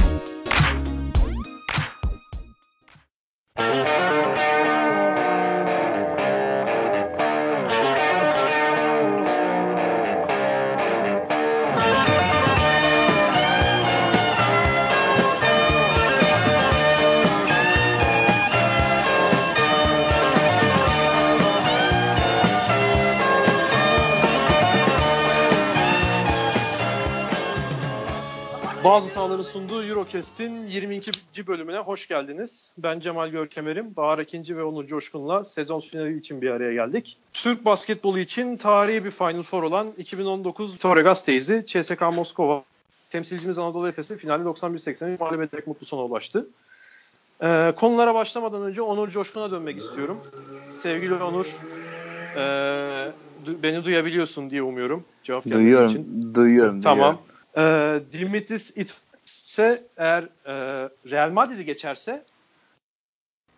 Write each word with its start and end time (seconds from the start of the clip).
Eurocast'in 30.14 30.66
22. 30.66 31.46
bölümüne 31.46 31.78
hoş 31.78 32.09
geldiniz. 32.09 32.70
Ben 32.78 33.00
Cemal 33.00 33.28
Görkemer'im. 33.28 33.96
Bahar 33.96 34.19
Ekinci 34.19 34.56
ve 34.56 34.64
Onur 34.64 34.86
Coşkun'la 34.86 35.45
sezon 35.45 35.80
finali 35.80 36.19
için 36.19 36.42
bir 36.42 36.50
araya 36.50 36.73
geldik. 36.73 37.19
Türk 37.33 37.64
basketbolu 37.64 38.19
için 38.19 38.56
tarihi 38.56 39.05
bir 39.05 39.10
Final 39.10 39.42
Four 39.42 39.62
olan 39.62 39.88
2019 39.98 40.78
Torregas 40.78 41.24
teyzi 41.24 41.64
CSKA 41.66 42.10
Moskova 42.10 42.64
temsilcimiz 43.10 43.59
Anadolu 43.59 43.88
Efes'i 43.88 44.19
finalde 44.19 44.48
91-80 44.48 45.19
mağlup 45.20 45.42
ederek 45.42 45.66
mutlu 45.66 45.86
sona 45.86 46.05
ulaştı. 46.05 46.47
Ee, 47.42 47.72
konulara 47.77 48.14
başlamadan 48.14 48.62
önce 48.62 48.83
Onur 48.83 49.08
Coşkun'a 49.08 49.50
dönmek 49.50 49.78
istiyorum. 49.78 50.19
Sevgili 50.70 51.14
Onur, 51.14 51.47
e, 52.36 52.41
du- 53.47 53.62
beni 53.62 53.84
duyabiliyorsun 53.84 54.50
diye 54.50 54.62
umuyorum. 54.62 55.05
Cevap 55.22 55.44
Duyuyorum, 55.50 55.88
için. 55.91 56.34
duyuyorum. 56.34 56.83
Tamam. 56.83 57.20
Ee, 57.56 58.00
Dimitris 58.12 58.77
ise 59.39 59.83
eğer 59.97 60.23
e, 60.47 60.53
Real 61.11 61.31
Madrid'i 61.31 61.64
geçerse 61.64 62.23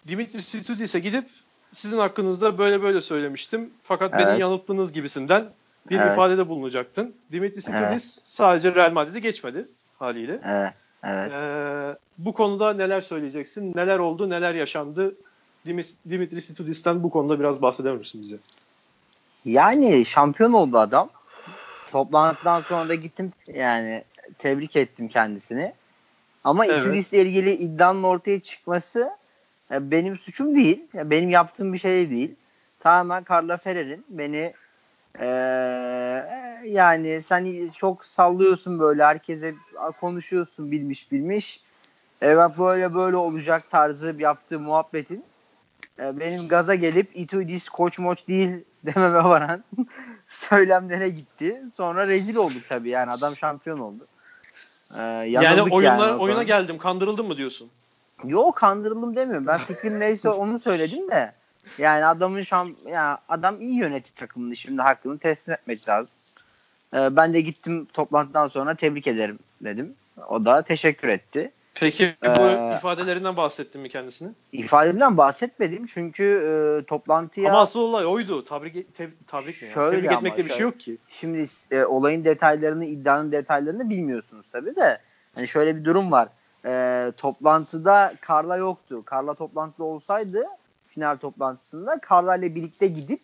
Dimitris 0.09 0.55
Itudis'e 0.55 0.99
gidip 0.99 1.25
sizin 1.73 1.99
hakkınızda 1.99 2.59
böyle 2.59 2.83
böyle 2.83 3.01
söylemiştim. 3.01 3.71
Fakat 3.83 4.13
beni 4.13 4.23
Evet. 4.23 4.41
yanılttığınız 4.41 4.93
gibisinden 4.93 5.49
bir 5.91 5.99
Evet. 5.99 6.13
ifadede 6.13 6.49
bulunacaktın. 6.49 7.15
Dimitris 7.33 7.69
Evet. 7.69 7.83
Itudis 7.83 8.19
sadece 8.25 8.75
Real 8.75 8.93
Madrid'i 8.93 9.21
geçmedi 9.21 9.67
haliyle. 9.99 10.41
Evet, 10.45 10.73
evet. 11.05 11.33
Ee, 11.33 11.97
bu 12.19 12.33
konuda 12.35 12.73
neler 12.75 13.01
söyleyeceksin? 13.01 13.73
Neler 13.75 13.99
oldu? 13.99 14.31
Neler 14.31 14.55
yaşandı? 14.55 15.15
Dimitris 16.11 16.51
Itudis'ten 16.51 17.03
bu 17.03 17.11
konuda 17.11 17.41
biraz 17.41 17.63
bahseder 17.63 17.95
misin 17.95 18.21
bize? 18.23 18.37
Yani 19.45 20.05
şampiyon 20.07 20.53
oldu 20.53 20.79
adam. 20.79 21.11
Toplantıdan 21.93 22.61
sonra 22.61 22.89
da 22.89 22.95
gittim 22.95 23.33
yani 23.55 24.05
tebrik 24.39 24.77
ettim 24.77 25.09
kendisini. 25.09 25.73
Ama 26.45 26.67
Evet. 26.67 26.81
Itudis'le 26.81 27.13
ilgili 27.13 27.53
iddianın 27.53 28.03
ortaya 28.03 28.41
çıkması 28.41 29.11
e, 29.71 29.91
benim 29.91 30.19
suçum 30.19 30.57
değil. 30.57 30.83
Benim 30.95 31.31
yaptığım 31.31 31.73
bir 31.73 31.79
şey 31.79 32.11
değil. 32.11 32.35
Tamamen 32.81 33.25
Carla 33.31 33.57
Ferrer'in 33.57 34.05
beni 34.09 34.55
e, 35.21 35.27
yani 36.65 37.23
sen 37.23 37.69
çok 37.77 38.05
sallıyorsun 38.05 38.79
böyle 38.79 39.05
herkese 39.05 39.55
konuşuyorsun 40.01 40.71
bilmiş 40.71 41.13
bilmiş. 41.13 41.61
Evet 42.23 42.59
böyle 42.59 42.95
böyle 42.95 43.17
olacak 43.17 43.71
tarzı 43.71 44.15
yaptığı 44.19 44.59
muhabbetin 44.61 45.25
e, 46.01 46.21
benim 46.21 46.49
gaza 46.49 46.75
gelip 46.75 47.11
Itudis 47.15 47.69
koç 47.69 47.99
moç 47.99 48.29
değil 48.29 48.65
dememe 48.85 49.25
varan 49.25 49.65
söylemlere 50.29 51.09
gitti. 51.09 51.63
Sonra 51.77 52.07
rezil 52.07 52.37
olduk 52.37 52.63
tabii 52.69 52.91
yani 52.91 53.11
adam 53.11 53.37
şampiyon 53.37 53.79
oldu. 53.79 54.07
E, 54.99 55.03
Yani 55.29 55.63
oyunla, 55.63 56.19
o 56.19 56.23
oyuna 56.23 56.43
geldim, 56.43 56.79
kandırıldım 56.79 57.27
mı 57.27 57.37
diyorsun? 57.37 57.71
Yok 58.25 58.57
kandırıldım 58.57 59.17
demiyorum. 59.17 59.47
Ben 59.47 59.59
fikrim 59.59 60.01
neyse 60.01 60.29
onu 60.29 60.59
söyledim 60.59 61.11
de. 61.11 61.33
Yani 61.79 62.07
adamın 62.07 62.43
şam 62.43 62.75
ya 62.91 63.19
adam 63.29 63.61
iyi 63.61 63.75
yönetti 63.75 64.15
takımını 64.15 64.57
şimdi 64.57 64.83
hakkını 64.83 65.19
teslim 65.19 65.55
etmek 65.55 65.89
lazım. 65.89 66.11
E, 66.95 67.17
ben 67.17 67.35
de 67.35 67.41
gittim 67.41 67.87
toplantıdan 67.93 68.49
sonra 68.49 68.75
tebrik 68.75 69.07
ederim 69.07 69.39
dedim. 69.61 69.95
O 70.29 70.45
da 70.45 70.63
teşekkür 70.63 71.09
etti. 71.09 71.51
Peki 71.75 72.15
bu 72.23 72.27
Ee, 72.27 72.75
ifadelerinden 72.77 73.37
bahsettin 73.37 73.81
mi 73.81 73.89
kendisine? 73.89 74.29
İfademden 74.53 75.17
bahsetmedim 75.17 75.87
çünkü 75.87 76.25
e, 76.25 76.85
toplantıya 76.85 77.51
Ama 77.51 77.61
asıl 77.61 77.81
olay 77.81 78.07
oydu. 78.07 78.45
Tabrik, 78.45 78.95
te, 78.95 79.11
ne 79.33 79.67
ya? 79.67 79.73
Şöyle 79.75 79.97
Tebrik 79.97 80.11
ama 80.11 80.19
etmekte 80.19 80.39
bir 80.39 80.49
şey 80.49 80.59
şöyle. 80.59 80.65
yok 80.65 80.81
ki. 80.81 80.99
Şimdi 81.09 81.47
e, 81.71 81.85
olayın 81.85 82.25
detaylarını, 82.25 82.85
iddianın 82.85 83.33
detaylarını 83.33 83.91
bilmiyorsunuz 83.91 84.47
tabii 84.53 84.77
de. 84.77 84.99
Hani 85.35 85.49
şöyle 85.49 85.77
bir 85.77 85.85
durum 85.85 86.13
var. 86.13 86.29
E, 86.65 87.13
toplantıda 87.17 88.13
Karla 88.21 88.57
yoktu. 88.57 89.03
Karla 89.05 89.35
toplantıda 89.35 89.85
olsaydı 89.85 90.45
final 90.89 91.17
toplantısında 91.17 91.99
Karla 91.99 92.37
ile 92.37 92.55
birlikte 92.55 92.87
gidip 92.87 93.21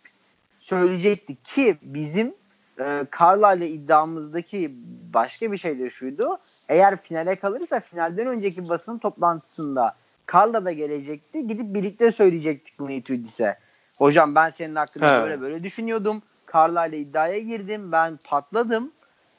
söyleyecektik 0.60 1.44
ki 1.44 1.78
bizim 1.82 2.34
e, 2.78 3.06
Karla 3.10 3.54
ile 3.54 3.68
iddiamızdaki 3.68 4.74
başka 5.14 5.52
bir 5.52 5.56
şey 5.56 5.78
de 5.78 5.90
şuydu. 5.90 6.38
Eğer 6.68 7.02
finale 7.02 7.36
kalırsa 7.36 7.80
finalden 7.80 8.26
önceki 8.26 8.68
basın 8.68 8.98
toplantısında 8.98 9.94
Karla 10.26 10.64
da 10.64 10.72
gelecekti. 10.72 11.46
Gidip 11.46 11.74
birlikte 11.74 12.12
söyleyecektik 12.12 12.78
bunu 12.78 12.92
Itudis'e. 12.92 13.58
Hocam 13.98 14.34
ben 14.34 14.50
senin 14.50 14.74
hakkında 14.74 15.18
He. 15.18 15.22
böyle 15.22 15.40
böyle 15.40 15.62
düşünüyordum. 15.62 16.22
Karla 16.46 16.86
ile 16.86 16.98
iddiaya 16.98 17.38
girdim. 17.38 17.92
Ben 17.92 18.18
patladım 18.24 18.92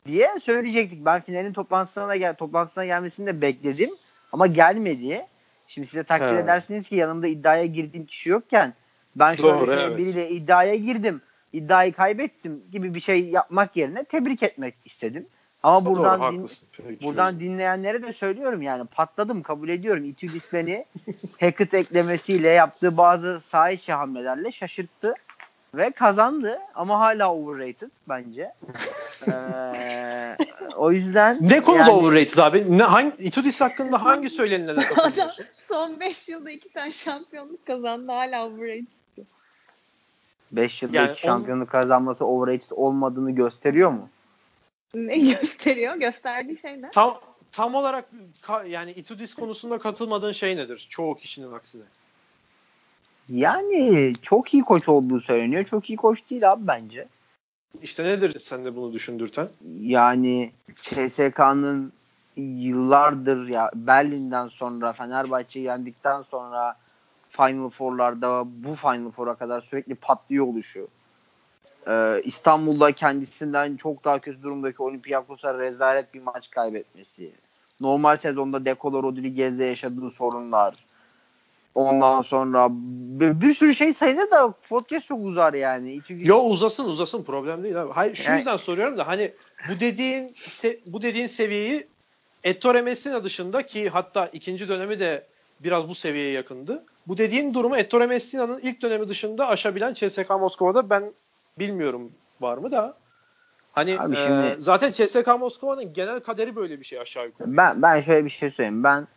diye 0.06 0.30
söyleyecektik. 0.44 1.06
Ben 1.06 1.22
finalin 1.22 1.54
toplantısına 1.54 2.08
da 2.08 2.16
gel 2.16 2.36
toplantısına 2.36 2.86
gelmesini 2.86 3.26
de 3.28 3.42
bekledim 3.42 3.90
ama 4.32 4.48
gelmedi. 4.48 5.28
Şimdi 5.68 5.88
size 5.88 6.04
takdir 6.04 6.36
He. 6.36 6.40
edersiniz 6.40 6.90
ki 6.90 6.96
yanımda 6.96 7.28
iddiaya 7.28 7.66
girdiğim 7.66 8.06
kişi 8.06 8.30
yokken 8.30 8.74
ben 9.16 9.32
şöyle 9.32 9.60
Doğru, 9.60 9.74
evet. 9.74 9.98
biriyle 9.98 10.30
iddiaya 10.30 10.76
girdim. 10.76 11.22
İddiayı 11.54 11.94
kaybettim 11.94 12.64
gibi 12.72 12.94
bir 12.96 13.00
şey 13.00 13.22
yapmak 13.26 13.76
yerine 13.78 14.04
tebrik 14.04 14.44
etmek 14.44 14.76
istedim. 14.86 15.28
Ama 15.64 15.86
buradan 15.86 16.22
Doğru, 16.22 16.34
din-. 16.34 16.50
Peki, 16.88 17.04
buradan 17.04 17.40
dinleyenlere 17.40 18.04
de 18.04 18.14
söylüyorum 18.14 18.62
yani 18.62 18.86
patladım 18.86 19.42
kabul 19.44 19.70
ediyorum. 19.70 20.06
Itudis 20.06 20.54
beni 20.54 20.86
Hackett 21.40 21.74
eklemesiyle 21.74 22.50
yaptığı 22.50 22.98
bazı 22.98 23.42
saha 23.50 23.70
içi 23.72 23.94
hamlelerle 23.94 24.52
şaşırttı 24.52 25.14
ve 25.76 25.90
kazandı 25.92 26.60
ama 26.76 27.00
hala 27.00 27.34
overrated 27.34 27.90
bence. 28.10 28.52
Ee, 29.28 30.36
o 30.76 30.92
yüzden 30.92 31.38
Ne 31.42 31.62
konuda 31.62 31.80
yani- 31.80 31.92
overrated 31.92 32.38
abi? 32.38 32.78
Ne, 32.78 32.84
hangi, 32.84 33.12
Itudis 33.20 33.62
hakkında 33.62 34.04
hangi 34.06 34.30
söylenilene 34.40 34.80
Adam 34.80 34.96
katılıyorsun? 34.96 35.46
son 35.68 36.00
5 36.00 36.28
yılda 36.30 36.52
2 36.52 36.70
tane 36.70 36.92
şampiyonluk 36.92 37.66
kazandı 37.66 38.12
hala 38.12 38.46
overrated. 38.48 38.86
5 40.52 40.82
yılda 40.82 40.98
Yani 40.98 41.10
on- 41.12 41.14
şampiyonluk 41.16 41.70
kazanması 41.70 42.26
overrated 42.26 42.72
olmadığını 42.72 43.32
gösteriyor 43.32 43.92
mu? 43.92 44.10
Ne 44.94 45.18
gösteriyor? 45.34 45.96
Gösterdiği 45.96 46.58
şey 46.58 46.82
ne? 46.82 46.92
Tam 46.92 47.20
tam 47.52 47.76
olarak 47.76 48.10
ka- 48.44 48.68
yani 48.68 48.92
Itudis 48.92 49.34
konusunda 49.34 49.80
katılmadığın 49.80 50.32
şey 50.32 50.58
nedir? 50.58 50.88
Çoğu 50.90 51.16
kişinin 51.18 51.52
aksine. 51.54 51.84
Yani 53.30 54.14
çok 54.22 54.54
iyi 54.54 54.64
koç 54.64 54.90
olduğu 54.90 55.22
söyleniyor. 55.22 55.64
Çok 55.64 55.90
iyi 55.90 55.96
koç 55.96 56.20
değil 56.30 56.52
abi 56.52 56.68
bence. 56.68 57.08
İşte 57.82 58.04
nedir 58.04 58.40
sen 58.40 58.66
de 58.66 58.76
bunu 58.76 58.94
düşündürten? 58.94 59.46
Yani 59.82 60.52
CSK'nın 60.82 61.94
yıllardır 62.38 63.48
ya 63.48 63.72
Berlin'den 63.76 64.48
sonra 64.48 64.94
Fenerbahçe'yi 64.94 65.66
yendikten 65.66 66.22
sonra 66.22 66.76
Final 67.30 67.70
Four'larda 67.70 68.44
bu 68.46 68.76
Final 68.76 69.12
Four'a 69.12 69.36
kadar 69.36 69.62
sürekli 69.62 69.96
patlıyor 69.96 70.46
oluşu. 70.48 70.88
Ee, 71.88 72.22
İstanbul'da 72.24 72.92
kendisinden 72.92 73.76
çok 73.78 74.06
daha 74.06 74.20
kötü 74.20 74.44
durumdaki 74.44 74.82
Olympiakos'a 74.84 75.60
rezalet 75.60 76.14
bir 76.14 76.22
maç 76.22 76.52
kaybetmesi. 76.52 77.32
Normal 77.82 78.18
sezonda 78.18 78.66
Decola 78.66 79.04
Rodriguez'le 79.04 79.60
yaşadığı 79.60 80.12
sorunlar. 80.12 80.74
Ondan 81.76 82.22
sonra 82.22 82.68
bir, 83.20 83.42
bir 83.42 83.54
sürü 83.54 83.76
şey 83.76 83.94
sayılır 83.94 84.32
da 84.32 84.54
podcast 84.70 85.06
çok 85.08 85.26
uzar 85.26 85.54
yani. 85.54 85.94
İki, 85.94 86.28
Yo 86.28 86.38
uzasın 86.40 86.86
uzasın 86.86 87.24
problem 87.24 87.64
değil 87.64 87.82
abi. 87.82 87.92
Hayır 87.94 88.16
şu 88.16 88.30
Yani- 88.30 88.38
yüzden 88.38 88.58
soruyorum 88.58 88.98
da 88.98 89.08
hani 89.08 89.32
bu 89.70 89.80
dediğin 89.80 90.36
bu 90.88 91.02
dediğin 91.02 91.26
seviyeyi 91.28 91.88
Ettore 92.44 92.82
Messina 92.82 93.24
dışında 93.24 93.66
ki 93.66 93.90
hatta 93.90 94.28
ikinci 94.28 94.68
dönemi 94.68 95.00
de 95.00 95.28
biraz 95.60 95.90
bu 95.90 95.96
seviyeye 95.96 96.32
yakındı. 96.32 96.84
Bu 97.08 97.18
dediğin 97.18 97.54
durumu 97.54 97.78
Ettore 97.78 98.06
Messina'nın 98.08 98.60
ilk 98.60 98.82
dönemi 98.82 99.10
dışında 99.10 99.48
aşabilen 99.48 99.94
CSKA 99.94 100.38
Moskova'da 100.38 100.90
ben 100.90 101.12
bilmiyorum 101.60 102.12
var 102.42 102.58
mı 102.58 102.72
da. 102.72 102.94
Hani 103.72 104.00
Abi 104.00 104.16
e, 104.16 104.28
şimdi- 104.28 104.62
zaten 104.62 104.92
CSKA 104.92 105.38
Moskova'nın 105.38 105.94
genel 105.94 106.20
kaderi 106.20 106.56
böyle 106.56 106.80
bir 106.80 106.86
şey 106.86 107.00
aşağı 107.00 107.26
yukarı. 107.26 107.58
Ben 107.58 107.82
ben 107.82 108.02
şöyle 108.02 108.26
bir 108.26 108.30
şey 108.30 108.52
söyleyeyim. 108.52 108.84
Ben 108.84 109.08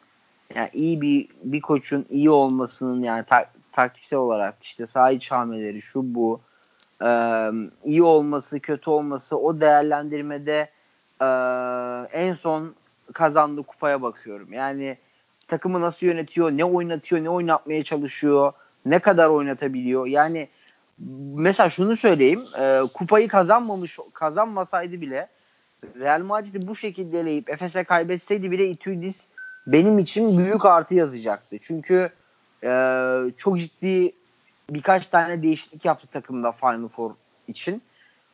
yani 0.54 0.68
iyi 0.72 1.00
bir 1.00 1.28
bir 1.44 1.60
koçun 1.60 2.06
iyi 2.10 2.30
olmasının 2.30 3.02
yani 3.02 3.24
ta- 3.24 3.50
taktiksel 3.72 4.18
olarak 4.18 4.54
işte 4.62 4.86
saha 4.86 5.10
iç 5.10 5.30
hamleleri 5.30 5.82
şu 5.82 6.14
bu 6.14 6.40
e, 7.04 7.08
iyi 7.84 8.02
olması 8.02 8.60
kötü 8.60 8.90
olması 8.90 9.38
o 9.38 9.60
değerlendirmede 9.60 10.70
e, 11.20 11.26
en 12.20 12.32
son 12.32 12.74
kazandığı 13.12 13.62
kupaya 13.62 14.02
bakıyorum. 14.02 14.52
Yani 14.52 14.98
takımı 15.52 15.80
nasıl 15.80 16.06
yönetiyor, 16.06 16.50
ne 16.50 16.64
oynatıyor, 16.64 17.24
ne 17.24 17.30
oynatmaya 17.30 17.84
çalışıyor, 17.84 18.52
ne 18.86 18.98
kadar 18.98 19.28
oynatabiliyor. 19.28 20.06
Yani 20.06 20.48
mesela 21.34 21.70
şunu 21.70 21.96
söyleyeyim. 21.96 22.40
E, 22.60 22.80
kupayı 22.94 23.28
kazanmamış 23.28 23.98
kazanmasaydı 24.14 25.00
bile 25.00 25.28
Real 26.00 26.22
Madrid'i 26.22 26.68
bu 26.68 26.76
şekilde 26.76 27.20
eleyip 27.20 27.50
Efes'e 27.50 27.84
kaybetseydi 27.84 28.50
bile 28.50 28.68
Itudis 28.68 29.26
benim 29.66 29.98
için 29.98 30.38
büyük 30.38 30.64
artı 30.64 30.94
yazacaktı. 30.94 31.56
Çünkü 31.60 32.10
e, 32.64 32.70
çok 33.36 33.60
ciddi 33.60 34.12
birkaç 34.70 35.06
tane 35.06 35.42
değişiklik 35.42 35.84
yaptı 35.84 36.06
takımda 36.06 36.52
Final 36.52 36.88
Four 36.88 37.12
için. 37.48 37.82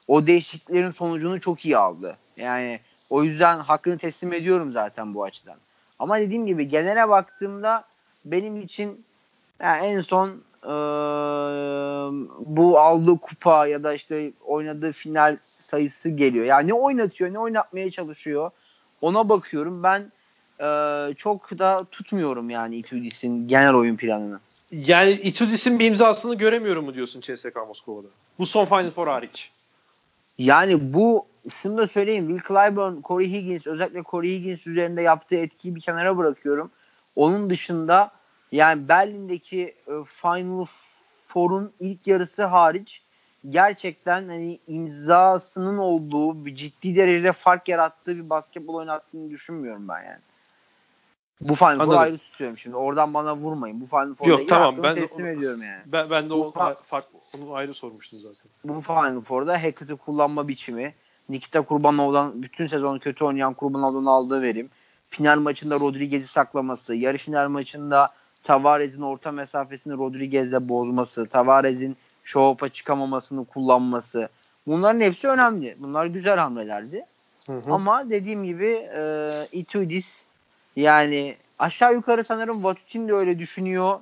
O 0.09 0.27
değişikliklerin 0.27 0.91
sonucunu 0.91 1.41
çok 1.41 1.65
iyi 1.65 1.77
aldı. 1.77 2.17
Yani 2.37 2.81
o 3.11 3.25
yüzden 3.25 3.57
hakkını 3.57 3.99
teslim 3.99 4.33
ediyorum 4.33 4.71
zaten 4.71 5.15
bu 5.15 5.25
açıdan. 5.25 5.57
Ama 5.99 6.19
dediğim 6.19 6.47
gibi 6.47 6.69
genele 6.69 7.09
baktığımda 7.09 7.85
benim 8.25 8.61
için 8.61 9.05
yani 9.61 9.87
en 9.87 10.01
son 10.01 10.29
e, 10.65 10.75
bu 12.47 12.79
aldığı 12.79 13.19
kupa 13.19 13.67
ya 13.67 13.83
da 13.83 13.95
işte 13.95 14.33
oynadığı 14.45 14.93
final 14.93 15.37
sayısı 15.43 16.09
geliyor. 16.09 16.47
Yani 16.47 16.69
ne 16.69 16.75
oynatıyor, 16.75 17.33
ne 17.33 17.39
oynatmaya 17.39 17.91
çalışıyor 17.91 18.51
ona 19.03 19.29
bakıyorum. 19.29 19.83
Ben 19.83 20.13
e, 20.61 21.15
çok 21.15 21.59
da 21.59 21.87
tutmuyorum 21.91 22.51
yani 22.51 22.77
Itudis'in 22.77 23.49
genel 23.49 23.75
oyun 23.75 23.97
planını. 23.97 24.41
Yani 24.73 25.11
Itudis'in 25.11 25.79
bir 25.79 25.87
imzasını 25.87 26.35
göremiyorum 26.35 26.85
mu 26.85 26.95
diyorsun 26.95 27.21
CSKA 27.21 27.65
Moskova'da? 27.65 28.09
Bu 28.39 28.47
son 28.47 28.65
Final 28.65 28.91
Four 28.91 29.07
hariç. 29.07 29.51
Yani 30.39 30.95
bu 30.95 31.27
şunu 31.63 31.79
da 31.79 31.87
söyleyeyim. 31.87 32.29
Will 32.29 32.49
Clyburn, 32.49 33.03
Corey 33.05 33.33
Higgins 33.33 33.67
özellikle 33.67 34.03
Corey 34.03 34.39
Higgins 34.39 34.67
üzerinde 34.67 35.03
yaptığı 35.03 35.37
etkiyi 35.37 35.75
bir 35.75 35.81
kenara 35.81 36.17
bırakıyorum. 36.17 36.71
Onun 37.17 37.51
dışında 37.51 38.11
yani 38.53 38.89
Berlin'deki 38.89 39.63
e, 39.63 39.93
Final 40.23 40.67
Four'un 41.27 41.73
ilk 41.81 42.07
yarısı 42.07 42.45
hariç 42.45 43.03
gerçekten 43.51 44.29
hani 44.29 44.59
imzasının 44.67 45.79
olduğu 45.79 46.47
bir 46.47 46.55
ciddi 46.55 46.97
derecede 46.97 47.33
fark 47.33 47.69
yarattığı 47.69 48.25
bir 48.25 48.31
basketbol 48.31 48.75
oynattığını 48.75 49.31
düşünmüyorum 49.31 49.89
ben 49.89 50.03
yani. 50.03 50.23
Bu 51.41 51.55
Final 51.55 51.79
Four'u 51.79 51.99
ayrı 51.99 52.19
tutuyorum 52.19 52.59
şimdi. 52.59 52.77
Oradan 52.77 53.15
bana 53.15 53.37
vurmayın. 53.37 53.81
Bu 53.81 53.87
Final 53.87 54.15
Four'da 54.15 54.31
Yok 54.31 54.49
tamam 54.49 54.83
ben 54.83 54.95
teslim 54.95 55.27
de, 55.27 55.33
ediyorum 55.33 55.63
yani. 55.63 55.83
Ben, 55.87 56.11
ben 56.11 56.29
de 56.29 56.35
o 56.35 56.53
fark, 56.87 57.05
onu 57.37 57.55
ayrı 57.55 57.75
sormuştum 57.75 58.19
zaten. 58.19 58.51
Bu 58.65 58.81
Final 58.81 59.21
Four'da 59.21 59.63
Hackett'i 59.63 59.97
kullanma 59.97 60.49
biçimi, 60.49 60.95
Nikita 61.29 61.63
Kurbanov'dan 61.63 62.43
bütün 62.43 62.67
sezonu 62.67 62.99
kötü 62.99 63.25
oynayan 63.25 63.55
Kurbanov'dan 63.55 64.05
aldığı 64.05 64.43
verim, 64.43 64.69
final 65.11 65.41
maçında 65.41 65.81
Rodriguez'i 65.81 66.29
saklaması, 66.29 66.95
yarı 66.95 67.19
final 67.19 67.49
maçında 67.49 68.07
Tavares'in 68.45 69.03
orta 69.03 69.33
mesafesini 69.33 69.93
Rodriguez'le 69.93 70.69
bozması, 70.69 71.27
Tavares'in 71.27 71.97
show 72.25 72.69
çıkamamasını 72.69 73.45
kullanması. 73.45 74.29
Bunların 74.67 75.01
hepsi 75.01 75.29
önemli. 75.29 75.77
Bunlar 75.81 76.07
güzel 76.07 76.39
hamlelerdi. 76.39 77.05
Hı 77.47 77.53
hı. 77.53 77.73
Ama 77.73 78.11
dediğim 78.11 78.45
gibi 78.45 78.89
e, 78.97 79.31
Itudis 79.53 80.23
yani 80.81 81.37
aşağı 81.59 81.95
yukarı 81.95 82.25
sanırım 82.25 82.65
Vatutin 82.65 83.09
de 83.09 83.13
öyle 83.13 83.39
düşünüyor. 83.39 84.01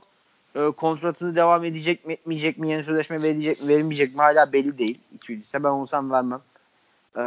E, 0.55 0.71
kontratını 0.71 1.37
devam 1.37 1.65
edecek 1.65 2.07
mi 2.07 2.13
etmeyecek 2.13 2.59
mi 2.59 2.71
yeni 2.71 2.85
sözleşme 2.85 3.23
verecek 3.23 3.63
mi 3.63 3.69
verilmeyecek 3.69 4.15
mi 4.15 4.21
hala 4.21 4.53
belli 4.53 4.79
değil. 4.79 5.01
Itudis'e 5.13 5.65
ben 5.65 5.69
olsam 5.69 6.11
vermem. 6.11 6.41
E, 7.17 7.23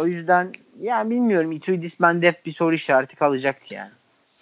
o 0.00 0.06
yüzden 0.06 0.52
yani 0.78 1.10
bilmiyorum 1.10 1.52
Itudis 1.52 2.00
bende 2.00 2.26
hep 2.28 2.46
bir 2.46 2.52
soru 2.52 2.74
işareti 2.74 3.16
kalacak 3.16 3.72
yani. 3.72 3.90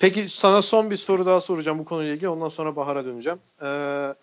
Peki 0.01 0.29
sana 0.29 0.63
son 0.63 0.91
bir 0.91 0.97
soru 0.97 1.27
daha 1.27 1.41
soracağım 1.41 1.79
bu 1.79 1.85
konuyla 1.85 2.15
ilgili. 2.15 2.29
Ondan 2.29 2.49
sonra 2.49 2.77
Bahar'a 2.77 3.05
döneceğim. 3.05 3.39
Ee, 3.63 4.15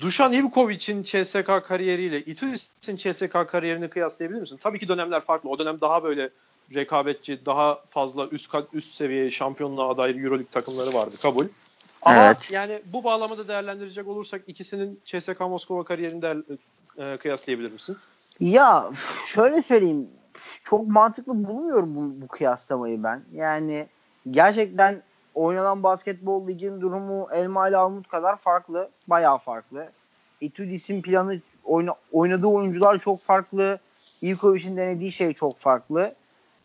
Dušan 0.00 0.32
Ivkovic'in 0.32 1.02
CSK 1.02 1.46
kariyeriyle 1.68 2.20
Itudis'in 2.20 2.96
CSK 2.96 3.32
kariyerini 3.32 3.90
kıyaslayabilir 3.90 4.40
misin? 4.40 4.58
Tabii 4.62 4.78
ki 4.78 4.88
dönemler 4.88 5.20
farklı. 5.20 5.50
O 5.50 5.58
dönem 5.58 5.80
daha 5.80 6.02
böyle 6.04 6.30
rekabetçi, 6.74 7.46
daha 7.46 7.82
fazla 7.90 8.28
üst 8.28 8.54
üst 8.72 8.94
seviye 8.94 9.30
şampiyonluğa 9.30 9.88
aday 9.88 10.10
EuroLeague 10.10 10.50
takımları 10.50 10.94
vardı 10.94 11.16
kabul. 11.22 11.44
Ama 12.02 12.26
evet. 12.26 12.50
yani 12.50 12.82
bu 12.92 13.04
bağlamada 13.04 13.48
değerlendirecek 13.48 14.08
olursak 14.08 14.42
ikisinin 14.46 15.00
CSK 15.04 15.40
Moskova 15.40 15.84
kariyerini 15.84 16.22
de, 16.22 16.36
e, 16.98 17.16
kıyaslayabilir 17.16 17.72
misin? 17.72 17.96
Ya 18.40 18.90
şöyle 19.26 19.62
söyleyeyim. 19.62 20.08
Çok 20.64 20.88
mantıklı 20.88 21.44
bulmuyorum 21.44 21.96
bu, 21.96 22.22
bu 22.22 22.28
kıyaslamayı 22.28 23.02
ben. 23.02 23.22
Yani 23.34 23.86
gerçekten 24.30 25.02
oynanan 25.34 25.82
basketbol 25.82 26.48
ligin 26.48 26.80
durumu 26.80 27.28
Elma 27.32 27.68
ile 27.68 27.76
Armut 27.76 28.08
kadar 28.08 28.36
farklı. 28.36 28.90
Bayağı 29.08 29.38
farklı. 29.38 29.88
Itudis'in 30.40 31.02
planı 31.02 31.40
oyna, 31.64 31.94
oynadığı 32.12 32.46
oyuncular 32.46 32.98
çok 32.98 33.20
farklı. 33.20 33.78
Ivkovic'in 34.22 34.76
denediği 34.76 35.12
şey 35.12 35.32
çok 35.32 35.58
farklı. 35.58 36.14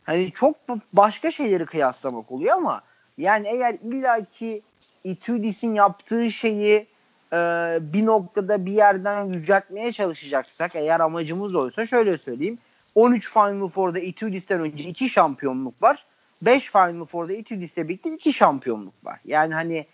Hani 0.04 0.32
çok 0.32 0.56
başka 0.94 1.32
şeyleri 1.32 1.66
kıyaslamak 1.66 2.32
oluyor 2.32 2.58
ama 2.58 2.82
yani 3.18 3.48
eğer 3.48 3.74
illaki 3.74 4.62
Itudis'in 5.04 5.74
yaptığı 5.74 6.32
şeyi 6.32 6.88
e, 7.34 7.38
bir 7.82 8.06
noktada 8.06 8.66
bir 8.66 8.72
yerden 8.72 9.26
yüceltmeye 9.26 9.92
çalışacaksak 9.94 10.76
eğer 10.76 11.00
amacımız 11.00 11.56
oysa 11.56 11.86
şöyle 11.86 12.18
söyleyeyim. 12.18 12.58
13 12.96 13.34
Final 13.34 13.68
Four'da 13.68 14.00
Itudis'ten 14.00 14.60
önce 14.60 14.84
2 14.84 15.10
şampiyonluk 15.10 15.84
var. 15.84 16.06
5 16.42 16.72
Final 16.72 17.06
Four'da 17.06 17.34
Itudis'le 17.34 17.78
birlikte 17.78 18.10
2 18.10 18.34
şampiyonluk 18.34 19.06
var. 19.06 19.20
Yani 19.26 19.54
hani 19.54 19.86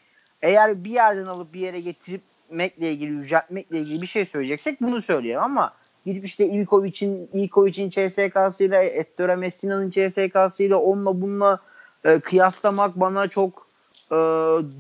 eğer 0.42 0.84
bir 0.84 0.92
yerden 0.92 1.26
alıp 1.26 1.54
bir 1.54 1.60
yere 1.60 1.80
getirmekle 1.80 2.92
ilgili, 2.92 3.12
yüceltmekle 3.12 3.80
ilgili 3.80 4.02
bir 4.02 4.08
şey 4.08 4.26
söyleyeceksek 4.26 4.82
bunu 4.82 5.02
söyleyelim 5.02 5.44
ama 5.44 5.74
gidip 6.06 6.26
işte 6.26 6.48
İlkovic'in 6.48 7.30
İlkovic'in 7.34 7.90
CSK'sıyla 7.90 8.84
Ettore 8.84 9.36
Messina'nın 9.36 9.90
CSK'sıyla 9.90 10.78
onunla 10.78 11.22
bununla 11.22 11.58
e, 12.06 12.20
kıyaslamak 12.20 13.00
bana 13.00 13.28
çok 13.28 13.68
e, 14.12 14.16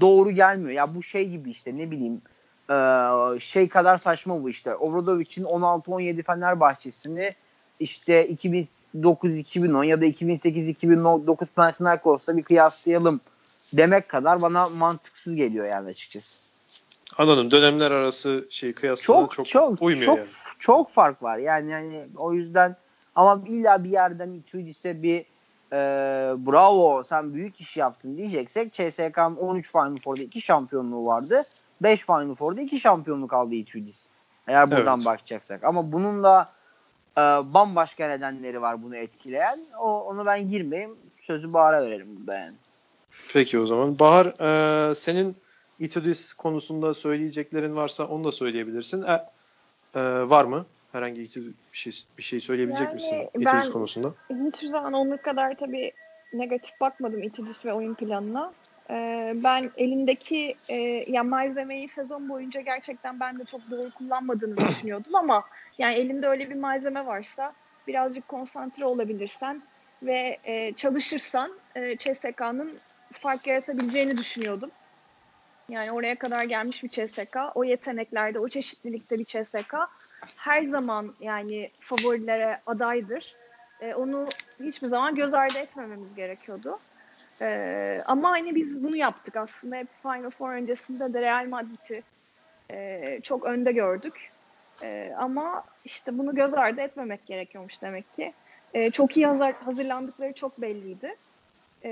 doğru 0.02 0.32
gelmiyor. 0.32 0.72
Ya 0.72 0.96
bu 0.96 1.04
şey 1.04 1.30
gibi 1.30 1.52
işte 1.52 1.78
ne 1.78 1.92
bileyim 1.92 2.22
e, 2.70 2.76
şey 3.40 3.70
kadar 3.70 3.98
saçma 3.98 4.44
bu 4.44 4.50
işte. 4.50 4.76
Obradovic'in 4.76 5.46
16-17 5.46 6.24
Fenerbahçe'sini 6.24 7.36
işte 7.80 8.30
2009-2010 8.96 9.86
ya 9.86 10.02
da 10.02 10.06
2008-2009 10.06 11.46
Panathinaikos'ta 11.56 12.38
bir 12.38 12.44
kıyaslayalım 12.44 13.22
demek 13.74 14.10
kadar 14.10 14.42
bana 14.42 14.70
mantıksız 14.70 15.36
geliyor 15.36 15.66
yani 15.66 15.90
açıkçası. 15.90 16.50
Anladım. 17.18 17.52
Dönemler 17.52 17.92
arası 17.92 18.48
şey 18.50 18.74
kıyaslama 18.74 19.20
çok, 19.20 19.32
çok, 19.34 19.48
çok 19.48 19.82
uymuyor 19.82 20.06
çok, 20.06 20.18
yani. 20.18 20.28
Çok 20.60 20.92
fark 20.92 21.24
var. 21.24 21.38
Yani 21.38 21.72
yani 21.72 22.08
o 22.18 22.34
yüzden 22.34 22.76
ama 23.16 23.44
illa 23.48 23.84
bir 23.84 23.90
yerden 23.90 24.34
Itudis'e 24.34 25.04
bir 25.04 25.26
e, 25.72 25.78
bravo 26.46 27.04
sen 27.04 27.34
büyük 27.34 27.62
iş 27.62 27.78
yaptın 27.78 28.18
diyeceksek 28.18 28.74
CSK'nın 28.74 29.36
13 29.36 29.72
Final 29.72 29.98
Four'da 29.98 30.22
2 30.22 30.42
şampiyonluğu 30.42 31.06
vardı. 31.06 31.42
5 31.82 32.06
Final 32.06 32.36
Four'da 32.36 32.62
2 32.62 32.80
şampiyonluk 32.80 33.34
aldı 33.34 33.56
Itudis. 33.56 34.06
Eğer 34.48 34.72
buradan 34.72 34.98
evet. 34.98 35.06
bakacaksak. 35.06 35.64
Ama 35.64 35.92
bunun 35.92 36.24
da 36.24 36.46
e, 37.18 37.22
bambaşka 37.54 38.08
nedenleri 38.08 38.62
var 38.62 38.84
bunu 38.84 38.96
etkileyen. 38.96 39.60
O, 39.80 40.04
onu 40.04 40.26
ben 40.26 40.50
girmeyeyim. 40.50 40.96
Sözü 41.22 41.54
Bahar'a 41.54 41.82
verelim 41.82 42.08
burada 42.20 42.36
yani. 42.36 42.56
Peki 43.34 43.60
o 43.60 43.66
zaman. 43.66 44.00
Bahar 44.00 44.26
e, 44.26 44.96
senin 44.96 45.36
Itudis 45.80 46.34
konusunda 46.34 46.94
söyleyeceklerin 46.94 47.76
varsa 47.76 48.06
onu 48.06 48.24
da 48.24 48.32
söyleyebilirsin. 48.32 49.02
E, 49.04 49.26
e, 49.96 50.02
var 50.30 50.46
mı? 50.46 50.66
Herhangi 50.92 51.22
bir 51.22 51.58
şey 51.72 51.94
bir 52.18 52.24
şey 52.24 52.40
söyleyebilecek 52.40 52.88
yani 52.88 52.94
misin 52.94 53.28
Itudis 53.40 53.70
konusunda? 53.70 54.14
Hiçbir 54.30 54.68
zaman 54.68 54.94
onun 54.94 55.18
kadar 55.18 55.56
tabii 55.60 55.92
negatif 56.34 56.80
bakmadım 56.82 57.24
Itudis 57.24 57.66
ve 57.66 57.74
oyun 57.74 57.94
planına. 57.96 58.54
Ee, 58.90 59.34
ben 59.36 59.64
elindeki 59.78 60.54
e, 60.70 60.76
ya 61.08 61.24
malzemeyi 61.24 61.88
sezon 61.88 62.30
boyunca 62.30 62.62
gerçekten 62.62 63.20
ben 63.20 63.40
de 63.40 63.46
çok 63.46 63.62
doğru 63.72 63.92
kullanmadığını 63.92 64.58
düşünüyordum 64.70 65.16
ama 65.16 65.44
yani 65.78 65.96
elinde 65.96 66.28
öyle 66.28 66.50
bir 66.50 66.56
malzeme 66.56 67.06
varsa 67.06 67.54
birazcık 67.88 68.28
konsantre 68.28 68.86
olabilirsen 68.86 69.62
ve 70.04 70.38
e, 70.44 70.74
çalışırsan 70.74 71.52
e, 71.76 71.98
CSK'nın 71.98 72.80
fark 73.14 73.48
yaratabileceğini 73.48 74.18
düşünüyordum. 74.18 74.72
Yani 75.70 75.92
oraya 75.92 76.20
kadar 76.20 76.44
gelmiş 76.44 76.84
bir 76.84 76.90
CSK. 76.90 77.38
O 77.56 77.64
yeteneklerde, 77.64 78.40
o 78.40 78.48
çeşitlilikte 78.48 79.20
bir 79.20 79.26
CSK 79.26 79.74
her 80.38 80.64
zaman 80.64 81.16
yani 81.20 81.70
favorilere 81.80 82.58
adaydır. 82.66 83.36
E, 83.82 83.94
onu 83.94 84.26
hiçbir 84.60 84.88
zaman 84.88 85.16
göz 85.16 85.34
ardı 85.34 85.58
etmememiz 85.58 86.16
gerekiyordu. 86.16 86.78
E, 87.42 87.48
ama 88.06 88.30
hani 88.32 88.56
biz 88.56 88.84
bunu 88.84 88.96
yaptık 88.96 89.36
aslında 89.38 89.76
hep 89.76 89.88
Final 90.02 90.30
Four 90.30 90.54
öncesinde 90.54 91.14
de 91.14 91.22
Real 91.22 91.46
Madrid'i 91.46 92.04
e, 92.70 93.20
çok 93.24 93.46
önde 93.46 93.72
gördük. 93.72 94.32
E, 94.84 95.12
ama 95.18 95.66
işte 95.84 96.18
bunu 96.18 96.36
göz 96.36 96.54
ardı 96.54 96.82
etmemek 96.82 97.26
gerekiyormuş 97.26 97.82
demek 97.82 98.14
ki. 98.14 98.34
E, 98.74 98.92
çok 98.92 99.18
iyi 99.18 99.28
hazır, 99.28 99.52
hazırlandıkları 99.52 100.34
çok 100.34 100.62
belliydi. 100.62 101.16
E, 101.84 101.90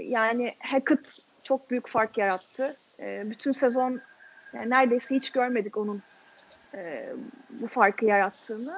yani 0.00 0.54
Hackett 0.58 1.18
çok 1.42 1.70
büyük 1.70 1.88
fark 1.88 2.18
yarattı. 2.18 2.76
E, 3.00 3.30
bütün 3.30 3.52
sezon 3.52 4.00
yani 4.52 4.70
neredeyse 4.70 5.14
hiç 5.14 5.30
görmedik 5.30 5.76
onun 5.76 6.02
e, 6.74 7.08
bu 7.50 7.66
farkı 7.66 8.04
yarattığını. 8.04 8.74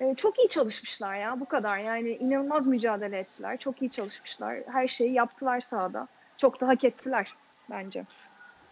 E, 0.00 0.14
çok 0.14 0.38
iyi 0.38 0.48
çalışmışlar 0.48 1.16
ya 1.16 1.40
bu 1.40 1.44
kadar. 1.44 1.78
Yani 1.78 2.10
inanılmaz 2.10 2.66
mücadele 2.66 3.18
ettiler. 3.18 3.56
Çok 3.56 3.82
iyi 3.82 3.90
çalışmışlar. 3.90 4.58
Her 4.66 4.88
şeyi 4.88 5.12
yaptılar 5.12 5.60
sahada. 5.60 6.08
Çok 6.36 6.60
da 6.60 6.68
hak 6.68 6.84
ettiler 6.84 7.34
bence. 7.70 8.04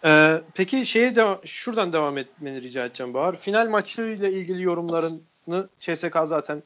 Ee, 0.05 0.41
peki 0.55 0.87
şeye 0.87 1.17
de 1.17 1.39
şuradan 1.45 1.93
devam 1.93 2.19
etmeni 2.19 2.63
rica 2.63 2.85
edeceğim 2.85 3.15
Bahar. 3.15 3.37
Final 3.37 3.69
maçıyla 3.69 4.29
ilgili 4.29 4.63
yorumlarını 4.63 5.69
CSK 5.79 6.17
zaten 6.25 6.63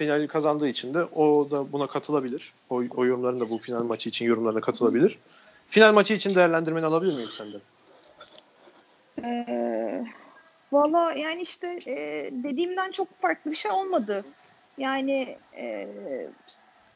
finali 0.00 0.28
kazandığı 0.28 0.68
için 0.68 0.94
de 0.94 1.04
o 1.04 1.50
da 1.50 1.72
buna 1.72 1.86
katılabilir. 1.86 2.52
O, 2.70 2.82
o 2.96 3.04
yorumların 3.04 3.40
da 3.40 3.50
bu 3.50 3.58
final 3.58 3.84
maçı 3.84 4.08
için 4.08 4.26
yorumlarına 4.26 4.60
katılabilir. 4.60 5.18
Final 5.68 5.92
maçı 5.92 6.14
için 6.14 6.34
değerlendirmeni 6.34 6.86
alabilir 6.86 7.14
miyim 7.14 7.28
senden? 7.32 7.60
Ee, 9.24 10.04
Valla 10.72 11.12
yani 11.12 11.42
işte 11.42 11.78
e, 11.86 11.96
dediğimden 12.32 12.90
çok 12.90 13.20
farklı 13.20 13.50
bir 13.50 13.56
şey 13.56 13.70
olmadı. 13.70 14.22
Yani 14.78 15.36
e, 15.58 15.88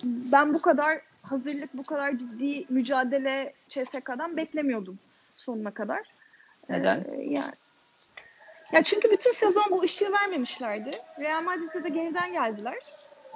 ben 0.04 0.54
bu 0.54 0.62
kadar 0.62 1.00
hazırlık, 1.22 1.74
bu 1.74 1.84
kadar 1.84 2.18
ciddi 2.18 2.64
mücadele 2.68 3.52
CSK'dan 3.68 4.36
beklemiyordum 4.36 4.98
sonuna 5.36 5.70
kadar. 5.70 6.00
Neden? 6.68 7.04
Ee, 7.12 7.22
yani, 7.22 7.52
ya 8.72 8.82
çünkü 8.82 9.10
bütün 9.10 9.32
sezon 9.32 9.64
bu 9.70 9.82
ışığı 9.82 10.12
vermemişlerdi. 10.12 11.02
Real 11.18 11.42
Madrid'de 11.42 11.84
de 11.84 11.88
geriden 11.88 12.32
geldiler. 12.32 12.76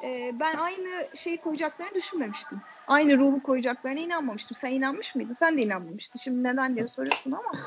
Ee, 0.04 0.30
ben 0.40 0.54
aynı 0.54 1.16
şeyi 1.16 1.40
koyacaklarını 1.40 1.94
düşünmemiştim. 1.94 2.62
Aynı 2.86 3.18
ruhu 3.18 3.42
koyacaklarına 3.42 4.00
inanmamıştım. 4.00 4.56
Sen 4.56 4.70
inanmış 4.70 5.14
mıydın? 5.14 5.32
Sen 5.32 5.58
de 5.58 5.62
inanmamıştın. 5.62 6.18
Şimdi 6.18 6.44
neden 6.44 6.76
diye 6.76 6.86
soruyorsun 6.86 7.32
ama. 7.32 7.52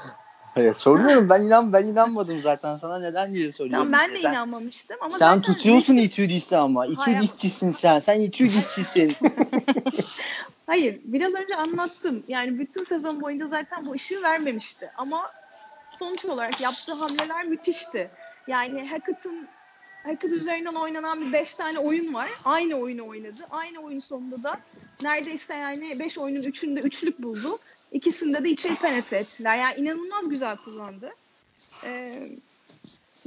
Evet, 0.56 0.78
soruyorum 0.78 1.30
ben 1.30 1.42
inan 1.42 1.74
ben 1.74 1.86
inanmadım 1.86 2.40
zaten 2.40 2.76
sana 2.76 3.00
neden 3.00 3.34
diye 3.34 3.52
soruyorum. 3.52 3.92
Tamam 3.92 4.00
ben 4.10 4.16
de 4.16 4.22
sen, 4.22 4.32
inanmamıştım 4.32 4.98
ama 5.02 5.10
sen 5.18 5.18
zaten 5.36 5.42
tutuyorsun 5.42 5.96
Messi- 5.96 6.06
İtudis'i 6.06 6.58
ama. 6.58 6.86
Hayır. 6.98 7.18
İtudisçisin 7.18 7.72
sen. 7.72 8.00
Sen 8.00 8.20
İtudisçisin. 8.20 9.16
Hayır, 10.68 11.00
biraz 11.04 11.34
önce 11.34 11.56
anlattım. 11.56 12.24
Yani 12.28 12.60
bütün 12.60 12.84
sezon 12.84 13.22
boyunca 13.22 13.48
zaten 13.48 13.86
bu 13.86 13.92
ışığı 13.92 14.22
vermemişti. 14.22 14.92
Ama 14.98 15.22
sonuç 16.02 16.26
olarak 16.26 16.62
yaptığı 16.62 16.94
hamleler 16.94 17.46
müthişti. 17.46 18.10
Yani 18.48 18.90
Hackett'ın 18.90 19.48
Hackett 20.04 20.34
üzerinden 20.34 20.74
oynanan 20.76 21.22
bir 21.28 21.34
5 21.34 21.56
tane 21.56 21.78
oyun 21.80 22.14
var. 22.14 22.30
Aynı 22.46 22.76
oyunu 22.76 23.08
oynadı. 23.08 23.38
Aynı 23.50 23.80
oyun 23.80 24.00
sonunda 24.00 24.44
da 24.44 24.60
neredeyse 25.04 25.54
yani 25.54 26.00
5 26.00 26.18
oyunun 26.18 26.42
3'ünde 26.42 26.80
üçlük 26.88 27.22
buldu. 27.24 27.60
İkisinde 27.92 28.44
de 28.44 28.50
içeri 28.50 28.76
penetre 28.76 29.18
ettiler. 29.18 29.58
Yani 29.60 29.76
inanılmaz 29.76 30.30
güzel 30.30 30.58
kullandı. 30.58 31.12
Ee, 31.86 32.14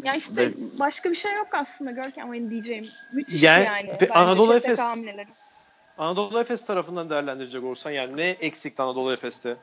ya 0.02 0.14
işte 0.14 0.42
Evet. 0.42 0.54
başka 0.80 1.10
bir 1.10 1.16
şey 1.16 1.32
yok 1.34 1.48
aslında 1.52 1.90
Görkem 1.90 2.32
benim 2.32 2.50
diyeceğim. 2.50 2.84
Müthiş 3.14 3.42
Yani, 3.42 3.64
yani. 3.64 3.88
pe- 3.90 4.12
Anadolu 4.12 4.54
Efes- 4.56 4.78
hamleleri. 4.78 5.28
Anadolu 5.98 6.40
Efes 6.40 6.64
tarafından 6.66 7.10
değerlendirecek 7.10 7.64
olursan 7.64 7.90
yani 7.90 8.16
ne 8.16 8.28
eksikti 8.28 8.82
Anadolu 8.82 9.12
Efes'te? 9.12 9.56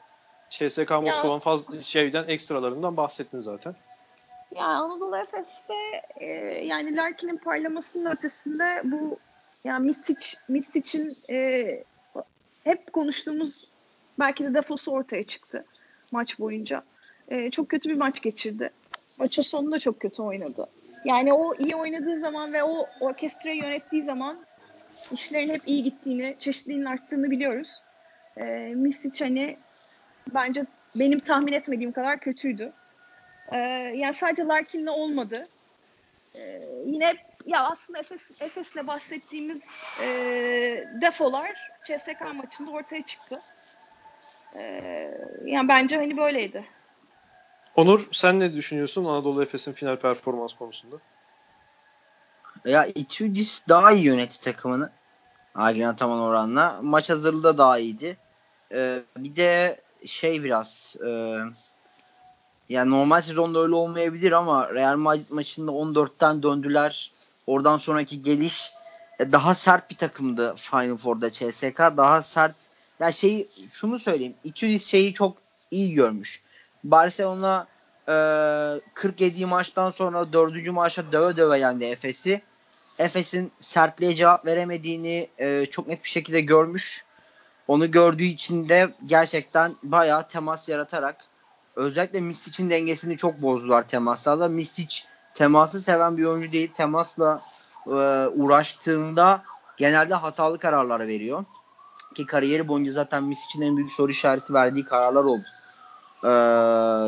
CSK 0.52 0.92
Moskova'nın 0.92 1.40
fazla 1.40 1.84
şeyden 1.84 2.28
ekstralarından 2.28 2.98
bahsettin 2.98 3.42
zaten. 3.42 3.76
Ya 4.56 4.66
Anadolu 4.66 5.18
Efes'te 5.18 5.74
e, 6.16 6.26
yani 6.66 6.96
Larkin'in 6.96 7.38
parlamasının 7.38 8.12
ötesinde 8.12 8.82
bu 8.84 9.20
yani 9.64 9.88
Mistic, 9.88 10.38
Mistic'in 10.48 11.18
e, 11.30 11.84
hep 12.64 12.94
konuştuğumuz 12.94 13.68
belki 14.20 14.44
de 14.44 14.54
defosu 14.54 14.92
ortaya 14.92 15.24
çıktı 15.24 15.66
maç 16.12 16.40
boyunca. 16.40 16.84
E, 17.28 17.52
çok 17.52 17.70
kötü 17.70 17.90
bir 17.90 17.98
maç 17.98 18.22
geçirdi. 18.22 18.70
Maçın 19.20 19.42
sonunda 19.42 19.80
çok 19.80 20.00
kötü 20.00 20.22
oynadı. 20.22 20.68
Yani 21.06 21.34
o 21.34 21.56
iyi 21.56 21.76
oynadığı 21.76 22.20
zaman 22.20 22.54
ve 22.54 22.64
o 22.64 22.86
orkestrayı 23.00 23.58
yönettiği 23.58 24.04
zaman 24.04 24.38
işlerin 25.12 25.50
hep 25.50 25.62
iyi 25.66 25.84
gittiğini, 25.84 26.36
çeşitliliğinin 26.40 26.86
arttığını 26.86 27.32
biliyoruz. 27.32 27.70
E, 28.38 28.44
Mistic 28.76 29.26
hani 29.26 29.58
bence 30.34 30.66
benim 30.96 31.20
tahmin 31.20 31.54
etmediğim 31.54 31.92
kadar 31.92 32.20
kötüydü. 32.20 32.74
Ee, 33.52 33.58
yani 33.96 34.14
sadece 34.14 34.44
Larkin'le 34.44 34.88
olmadı. 34.88 35.48
Ee, 36.36 36.40
yine 36.86 37.16
ya 37.46 37.64
aslında 37.64 38.00
Efes, 38.00 38.42
Efes'le 38.42 38.88
bahsettiğimiz 38.88 39.64
e, 40.02 40.08
defolar 41.02 41.72
CSK 41.86 42.22
maçında 42.36 42.72
ortaya 42.72 43.06
çıktı. 43.06 43.38
Ee, 44.58 45.12
yani 45.46 45.68
bence 45.68 45.96
hani 45.98 46.18
böyleydi. 46.18 46.66
Onur 47.76 48.08
sen 48.12 48.40
ne 48.40 48.54
düşünüyorsun 48.54 49.06
Anadolu 49.06 49.44
Efes'in 49.44 49.74
final 49.74 49.96
performans 49.96 50.54
konusunda? 50.54 50.96
ya 52.66 52.86
Itudis 52.86 53.68
daha 53.70 53.92
iyi 53.92 54.04
yönetti 54.04 54.42
takımını. 54.42 54.90
Agin 55.56 55.82
Ataman 55.82 56.20
oranla. 56.20 56.80
Maç 56.84 57.10
hazırlığı 57.10 57.44
da 57.44 57.58
daha 57.58 57.80
iyiydi. 57.80 58.18
Ee, 58.72 59.00
bir 59.18 59.36
de 59.36 59.82
şey 60.06 60.44
biraz 60.44 60.96
e, 61.08 61.40
yani 62.70 62.92
normal 62.92 63.22
sezonda 63.22 63.60
öyle 63.60 63.76
olmayabilir 63.76 64.32
ama 64.32 64.74
Real 64.74 64.98
Madrid 64.98 65.32
maçında 65.32 65.72
14'ten 65.72 66.44
döndüler. 66.44 67.12
Oradan 67.48 67.78
sonraki 67.78 68.24
geliş 68.24 68.72
e, 69.20 69.32
daha 69.32 69.56
sert 69.56 69.90
bir 69.90 69.96
takımdı 69.96 70.56
Final 70.58 70.98
Four'da 70.98 71.32
CSK. 71.32 71.80
Daha 71.80 72.22
sert. 72.22 72.56
Ya 73.00 73.12
şey 73.12 73.48
şunu 73.72 74.00
söyleyeyim. 74.00 74.36
Itudis 74.44 74.88
şeyi 74.88 75.14
çok 75.14 75.38
iyi 75.72 75.94
görmüş. 75.94 76.42
Barcelona 76.84 77.68
e, 78.08 78.14
47 78.94 79.46
maçtan 79.46 79.92
sonra 79.92 80.34
4. 80.34 80.68
maçta 80.68 81.12
döve 81.12 81.38
döve 81.38 81.60
yendi 81.60 81.86
Efes'i. 81.86 82.42
Efes'in 83.00 83.52
sertliğe 83.60 84.16
cevap 84.16 84.46
veremediğini 84.46 85.30
e, 85.38 85.66
çok 85.66 85.88
net 85.88 86.04
bir 86.04 86.10
şekilde 86.10 86.42
görmüş. 86.42 87.06
Onu 87.72 87.92
gördüğü 87.92 88.24
için 88.24 88.70
de 88.70 88.96
gerçekten 89.06 89.72
bayağı 89.84 90.28
temas 90.28 90.70
yaratarak 90.70 91.16
özellikle 91.76 92.22
Mistic'in 92.22 92.70
dengesini 92.70 93.18
çok 93.18 93.42
bozdular 93.42 93.88
temaslarla. 93.88 94.48
Mistic 94.48 94.96
teması 95.36 95.80
seven 95.80 96.18
bir 96.18 96.26
oyuncu 96.26 96.52
değil. 96.52 96.72
Temasla 96.74 97.42
e, 97.88 97.92
uğraştığında 98.28 99.42
genelde 99.78 100.16
hatalı 100.16 100.60
kararlar 100.60 101.00
veriyor. 101.08 101.46
Ki 102.16 102.26
kariyeri 102.26 102.68
boyunca 102.68 102.92
zaten 102.92 103.24
Mistic'in 103.24 103.62
en 103.62 103.78
büyük 103.78 103.92
soru 103.92 104.12
işareti 104.12 104.54
verdiği 104.54 104.86
kararlar 104.86 105.24
oldu. 105.24 105.44
E, 106.24 106.32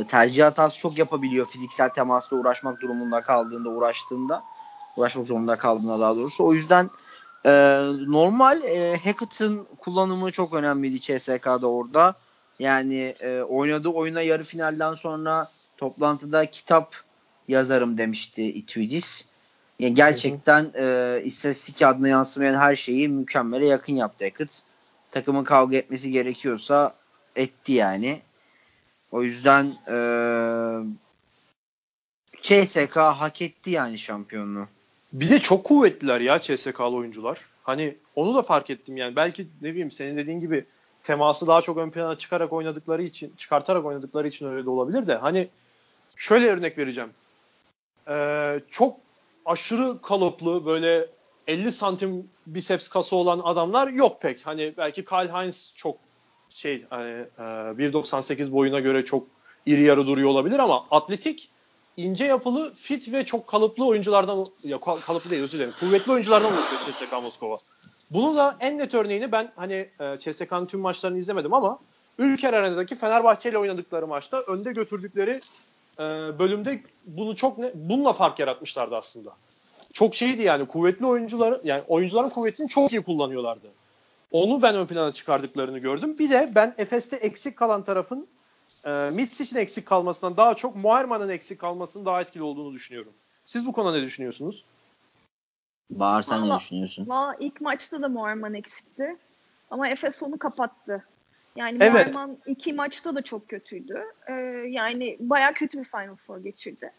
tercih 0.07 0.45
hatası 0.45 0.79
çok 0.79 0.97
yapabiliyor 0.97 1.47
fiziksel 1.47 1.89
temasla 1.89 2.37
uğraşmak 2.37 2.81
durumunda 2.81 3.21
kaldığında, 3.21 3.69
uğraştığında. 3.69 4.43
Uğraşmak 4.97 5.27
zorunda 5.27 5.55
kaldığında 5.55 5.99
daha 5.99 6.15
doğrusu. 6.15 6.45
O 6.45 6.53
yüzden 6.53 6.89
e, 7.45 7.51
normal 8.07 8.63
e, 8.63 8.97
Hackett'ın 8.97 9.67
kullanımı 9.77 10.31
çok 10.31 10.53
önemliydi 10.53 11.01
CSK'da 11.01 11.67
orada. 11.71 12.15
Yani 12.59 13.13
e, 13.19 13.41
oynadığı 13.41 13.89
oyuna 13.89 14.21
yarı 14.21 14.43
finalden 14.43 14.95
sonra 14.95 15.47
toplantıda 15.77 16.45
kitap 16.45 16.95
yazarım 17.47 17.97
demişti 17.97 18.43
Itudis. 18.43 19.25
Yani 19.79 19.93
gerçekten 19.93 20.71
e, 20.75 21.21
istatistik 21.23 21.81
adına 21.81 22.07
yansımayan 22.07 22.59
her 22.59 22.75
şeyi 22.75 23.09
mükemmele 23.09 23.65
yakın 23.65 23.93
yaptı 23.93 24.25
Hackett. 24.25 24.61
Takımın 25.11 25.43
kavga 25.43 25.77
etmesi 25.77 26.11
gerekiyorsa 26.11 26.93
etti 27.35 27.73
yani. 27.73 28.21
O 29.11 29.23
yüzden 29.23 29.65
e, 29.89 29.97
CSK 32.41 32.97
hak 32.97 33.41
etti 33.41 33.71
yani 33.71 33.97
şampiyonluğu. 33.97 34.65
Bir 35.13 35.29
de 35.29 35.39
çok 35.39 35.63
kuvvetliler 35.63 36.21
ya 36.21 36.39
CSK'lı 36.39 36.95
oyuncular. 36.95 37.39
Hani 37.63 37.97
onu 38.15 38.35
da 38.35 38.41
fark 38.41 38.69
ettim 38.69 38.97
yani. 38.97 39.15
Belki 39.15 39.47
ne 39.61 39.71
bileyim 39.71 39.91
senin 39.91 40.17
dediğin 40.17 40.39
gibi 40.39 40.65
teması 41.03 41.47
daha 41.47 41.61
çok 41.61 41.77
ön 41.77 41.89
plana 41.89 42.17
çıkarak 42.17 42.53
oynadıkları 42.53 43.03
için, 43.03 43.33
çıkartarak 43.37 43.85
oynadıkları 43.85 44.27
için 44.27 44.47
öyle 44.47 44.65
de 44.65 44.69
olabilir 44.69 45.07
de. 45.07 45.15
Hani 45.15 45.47
şöyle 46.15 46.47
örnek 46.47 46.77
vereceğim. 46.77 47.09
Ee, 48.07 48.59
çok 48.69 48.97
aşırı 49.45 50.01
kalıplı 50.01 50.65
böyle 50.65 51.07
50 51.47 51.71
santim 51.71 52.29
biceps 52.47 52.87
kası 52.87 53.15
olan 53.15 53.39
adamlar 53.43 53.87
yok 53.87 54.21
pek. 54.21 54.45
Hani 54.47 54.73
belki 54.77 55.05
Kyle 55.05 55.31
Hines 55.31 55.73
çok 55.75 55.97
şey 56.49 56.85
hani 56.89 57.11
e, 57.11 57.41
1.98 57.41 58.51
boyuna 58.51 58.79
göre 58.79 59.05
çok 59.05 59.27
iri 59.65 59.81
yarı 59.81 60.07
duruyor 60.07 60.29
olabilir 60.29 60.59
ama 60.59 60.85
atletik 60.91 61.49
ince 61.97 62.25
yapılı, 62.25 62.73
fit 62.73 63.11
ve 63.11 63.23
çok 63.23 63.47
kalıplı 63.47 63.85
oyunculardan 63.85 64.45
ya 64.63 64.77
kalıplı 64.79 65.29
değil 65.31 65.43
özür 65.43 65.57
dilerim. 65.57 65.73
Kuvvetli 65.79 66.11
oyunculardan 66.11 66.53
oluşuyor 66.53 66.81
CSKA 66.81 67.21
Moskova. 67.21 67.57
Bunu 68.11 68.35
da 68.35 68.57
en 68.59 68.77
net 68.77 68.93
örneğini 68.93 69.31
ben 69.31 69.51
hani 69.55 69.89
e, 69.99 70.17
CSKA'nın 70.19 70.65
tüm 70.65 70.79
maçlarını 70.79 71.17
izlemedim 71.17 71.53
ama 71.53 71.79
Ülker 72.17 72.53
Arena'daki 72.53 72.95
Fenerbahçe 72.95 73.49
ile 73.49 73.57
oynadıkları 73.57 74.07
maçta 74.07 74.39
önde 74.39 74.71
götürdükleri 74.71 75.39
e, 75.99 76.03
bölümde 76.39 76.83
bunu 77.05 77.35
çok 77.35 77.57
ne, 77.57 77.71
bununla 77.75 78.13
fark 78.13 78.39
yaratmışlardı 78.39 78.95
aslında. 78.95 79.31
Çok 79.93 80.15
şeydi 80.15 80.41
yani 80.41 80.67
kuvvetli 80.67 81.05
oyuncuları 81.05 81.61
yani 81.63 81.83
oyuncuların 81.87 82.29
kuvvetini 82.29 82.67
çok 82.67 82.93
iyi 82.93 83.01
kullanıyorlardı. 83.01 83.67
Onu 84.31 84.61
ben 84.61 84.75
ön 84.75 84.85
plana 84.85 85.11
çıkardıklarını 85.11 85.79
gördüm. 85.79 86.19
Bir 86.19 86.29
de 86.29 86.51
ben 86.55 86.73
Efes'te 86.77 87.15
eksik 87.15 87.57
kalan 87.57 87.83
tarafın 87.83 88.27
e, 88.85 89.09
Mitsic'in 89.15 89.59
eksik 89.59 89.85
kalmasından 89.85 90.37
daha 90.37 90.55
çok 90.55 90.75
Muharman'ın 90.75 91.29
eksik 91.29 91.59
kalmasının 91.59 92.05
daha 92.05 92.21
etkili 92.21 92.43
olduğunu 92.43 92.73
düşünüyorum. 92.73 93.13
Siz 93.45 93.65
bu 93.65 93.73
konuda 93.73 93.97
ne 93.97 94.01
düşünüyorsunuz? 94.01 94.65
Bahar 95.89 96.21
sen 96.21 96.41
Valla- 96.41 96.53
ne 96.53 96.59
düşünüyorsun? 96.59 97.07
Valla 97.07 97.35
ilk 97.39 97.61
maçta 97.61 98.01
da 98.01 98.09
Muharman 98.09 98.53
eksikti. 98.53 99.17
Ama 99.71 99.87
Efes 99.89 100.23
onu 100.23 100.37
kapattı. 100.39 101.03
Yani 101.55 101.77
Evet. 101.81 102.13
Muharman 102.13 102.37
iki 102.45 102.73
maçta 102.73 103.15
da 103.15 103.21
çok 103.21 103.49
kötüydü. 103.49 104.03
Ee, 104.27 104.37
yani 104.69 105.17
baya 105.19 105.53
kötü 105.53 105.79
bir 105.79 105.83
Final 105.83 106.15
Four 106.15 106.37
geçirdi. 106.37 106.91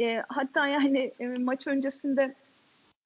Ee, 0.00 0.22
hatta 0.28 0.66
yani 0.66 1.12
e, 1.20 1.26
maç 1.26 1.66
öncesinde 1.66 2.34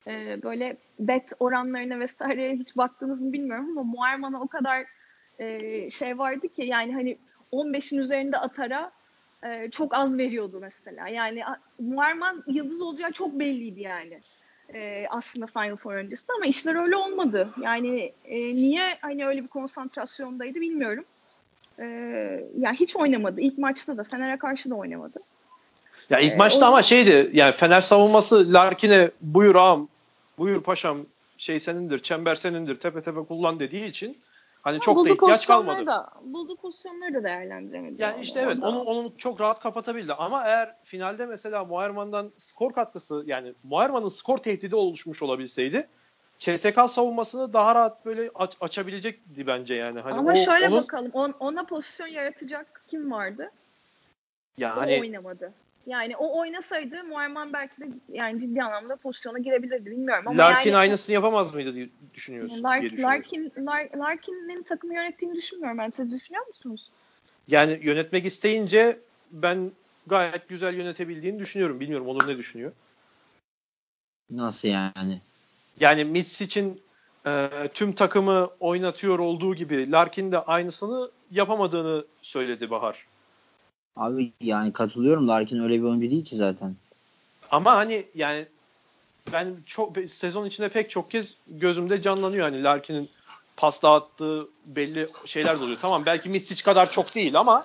e, 0.06 0.42
böyle 0.42 0.76
bet 0.98 1.32
oranlarına 1.40 2.00
vesaireye 2.00 2.56
hiç 2.56 2.76
baktınız 2.76 3.20
mı 3.20 3.32
bilmiyorum 3.32 3.68
ama 3.70 3.82
Muharman'a 3.82 4.40
o 4.40 4.46
kadar 4.46 4.86
e, 5.38 5.90
şey 5.90 6.18
vardı 6.18 6.48
ki 6.48 6.62
yani 6.62 6.94
hani 6.94 7.18
15'in 7.52 7.98
üzerinde 7.98 8.38
atara 8.38 8.92
e, 9.44 9.70
çok 9.70 9.94
az 9.94 10.18
veriyordu 10.18 10.58
mesela. 10.60 11.08
Yani 11.08 11.42
Muharman 11.78 12.44
yıldız 12.46 12.82
olacağı 12.82 13.12
çok 13.12 13.32
belliydi 13.38 13.80
yani 13.80 14.20
e, 14.74 15.06
aslında 15.10 15.46
Final 15.46 15.76
Four 15.76 15.94
öncesinde 15.94 16.32
ama 16.36 16.46
işler 16.46 16.74
öyle 16.82 16.96
olmadı. 16.96 17.48
Yani 17.62 18.12
e, 18.24 18.36
niye 18.36 18.82
hani 19.00 19.26
öyle 19.26 19.40
bir 19.42 19.48
konsantrasyondaydı 19.48 20.60
bilmiyorum. 20.60 21.04
E, 21.78 21.84
yani 22.58 22.76
hiç 22.80 22.96
oynamadı. 22.96 23.40
İlk 23.40 23.58
maçta 23.58 23.96
da 23.96 24.04
Fener'e 24.04 24.38
karşı 24.38 24.70
da 24.70 24.74
oynamadı. 24.74 25.18
Ya 26.10 26.18
ilk 26.18 26.32
Ee, 26.32 26.36
maçta 26.36 26.64
o- 26.66 26.68
ama 26.68 26.82
şeydi 26.82 27.30
yani 27.32 27.52
Fener 27.52 27.80
savunması 27.80 28.52
Larkin'e 28.52 29.10
buyur 29.20 29.54
ağam, 29.54 29.88
buyur 30.38 30.62
paşam 30.62 30.98
şey 31.38 31.60
senindir, 31.60 31.98
çember 31.98 32.34
senindir, 32.34 32.74
tepe 32.74 33.02
tepe 33.02 33.20
kullan 33.20 33.60
dediği 33.60 33.84
için 33.86 34.16
hani 34.62 34.80
çok 34.80 34.96
da 34.96 35.00
bulduğu 35.00 35.14
ihtiyaç 35.14 35.46
kalmadı. 35.46 35.86
Da, 35.86 36.10
bulduğu 36.22 36.56
pozisyonları 36.56 37.14
da 37.14 37.24
değerlendiremedi. 37.24 38.02
Yani 38.02 38.20
işte 38.20 38.40
evet 38.40 38.58
onu, 38.62 38.82
onu 38.82 39.12
çok 39.18 39.40
rahat 39.40 39.60
kapatabildi 39.60 40.14
ama 40.14 40.44
eğer 40.44 40.76
finalde 40.82 41.26
mesela 41.26 41.64
Muayerman'dan 41.64 42.32
skor 42.38 42.72
katkısı 42.72 43.22
yani 43.26 43.54
Muayerman'ın 43.62 44.08
skor 44.08 44.38
tehdidi 44.38 44.76
oluşmuş 44.76 45.22
olabilseydi 45.22 45.88
CSK 46.38 46.90
savunmasını 46.90 47.52
daha 47.52 47.74
rahat 47.74 48.06
böyle 48.06 48.30
aç- 48.34 48.56
açabilecekti 48.60 49.46
bence 49.46 49.74
yani. 49.74 50.00
Hani 50.00 50.14
Ama 50.14 50.32
o- 50.32 50.36
şöyle 50.36 50.68
onun, 50.68 50.82
bakalım. 50.82 51.10
On, 51.12 51.34
ona 51.40 51.64
pozisyon 51.64 52.06
yaratacak 52.06 52.84
kim 52.88 53.12
vardı? 53.12 53.50
ya 54.58 54.76
O 54.76 55.00
oynamadı. 55.00 55.52
Yani 55.86 56.16
o 56.16 56.38
oynasaydı 56.38 57.04
Muayerman 57.04 57.52
belki 57.52 57.80
de 57.80 57.88
yani 58.08 58.40
ciddi 58.40 58.62
anlamda 58.62 58.96
pozisyona 58.96 59.38
girebilirdi 59.38 59.90
bilmiyorum 59.90 60.24
ama 60.26 60.38
Larkin 60.38 60.70
yani 60.70 60.78
aynısını 60.78 61.14
yapamaz 61.14 61.54
mıydı 61.54 61.74
diye 61.74 61.88
düşünüyorsun 62.14 62.62
Lark- 62.62 62.90
diye. 62.90 63.02
Larkin, 63.02 63.52
Lar- 63.56 63.98
Larkin'in 63.98 64.62
takımı 64.62 64.94
yönettiğini 64.94 65.34
düşünmüyorum 65.34 65.78
ben. 65.78 65.90
Siz 65.90 66.12
düşünüyor 66.12 66.46
musunuz? 66.46 66.90
Yani 67.48 67.80
yönetmek 67.82 68.26
isteyince 68.26 68.98
ben 69.32 69.72
gayet 70.06 70.48
güzel 70.48 70.74
yönetebildiğini 70.74 71.38
düşünüyorum. 71.38 71.80
Bilmiyorum 71.80 72.08
Onur 72.08 72.28
ne 72.28 72.36
düşünüyor? 72.36 72.72
Nasıl 74.30 74.68
yani? 74.68 75.20
Yani 75.80 76.04
Mitch 76.04 76.42
için 76.42 76.82
e, 77.26 77.48
tüm 77.74 77.92
takımı 77.92 78.50
oynatıyor 78.60 79.18
olduğu 79.18 79.54
gibi 79.54 79.92
Larkin 79.92 80.32
de 80.32 80.38
aynısını 80.38 81.10
yapamadığını 81.30 82.04
söyledi 82.22 82.70
Bahar. 82.70 83.06
Abi 83.96 84.32
yani 84.40 84.72
katılıyorum. 84.72 85.28
Larkin 85.28 85.62
öyle 85.62 85.74
bir 85.74 85.82
oyuncu 85.82 86.10
değil 86.10 86.24
ki 86.24 86.36
zaten. 86.36 86.74
Ama 87.50 87.76
hani 87.76 88.04
yani 88.14 88.46
ben 89.32 89.56
çok 89.66 89.96
sezon 90.08 90.46
içinde 90.46 90.68
pek 90.68 90.90
çok 90.90 91.10
kez 91.10 91.34
gözümde 91.46 92.02
canlanıyor 92.02 92.44
hani 92.44 92.62
Larkin'in 92.62 93.08
pas 93.56 93.82
dağıttığı 93.82 94.48
belli 94.66 95.06
şeyler 95.26 95.60
de 95.60 95.64
oluyor. 95.64 95.78
Tamam 95.82 96.02
belki 96.06 96.28
Mitsic 96.28 96.64
kadar 96.64 96.90
çok 96.90 97.14
değil 97.14 97.38
ama 97.38 97.64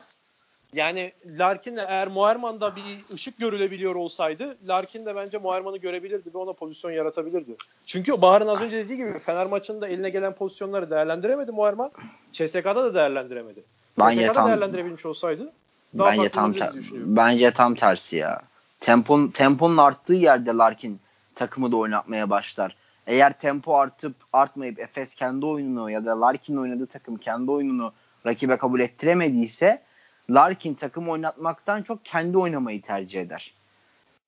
yani 0.73 1.11
Larkin'le 1.25 1.77
eğer 1.77 2.07
Moerman'da 2.07 2.75
bir 2.75 3.15
ışık 3.15 3.39
görülebiliyor 3.39 3.95
olsaydı 3.95 4.57
Larkin 4.67 5.05
de 5.05 5.15
bence 5.15 5.37
Moerman'ı 5.37 5.77
görebilirdi 5.77 6.33
ve 6.33 6.37
ona 6.37 6.53
pozisyon 6.53 6.91
yaratabilirdi. 6.91 7.55
Çünkü 7.87 8.21
Bahar'ın 8.21 8.47
az 8.47 8.61
önce 8.61 8.77
dediği 8.77 8.97
gibi 8.97 9.19
Fener 9.19 9.45
maçında 9.45 9.87
eline 9.87 10.09
gelen 10.09 10.33
pozisyonları 10.33 10.89
değerlendiremedi 10.89 11.51
Moerman. 11.51 11.91
CSK'da 12.33 12.75
da 12.75 12.93
değerlendiremedi. 12.93 13.63
Bence 13.99 14.27
CSK'da 14.27 14.45
değerlendirebilmiş 14.45 15.05
olsaydı 15.05 15.51
daha 15.99 16.11
Bence 16.11 16.29
tam 16.29 16.53
ter- 16.53 16.73
bence 16.93 17.51
tam 17.51 17.75
tersi 17.75 18.15
ya. 18.15 18.41
Tempon 18.79 19.27
temponun 19.27 19.77
arttığı 19.77 20.13
yerde 20.13 20.51
Larkin 20.51 20.99
takımı 21.35 21.71
da 21.71 21.75
oynatmaya 21.77 22.29
başlar. 22.29 22.75
Eğer 23.07 23.39
tempo 23.39 23.77
artıp 23.77 24.15
artmayıp 24.33 24.79
Efes 24.79 25.15
kendi 25.15 25.45
oyununu 25.45 25.91
ya 25.91 26.05
da 26.05 26.21
Larkin'in 26.21 26.57
oynadığı 26.57 26.85
takım 26.87 27.17
kendi 27.17 27.51
oyununu 27.51 27.93
rakibe 28.25 28.57
kabul 28.57 28.79
ettiremediyse 28.79 29.81
Larkin 30.29 30.73
takım 30.73 31.09
oynatmaktan 31.09 31.81
çok 31.81 32.05
kendi 32.05 32.37
oynamayı 32.37 32.81
tercih 32.81 33.21
eder. 33.21 33.53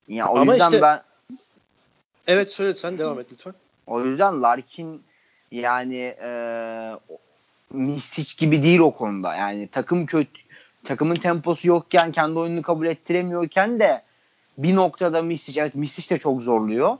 Ya 0.08 0.28
o 0.28 0.38
Ama 0.38 0.52
yüzden 0.52 0.66
işte- 0.70 0.82
ben 0.82 1.02
Evet 2.26 2.52
söyle 2.52 2.74
sen 2.74 2.98
devam 2.98 3.20
et 3.20 3.26
lütfen. 3.32 3.54
o 3.86 4.04
yüzden 4.04 4.42
Larkin 4.42 5.02
yani 5.52 5.96
e, 6.22 6.30
mistik 7.70 8.38
gibi 8.38 8.62
değil 8.62 8.80
o 8.80 8.90
konuda. 8.90 9.34
Yani 9.36 9.68
takım 9.68 10.06
kötü 10.06 10.39
takımın 10.84 11.14
temposu 11.14 11.68
yokken 11.68 12.12
kendi 12.12 12.38
oyununu 12.38 12.62
kabul 12.62 12.86
ettiremiyorken 12.86 13.80
de 13.80 14.02
bir 14.58 14.76
noktada 14.76 15.22
Mistic 15.22 15.60
evet 15.60 15.74
Mistic 15.74 16.14
de 16.14 16.18
çok 16.18 16.42
zorluyor. 16.42 16.96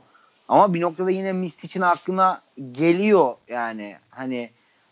Ama 0.47 0.73
bir 0.73 0.81
noktada 0.81 1.11
yine 1.11 1.33
Mistic'in 1.33 1.81
aklına 1.81 2.39
geliyor 2.71 3.35
yani 3.47 3.95
hani 4.09 4.49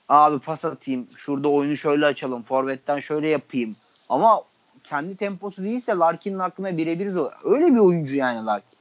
abi 0.10 0.39
pas 0.39 0.65
atayım 0.65 1.08
şurada 1.17 1.49
oyunu 1.49 1.78
şöyle 1.78 2.06
açalım 2.06 2.43
forvetten 2.43 2.99
şöyle 2.99 3.28
yapayım 3.28 3.75
ama 4.10 4.43
kendi 4.84 5.17
temposu 5.17 5.63
değilse 5.63 5.91
Larkin'in 5.91 6.39
aklına 6.39 6.78
birebir 6.78 7.10
zor. 7.10 7.32
Öyle 7.45 7.65
bir 7.65 7.80
oyuncu 7.80 8.15
yani 8.15 8.45
Larkin. 8.45 8.80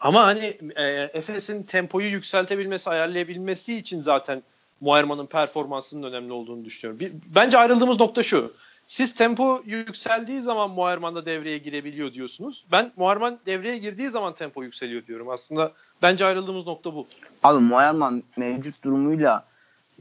Ama 0.00 0.26
hani 0.26 0.58
e, 0.76 0.84
Efes'in 1.14 1.62
tempoyu 1.62 2.06
yükseltebilmesi, 2.06 2.90
ayarlayabilmesi 2.90 3.74
için 3.74 4.00
zaten 4.00 4.42
Muayerman'ın 4.80 5.26
performansının 5.26 6.02
önemli 6.02 6.32
olduğunu 6.32 6.64
düşünüyorum. 6.64 7.00
Bir, 7.00 7.12
bence 7.34 7.58
ayrıldığımız 7.58 8.00
nokta 8.00 8.22
şu. 8.22 8.52
Siz 8.86 9.14
tempo 9.14 9.62
yükseldiği 9.66 10.42
zaman 10.42 10.70
Muayerman 10.70 11.14
da 11.14 11.26
devreye 11.26 11.58
girebiliyor 11.58 12.12
diyorsunuz. 12.12 12.64
Ben 12.72 12.92
Muayerman 12.96 13.38
devreye 13.46 13.78
girdiği 13.78 14.10
zaman 14.10 14.34
tempo 14.34 14.62
yükseliyor 14.62 15.06
diyorum. 15.06 15.28
Aslında 15.30 15.72
bence 16.02 16.24
ayrıldığımız 16.26 16.66
nokta 16.66 16.94
bu. 16.94 17.06
Abi 17.42 17.60
Moerman 17.60 18.22
mevcut 18.36 18.84
durumuyla 18.84 19.44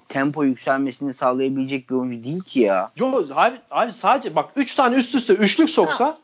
tempo 0.09 0.43
yükselmesini 0.43 1.13
sağlayabilecek 1.13 1.89
bir 1.89 1.95
oyuncu 1.95 2.23
değil 2.23 2.43
ki 2.43 2.59
ya. 2.59 2.89
Yo, 2.95 3.25
abi, 3.35 3.61
abi 3.71 3.93
sadece 3.93 4.35
bak 4.35 4.49
3 4.55 4.75
tane 4.75 4.95
üst 4.95 5.15
üste 5.15 5.33
üçlük 5.33 5.69
soksa 5.69 6.17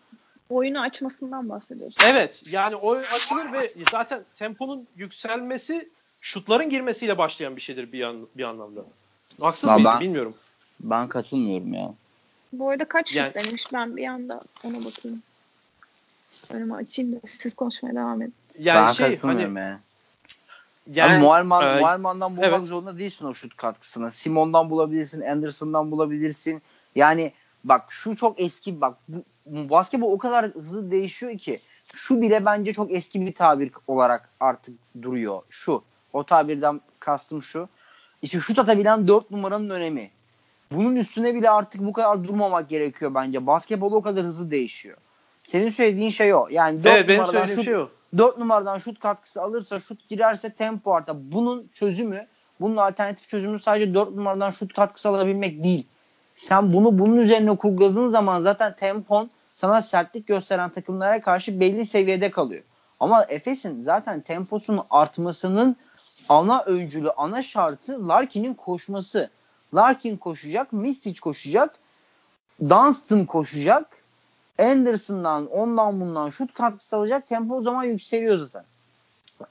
Oyunu 0.49 0.81
açmasından 0.81 1.49
bahsediyoruz. 1.49 1.95
evet 2.05 2.41
yani 2.45 2.75
o 2.75 2.95
açılır 2.95 3.53
ve 3.53 3.73
zaten 3.91 4.23
temponun 4.35 4.87
yükselmesi 4.95 5.89
şutların 6.21 6.69
girmesiyle 6.69 7.17
başlayan 7.17 7.55
bir 7.55 7.61
şeydir 7.61 7.91
bir, 7.91 8.01
an, 8.03 8.27
bir 8.37 8.43
anlamda. 8.43 8.81
Haksız 9.41 9.69
Ya 9.69 9.75
mıyım 9.75 9.89
ben- 9.93 10.01
bilmiyorum. 10.01 10.33
Ben 10.79 11.07
katılmıyorum 11.07 11.73
ya. 11.73 11.93
Bu 12.53 12.69
arada 12.69 12.85
kaç 12.85 13.15
Yani- 13.15 13.27
şut 13.27 13.35
denemiş 13.35 13.63
ben 13.73 13.97
bir 13.97 14.07
anda 14.07 14.41
ona 14.65 14.77
bakayım. 14.77 15.21
Önümü 16.53 16.75
açayım 16.75 17.15
da 17.15 17.19
siz 17.25 17.53
konuşmaya 17.53 17.95
devam 17.95 18.21
edin. 18.21 18.33
Yani 18.59 18.87
ben 18.87 18.91
şey 18.91 19.17
hani 19.17 19.59
ya. 19.59 19.79
yani 20.93 21.21
Moerman, 21.21 21.77
e, 21.77 21.79
Moerman'dan 21.79 22.37
bulmak 22.37 22.49
evet. 22.49 22.67
zorunda 22.67 22.97
değilsin 22.97 23.25
o 23.25 23.33
şut 23.33 23.57
katkısını. 23.57 24.11
Simon'dan 24.11 24.69
bulabilirsin, 24.69 25.21
Anderson'dan 25.21 25.91
bulabilirsin. 25.91 26.61
Yani 26.95 27.33
bak 27.63 27.85
şu 27.89 28.15
çok 28.15 28.39
eski 28.39 28.81
bak 28.81 28.97
bu, 29.07 29.23
bu 29.45 29.69
basketbol 29.69 30.11
o 30.11 30.17
kadar 30.17 30.45
hızlı 30.45 30.91
değişiyor 30.91 31.37
ki 31.37 31.59
şu 31.95 32.21
bile 32.21 32.45
bence 32.45 32.73
çok 32.73 32.91
eski 32.91 33.25
bir 33.25 33.35
tabir 33.35 33.71
olarak 33.87 34.29
artık 34.39 34.77
duruyor. 35.01 35.41
Şu. 35.49 35.83
O 36.13 36.23
tabirden 36.23 36.81
kastım 36.99 37.43
şu. 37.43 37.69
İşte 38.21 38.39
şut 38.39 38.59
atabilen 38.59 39.07
4 39.07 39.31
numaranın 39.31 39.69
önemi. 39.69 40.11
Bunun 40.71 40.95
üstüne 40.95 41.35
bile 41.35 41.49
artık 41.49 41.81
bu 41.81 41.93
kadar 41.93 42.23
durmamak 42.23 42.69
gerekiyor 42.69 43.15
bence. 43.15 43.47
Basketbol 43.47 43.91
o 43.91 44.01
kadar 44.01 44.25
hızlı 44.25 44.51
değişiyor. 44.51 44.97
Senin 45.43 45.69
söylediğin 45.69 46.09
şey 46.09 46.33
o. 46.33 46.47
Yani 46.49 46.83
4 46.83 46.93
evet 46.93 47.09
numaradan 47.09 47.47
şut 47.47 47.65
şey 47.65 47.75
o. 47.75 47.89
4 48.17 48.37
numaradan 48.37 48.77
şut 48.77 48.99
katkısı 48.99 49.41
alırsa 49.41 49.79
şut 49.79 50.09
girerse 50.09 50.49
tempo 50.49 50.93
artar. 50.93 51.15
Bunun 51.31 51.69
çözümü 51.73 52.27
bunun 52.59 52.77
alternatif 52.77 53.29
çözümü 53.29 53.59
sadece 53.59 53.93
4 53.93 54.11
numaradan 54.11 54.49
şut 54.49 54.73
katkısı 54.73 55.09
alabilmek 55.09 55.63
değil. 55.63 55.87
Sen 56.35 56.73
bunu 56.73 56.99
bunun 56.99 57.17
üzerine 57.17 57.55
kurguladığın 57.55 58.09
zaman 58.09 58.41
zaten 58.41 58.75
tempon 58.75 59.29
sana 59.55 59.81
sertlik 59.81 60.27
gösteren 60.27 60.69
takımlara 60.69 61.21
karşı 61.21 61.59
belli 61.59 61.85
seviyede 61.85 62.31
kalıyor. 62.31 62.63
Ama 62.99 63.25
Efes'in 63.29 63.81
zaten 63.81 64.21
temposunun 64.21 64.81
artmasının 64.89 65.75
ana 66.29 66.61
öncülü, 66.61 67.11
ana 67.11 67.43
şartı 67.43 68.07
Larkin'in 68.07 68.53
koşması. 68.53 69.29
Larkin 69.75 70.17
koşacak, 70.17 70.73
Mistic 70.73 71.19
koşacak, 71.21 71.75
Dunstan 72.69 73.25
koşacak, 73.25 73.85
Anderson'dan, 74.59 75.47
ondan 75.47 76.01
bundan 76.01 76.29
şut 76.29 76.53
katkısı 76.53 76.97
alacak. 76.97 77.27
Tempo 77.27 77.55
o 77.55 77.61
zaman 77.61 77.83
yükseliyor 77.83 78.37
zaten. 78.37 78.63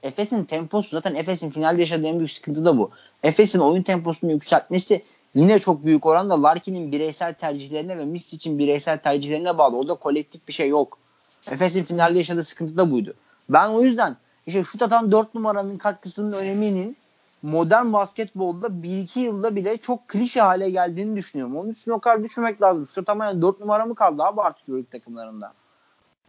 Efes'in 0.03 0.45
temposu 0.45 0.91
zaten 0.91 1.15
Efes'in 1.15 1.51
finalde 1.51 1.81
yaşadığı 1.81 2.07
en 2.07 2.19
büyük 2.19 2.31
sıkıntı 2.31 2.65
da 2.65 2.79
bu. 2.79 2.91
Efes'in 3.23 3.59
oyun 3.59 3.83
temposunu 3.83 4.33
yükseltmesi 4.33 5.03
yine 5.35 5.59
çok 5.59 5.85
büyük 5.85 6.07
oranda 6.07 6.43
Larkin'in 6.43 6.93
bireysel 6.93 7.35
tercihlerine 7.35 7.99
ve 7.99 8.05
Mistic'in 8.05 8.59
bireysel 8.59 8.99
tercihlerine 8.99 9.59
bağlı. 9.59 9.77
Orada 9.77 9.95
kolektif 9.95 10.49
bir 10.49 10.53
şey 10.53 10.69
yok. 10.69 10.99
Efes'in 11.51 11.85
finalde 11.85 12.19
yaşadığı 12.19 12.45
sıkıntı 12.45 12.77
da 12.77 12.91
buydu. 12.91 13.15
Ben 13.49 13.69
o 13.69 13.83
yüzden 13.83 14.17
işte 14.47 14.65
şut 14.65 14.83
atan 14.83 15.13
4 15.13 15.35
numaranın 15.35 15.77
katkısının 15.77 16.33
öneminin 16.33 16.97
modern 17.43 17.93
basketbolda 17.93 18.67
1-2 18.67 19.19
yılda 19.19 19.57
bile 19.57 19.77
çok 19.77 20.09
klişe 20.09 20.41
hale 20.41 20.71
geldiğini 20.71 21.17
düşünüyorum. 21.17 21.57
Onun 21.57 21.71
için 21.71 21.91
o 21.91 21.99
kadar 22.01 22.25
düşünmek 22.25 22.63
lazım. 22.63 22.87
Şut 22.87 22.99
atamayan 22.99 23.43
4 23.43 23.61
numara 23.61 23.87
mı 23.87 23.95
kaldı 23.95 24.23
abi 24.23 24.41
artık 24.41 24.69
Euroleague 24.69 24.91
takımlarında? 24.99 25.53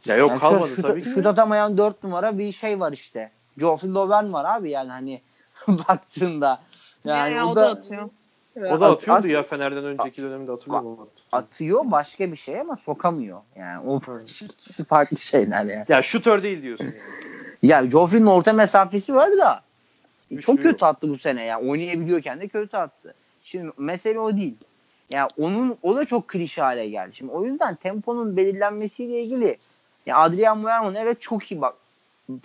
Ya 0.05 0.15
yok 0.15 0.29
yani 0.29 0.39
kalmadı 0.39 0.67
şut, 0.67 0.85
tabii 0.85 1.03
ki. 1.03 1.09
Şut 1.09 1.25
atamayan 1.25 1.77
4 1.77 2.03
numara 2.03 2.37
bir 2.37 2.51
şey 2.51 2.79
var 2.79 2.91
işte. 2.91 3.31
Geoffrey 3.57 3.91
Loven 3.93 4.33
var 4.33 4.45
abi 4.45 4.69
yani 4.69 4.89
hani 4.89 5.21
baktığında. 5.67 6.61
Yani 7.05 7.35
ya, 7.35 7.47
o, 7.47 7.49
o 7.49 7.55
da, 7.55 7.61
da 7.61 7.69
atıyor. 7.69 8.09
O 8.57 8.79
da 8.79 8.85
At- 8.85 8.97
atıyordu 8.97 9.27
at- 9.27 9.31
ya 9.31 9.43
Fener'den 9.43 9.85
önceki 9.85 10.21
dönemde 10.21 10.51
hatırlıyorum 10.51 11.09
atıyor 11.31 11.81
başka 11.85 12.31
bir 12.31 12.37
şey 12.37 12.59
ama 12.59 12.75
sokamıyor. 12.75 13.41
Yani 13.55 13.89
o 13.89 13.99
farklı 14.87 15.17
şeyler 15.17 15.65
yani. 15.65 15.85
Ya 15.89 16.01
şutör 16.01 16.43
değil 16.43 16.61
diyorsun 16.61 16.85
yani. 16.85 16.95
Ya 17.63 17.89
Joffrey'nin 17.89 18.25
orta 18.25 18.53
mesafesi 18.53 19.15
var 19.15 19.37
da 19.37 19.61
Çok 20.39 20.61
kötü 20.61 20.85
attı 20.85 21.09
bu 21.09 21.17
sene 21.17 21.43
ya. 21.43 21.61
Oynayabiliyorken 21.61 22.39
de 22.39 22.47
kötü 22.47 22.77
attı. 22.77 23.13
Şimdi 23.43 23.71
mesele 23.77 24.19
o 24.19 24.37
değil. 24.37 24.55
Ya 25.09 25.27
onun 25.37 25.77
o 25.83 25.95
da 25.95 26.05
çok 26.05 26.27
klişe 26.27 26.61
hale 26.61 26.89
geldi. 26.89 27.11
Şimdi 27.15 27.31
o 27.31 27.45
yüzden 27.45 27.75
temponun 27.75 28.37
belirlenmesiyle 28.37 29.23
ilgili 29.23 29.57
ya 30.05 30.17
Adrian 30.17 30.59
Muerman 30.59 30.95
evet 30.95 31.21
çok 31.21 31.51
iyi 31.51 31.61
bak. 31.61 31.75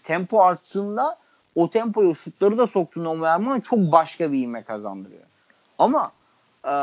Tempo 0.05 0.43
arttığında 0.43 1.19
o 1.55 1.71
tempoyu 1.71 2.15
şutları 2.15 2.59
da 2.59 2.67
soktuğunda 2.67 3.15
Muerman 3.15 3.61
çok 3.61 3.79
başka 3.79 4.33
bir 4.33 4.43
ivme 4.43 4.63
kazandırıyor. 4.63 5.23
Ama 5.79 6.13
e, 6.65 6.75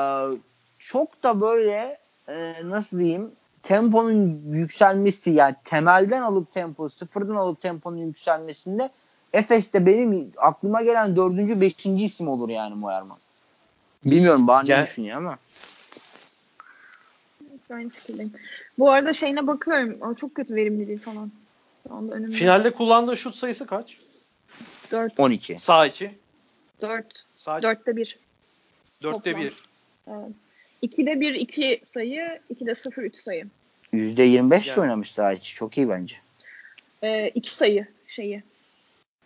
çok 0.79 1.23
da 1.23 1.41
böyle 1.41 1.97
e, 2.27 2.55
nasıl 2.69 2.99
diyeyim 2.99 3.31
temponun 3.63 4.41
yükselmesi 4.51 5.31
yani 5.31 5.55
temelden 5.63 6.21
alıp 6.21 6.51
tempo 6.51 6.89
sıfırdan 6.89 7.35
alıp 7.35 7.61
temponun 7.61 7.97
yükselmesinde 7.97 8.89
Efes'te 9.33 9.85
benim 9.85 10.31
aklıma 10.37 10.81
gelen 10.81 11.15
dördüncü, 11.15 11.61
beşinci 11.61 12.05
isim 12.05 12.27
olur 12.27 12.49
yani 12.49 12.75
Moerman. 12.75 13.17
Bilmiyorum 14.05 14.47
bana 14.47 14.63
Gel- 14.63 14.79
ne 14.79 14.85
düşünüyor 14.85 15.17
ama. 15.17 15.37
Aynı 17.69 17.89
fikirdeyim. 17.89 18.33
Bu 18.79 18.91
arada 18.91 19.13
şeyine 19.13 19.47
bakıyorum. 19.47 19.97
O 20.01 20.13
çok 20.13 20.35
kötü 20.35 20.55
verimliliği 20.55 20.97
falan. 20.97 21.31
Önümde. 21.89 22.35
Finalde 22.35 22.73
kullandığı 22.73 23.17
şut 23.17 23.35
sayısı 23.35 23.65
kaç? 23.65 23.97
4. 24.91 25.19
12. 25.19 25.57
Sağ 25.59 25.85
içi. 25.85 26.11
4. 26.81 27.25
Sağ 27.35 27.59
içi. 27.59 27.67
4'te 27.67 27.95
1. 27.95 28.19
Dörtte 29.03 29.31
toplam. 29.31 29.41
bir. 29.41 29.53
Evet. 30.07 30.31
2'de 30.83 31.19
1 31.19 31.33
2 31.33 31.81
sayı, 31.83 32.39
2'de 32.55 32.73
0 32.73 33.03
3 33.03 33.15
sayı. 33.17 33.47
%25 33.93 34.69
Yani. 34.69 34.81
oynamış 34.81 35.17
daha 35.17 35.31
hiç. 35.31 35.55
Çok 35.55 35.77
iyi 35.77 35.89
bence. 35.89 36.15
Ee, 37.03 37.29
2 37.35 37.53
sayı 37.53 37.87
şeyi. 38.07 38.43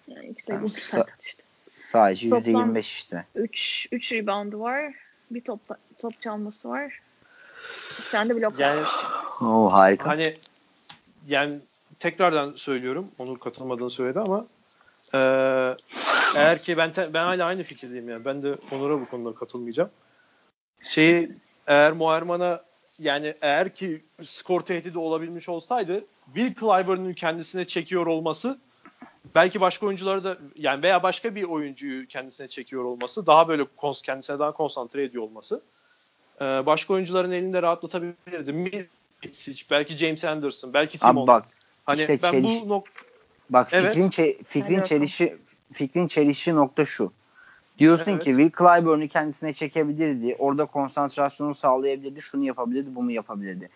Yani 0.08 0.28
2 0.28 0.44
sayı 0.44 0.60
Ha, 0.60 0.64
bu 0.64 0.68
sa- 0.68 1.06
işte. 1.22 1.44
Sadece 1.74 2.28
Toplam- 2.30 2.44
%25 2.74 2.80
işte. 2.96 3.26
3 3.36 3.88
3 3.92 4.12
reboundu 4.12 4.60
var. 4.60 4.94
Bir 5.32 5.42
top 5.42 5.60
top 6.00 6.22
çalması 6.22 6.70
var. 6.70 7.00
Bir 8.00 8.12
tane 8.12 8.30
de 8.30 8.36
blok 8.42 8.60
Yani 8.60 8.82
var. 8.82 8.88
Oo 9.42 9.70
harika. 9.72 10.10
hani 10.10 10.38
yani 11.28 11.60
tekrardan 12.00 12.54
söylüyorum. 12.56 13.08
Onur 13.20 13.40
katılmadığını 13.40 13.90
söyledi 13.90 14.20
ama 14.20 14.46
e, 15.14 15.18
eğer 16.36 16.58
ki 16.64 16.78
ben 16.78 16.94
te- 16.94 17.14
ben 17.14 17.24
hala 17.26 17.46
aynı 17.46 17.64
fikirdeyim 17.64 18.10
yani. 18.10 18.26
Ben 18.26 18.42
de 18.44 18.56
Onur'a 18.72 19.02
bu 19.02 19.06
konuda 19.06 19.36
katılmayacağım. 19.36 19.90
Şeyi 20.84 21.32
eğer 21.68 21.92
Muerman'a 21.92 22.62
yani 23.00 23.34
eğer 23.42 23.76
ki 23.76 24.02
skor 24.24 24.62
tehdidi 24.62 24.98
olabilmiş 24.98 25.50
olsaydı 25.50 26.06
Will 26.26 26.54
Clyburn'un 26.60 27.14
kendisine 27.14 27.66
çekiyor 27.66 28.06
olması 28.08 28.58
belki 29.36 29.62
başka 29.62 29.86
oyuncuları 29.86 30.24
da 30.24 30.38
yani 30.56 30.84
veya 30.84 31.04
başka 31.04 31.36
bir 31.36 31.44
oyuncuyu 31.44 32.08
kendisine 32.08 32.48
çekiyor 32.48 32.84
olması 32.84 33.28
daha 33.28 33.48
böyle 33.48 33.64
kons 33.78 34.02
kendisine 34.02 34.40
daha 34.40 34.52
konsantre 34.52 35.04
ediyor 35.04 35.24
olması 35.24 35.62
e, 36.42 36.46
başka 36.46 36.94
oyuncuların 36.94 37.32
elinde 37.32 37.62
rahatlatabilirdi. 37.62 38.54
Mitsic, 39.24 39.66
belki 39.72 39.98
James 39.98 40.26
Anderson, 40.26 40.74
belki 40.74 40.98
Simon. 40.98 41.22
Abi 41.22 41.28
bak 41.28 41.46
hani 41.86 42.00
işte 42.00 42.20
ben 42.24 42.32
çeliş- 42.32 42.62
bu 42.62 42.70
nok 42.70 42.84
Bak 43.50 43.70
Evet. 43.72 43.94
fikrin 43.94 44.10
çe- 44.10 44.44
fikrin 44.44 44.82
çelişi 44.84 45.38
fikrin 45.74 46.08
çelişi 46.08 46.56
nokta 46.56 46.86
şu. 46.86 47.12
Diyorsun 47.80 48.12
Evet. 48.12 48.24
ki 48.24 48.30
Will 48.30 48.52
Clyburn'u 48.58 49.08
kendisine 49.08 49.54
çekebilirdi. 49.54 50.36
Orada 50.40 50.66
konsantrasyonu 50.66 51.56
sağlayabilirdi. 51.56 52.22
Şunu 52.22 52.44
yapabilirdi, 52.44 52.96
bunu 52.96 53.12
yapabilirdi. 53.12 53.70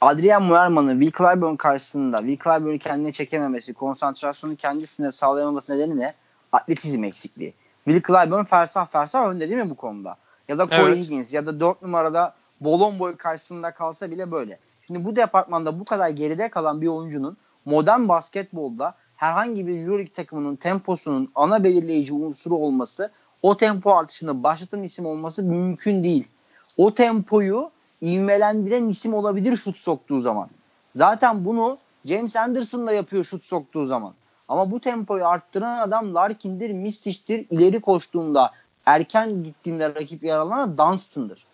Adrian 0.00 0.42
Muerman'ın 0.42 1.00
Will 1.00 1.18
Clyburn 1.18 1.56
karşısında 1.56 2.16
Will 2.16 2.36
Clyburn'u 2.44 2.78
kendine 2.78 3.12
çekememesi, 3.12 3.74
konsantrasyonu 3.74 4.56
kendi 4.56 4.84
üstüne 4.84 5.12
sağlayamaması 5.12 5.72
nedeni 5.72 6.00
ne? 6.00 6.14
Atletizm 6.52 7.04
eksikliği. 7.04 7.54
Will 7.84 8.02
Clyburn 8.06 8.44
fersah 8.44 8.86
fersah 8.86 9.28
önde 9.28 9.48
değil 9.48 9.62
mi 9.62 9.70
bu 9.70 9.74
konuda? 9.74 10.16
Ya 10.48 10.58
da 10.58 10.68
Corey 10.68 10.84
Evet. 10.84 10.96
Higgins 10.96 11.32
ya 11.32 11.46
da 11.46 11.60
4 11.60 11.82
numarada 11.82 12.34
Bolon 12.60 12.98
boy 12.98 13.16
karşısında 13.16 13.70
kalsa 13.70 14.10
bile 14.10 14.30
böyle. 14.30 14.58
Şimdi 14.86 15.04
bu 15.04 15.16
departmanda 15.16 15.80
bu 15.80 15.84
kadar 15.84 16.08
geride 16.08 16.48
kalan 16.48 16.80
bir 16.80 16.86
oyuncunun 16.86 17.36
modern 17.64 18.08
basketbolda 18.08 18.94
herhangi 19.16 19.66
bir 19.66 19.80
Euroleague 19.80 20.12
takımının 20.12 20.56
temposunun 20.56 21.30
ana 21.34 21.64
belirleyici 21.64 22.12
unsuru 22.12 22.54
olması, 22.54 23.10
o 23.42 23.56
tempo 23.56 23.96
artışını 23.96 24.42
başlatan 24.42 24.82
isim 24.82 25.06
olması 25.06 25.42
mümkün 25.42 26.04
değil. 26.04 26.28
O 26.76 26.94
tempoyu 26.94 27.70
ivmelendiren 28.02 28.88
isim 28.88 29.14
olabilir 29.14 29.56
şut 29.56 29.76
soktuğu 29.76 30.20
zaman. 30.20 30.48
Zaten 30.96 31.44
bunu 31.44 31.76
James 32.04 32.36
Anderson 32.36 32.86
da 32.86 32.92
yapıyor 32.92 33.24
şut 33.24 33.44
soktuğu 33.44 33.86
zaman. 33.86 34.14
Ama 34.48 34.70
bu 34.70 34.80
tempoyu 34.80 35.26
arttıran 35.26 35.78
adam 35.78 36.14
Larkin'dir, 36.14 36.70
Mistic'tir. 36.70 37.46
İleri 37.50 37.80
koştuğunda, 37.80 38.52
erken 38.86 39.44
gittiğinde 39.44 39.88
rakip 39.88 40.24
yaralana 40.24 40.78
Dunstan'dır. 40.78 41.44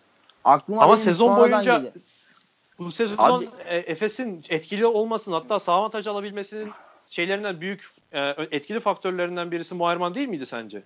Aklıma 0.45 0.83
ama 0.83 0.97
sezon 0.97 1.37
boyunca 1.37 1.77
geliyor. 1.77 1.93
bu 2.79 2.93
sezon 2.93 3.17
Abi- 3.19 3.49
e, 3.65 3.77
Efes'in 3.77 4.45
etkili 4.49 4.87
olmasın 4.87 5.33
hatta 5.33 5.61
sağ 5.61 5.73
avantaj 5.73 6.07
alabilmesinin 6.07 6.71
şeylerinden 7.09 7.61
büyük 7.61 7.91
e, 8.13 8.21
etkili 8.51 8.81
faktörlerinden 8.81 9.51
birisi 9.51 9.75
Muayerman 9.75 10.15
değil 10.15 10.29
miydi 10.29 10.47
sence? 10.47 10.83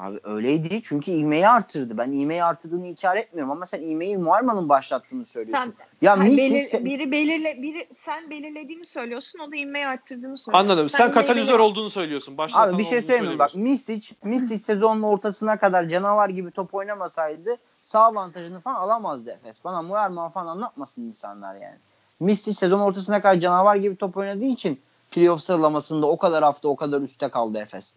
Abi 0.00 0.20
öyleydi 0.24 0.80
çünkü 0.84 1.10
ivmeyi 1.10 1.48
artırdı. 1.48 1.98
Ben 1.98 2.12
ivmeyi 2.12 2.44
artırdığını 2.44 2.86
inkar 2.86 3.16
etmiyorum 3.16 3.50
ama 3.50 3.66
sen 3.66 3.82
ivmeyi 3.82 4.18
Muarman'ın 4.18 4.68
başlattığını 4.68 5.24
söylüyorsun. 5.26 5.74
Sen, 5.78 5.86
ya 6.02 6.16
Mistic 6.16 6.42
belir- 6.42 6.62
sen- 6.62 6.84
biri 6.84 7.10
belirle 7.12 7.62
biri 7.62 7.88
sen 7.92 8.30
belirlediğini 8.30 8.84
söylüyorsun, 8.84 9.38
o 9.38 9.52
da 9.52 9.56
inmeyi 9.56 9.86
arttırdığını 9.86 10.38
söylüyor. 10.38 10.64
Anladım. 10.64 10.88
Sen, 10.88 10.98
inmeyi 11.08 11.14
katalizör 11.14 11.52
belir- 11.54 11.58
olduğunu 11.62 11.90
söylüyorsun. 11.90 12.38
Başlatan 12.38 12.68
Abi 12.74 12.78
bir 12.78 12.84
şey 12.84 13.02
söyleyeyim? 13.02 13.38
Bak. 13.38 13.54
Mistic, 13.54 14.14
Mistic 14.24 14.58
sezonun 14.58 15.02
ortasına 15.02 15.56
kadar 15.58 15.88
canavar 15.88 16.28
gibi 16.28 16.50
top 16.50 16.74
oynamasaydı 16.74 17.56
sağ 17.82 18.00
avantajını 18.00 18.60
falan 18.60 18.76
alamazdı 18.80 19.30
Efes. 19.30 19.64
Bana 19.64 19.82
Muerman 19.82 20.30
falan 20.30 20.46
anlatmasın 20.46 21.02
insanlar 21.02 21.54
yani. 21.54 21.76
Mistic 22.20 22.54
sezon 22.54 22.80
ortasına 22.80 23.22
kadar 23.22 23.40
canavar 23.40 23.76
gibi 23.76 23.96
top 23.96 24.16
oynadığı 24.16 24.44
için 24.44 24.80
playoff 25.10 25.40
sıralamasında 25.40 26.06
o 26.06 26.18
kadar 26.18 26.44
hafta 26.44 26.68
o 26.68 26.76
kadar 26.76 27.00
üstte 27.00 27.28
kaldı 27.28 27.58
Efes. 27.58 27.94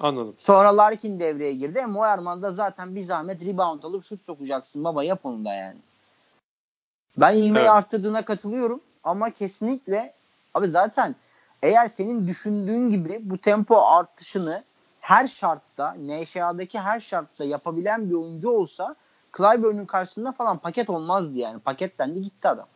Anladım. 0.00 0.34
Sonra 0.38 0.76
Larkin 0.76 1.20
devreye 1.20 1.54
girdi. 1.54 1.78
E, 1.78 1.86
Moerman 1.86 2.42
da 2.42 2.52
zaten 2.52 2.94
bir 2.94 3.02
zahmet 3.02 3.44
rebound 3.44 3.82
alıp 3.82 4.04
şut 4.04 4.24
sokacaksın 4.26 4.84
baba 4.84 5.04
yap 5.04 5.20
onu 5.24 5.44
da 5.44 5.54
yani. 5.54 5.78
Ben 7.16 7.36
ilmeği 7.36 7.64
Evet. 7.64 7.70
arttırdığına 7.70 8.24
katılıyorum 8.24 8.80
ama 9.04 9.30
kesinlikle 9.30 10.14
abi 10.54 10.66
zaten 10.68 11.16
eğer 11.62 11.88
senin 11.88 12.26
düşündüğün 12.26 12.90
gibi 12.90 13.18
bu 13.22 13.38
tempo 13.38 13.76
artışını 13.76 14.62
her 15.00 15.28
şartta, 15.28 15.94
NŞA'daki 15.98 16.78
her 16.78 17.00
şartta 17.00 17.44
yapabilen 17.44 18.10
bir 18.10 18.14
oyuncu 18.14 18.50
olsa 18.50 18.96
Clyburn'un 19.36 19.86
karşısında 19.86 20.32
falan 20.32 20.58
paket 20.58 20.90
olmazdı 20.90 21.38
yani. 21.38 21.60
Paketlendi 21.60 22.22
gitti 22.22 22.48
adam. 22.48 22.66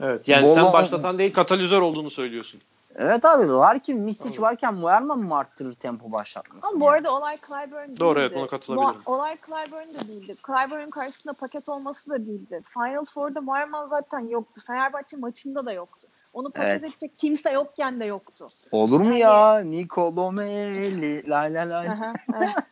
Evet. 0.00 0.28
Yani 0.28 0.46
Bol- 0.46 0.54
sen 0.54 0.72
başlatan 0.72 1.18
değil 1.18 1.32
katalizör 1.32 1.80
olduğunu 1.80 2.10
söylüyorsun. 2.10 2.60
Evet 2.96 3.24
abi 3.24 3.46
Larkin 3.48 4.00
Mistic 4.00 4.30
Tabii. 4.30 4.42
varken 4.42 4.74
Moerman 4.74 5.18
mı 5.18 5.36
arttırır 5.36 5.74
tempo 5.74 6.12
başlatmasını? 6.12 6.70
Ama 6.70 6.80
bu 6.80 6.88
arada 6.88 7.14
olay 7.14 7.36
Clyburn 7.36 7.88
değildi. 7.88 8.00
Doğru, 8.00 8.20
evet, 8.20 8.36
buna 8.36 8.46
katılabilirim. 8.46 9.00
Bu- 9.06 9.12
olay 9.12 9.36
Clyburn 9.36 9.88
de 9.94 10.08
değildi. 10.08 10.32
Clyburn'un 10.46 10.90
karşısında 10.90 11.32
paket 11.40 11.68
olması 11.68 12.10
da 12.10 12.16
değildi. 12.26 12.62
Final 12.74 13.04
Four'da 13.04 13.40
Moerman 13.40 13.86
zaten 13.86 14.20
yoktu. 14.20 14.60
Fenerbahçe 14.66 15.16
maçında 15.16 15.66
da 15.66 15.72
yoktu. 15.72 16.08
Onu 16.32 16.50
paket 16.50 16.68
Evet. 16.70 16.84
edecek 16.84 17.18
kimse 17.18 17.50
yokken 17.50 18.00
de 18.00 18.04
yoktu. 18.04 18.48
Olur 18.72 19.00
mu 19.00 19.18
Yani- 19.18 19.18
ya? 19.18 19.58
Nico 19.58 20.32
Melli 20.32 21.28
la 21.30 21.38
la 21.40 21.68
la. 21.70 22.12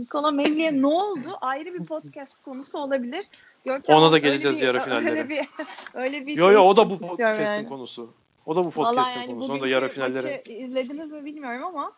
Nikola 0.00 0.30
Melli'ye 0.30 0.82
ne 0.82 0.86
oldu? 0.86 1.38
Ayrı 1.40 1.74
bir 1.74 1.84
podcast 1.84 2.42
konusu 2.42 2.78
olabilir. 2.78 3.26
Görkem, 3.64 3.96
Ona 3.96 4.12
da 4.12 4.18
geleceğiz 4.18 4.60
bir- 4.60 4.66
yarı 4.66 4.80
finallere. 4.80 5.10
Öyle 5.10 5.28
bir, 5.28 5.48
öyle 5.94 6.26
bir 6.26 6.36
Yo 6.36 6.44
şey 6.46 6.54
yo 6.54 6.60
o 6.62 6.76
da 6.76 6.90
bu 6.90 6.98
podcast'in 6.98 7.44
yani. 7.44 7.68
konusu. 7.68 8.14
O 8.46 8.56
da 8.56 8.64
bu 8.64 8.70
podcast'in 8.70 9.20
yani 9.20 9.26
konusu. 9.26 9.52
Onu 9.52 9.60
da 9.60 9.68
yarı 9.68 9.88
finallere. 9.88 10.42
izlediniz 10.46 11.12
mi 11.12 11.24
bilmiyorum 11.24 11.64
ama 11.64 11.92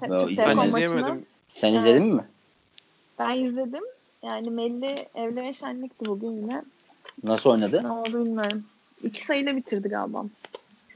izlemedim. 0.00 0.38
Ben 0.38 0.66
izleyemedim. 0.66 1.04
maçını 1.04 1.24
Sen 1.48 1.72
izledin 1.72 2.06
mi? 2.14 2.24
ben 3.18 3.36
izledim. 3.44 3.84
Yani 4.22 4.50
Melli 4.50 4.94
evlere 5.14 5.52
şenlikti 5.52 6.06
bugün 6.06 6.30
yine. 6.30 6.62
Nasıl 7.24 7.50
oynadı? 7.50 7.82
Ne 7.82 7.92
oldu 7.92 8.24
bilmiyorum. 8.24 8.64
İki 9.02 9.24
sayıyla 9.24 9.56
bitirdi 9.56 9.88
galiba. 9.88 10.24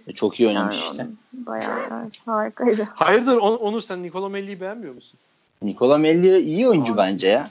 E, 0.07 0.13
Çok 0.13 0.41
iyi 0.41 0.49
oynamış 0.49 0.77
Yani 0.77 0.91
işte. 0.91 1.07
Bayağı 1.33 1.79
evet, 2.03 2.19
harikaydı. 2.27 2.89
Hayırdır 2.95 3.37
On- 3.37 3.57
Onur 3.57 3.81
sen 3.81 4.03
Nikola 4.03 4.29
Melli'yi 4.29 4.61
beğenmiyor 4.61 4.95
musun? 4.95 5.19
Nicola 5.63 5.99
Melli 5.99 6.39
iyi 6.41 6.69
oyuncu 6.69 6.95
Aa. 6.95 6.97
bence 6.97 7.29
ya. 7.29 7.51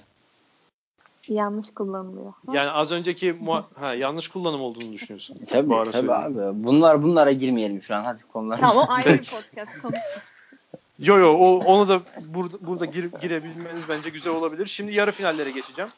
Yanlış 1.28 1.70
kullanılıyor. 1.70 2.34
Yani 2.54 2.70
az 2.70 2.92
önceki 2.92 3.34
mua- 3.34 3.64
ha, 3.76 3.94
yanlış 3.94 4.28
kullanım 4.28 4.62
olduğunu 4.62 4.94
düşünüyorsun. 4.94 5.36
E, 5.44 5.46
Tabii 5.46 5.70
Bu 5.70 5.92
tabii 5.92 6.14
abi. 6.14 6.64
Bunlar 6.64 7.04
bunlara 7.04 7.32
girmeyelim 7.32 7.82
şu 7.82 7.96
an. 7.96 8.04
Hadi 8.04 8.22
konular. 8.34 8.60
Tamam 8.60 8.78
o 8.78 8.92
ayrı 8.92 9.10
bir 9.14 9.32
podcast 9.32 9.82
konusu. 9.82 10.00
Yo 11.00 11.18
yo 11.18 11.34
o, 11.34 11.58
onu 11.66 11.90
da 11.90 12.02
burada, 12.28 12.58
burada 12.62 12.86
gir- 12.86 13.12
girebilmeniz 13.22 13.84
bence 13.90 14.10
güzel 14.10 14.34
olabilir. 14.34 14.66
Şimdi 14.68 14.94
yarı 14.94 15.12
finallere 15.12 15.52
geçeceğim. 15.52 15.90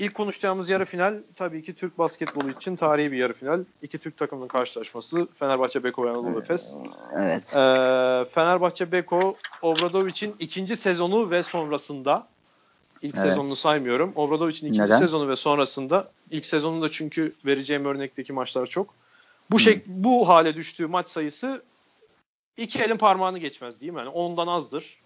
İlk 0.00 0.14
konuşacağımız 0.14 0.68
yarı 0.70 0.84
final 0.84 1.14
tabii 1.36 1.62
ki 1.62 1.74
Türk 1.74 1.98
basketbolu 1.98 2.50
için 2.50 2.76
tarihi 2.76 3.12
bir 3.12 3.16
yarı 3.16 3.32
final. 3.32 3.64
İki 3.82 3.98
Türk 3.98 4.16
takımının 4.16 4.48
karşılaşması 4.48 5.28
Fenerbahçe 5.34 5.84
Beko 5.84 6.04
ve 6.04 6.10
Anadolu 6.10 6.38
Efes. 6.40 6.76
Evet. 7.16 7.42
Ee, 7.56 8.24
Fenerbahçe 8.30 8.92
Beko 8.92 9.36
Obradovic'in 9.62 10.34
ikinci 10.38 10.76
sezonu 10.76 11.30
ve 11.30 11.42
sonrasında 11.42 12.26
ilk 13.02 13.14
Evet. 13.14 13.28
sezonunu 13.28 13.56
saymıyorum. 13.56 14.12
Obradovic'in 14.16 14.66
ikinci 14.66 14.80
Neden? 14.80 14.98
sezonu 14.98 15.28
ve 15.28 15.36
sonrasında 15.36 16.10
ilk 16.30 16.46
sezonunda 16.46 16.90
çünkü 16.90 17.32
vereceğim 17.46 17.84
örnekteki 17.84 18.32
maçlar 18.32 18.66
çok. 18.66 18.94
Bu 19.50 19.58
şey 19.58 19.82
bu 19.86 20.28
hale 20.28 20.54
düştüğü 20.54 20.86
maç 20.86 21.08
sayısı 21.08 21.62
iki 22.56 22.78
elin 22.82 22.96
parmağını 22.96 23.38
geçmez 23.38 23.80
değil 23.80 23.92
mi? 23.92 23.98
Yani 23.98 24.08
ondan 24.08 24.46
azdır. 24.46 24.96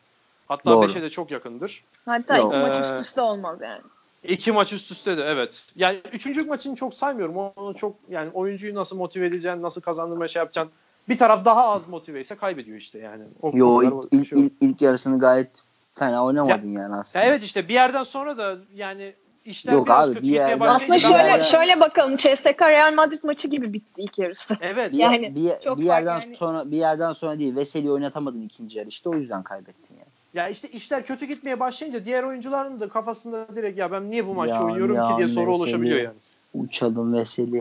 Hatta 0.49 0.71
Doğru. 0.71 0.89
beşe 0.89 1.03
de 1.03 1.11
çok 1.11 1.31
yakındır. 1.31 1.85
Hatta 2.07 2.37
Yok. 2.37 2.53
iki 2.53 2.61
maç 2.63 2.77
Ee, 2.77 2.81
üst 2.81 3.01
üste 3.01 3.21
olmaz 3.21 3.61
yani. 3.63 3.81
İki 4.25 4.53
maç 4.53 4.73
üst 4.73 4.91
üste 4.91 5.17
de 5.17 5.23
evet. 5.23 5.65
Yani 5.77 6.01
üçüncü 6.13 6.45
maçını 6.45 6.75
çok 6.77 6.95
saymıyorum. 6.95 7.37
Onu 7.37 7.75
çok 7.75 7.97
yani 8.09 8.31
oyuncuyu 8.31 8.75
nasıl 8.75 8.97
motive 8.97 9.27
edeceksin, 9.27 9.63
nasıl 9.63 9.81
kazandırmaya 9.81 10.29
şey 10.29 10.41
yapacaksın. 10.41 10.73
Bir 11.09 11.19
taraf 11.19 11.45
daha 11.45 11.69
az 11.69 11.89
motive 11.89 12.21
ise 12.21 12.35
kaybediyor 12.35 12.79
işte 12.79 12.99
yani. 12.99 13.25
O 13.43 13.53
Yo 13.55 13.83
ilk, 13.83 13.93
ilk, 14.13 14.29
şey 14.29 14.39
yok. 14.43 14.51
ilk, 14.61 14.71
ilk 14.71 14.83
yarısını 14.83 15.19
gayet 15.19 15.51
fena 15.95 16.25
oynamadın 16.25 16.69
yani 16.69 16.95
aslında. 16.95 17.25
Ya 17.25 17.31
evet 17.31 17.43
işte 17.43 17.69
bir 17.69 17.75
yerden 17.75 18.03
sonra 18.03 18.37
da 18.39 18.57
yani 18.75 19.15
işler 19.45 19.73
Yok 19.73 19.87
biraz 19.87 20.09
abi, 20.09 20.15
kötü 20.15 20.27
bir 20.27 20.39
başlayınca 20.39 20.71
Aslında 20.71 20.99
şöyle 20.99 21.15
bayağı- 21.15 21.45
şöyle 21.45 21.81
bakalım. 21.81 22.17
CSK 22.17 22.63
Real 22.63 22.95
Madrid 22.95 23.19
maçı 23.25 23.49
gibi 23.49 23.73
bitti 23.73 24.03
ilk 24.03 24.19
yarısı. 24.19 24.57
Evet. 24.61 24.93
Bir, 24.93 24.99
Yani 24.99 25.35
bir, 25.35 25.53
çok 25.65 25.79
bir 25.79 25.85
yerden 25.85 26.21
yani. 26.21 26.37
sonra 26.37 26.71
bir 26.71 26.77
yerden 26.77 27.13
sonra 27.13 27.39
değil. 27.39 27.57
Veseli 27.57 27.91
oynatamadın 27.91 28.43
ikinci 28.43 28.79
yarı 28.79 28.89
işte 28.89 29.09
o 29.09 29.15
yüzden 29.15 29.43
kaybettin 29.43 29.95
yani. 29.97 30.09
Ya 30.35 30.49
işte 30.49 30.69
işler 30.69 31.07
kötü 31.07 31.27
gitmeye 31.27 31.61
başlayınca 31.61 32.05
diğer 32.05 32.23
oyuncuların 32.23 32.81
da 32.81 32.89
kafasında 32.89 33.47
direkt 33.55 33.79
ya 33.79 33.93
ben 33.93 34.11
niye 34.11 34.27
bu 34.27 34.35
maçta 34.35 34.57
Ya, 34.57 34.65
oynuyorum 34.65 34.95
ya 34.95 35.09
ki 35.09 35.17
diye 35.17 35.29
soru 35.29 35.41
Veseli. 35.45 35.55
oluşabiliyor 35.55 35.99
yani. 36.01 36.17
Uçalım 36.55 37.17
Veseli. 37.17 37.59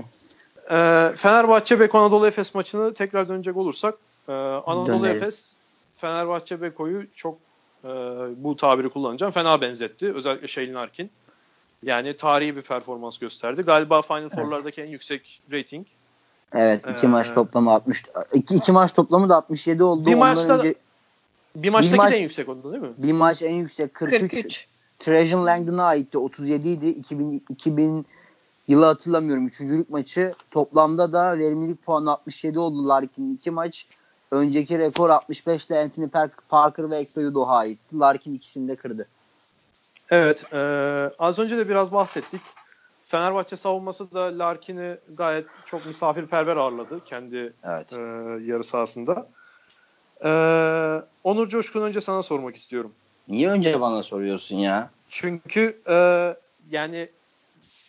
Ee, 0.72 1.12
Fenerbahçe 1.18 1.80
Beko 1.80 1.98
Anadolu 2.00 2.28
Efes 2.28 2.56
maçını 2.56 2.94
tekrar 2.94 3.30
dönecek 3.30 3.58
olursak 3.58 3.96
e, 4.28 4.32
Anadolu 4.32 5.04
Dönelim. 5.04 5.18
Efes 5.18 5.52
Fenerbahçe 5.98 6.62
Beko'yu 6.62 7.06
çok 7.16 7.38
e, 7.84 7.88
bu 8.44 8.56
tabiri 8.56 8.90
kullanacağım 8.90 9.32
fena 9.34 9.62
benzetti. 9.62 10.14
Özellikle 10.14 10.48
Şeylin 10.48 10.74
Arkin. 10.74 11.10
Yani 11.84 12.18
tarihi 12.18 12.56
bir 12.56 12.62
performans 12.62 13.18
gösterdi. 13.18 13.62
Galiba 13.62 14.02
Final 14.02 14.30
Four'lardaki 14.30 14.82
en 14.82 14.88
yüksek 14.90 15.42
rating. 15.52 15.88
Evet 16.54 16.86
iki 16.98 17.06
Ee, 17.06 17.10
maç 17.10 17.34
toplamı 17.34 17.72
60 17.72 18.04
iki, 18.34 18.56
iki 18.56 18.72
maç 18.72 18.94
toplamı 18.94 19.30
da 19.30 19.36
67 19.36 19.84
oldu. 19.84 20.06
Bir 20.06 20.16
maçta- 20.16 20.58
önce 20.60 20.76
Bir 21.56 21.70
maçtaki 21.70 21.96
maç- 21.98 22.12
de 22.12 22.18
en 22.18 22.22
yüksek 22.22 22.50
oldu 22.50 22.72
değil 22.72 22.84
mi? 22.84 22.90
bir 22.98 23.12
maç 23.12 23.42
en 23.42 23.54
yüksek 23.54 23.94
43. 23.94 24.20
43. 24.22 24.68
Trajan 25.00 25.46
Langdon'a 25.46 25.84
aitti 25.84 26.18
37 26.18 26.70
idi. 26.70 26.88
2000, 26.88 27.44
2000 27.50 28.06
yılı 28.68 28.86
hatırlamıyorum. 28.86 29.48
Üçüncülük 29.48 29.90
maçı. 29.90 30.34
Toplamda 30.52 31.14
da 31.14 31.38
verimlilik 31.38 31.86
puanı 31.86 32.12
67 32.12 32.60
oldu 32.60 32.88
Larkin'in 32.88 33.36
iki 33.36 33.52
maç. 33.52 33.86
Önceki 34.38 34.80
rekor 34.80 35.10
65 35.10 35.66
ile 35.66 35.80
Anthony 35.80 36.08
Park- 36.10 36.50
Parker 36.50 36.90
ve 36.90 36.98
Ekpe 36.98 37.22
Udoh'a 37.28 37.58
aitti. 37.58 38.00
Larkin 38.00 38.34
ikisini 38.34 38.68
de 38.68 38.76
kırdı. 38.76 39.08
Evet. 40.10 40.54
e, 40.54 40.58
az 41.20 41.40
önce 41.40 41.58
de 41.58 41.70
biraz 41.70 41.92
bahsettik. 41.92 42.42
Fenerbahçe 43.06 43.56
savunması 43.56 44.12
da 44.14 44.40
Larkin'i 44.40 44.98
gayet 45.14 45.46
çok 45.66 45.86
misafirperver 45.86 46.58
ağırladı 46.58 47.06
kendi 47.06 47.54
Evet. 47.64 47.94
e, 47.94 47.98
yarı 48.46 48.64
sahasında. 48.64 49.28
E, 50.26 50.30
Onur 51.24 51.50
Coşkun 51.50 51.82
önce 51.82 52.02
sana 52.02 52.22
sormak 52.24 52.56
istiyorum. 52.56 52.92
Niye 53.28 53.50
önce 53.50 53.82
bana 53.82 54.04
soruyorsun 54.04 54.56
ya? 54.56 54.90
Çünkü 55.10 55.82
e, 55.88 55.96
yani 56.70 57.10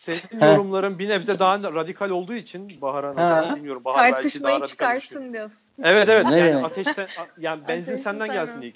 senin 0.05 0.41
He. 0.41 0.45
yorumların 0.45 0.99
bir 0.99 1.09
nebze 1.09 1.39
daha 1.39 1.63
radikal 1.63 2.09
olduğu 2.09 2.33
için 2.33 2.81
Bahar'a 2.81 3.15
nazaran 3.15 3.51
He. 3.51 3.55
bilmiyorum. 3.55 3.83
Bahar 3.85 3.97
belki 3.97 4.11
daha 4.11 4.21
Tartışmayı 4.21 4.63
çıkarsın 4.65 5.33
diyorsun. 5.33 5.59
Evet 5.83 6.09
evet. 6.09 6.25
Ne 6.25 6.37
yani 6.37 6.49
demek? 6.49 6.65
ateşten 6.65 7.07
yani 7.37 7.67
benzin 7.67 7.91
Ateşi 7.91 8.03
senden 8.03 8.27
sevmem. 8.27 8.45
gelsin 8.45 8.61
ilk. 8.61 8.75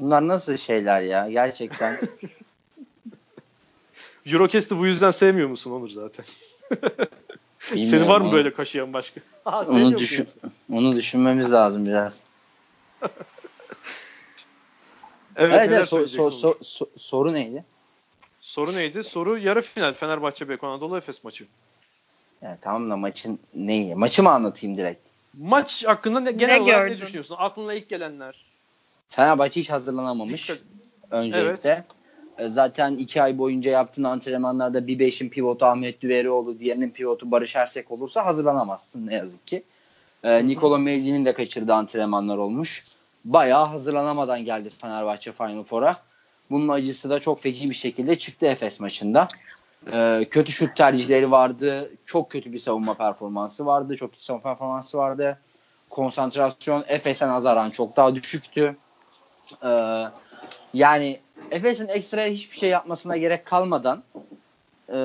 Bunlar 0.00 0.28
nasıl 0.28 0.56
şeyler 0.56 1.00
ya? 1.00 1.30
Gerçekten. 1.30 1.96
Eurocast'ı 4.26 4.78
bu 4.78 4.86
yüzden 4.86 5.10
sevmiyor 5.10 5.48
musun 5.48 5.70
Onur 5.70 5.88
zaten? 5.88 6.24
Senin 7.60 7.82
Bilmiyorum 7.82 8.08
var 8.08 8.20
mı 8.20 8.26
onu. 8.26 8.32
böyle 8.32 8.52
kaşıyan 8.52 8.92
başka? 8.92 9.20
Aa, 9.46 9.64
onu 9.64 9.98
düşün 9.98 10.28
onu 10.72 10.96
düşünmemiz 10.96 11.52
lazım 11.52 11.86
biraz. 11.86 12.24
Evet, 13.02 13.16
Evet, 15.36 15.68
evet, 15.72 15.82
so- 15.82 15.86
söyleyeceksin 15.86 16.22
so- 16.22 16.46
Onur? 16.46 16.54
so- 16.56 16.84
so- 16.84 16.98
soru 16.98 17.34
neydi? 17.34 17.64
Soru 18.46 18.74
neydi? 18.76 19.04
Soru 19.04 19.38
yarı 19.38 19.62
final 19.62 19.94
Fenerbahçe 19.94 20.48
Beko 20.48 20.66
Anadolu 20.66 20.96
Efes 20.96 21.24
maçı. 21.24 21.46
Yani 22.42 22.56
tamam 22.60 22.90
da 22.90 22.96
maçın 22.96 23.38
neyi? 23.54 23.94
Maçı 23.94 24.22
mı 24.22 24.30
anlatayım 24.30 24.76
direkt? 24.76 25.08
Maç 25.38 25.84
hakkında 25.86 26.20
ne, 26.20 26.32
genel 26.32 26.54
Ne 26.56 26.60
olarak 26.62 26.86
gördün? 26.86 26.96
ne 26.96 27.00
düşünüyorsun? 27.00 27.36
Aklına 27.38 27.74
ilk 27.74 27.88
gelenler. 27.88 28.44
Fenerbahçe 29.08 29.60
hiç 29.60 29.70
hazırlanamamış. 29.70 30.48
Dikkat- 30.48 30.62
öncelikle. 31.10 31.84
E, 32.38 32.48
Zaten 32.48 32.96
iki 32.96 33.22
ay 33.22 33.38
boyunca 33.38 33.70
yaptığın 33.70 34.04
antrenmanlarda 34.04 34.86
bir 34.86 34.98
beşin 34.98 35.28
pivotu 35.28 35.66
Ahmet 35.66 36.00
Düverioğlu, 36.02 36.58
diğerinin 36.58 36.90
pivotu 36.90 37.30
Barış 37.30 37.56
Ersek 37.56 37.90
olursa 37.90 38.26
hazırlanamazsın 38.26 39.06
ne 39.06 39.14
yazık 39.14 39.46
ki. 39.46 39.62
E, 40.24 40.46
Nikola 40.46 40.78
Melli'nin 40.78 41.24
de 41.24 41.32
kaçırdığı 41.34 41.74
antrenmanlar 41.74 42.38
olmuş. 42.38 42.84
Bayağı 43.24 43.64
hazırlanamadan 43.66 44.44
geldi 44.44 44.70
Fenerbahçe 44.70 45.32
Final 45.32 45.62
Four'a. 45.62 45.96
Bunun 46.50 46.68
acısı 46.68 47.10
da 47.10 47.20
çok 47.20 47.40
feci 47.40 47.70
bir 47.70 47.74
şekilde 47.74 48.18
çıktı 48.18 48.46
Efes 48.46 48.80
maçında. 48.80 49.28
E, 49.92 50.26
kötü 50.30 50.52
şut 50.52 50.76
tercihleri 50.76 51.30
vardı. 51.30 51.90
Çok 52.06 52.30
kötü 52.30 52.52
bir 52.52 52.58
savunma 52.58 52.94
performansı 52.94 53.66
vardı. 53.66 53.96
Çok 53.96 54.12
kötü 54.12 54.24
savunma 54.24 54.42
performansı 54.42 54.98
vardı. 54.98 55.38
Konsantrasyon 55.90 56.84
Efes'e 56.88 57.28
nazaran 57.28 57.70
çok 57.70 57.96
daha 57.96 58.14
düşüktü. 58.14 58.76
E, 59.64 60.02
yani 60.74 61.20
Efes'in 61.50 61.88
ekstra 61.88 62.24
hiçbir 62.24 62.56
şey 62.56 62.70
yapmasına 62.70 63.16
gerek 63.16 63.46
kalmadan 63.46 64.02
e, 64.88 64.98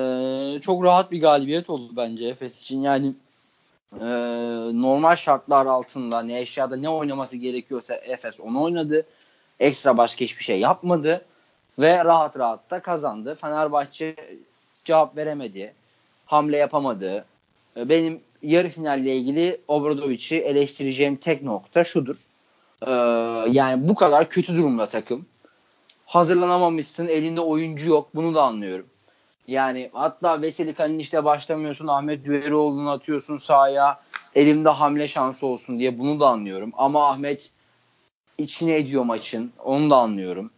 çok 0.60 0.84
rahat 0.84 1.10
bir 1.10 1.20
galibiyet 1.20 1.70
oldu 1.70 1.92
bence 1.96 2.26
Efes 2.26 2.60
için. 2.60 2.80
Yani 2.80 3.14
e, 4.00 4.06
normal 4.82 5.16
şartlar 5.16 5.66
altında 5.66 6.22
ne 6.22 6.40
eşyada 6.40 6.76
ne 6.76 6.88
oynaması 6.88 7.36
gerekiyorsa 7.36 7.94
Efes 7.94 8.40
onu 8.40 8.62
oynadı. 8.62 9.06
Ekstra 9.60 9.98
başka 9.98 10.24
hiçbir 10.24 10.44
şey 10.44 10.60
yapmadı 10.60 11.24
ve 11.78 12.04
rahat 12.04 12.38
rahat 12.38 12.70
da 12.70 12.80
kazandı. 12.80 13.34
Fenerbahçe 13.40 14.16
cevap 14.84 15.16
veremedi. 15.16 15.74
Hamle 16.26 16.56
yapamadı. 16.56 17.24
E, 17.76 17.88
Benim 17.88 18.20
yarı 18.42 18.68
finalle 18.68 19.16
ilgili 19.16 19.60
Obradovic'i 19.68 20.36
eleştireceğim 20.36 21.16
tek 21.16 21.42
nokta 21.42 21.84
şudur. 21.84 22.16
E, 22.86 22.90
yani 23.50 23.88
bu 23.88 23.94
kadar 23.94 24.28
kötü 24.28 24.56
durumda 24.56 24.86
takım 24.86 25.26
hazırlanamamışsın. 26.12 27.08
Elinde 27.08 27.40
oyuncu 27.40 27.90
yok. 27.90 28.08
Bunu 28.14 28.34
da 28.34 28.42
anlıyorum. 28.42 28.86
Yani 29.48 29.90
hatta 29.92 30.42
Veseli 30.42 30.74
Kalin 30.74 30.98
işte 30.98 31.24
başlamıyorsun. 31.24 31.86
Ahmet 31.86 32.24
Düverioğlu'nu 32.24 32.90
atıyorsun 32.90 33.38
sahaya. 33.38 34.00
elimde 34.34 34.68
hamle 34.68 35.08
şansı 35.08 35.46
olsun 35.46 35.78
diye 35.78 35.98
bunu 35.98 36.20
da 36.20 36.28
anlıyorum. 36.28 36.72
Ama 36.76 37.08
Ahmet 37.10 37.50
içine 38.38 38.76
ediyor 38.76 39.04
maçın. 39.04 39.52
Onu 39.64 39.90
da 39.90 39.96
anlıyorum. 39.96 40.50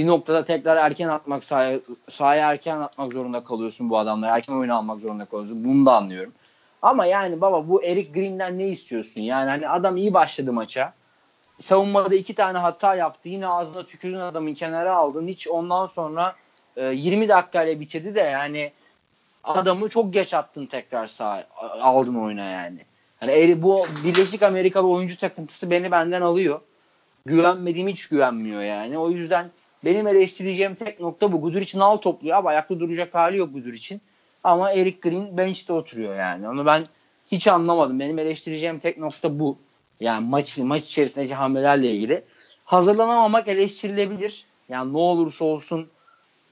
Bir 0.00 0.06
noktada 0.06 0.44
tekrar 0.44 0.76
erken 0.76 1.08
atmak 1.08 1.44
sahaya, 1.44 1.80
sahaya 2.10 2.50
erken 2.50 2.76
atmak 2.76 3.12
zorunda 3.12 3.44
kalıyorsun 3.44 3.90
bu 3.90 3.98
adamla. 3.98 4.26
Erken 4.26 4.52
oyun 4.52 4.68
almak 4.68 5.00
zorunda 5.00 5.24
kalıyorsun. 5.24 5.64
Bunu 5.64 5.86
da 5.86 5.96
anlıyorum. 5.96 6.32
Ama 6.82 7.06
yani 7.06 7.40
baba 7.40 7.68
bu 7.68 7.84
Eric 7.84 8.12
Green'den 8.12 8.58
ne 8.58 8.68
istiyorsun? 8.68 9.20
Yani 9.20 9.50
hani 9.50 9.68
adam 9.68 9.96
iyi 9.96 10.14
başladı 10.14 10.52
maça. 10.52 10.92
Savunmada 11.60 12.14
iki 12.14 12.34
tane 12.34 12.58
hata 12.58 12.94
yaptı. 12.94 13.28
Yine 13.28 13.46
ağzına 13.46 13.82
tükürdün 13.82 14.20
adamın 14.20 14.54
kenara 14.54 14.96
aldın. 14.96 15.28
Hiç 15.28 15.48
ondan 15.48 15.86
sonra 15.86 16.34
e, 16.76 16.86
20 16.86 17.28
dakikayla 17.28 17.80
bitirdi 17.80 18.14
de 18.14 18.20
yani 18.20 18.72
adamı 19.44 19.88
çok 19.88 20.12
geç 20.12 20.34
attın 20.34 20.66
tekrar 20.66 21.06
sağ 21.06 21.44
aldın 21.80 22.14
oyuna 22.14 22.44
yani. 22.44 22.78
Hani 23.20 23.62
bu 23.62 23.86
Birleşik 24.04 24.42
Amerikalı 24.42 24.88
oyuncu 24.88 25.18
takıntısı 25.18 25.70
beni 25.70 25.90
benden 25.90 26.22
alıyor. 26.22 26.60
Güvenmediğim 27.26 27.88
hiç 27.88 28.08
güvenmiyor 28.08 28.62
yani. 28.62 28.98
O 28.98 29.10
yüzden 29.10 29.50
benim 29.84 30.06
eleştireceğim 30.06 30.74
tek 30.74 31.00
nokta 31.00 31.32
bu. 31.32 31.40
Gudur 31.40 31.60
için 31.60 31.80
al 31.80 31.96
topluyor 31.96 32.36
abi. 32.36 32.48
Ayakta 32.48 32.80
duracak 32.80 33.14
hali 33.14 33.36
yok 33.36 33.52
Gudur 33.52 33.72
için. 33.72 34.00
Ama 34.44 34.72
Eric 34.72 34.98
Green 35.00 35.36
bench'te 35.36 35.72
oturuyor 35.72 36.16
yani. 36.16 36.48
Onu 36.48 36.66
ben 36.66 36.84
hiç 37.32 37.46
anlamadım. 37.46 38.00
Benim 38.00 38.18
eleştireceğim 38.18 38.78
tek 38.78 38.98
nokta 38.98 39.38
bu. 39.38 39.56
Yani 40.00 40.28
maç 40.28 40.58
maç 40.58 40.84
içerisindeki 40.84 41.34
hamlelerle 41.34 41.90
ilgili. 41.90 42.22
Hazırlanamamak 42.64 43.48
eleştirilebilir. 43.48 44.44
Yani 44.68 44.92
ne 44.92 44.98
olursa 44.98 45.44
olsun 45.44 45.88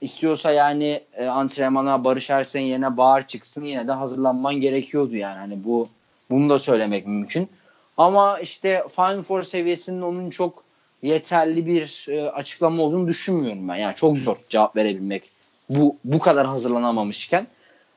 istiyorsa 0.01 0.51
yani 0.51 1.01
e, 1.13 1.25
antrenmana 1.25 2.03
Barış 2.03 2.29
Ersen 2.29 2.61
yerine 2.61 2.97
Bağır 2.97 3.21
çıksın 3.21 3.65
yine 3.65 3.87
de 3.87 3.91
hazırlanman 3.91 4.55
gerekiyordu 4.55 5.15
yani. 5.15 5.37
Hani 5.37 5.63
bu 5.63 5.89
bunu 6.29 6.49
da 6.49 6.59
söylemek 6.59 7.07
mümkün. 7.07 7.49
Ama 7.97 8.39
işte 8.39 8.83
Final 8.95 9.21
Four 9.21 9.43
seviyesinin 9.43 10.01
onun 10.01 10.29
çok 10.29 10.63
yeterli 11.01 11.65
bir 11.65 12.05
e, 12.09 12.31
açıklama 12.31 12.83
olduğunu 12.83 13.07
düşünmüyorum 13.07 13.69
ben. 13.69 13.75
Yani 13.75 13.95
çok 13.95 14.17
zor 14.17 14.37
cevap 14.47 14.75
verebilmek 14.75 15.23
bu 15.69 15.95
bu 16.03 16.19
kadar 16.19 16.47
hazırlanamamışken. 16.47 17.47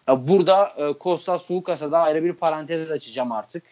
Ya 0.09 0.29
burada 0.29 0.73
e, 0.77 0.93
Kostas 0.93 1.43
Sulukas'a 1.43 1.93
da 1.93 1.99
ayrı 1.99 2.25
bir 2.25 2.33
parantez 2.33 2.91
açacağım 2.91 3.33
artık. 3.33 3.62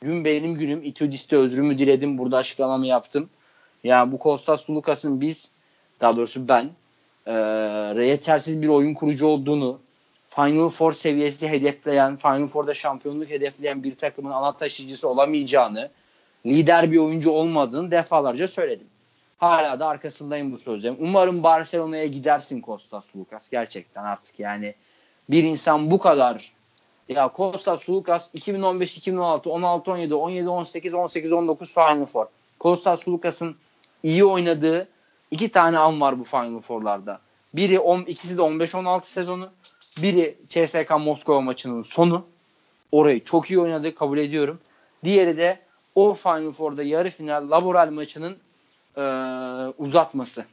Gün 0.00 0.24
benim 0.24 0.54
günüm. 0.54 0.84
İtudis'te 0.84 1.36
özrümü 1.36 1.78
diledim. 1.78 2.18
Burada 2.18 2.36
açıklamamı 2.36 2.86
yaptım. 2.86 3.30
Ya 3.84 3.96
yani 3.96 4.12
bu 4.12 4.18
Kostas 4.18 4.60
Sulukas'ın 4.60 5.20
biz 5.20 5.50
daha 6.00 6.16
doğrusu 6.16 6.48
ben 6.48 6.70
e, 7.26 7.32
yetersiz 8.04 8.62
bir 8.62 8.68
oyun 8.68 8.94
kurucu 8.94 9.26
olduğunu 9.26 9.78
Final 10.30 10.68
Four 10.68 10.92
seviyesi 10.92 11.48
hedefleyen, 11.48 12.16
Final 12.16 12.48
Four'da 12.48 12.74
şampiyonluk 12.74 13.30
hedefleyen 13.30 13.82
bir 13.82 13.96
takımın 13.96 14.30
ana 14.30 14.52
taşıyıcısı 14.52 15.08
olamayacağını, 15.08 15.90
lider 16.46 16.92
bir 16.92 16.98
oyuncu 16.98 17.30
olmadığını 17.30 17.90
defalarca 17.90 18.48
söyledim. 18.48 18.86
Hala 19.38 19.80
da 19.80 19.86
arkasındayım 19.86 20.52
bu 20.52 20.58
sözlerim. 20.58 20.96
Umarım 21.00 21.42
Barcelona'ya 21.42 22.06
gidersin 22.06 22.60
Kostas 22.60 23.16
Lucas 23.16 23.48
gerçekten 23.50 24.04
artık 24.04 24.40
yani 24.40 24.74
bir 25.30 25.44
insan 25.44 25.90
bu 25.90 25.98
kadar 25.98 26.52
ya 27.08 27.28
Kostas 27.28 27.88
Lucas 27.88 28.30
2015 28.34 28.96
2016 28.96 29.50
16 29.50 29.90
17 29.92 30.14
17 30.14 30.48
18 30.48 30.94
18 30.94 31.32
19 31.32 31.74
Final 31.74 32.06
Four. 32.06 32.26
Kostas 32.58 33.08
Lucas'ın 33.08 33.56
iyi 34.02 34.24
oynadığı 34.24 34.88
iki 35.30 35.48
tane 35.48 35.78
an 35.78 36.00
var 36.00 36.20
bu 36.20 36.24
Final 36.24 36.60
Four'larda. 36.60 37.20
Biri 37.54 37.78
on, 37.78 38.02
ikisi 38.02 38.38
de 38.38 38.42
15-16 38.42 39.04
sezonu. 39.04 39.50
Biri 40.02 40.36
CSK 40.48 40.90
Moskova 41.00 41.40
maçının 41.40 41.82
sonu. 41.82 42.26
Orayı 42.92 43.24
çok 43.24 43.50
iyi 43.50 43.60
oynadı 43.60 43.94
kabul 43.94 44.18
ediyorum. 44.18 44.60
Diğeri 45.04 45.36
de 45.36 45.60
o 45.94 46.14
Final 46.14 46.52
Four'da 46.52 46.82
yarı 46.82 47.10
final 47.10 47.50
Laboral 47.50 47.90
maçının 47.90 48.36
e, 48.96 49.02
uzatması. 49.78 50.44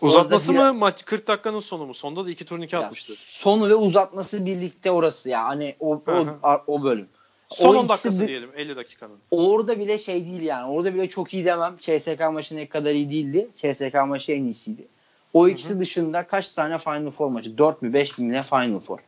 Uzatması 0.00 0.52
mı 0.52 0.74
maç 0.74 1.04
40 1.04 1.28
dakikanın 1.28 1.60
sonu 1.60 1.86
mu? 1.86 1.94
Sonda 1.94 2.26
da 2.26 2.30
iki 2.30 2.44
turnike 2.44 2.78
atmıştı. 2.78 3.12
Sonu 3.16 3.68
ve 3.68 3.74
uzatması 3.74 4.46
birlikte 4.46 4.90
orası 4.90 5.28
ya. 5.28 5.44
Hani 5.44 5.76
o 5.80 6.02
o, 6.06 6.62
o 6.66 6.82
bölüm. 6.82 7.08
Son 7.50 7.74
10 7.74 7.88
dakikası 7.88 8.26
diyelim 8.26 8.50
50 8.56 8.76
dakikanın. 8.76 9.18
Orada 9.30 9.78
bile 9.78 9.98
şey 9.98 10.26
değil 10.26 10.42
yani. 10.42 10.70
Orada 10.70 10.94
bile 10.94 11.08
çok 11.08 11.34
iyi 11.34 11.44
demem. 11.44 11.76
CSK 11.76 12.20
maçı 12.32 12.56
ne 12.56 12.66
kadar 12.66 12.90
iyi 12.90 13.10
değildi. 13.10 13.48
CSK 13.56 13.94
maçı 14.06 14.32
en 14.32 14.44
iyisiydi. 14.44 14.86
O 15.34 15.48
ikisi 15.48 15.70
Hı-hı. 15.70 15.80
dışında 15.80 16.26
kaç 16.26 16.50
tane 16.50 16.78
Final 16.78 17.10
Four 17.10 17.28
maçı? 17.28 17.58
4 17.58 17.82
mü 17.82 17.92
5 17.92 18.18
mi 18.18 18.32
ne 18.32 18.42
Final 18.42 18.80
Four? 18.80 18.98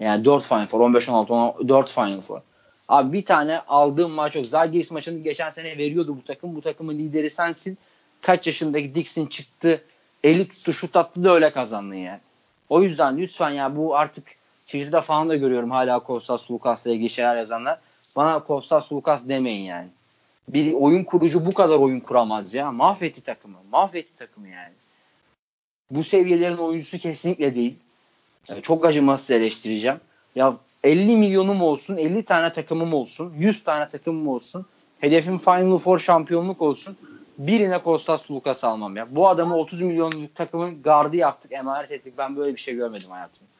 Yani 0.00 0.24
4 0.24 0.46
Final 0.46 0.66
Four, 0.66 0.80
15-16, 0.80 1.68
4 1.68 1.90
Final 1.90 2.20
Four. 2.20 2.40
Abi 2.88 3.12
bir 3.12 3.24
tane 3.24 3.60
aldığım 3.60 4.10
maç 4.10 4.36
yok. 4.36 4.46
Zalgiris 4.46 4.90
maçını 4.90 5.22
geçen 5.22 5.50
sene 5.50 5.78
veriyordu 5.78 6.16
bu 6.16 6.24
takım. 6.24 6.56
Bu 6.56 6.62
takımın 6.62 6.98
lideri 6.98 7.30
sensin. 7.30 7.78
Kaç 8.22 8.46
yaşındaki 8.46 8.94
Dixon 8.94 9.26
çıktı. 9.26 9.84
Eli 10.24 10.48
tuttu, 10.48 10.72
şut 10.72 10.96
attı 10.96 11.24
da 11.24 11.34
öyle 11.34 11.52
kazandın 11.52 11.94
yani. 11.94 12.20
O 12.68 12.82
yüzden 12.82 13.18
lütfen 13.18 13.50
ya 13.50 13.76
bu 13.76 13.96
artık 13.96 14.24
Twitter'da 14.64 15.00
falan 15.00 15.28
da 15.28 15.36
görüyorum 15.36 15.70
hala 15.70 15.98
Kostas 15.98 16.50
Lukas'la 16.50 16.90
ilgili 16.90 17.10
şeyler 17.10 17.36
yazanlar. 17.36 17.78
Bana 18.16 18.44
Kostas 18.44 18.92
Lukas 18.92 19.28
demeyin 19.28 19.64
yani. 19.64 19.88
Bir 20.48 20.72
oyun 20.72 21.04
kurucu 21.04 21.46
bu 21.46 21.54
kadar 21.54 21.76
oyun 21.76 22.00
kuramaz 22.00 22.54
ya. 22.54 22.72
Mahvetti 22.72 23.20
takımı. 23.20 23.58
Mahvetti 23.72 24.16
takımı 24.16 24.48
yani. 24.48 24.72
Bu 25.90 26.04
seviyelerin 26.04 26.56
oyuncusu 26.56 26.98
kesinlikle 26.98 27.54
değil. 27.54 27.74
Yani 28.48 28.62
çok 28.62 28.84
acımasız 28.84 29.30
eleştireceğim. 29.30 30.00
Ya 30.34 30.54
50 30.84 31.16
milyonum 31.16 31.62
olsun, 31.62 31.96
50 31.96 32.22
tane 32.22 32.52
takımım 32.52 32.94
olsun, 32.94 33.34
100 33.38 33.64
tane 33.64 33.88
takımım 33.88 34.28
olsun. 34.28 34.66
Hedefim 35.00 35.38
Final 35.38 35.78
Four 35.78 35.98
şampiyonluk 35.98 36.62
olsun. 36.62 36.96
Birine 37.38 37.82
Kostas 37.82 38.30
Lukas 38.30 38.64
almam 38.64 38.96
ya. 38.96 39.16
Bu 39.16 39.28
adamı 39.28 39.56
30 39.56 39.80
milyonluk 39.80 40.34
takımın 40.34 40.82
gardı 40.82 41.16
yaptık, 41.16 41.52
emanet 41.52 41.92
ettik. 41.92 42.14
Ben 42.18 42.36
böyle 42.36 42.54
bir 42.54 42.60
şey 42.60 42.74
görmedim 42.74 43.10
hayatımda. 43.10 43.52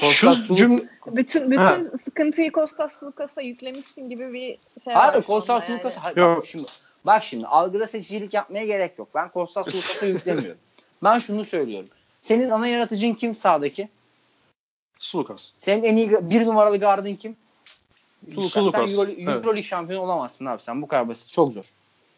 Kostas 0.00 0.46
Şu 0.46 0.56
cüm... 0.56 0.88
bütün 1.06 1.50
bütün 1.50 1.56
ha. 1.56 1.82
sıkıntıyı 2.02 2.52
Kostas 2.52 3.02
Lukas'a 3.02 3.42
yüklemişsin 3.42 4.10
gibi 4.10 4.32
bir 4.32 4.58
şey 4.84 4.94
Hayır, 4.94 5.14
var. 5.14 5.22
Kostas 5.22 5.68
yani. 5.68 5.78
Lukas 5.78 5.96
bak 6.16 6.46
şimdi 6.46 6.66
bak 7.04 7.24
şimdi 7.24 7.46
algıda 7.46 7.86
seçicilik 7.86 8.34
yapmaya 8.34 8.66
gerek 8.66 8.98
yok. 8.98 9.08
Ben 9.14 9.28
Kostas 9.28 9.66
Lukas'a 9.68 10.06
yüklemiyorum. 10.16 10.60
Ben 11.04 11.18
şunu 11.18 11.44
söylüyorum. 11.44 11.88
Senin 12.20 12.50
ana 12.50 12.68
yaratıcın 12.68 13.14
kim 13.14 13.34
sağdaki? 13.34 13.88
Sulukas. 14.98 15.52
Senin 15.58 15.82
en 15.82 15.96
iyi 15.96 16.30
bir 16.30 16.46
numaralı 16.46 16.76
gardın 16.76 17.14
kim? 17.14 17.36
Sulukas. 18.34 18.52
Sulukas. 18.52 18.90
Sen 18.90 18.98
Euro, 18.98 19.10
evet. 19.10 19.28
Euroleague 19.28 19.62
şampiyonu 19.62 20.04
olamazsın 20.04 20.46
abi 20.46 20.62
sen. 20.62 20.82
Bu 20.82 20.88
kadar 20.88 21.08
basit. 21.08 21.32
Çok 21.32 21.52
zor. 21.52 21.72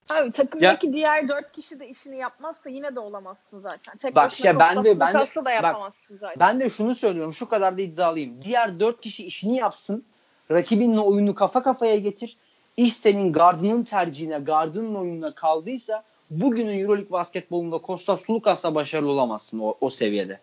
Abi 0.08 0.32
takımdaki 0.32 0.86
ya, 0.86 0.92
diğer 0.92 1.28
dört 1.28 1.52
kişi 1.52 1.80
de 1.80 1.88
işini 1.88 2.16
yapmazsa 2.16 2.70
yine 2.70 2.94
de 2.94 3.00
olamazsın 3.00 3.60
zaten. 3.60 3.96
Tek 3.96 4.14
bak 4.14 4.32
işte 4.32 4.58
ben 4.58 4.84
de 4.84 5.00
ben 5.00 5.14
de, 5.14 5.44
da 5.44 5.50
yapamazsın 5.50 6.16
bak, 6.16 6.20
zaten. 6.20 6.40
Ben 6.40 6.60
de 6.60 6.70
şunu 6.70 6.94
söylüyorum. 6.94 7.32
Şu 7.32 7.48
kadar 7.48 7.78
da 7.78 7.82
iddialıyım. 7.82 8.42
Diğer 8.42 8.80
dört 8.80 9.00
kişi 9.00 9.26
işini 9.26 9.56
yapsın. 9.56 10.04
Rakibinle 10.50 11.00
oyunu 11.00 11.34
kafa 11.34 11.62
kafaya 11.62 11.96
getir. 11.96 12.36
İş 12.76 12.94
senin 12.96 13.32
gardının 13.32 13.82
tercihine, 13.82 14.38
gardının 14.38 14.94
oyununa 14.94 15.34
kaldıysa 15.34 16.04
bugünün 16.30 16.78
Euroleague 16.78 17.10
basketbolunda 17.10 17.78
Kostas 17.78 18.20
Sulukas'la 18.20 18.74
başarılı 18.74 19.10
olamazsın 19.10 19.58
o, 19.58 19.74
o 19.80 19.90
seviyede. 19.90 20.40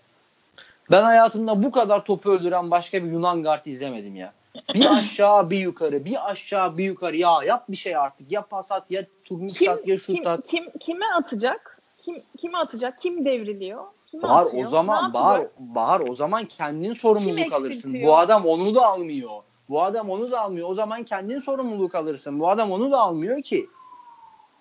Ben 0.91 1.03
hayatımda 1.03 1.63
bu 1.63 1.71
kadar 1.71 2.05
topu 2.05 2.31
öldüren 2.31 2.71
başka 2.71 3.03
bir 3.03 3.11
Yunan 3.11 3.43
guard 3.43 3.65
izlemedim 3.65 4.15
ya. 4.15 4.33
Bir 4.73 4.85
aşağı 4.97 5.49
bir 5.49 5.57
yukarı, 5.57 6.05
bir 6.05 6.29
aşağı 6.29 6.77
bir 6.77 6.83
yukarı. 6.83 7.17
Ya 7.17 7.43
yap 7.45 7.65
bir 7.69 7.77
şey 7.77 7.95
artık. 7.95 8.31
Ya 8.31 8.41
pas 8.41 8.71
at, 8.71 8.91
ya 8.91 9.05
turnuk 9.23 9.61
at, 9.69 9.87
ya 9.87 9.97
şut 9.97 10.27
at. 10.27 10.47
Kim, 10.47 10.65
kime 10.79 11.05
atacak? 11.05 11.77
Kim 12.01 12.15
kime 12.37 12.57
atacak? 12.57 12.99
Kim 12.99 13.25
devriliyor? 13.25 13.83
Kime 14.11 14.23
Bahar 14.23 14.45
atıyor? 14.45 14.65
o 14.65 14.69
zaman 14.69 15.13
Bahar, 15.13 15.47
Bahar 15.59 16.01
o 16.09 16.15
zaman 16.15 16.45
kendin 16.45 16.93
sorumluluk 16.93 17.53
alırsın. 17.53 18.03
Bu 18.03 18.17
adam 18.17 18.45
onu 18.45 18.75
da 18.75 18.85
almıyor. 18.85 19.41
Bu 19.69 19.83
adam 19.83 20.09
onu 20.09 20.31
da 20.31 20.41
almıyor. 20.41 20.69
O 20.69 20.75
zaman 20.75 21.03
kendin 21.03 21.39
sorumluluk 21.39 21.95
alırsın. 21.95 22.39
Bu 22.39 22.49
adam 22.49 22.71
onu 22.71 22.91
da 22.91 22.99
almıyor 22.99 23.41
ki. 23.41 23.69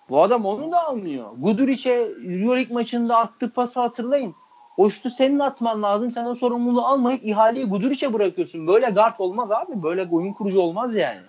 Bu 0.09 0.21
adam 0.21 0.45
onu 0.45 0.71
da 0.71 0.87
almıyor. 0.87 1.31
Guduric'e 1.37 1.93
Euroleague 2.23 2.73
maçında 2.73 3.17
attığı 3.17 3.53
pası 3.53 3.79
hatırlayın. 3.79 4.35
O 4.77 4.89
şutu 4.89 5.09
senin 5.09 5.39
atman 5.39 5.83
lazım. 5.83 6.11
Sen 6.11 6.25
o 6.25 6.35
sorumluluğu 6.35 6.85
almayıp 6.85 7.25
ihaleyi 7.25 7.65
Guduric'e 7.65 8.13
bırakıyorsun. 8.13 8.67
Böyle 8.67 8.89
guard 8.89 9.15
olmaz 9.19 9.51
abi. 9.51 9.83
Böyle 9.83 10.07
oyun 10.11 10.33
kurucu 10.33 10.59
olmaz 10.59 10.95
yani. 10.95 11.21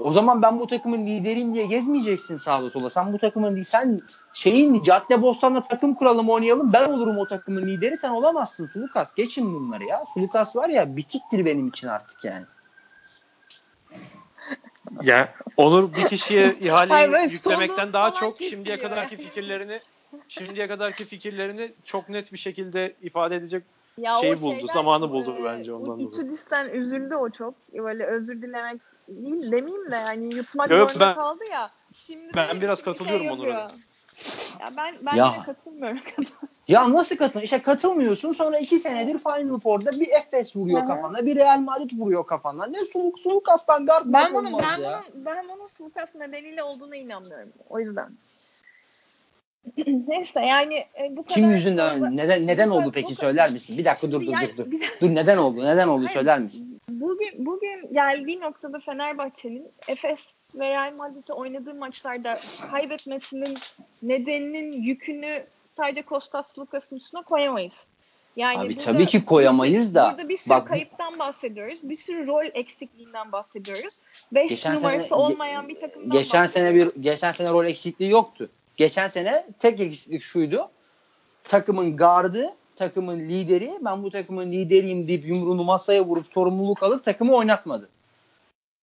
O 0.00 0.12
zaman 0.12 0.42
ben 0.42 0.60
bu 0.60 0.66
takımın 0.66 1.06
lideriyim 1.06 1.54
diye 1.54 1.66
gezmeyeceksin 1.66 2.36
sağda 2.36 2.70
sola. 2.70 2.90
Sen 2.90 3.12
bu 3.12 3.18
takımın 3.18 3.54
değil. 3.54 3.64
Sen 3.64 4.00
şeyin 4.34 4.82
cadde 4.82 5.22
bostanla 5.22 5.64
takım 5.64 5.94
kuralım 5.94 6.30
oynayalım. 6.30 6.72
Ben 6.72 6.88
olurum 6.88 7.18
o 7.18 7.26
takımın 7.26 7.66
lideri. 7.66 7.96
Sen 7.96 8.10
olamazsın 8.10 8.66
Sulukas. 8.66 9.14
Geçin 9.14 9.54
bunları 9.54 9.84
ya. 9.84 10.04
Sulukas 10.14 10.56
var 10.56 10.68
ya 10.68 10.96
bitiktir 10.96 11.44
benim 11.44 11.68
için 11.68 11.88
artık 11.88 12.24
yani. 12.24 12.44
Ya 15.02 15.34
Onur 15.56 15.94
bir 15.94 16.08
kişiye 16.08 16.56
ihaleyi 16.60 17.32
yüklemekten 17.32 17.92
daha 17.92 18.14
çok 18.14 18.38
şimdiye 18.38 18.78
kadarki 18.78 19.16
fikirlerini 19.16 19.80
şimdiye 20.28 20.68
kadarki 20.68 21.04
fikirlerini 21.04 21.72
çok 21.84 22.08
net 22.08 22.32
bir 22.32 22.38
şekilde 22.38 22.94
ifade 23.02 23.36
edecek 23.36 23.62
ya 23.98 24.16
şeyi 24.20 24.40
buldu, 24.40 24.54
şeyden, 24.54 24.72
zamanı 24.72 25.10
buldu 25.10 25.36
e, 25.40 25.44
bence 25.44 25.72
ondan 25.72 25.86
dolayı. 25.86 26.08
Itudis'ten 26.08 26.68
üzüldü 26.68 27.14
o 27.14 27.30
çok. 27.30 27.54
Böyle 27.74 28.04
özür 28.04 28.42
dilemek 28.42 28.80
değil 29.08 29.52
demeyeyim 29.52 29.90
de 29.90 29.96
yani 29.96 30.34
yutmak 30.34 30.70
zorunda 30.70 31.00
ben, 31.00 31.14
kaldı 31.14 31.44
ya. 31.52 31.70
Şimdi 31.94 32.32
ben 32.36 32.60
biraz 32.60 32.82
katılıyorum 32.82 33.26
şey 33.26 33.30
Onur'a. 33.30 33.70
Ya 34.60 34.70
ben 34.76 34.94
ben 35.06 35.16
ya. 35.16 35.32
yine 35.34 35.44
katılmıyorum. 35.44 36.00
ya 36.68 36.92
nasıl 36.92 37.16
katıl? 37.16 37.40
İşte 37.40 37.62
katılmıyorsun 37.62 38.32
sonra 38.32 38.58
iki 38.58 38.78
senedir 38.78 39.18
Final 39.18 39.60
Four'da 39.60 39.90
bir 39.92 40.08
Efes 40.08 40.56
vuruyor 40.56 40.86
kafana, 40.86 41.26
bir 41.26 41.36
Real 41.36 41.58
Madrid 41.58 41.90
vuruyor 41.98 42.26
kafana. 42.26 42.66
Ne 42.66 42.84
suluk 42.84 43.18
suluk 43.18 43.48
aslan 43.48 43.86
guard 43.86 44.04
ben 44.06 44.34
bunun 44.34 44.58
ben 44.58 44.78
ya. 44.78 45.02
bunun 45.14 45.24
ben 45.24 45.48
bunun 45.48 45.66
suluk 45.66 46.14
nedeniyle 46.14 46.62
olduğuna 46.62 46.96
inanmıyorum. 46.96 47.52
O 47.68 47.80
yüzden. 47.80 48.10
Neyse 50.08 50.40
yani 50.40 50.74
e, 50.74 51.16
bu 51.16 51.22
kadar 51.22 51.34
Kim 51.34 51.50
yüzünden 51.50 51.90
fazla, 51.90 52.10
neden 52.10 52.46
neden 52.46 52.68
oldu 52.68 52.90
peki 52.94 53.14
söyler 53.14 53.52
misin? 53.52 53.78
Bir 53.78 53.84
dakika 53.84 54.12
dur 54.12 54.20
dur 54.20 54.32
yani, 54.32 54.56
dur 54.56 54.70
dur. 54.70 54.78
Dur 55.00 55.14
neden 55.14 55.36
oldu? 55.36 55.64
Neden 55.64 55.88
oldu 55.88 56.04
Hayır, 56.04 56.10
söyler 56.10 56.38
misin? 56.38 56.80
Bugün 56.88 57.46
bugün 57.46 57.92
geldiği 57.92 58.40
noktada 58.40 58.80
Fenerbahçe'nin 58.80 59.68
Efes 59.88 60.50
ve 60.60 60.70
Real 60.70 60.94
Madrid'e 60.96 61.32
oynadığı 61.32 61.74
maçlarda 61.74 62.36
kaybetmesinin 62.70 63.58
nedeninin 64.02 64.82
yükünü 64.82 65.44
sadece 65.64 66.02
Kostas 66.02 66.58
Lukas'ın 66.58 66.96
üstüne 66.96 67.22
koyamayız. 67.22 67.86
Yani 68.36 68.58
Abi 68.58 68.76
tabii 68.76 69.06
ki 69.06 69.24
koyamayız 69.24 69.94
da. 69.94 70.10
Burada 70.10 70.28
bir 70.28 70.36
sürü 70.36 70.50
bak, 70.50 70.68
kayıptan 70.68 71.18
bahsediyoruz. 71.18 71.88
Bir 71.88 71.96
sürü 71.96 72.26
rol 72.26 72.44
eksikliğinden 72.54 73.32
bahsediyoruz. 73.32 73.98
5 74.32 74.66
numarası 74.66 75.08
sene, 75.08 75.18
olmayan 75.18 75.68
bir 75.68 75.80
takımdan 75.80 76.10
geçen 76.10 76.46
sene 76.46 76.74
bir 76.74 76.88
geçen 77.00 77.32
sene 77.32 77.50
rol 77.50 77.66
eksikliği 77.66 78.10
yoktu. 78.10 78.50
Geçen 78.80 79.08
sene 79.08 79.46
tek 79.58 79.80
eksiklik 79.80 80.22
şuydu. 80.22 80.70
Takımın 81.44 81.96
gardı, 81.96 82.54
takımın 82.76 83.18
lideri, 83.18 83.78
ben 83.80 84.02
bu 84.02 84.10
takımın 84.10 84.52
lideriyim 84.52 85.08
deyip 85.08 85.26
yumruğunu 85.26 85.64
masaya 85.64 86.04
vurup 86.04 86.26
sorumluluk 86.26 86.82
alıp 86.82 87.04
takımı 87.04 87.34
oynatmadı. 87.34 87.88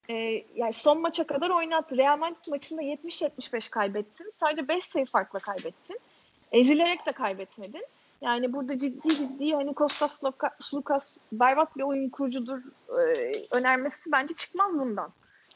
Ee, 0.09 0.43
yani 0.55 0.73
son 0.73 1.01
maça 1.01 1.27
kadar 1.27 1.49
oynattı. 1.49 1.97
Real 1.97 2.17
Madrid 2.17 2.51
maçında 2.51 2.81
70-75 2.83 3.69
kaybettin. 3.69 4.29
Sadece 4.29 4.67
5 4.67 4.83
sayı 4.83 5.05
farkla 5.05 5.39
kaybettin. 5.39 5.99
Ezilerek 6.51 7.05
de 7.05 7.11
kaybetmedin. 7.11 7.85
Yani 8.21 8.53
burada 8.53 8.77
ciddi 8.77 9.09
ciddi 9.09 9.51
hani 9.51 9.73
Kostas 9.73 10.23
Lukas 10.73 11.17
berbat 11.31 11.77
bir 11.77 11.83
oyun 11.83 12.09
kurucudur 12.09 12.59
e, 12.89 13.31
önermesi 13.51 14.11
bence 14.11 14.33
çıkmaz 14.35 14.73
bundan. 14.73 15.09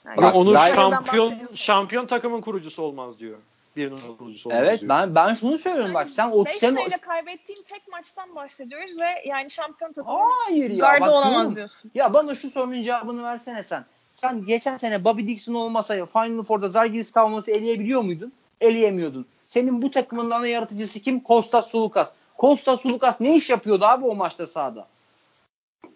Yani 0.06 0.26
onun 0.26 0.56
şampiyon 0.56 1.34
şampiyon 1.56 2.06
takımın 2.06 2.42
kurucusu 2.42 2.84
olmaz 2.84 3.20
diyor 3.20 3.38
bir 3.76 3.92
numaralı 3.92 4.16
oyuncusu 4.22 4.50
Evet 4.54 4.80
ben 4.84 5.16
ben 5.16 5.34
şunu 5.34 5.58
söylüyorum 5.58 5.94
bak 5.94 6.10
sen 6.10 6.30
30 6.32 6.58
sen 6.58 6.74
sayıyla 6.74 6.98
kaybettiğin 6.98 7.64
tek 7.64 7.88
maçtan 7.88 8.36
bahsediyoruz 8.36 9.00
ve 9.00 9.10
yani 9.26 9.50
şampiyon 9.50 9.94
takımı 9.94 10.20
Hayır 10.46 10.70
ya 10.70 10.78
gardı 10.78 11.02
bak, 11.02 11.10
olamaz 11.10 11.34
diyorum. 11.34 11.56
diyorsun. 11.56 11.92
Ya 11.96 12.14
bana 12.14 12.36
şu 12.36 12.50
sorunun 12.50 12.82
cevabını 12.82 13.24
versene 13.24 13.64
sen. 13.64 13.86
Sen 14.16 14.46
geçen 14.46 14.78
sene 14.78 15.04
Bobby 15.04 15.28
Dixon 15.28 15.54
olmasa 15.54 16.06
Final 16.06 16.44
Four'da 16.44 16.68
Zargiris 16.68 17.12
kalması 17.12 17.52
eleyebiliyor 17.52 18.02
muydun? 18.02 18.34
Eleyemiyordun. 18.62 19.26
Senin 19.46 19.82
bu 19.82 19.92
takımın 19.92 20.32
ana 20.32 20.48
yaratıcısı 20.48 21.00
kim? 21.00 21.20
Kostas 21.20 21.68
Sulukas. 21.68 22.14
Kostas 22.38 22.82
Sulukas 22.82 23.22
ne 23.22 23.36
iş 23.36 23.50
yapıyordu 23.50 23.86
abi 23.86 24.06
o 24.06 24.16
maçta 24.16 24.48
sahada? 24.48 24.88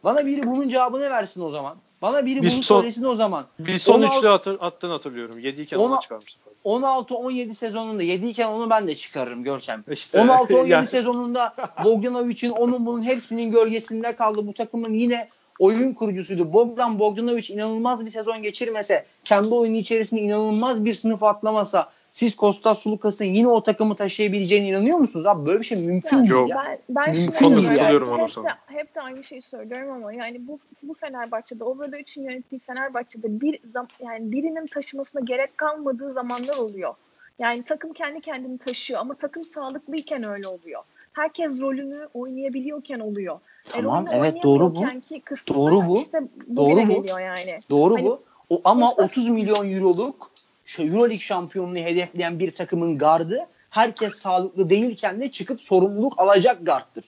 Bana 0.04 0.26
biri 0.26 0.44
bunun 0.44 0.70
cevabını 0.70 1.10
versin 1.10 1.42
o 1.42 1.50
zaman. 1.50 1.78
Bana 2.02 2.26
biri 2.26 2.42
bir 2.42 2.52
bunu 2.52 2.64
son, 2.64 2.80
söylesin 2.80 3.04
o 3.04 3.16
zaman. 3.16 3.46
Bir 3.60 3.78
son 3.78 4.02
16, 4.02 4.18
üçlü 4.18 4.28
hatır, 4.28 4.58
attığını 4.62 4.92
hatırlıyorum. 4.92 5.40
7 5.40 5.62
iken 5.62 5.78
onu 5.78 6.02
çıkarmıştı. 6.02 6.40
16-17 6.66 7.56
sezonunda 7.56 8.04
7 8.04 8.28
iken 8.28 8.48
onu 8.48 8.70
ben 8.70 8.88
de 8.88 8.96
çıkarırım 8.96 9.44
Görkem. 9.44 9.84
İşte, 9.92 10.18
16-17 10.18 10.68
yani. 10.68 10.88
sezonunda 10.88 11.56
Bogdanovic'in 11.84 12.50
onun 12.50 12.86
bunun 12.86 13.04
hepsinin 13.04 13.52
gölgesinde 13.52 14.16
kaldı. 14.16 14.48
Bu 14.48 14.54
takımın 14.54 14.94
yine 14.94 15.30
oyun 15.60 15.94
kurucusuydu. 15.94 16.54
Bogdan 16.54 17.00
Bogdanovic 17.00 17.54
inanılmaz 17.54 18.06
bir 18.06 18.12
sezon 18.12 18.44
geçirmese, 18.44 19.06
kendi 19.26 19.50
oyunu 19.50 19.76
içerisinde 19.76 20.22
inanılmaz 20.22 20.86
bir 20.86 20.94
sınıf 20.94 21.24
atlamasa, 21.24 21.90
siz 22.16 22.36
Kostas 22.36 22.80
Sulukas'ın 22.80 23.26
yine 23.26 23.48
o 23.48 23.64
takımı 23.64 23.96
taşıyabileceğine 23.96 24.68
inanıyor 24.68 24.98
musunuz? 24.98 25.26
Abi 25.26 25.46
böyle 25.46 25.60
bir 25.60 25.66
şey 25.66 25.78
mümkün 25.78 26.24
ya, 26.24 26.36
değil 26.36 26.48
ya. 26.48 26.80
Ben, 26.90 27.06
ben 27.06 27.18
mümkün 27.18 27.58
değil. 27.58 27.80
Yani. 27.80 27.94
Hep, 27.94 28.36
de, 28.36 28.50
hep 28.66 28.96
de 28.96 29.02
aynı 29.02 29.24
şeyi 29.24 29.42
söylüyorum 29.42 29.92
ama 29.92 30.14
yani 30.14 30.48
bu 30.48 30.60
bu 30.84 30.94
Fenerbahçe'de 30.94 31.64
Obrada 31.64 32.00
3'ün 32.00 32.24
yönettiği 32.24 32.60
Fenerbahçe'de 32.60 33.42
bir 33.42 33.60
zam, 33.64 33.88
yani 34.04 34.32
birinin 34.32 34.68
taşımasına 34.68 35.22
gerek 35.22 35.58
kalmadığı 35.58 36.14
zamanlar 36.14 36.58
oluyor. 36.58 36.94
Yani 37.40 37.64
takım 37.64 37.94
kendi 37.94 38.22
kendini 38.22 38.58
taşıyor 38.58 39.00
ama 39.00 39.14
takım 39.14 39.44
sağlıklıyken 39.44 40.24
öyle 40.24 40.48
oluyor. 40.48 40.82
Herkes 41.14 41.62
rolünü 41.62 42.08
oynayabiliyorken 42.14 43.00
oluyor. 43.00 43.40
Tamam 43.70 44.08
e, 44.08 44.12
evet 44.14 44.44
doğru 44.44 44.76
bu. 44.76 45.00
Ki 45.00 45.22
doğru 45.54 45.88
bu. 45.88 45.98
Işte 45.98 46.20
doğru 46.56 46.88
bu. 46.88 47.02
Geliyor 47.02 47.20
yani. 47.20 47.60
Doğru 47.70 47.96
hani, 47.96 48.06
bu. 48.06 48.24
O, 48.50 48.62
ama 48.64 48.92
30 48.92 49.28
milyon 49.28 49.72
euroluk 49.72 50.35
Euroleague 50.80 51.20
şampiyonluğu 51.20 51.80
hedefleyen 51.80 52.40
bir 52.40 52.52
takımın 52.52 52.98
gardı 52.98 53.48
herkes 53.70 54.16
sağlıklı 54.16 54.70
değilken 54.70 55.22
de 55.22 55.32
çıkıp 55.32 55.62
sorumluluk 55.62 56.20
alacak 56.20 56.66
garttır. 56.66 57.04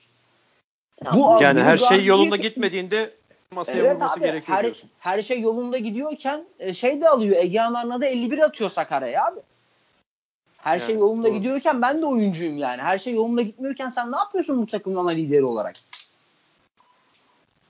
Bu, 1.14 1.38
yani 1.42 1.60
bu 1.60 1.64
her 1.64 1.76
şey 1.76 2.04
yolunda 2.04 2.38
bir... 2.38 2.42
gitmediğinde 2.42 3.14
masaya 3.50 3.78
evet 3.78 3.94
vurması 3.94 4.14
abi, 4.14 4.20
gerekiyor 4.20 4.58
her, 4.58 4.64
diyorsun. 4.64 4.90
Her 4.98 5.22
şey 5.22 5.40
yolunda 5.40 5.78
gidiyorken 5.78 6.44
e, 6.58 6.74
şey 6.74 7.00
de 7.00 7.08
alıyor. 7.08 7.36
Egehan 7.36 7.74
Arna'da 7.74 8.06
51 8.06 8.38
atıyor 8.38 8.70
Sakarya'ya 8.70 9.26
abi. 9.26 9.40
Her 10.58 10.78
şey 10.78 10.88
yani, 10.88 10.92
şey 10.92 11.00
yolunda 11.00 11.28
doğru. 11.28 11.34
gidiyorken 11.34 11.82
ben 11.82 12.02
de 12.02 12.06
oyuncuyum 12.06 12.58
yani. 12.58 12.82
Her 12.82 12.98
şey 12.98 13.14
yolunda 13.14 13.42
gitmiyorken 13.42 13.90
sen 13.90 14.12
ne 14.12 14.16
yapıyorsun 14.16 14.62
bu 14.62 14.66
takımın 14.66 14.96
ana 14.96 15.10
lideri 15.10 15.44
olarak? 15.44 15.76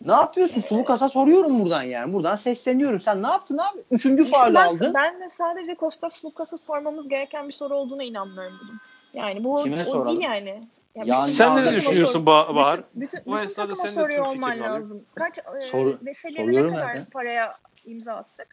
Ne 0.05 0.13
yapıyorsun? 0.13 0.61
Sulukas'a 0.61 1.09
soruyorum 1.09 1.61
buradan 1.61 1.83
yani. 1.83 2.13
Buradan 2.13 2.37
sesleniyorum. 2.37 3.01
Sen 3.01 3.23
ne 3.23 3.27
yaptın 3.27 3.59
abi? 3.59 3.79
Üçüncü 3.91 4.23
işte 4.23 4.37
faal 4.37 4.55
aldın. 4.55 4.95
Ben 4.95 5.21
de 5.21 5.31
sadece 5.31 5.75
Kostas 5.75 6.25
Lukas'a 6.25 6.59
sormamız 6.59 7.09
gereken 7.09 7.49
bir 7.49 7.53
soru 7.53 7.75
olduğuna 7.75 8.03
inanmıyorum 8.03 8.59
bunun. 8.63 8.81
Yani 9.15 9.45
bu 9.45 9.63
Kime 9.63 9.81
o 9.81 9.85
soralım? 9.85 10.09
değil 10.09 10.21
yani. 10.21 10.61
yani, 11.05 11.29
sen 11.31 11.65
ne 11.65 11.73
düşünüyorsun 11.73 12.27
ba 12.27 12.55
Bahar? 12.55 12.81
Bütün, 12.95 13.21
bütün, 13.21 13.37
bütün 13.37 13.55
takıma 13.55 13.89
soruyor 13.89 14.27
olman 14.27 14.61
lazım. 14.61 15.03
Kaç 15.15 15.39
Soru, 15.71 15.99
e, 16.03 16.07
Veseli'ye 16.07 16.53
ne 16.53 16.69
kadar 16.69 16.95
yani. 16.95 17.05
paraya 17.05 17.57
imza 17.87 18.13
attık? 18.13 18.49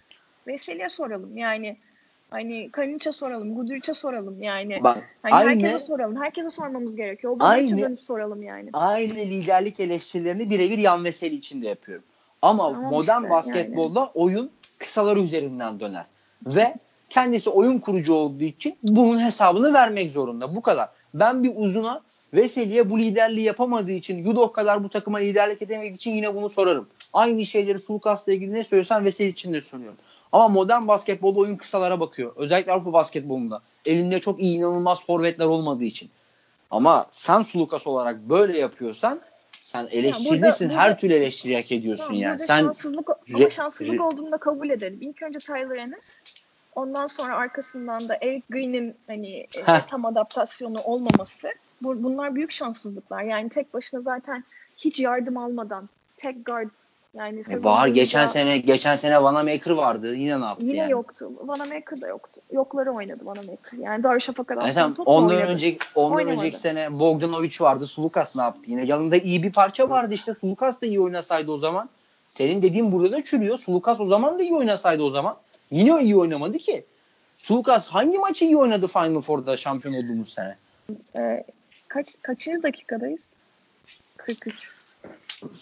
Veseli'ye 0.48 0.90
soralım. 0.90 1.38
Yani 1.38 1.78
Hani 2.30 2.70
Kalinç'e 2.72 3.12
soralım, 3.12 3.56
Guduric'e 3.56 3.94
soralım 3.94 4.44
yani. 4.44 4.84
Bak, 4.84 5.04
hani 5.24 5.34
aynı, 5.34 5.50
herkese 5.50 5.80
soralım. 5.80 6.22
Herkese 6.22 6.52
sormamız 6.52 6.96
gerekiyor. 6.96 7.34
O 7.40 7.44
aynı, 7.44 7.78
dönüp 7.78 8.04
soralım 8.04 8.44
yani. 8.44 8.70
Aynı 8.74 9.14
liderlik 9.14 9.80
eleştirilerini 9.80 10.50
birebir 10.50 10.78
Yan 10.78 11.06
Veseli 11.06 11.36
için 11.36 11.62
de 11.62 11.68
yapıyorum. 11.68 12.04
Ama 12.42 12.72
tamam 12.72 12.92
modern 12.92 13.22
işte, 13.22 13.30
basketbolda 13.30 14.00
yani. 14.00 14.10
oyun 14.14 14.52
kısalar 14.78 15.18
üzerinden 15.18 15.80
döner. 15.80 16.06
Ve 16.46 16.76
kendisi 17.10 17.50
oyun 17.50 17.80
kurucu 17.80 18.14
olduğu 18.14 18.44
için 18.44 18.78
bunun 18.84 19.20
hesabını 19.20 19.74
vermek 19.74 20.12
zorunda. 20.12 20.56
Bu 20.56 20.62
kadar. 20.62 20.90
Ben 21.14 21.44
bir 21.44 21.52
uzuna 21.56 22.02
Veseli'ye 22.34 22.90
bu 22.90 23.00
liderliği 23.00 23.46
yapamadığı 23.46 23.92
için 23.92 24.26
Yudoh 24.26 24.54
kadar 24.54 24.84
bu 24.84 24.90
takıma 24.90 25.18
liderlik 25.18 25.62
edemediği 25.62 25.96
için 25.96 26.12
yine 26.12 26.36
bunu 26.36 26.50
sorarım. 26.50 26.88
Aynı 27.14 27.46
şeyleri 27.46 27.80
Sulukas'la 27.80 28.34
ilgili 28.34 28.54
ne 28.54 28.64
söylesem 28.64 29.06
Veseli 29.06 29.30
için 29.30 29.54
de 29.54 29.62
söylüyorum. 29.62 29.98
Ama 30.36 30.48
modern 30.48 30.88
basketbolda 30.88 31.40
oyun 31.40 31.56
kısalara 31.56 32.00
bakıyor. 32.00 32.34
Özellikle 32.36 32.72
Avrupa 32.72 32.94
basketbolunda. 32.94 33.62
Elinde 33.86 34.20
çok 34.20 34.40
iyi 34.40 34.58
inanılmaz 34.58 35.06
forvetler 35.06 35.46
olmadığı 35.46 35.84
için. 35.84 36.10
Ama 36.72 37.06
sen 37.12 37.42
Sulukas 37.42 37.88
olarak 37.88 38.20
böyle 38.30 38.58
yapıyorsan 38.58 39.22
sen 39.64 39.88
eleştirilisin. 39.92 40.70
Burada, 40.70 40.82
her 40.82 41.00
türlü 41.00 41.14
eleştiri 41.14 41.56
hak 41.56 41.72
ediyorsun 41.72 42.06
tamam, 42.06 42.22
yani. 42.22 42.40
Sen 42.40 42.62
şanssızlık, 42.62 43.10
ama 43.36 43.50
şanssızlık 43.50 44.02
olduğunu 44.02 44.32
da 44.32 44.38
kabul 44.38 44.70
edelim. 44.70 44.98
İlk 45.02 45.24
önce 45.24 45.40
Tyler 45.40 45.76
Ennis. 45.76 46.22
Ondan 46.76 47.08
sonra 47.08 47.36
arkasından 47.36 48.10
da 48.10 48.18
Eric 48.22 48.44
Green'in 48.50 48.96
hani 49.08 49.36
e, 49.38 49.64
tam 49.90 50.06
adaptasyonu 50.06 50.82
olmaması. 50.82 51.48
Bu, 51.82 52.04
bunlar 52.04 52.36
büyük 52.36 52.52
şanssızlıklar. 52.52 53.24
Yani 53.24 53.50
tek 53.50 53.74
başına 53.74 54.02
zaten 54.02 54.44
hiç 54.78 55.00
yardım 55.00 55.38
almadan 55.38 55.90
tek 56.18 56.46
guard 56.46 56.70
yani 57.16 57.42
e 57.50 57.64
var 57.64 57.88
geçen 57.88 58.28
sene 58.28 58.58
geçen 58.58 58.96
sene 58.96 59.24
Vanamaker 59.24 59.72
vardı. 59.72 60.16
Yine 60.16 60.42
ne 60.42 60.46
yaptı 60.46 60.66
yine 60.66 60.78
yani? 60.78 60.92
yoktu. 60.92 61.32
Vanamaker 61.42 62.02
da 62.02 62.08
yoktu. 62.08 62.42
Yokları 62.52 62.92
oynadı 62.92 63.26
Vanamaker. 63.26 63.78
Yani 63.80 64.04
Darüşşafaka 64.04 64.56
evet, 64.64 64.96
top 64.96 65.08
ondan 65.08 65.36
oynadı. 65.36 65.52
önceki 65.52 65.80
ondan 65.96 66.16
Oynamadı. 66.18 66.40
önceki 66.40 66.58
sene 66.58 67.00
Bogdanovic 67.00 67.56
vardı. 67.60 67.88
Sulukas 67.88 68.36
ne 68.36 68.42
yaptı? 68.42 68.62
Yine 68.72 68.86
yanında 68.86 69.18
iyi 69.18 69.44
bir 69.44 69.52
parça 69.52 69.90
vardı 69.90 70.14
işte. 70.14 70.34
Sulukas 70.34 70.82
da 70.82 70.86
iyi 70.86 71.02
oynasaydı 71.02 71.52
o 71.52 71.58
zaman. 71.58 71.90
Senin 72.32 72.62
dediğin 72.62 72.92
burada 72.92 73.12
da 73.12 73.24
çürüyor. 73.24 73.58
Sulukas 73.58 74.00
o 74.00 74.06
zaman 74.06 74.40
da 74.40 74.44
iyi 74.44 74.56
oynasaydı 74.56 75.04
o 75.04 75.10
zaman. 75.10 75.38
Yine 75.72 76.04
iyi 76.04 76.16
oynamadı 76.16 76.58
ki. 76.58 76.86
Sulukas 77.38 77.88
hangi 77.88 78.20
maçı 78.20 78.46
iyi 78.46 78.58
oynadı 78.58 78.88
Final 78.88 79.22
Four'da 79.22 79.58
şampiyon 79.58 79.94
olduğumuz 79.94 80.30
sene? 80.30 80.56
Ee, 81.16 81.44
kaç 81.88 82.08
kaçıncı 82.22 82.64
dakikadayız? 82.64 83.30
43. 84.18 84.72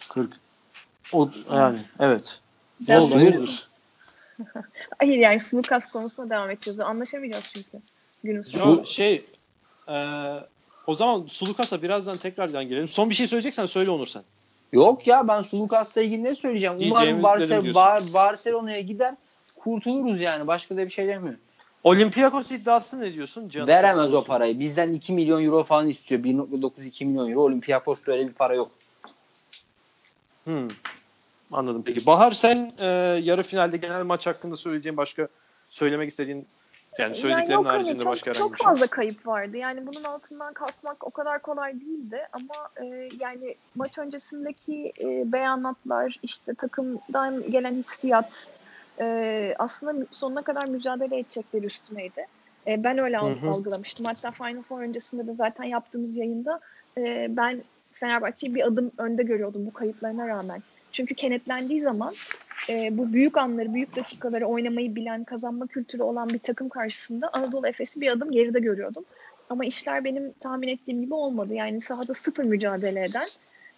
40. 0.09 0.42
O 1.13 1.29
yani 1.53 1.77
evet. 1.99 2.39
Ne 2.87 2.99
oldu 2.99 3.15
hayırdır? 3.15 3.67
Hayır 4.99 5.17
yani 5.17 5.39
Sulukas 5.39 5.85
konusuna 5.85 6.29
devam 6.29 6.49
edeceğiz. 6.49 6.79
Anlaşamayacağız 6.79 7.43
çünkü 7.53 7.77
günün 8.23 8.41
sonunda. 8.41 8.85
şey 8.85 9.25
e, 9.87 9.95
o 10.87 10.95
zaman 10.95 11.25
Sulukas'a 11.27 11.81
birazdan 11.81 12.17
tekrardan 12.17 12.67
girelim. 12.67 12.87
Son 12.87 13.09
bir 13.09 13.15
şey 13.15 13.27
söyleyeceksen 13.27 13.65
söyle 13.65 13.89
Onur 13.89 14.07
sen. 14.07 14.23
Yok 14.71 15.07
ya 15.07 15.27
ben 15.27 15.41
Sulukas'la 15.41 16.01
ilgili 16.01 16.23
ne 16.23 16.35
söyleyeceğim? 16.35 16.75
Umarım 16.81 17.23
Barcelona. 17.23 17.73
Bar- 17.73 18.13
Barcelona'ya 18.13 18.81
gider 18.81 19.15
kurtuluruz 19.55 20.21
yani. 20.21 20.47
Başka 20.47 20.77
da 20.77 20.85
bir 20.85 20.89
şey 20.89 21.07
demiyorum. 21.07 21.39
Olympiakos 21.83 22.51
iddiası 22.51 23.01
ne 23.01 23.13
diyorsun? 23.13 23.49
Canım 23.49 23.67
Veremez 23.67 24.13
o 24.13 24.23
parayı. 24.23 24.59
Bizden 24.59 24.93
2 24.93 25.13
milyon 25.13 25.43
euro 25.45 25.63
falan 25.63 25.87
istiyor. 25.87 26.21
1.9-2 26.23 27.05
milyon 27.05 27.29
euro. 27.31 27.41
Olympiakos'ta 27.41 28.11
öyle 28.11 28.27
bir 28.27 28.33
para 28.33 28.55
yok. 28.55 28.71
Hmm. 30.43 30.67
Anladım 31.51 31.83
peki. 31.85 32.05
Bahar 32.05 32.31
sen 32.31 32.73
e, 32.79 32.85
yarı 33.23 33.43
finalde 33.43 33.77
genel 33.77 34.03
maç 34.03 34.27
hakkında 34.27 34.55
söyleyeceğin 34.55 34.97
başka 34.97 35.27
söylemek 35.69 36.09
istediğin 36.09 36.47
yani 36.97 37.15
söylediklerin 37.15 37.57
yok 37.57 37.65
hani 37.65 37.77
haricinde 37.77 38.03
çok, 38.03 38.11
başka 38.11 38.31
herhangi 38.31 38.43
çok 38.43 38.53
bir 38.53 38.57
şey. 38.57 38.65
fazla 38.65 38.87
kayıp 38.87 39.27
vardı. 39.27 39.57
Yani 39.57 39.87
bunun 39.87 40.03
altından 40.03 40.53
kalkmak 40.53 41.07
o 41.07 41.09
kadar 41.09 41.41
kolay 41.41 41.73
değildi 41.81 42.17
ama 42.33 42.55
e, 42.81 43.09
yani 43.19 43.55
maç 43.75 43.97
öncesindeki 43.97 44.93
e, 44.99 45.31
beyanatlar, 45.31 46.19
işte 46.23 46.53
takımdan 46.53 47.51
gelen 47.51 47.75
hissiyat 47.75 48.51
e, 49.01 49.55
aslında 49.59 50.05
sonuna 50.11 50.41
kadar 50.41 50.65
mücadele 50.65 51.19
edecekleri 51.19 51.65
üstüneydi. 51.65 52.25
E, 52.67 52.83
ben 52.83 52.97
öyle 52.97 53.17
al- 53.17 53.29
Hı 53.29 53.47
hı. 53.47 53.49
algılamıştım. 53.49 54.05
Hatta 54.05 54.31
Final 54.31 54.61
Four 54.61 54.81
öncesinde 54.81 55.27
de 55.27 55.33
zaten 55.33 55.63
yaptığımız 55.63 56.17
yayında 56.17 56.59
e, 56.97 57.27
ben 57.29 57.61
Fenerbahçe'yi 57.93 58.55
bir 58.55 58.67
adım 58.67 58.91
önde 58.97 59.23
görüyordum 59.23 59.65
bu 59.65 59.73
kayıplarına 59.73 60.27
rağmen. 60.27 60.59
Çünkü 60.91 61.15
kenetlendiği 61.15 61.79
zaman 61.79 62.13
e, 62.69 62.97
bu 62.97 63.13
büyük 63.13 63.37
anları, 63.37 63.73
büyük 63.73 63.95
dakikaları 63.95 64.45
oynamayı 64.45 64.95
bilen, 64.95 65.23
kazanma 65.23 65.67
kültürü 65.67 66.03
olan 66.03 66.29
bir 66.29 66.39
takım 66.39 66.69
karşısında 66.69 67.29
Anadolu 67.33 67.67
Efes'i 67.67 68.01
bir 68.01 68.11
adım 68.11 68.31
geride 68.31 68.59
görüyordum. 68.59 69.05
Ama 69.49 69.65
işler 69.65 70.03
benim 70.03 70.31
tahmin 70.31 70.67
ettiğim 70.67 71.01
gibi 71.01 71.13
olmadı. 71.13 71.53
Yani 71.53 71.81
sahada 71.81 72.13
sıfır 72.13 72.43
mücadele 72.43 73.03
eden, 73.03 73.27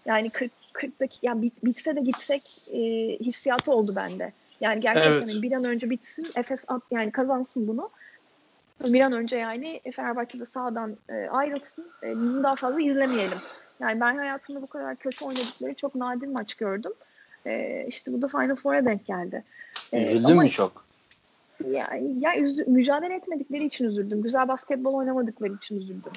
yani 0.06 0.30
40, 0.30 0.52
40 0.74 1.00
dakika, 1.00 1.28
yani 1.28 1.42
bit, 1.42 1.66
bitse 1.66 1.96
de 1.96 2.02
gitsek 2.02 2.42
e, 2.74 2.80
hissiyatı 3.20 3.72
oldu 3.72 3.94
bende. 3.96 4.34
Yani 4.62 4.82
gerçekten 4.82 5.28
Evet. 5.28 5.42
bir 5.42 5.52
an 5.52 5.64
önce 5.64 5.90
bitsin, 5.90 6.28
Efes 6.36 6.66
at, 6.68 6.82
yani 6.92 7.12
kazansın 7.12 7.68
bunu. 7.68 7.90
Bir 8.84 9.02
an 9.02 9.12
önce 9.14 9.38
yani 9.38 9.82
Fenerbahçe'de 9.96 10.46
sahadan 10.46 10.98
e, 11.10 11.14
ayrılsın, 11.14 11.92
e, 12.04 12.10
bizim 12.10 12.44
daha 12.44 12.56
fazla 12.56 12.82
izlemeyelim. 12.82 13.38
Yani 13.80 14.00
ben 14.02 14.16
hayatımda 14.16 14.62
bu 14.62 14.68
kadar 14.68 14.96
kötü 14.96 15.26
oynadıkları 15.26 15.74
çok 15.74 15.96
nadir 15.96 16.28
maç 16.28 16.54
gördüm. 16.54 16.92
E, 17.46 17.86
işte 17.88 18.14
bu 18.14 18.22
da 18.22 18.28
Final 18.28 18.56
Four'a 18.56 18.86
denk 18.86 19.06
geldi. 19.06 19.44
E, 19.92 20.04
Üzüldün 20.06 20.24
ama 20.24 20.42
mü 20.42 20.50
çok? 20.50 20.86
ya, 21.70 21.90
ya 22.18 22.36
üzü- 22.36 22.70
mücadele 22.70 23.16
etmedikleri 23.16 23.66
için 23.66 23.86
üzüldüm. 23.86 24.22
Güzel 24.22 24.48
basketbol 24.48 24.94
oynamadıkları 24.94 25.54
için 25.54 25.78
üzüldüm. 25.78 26.12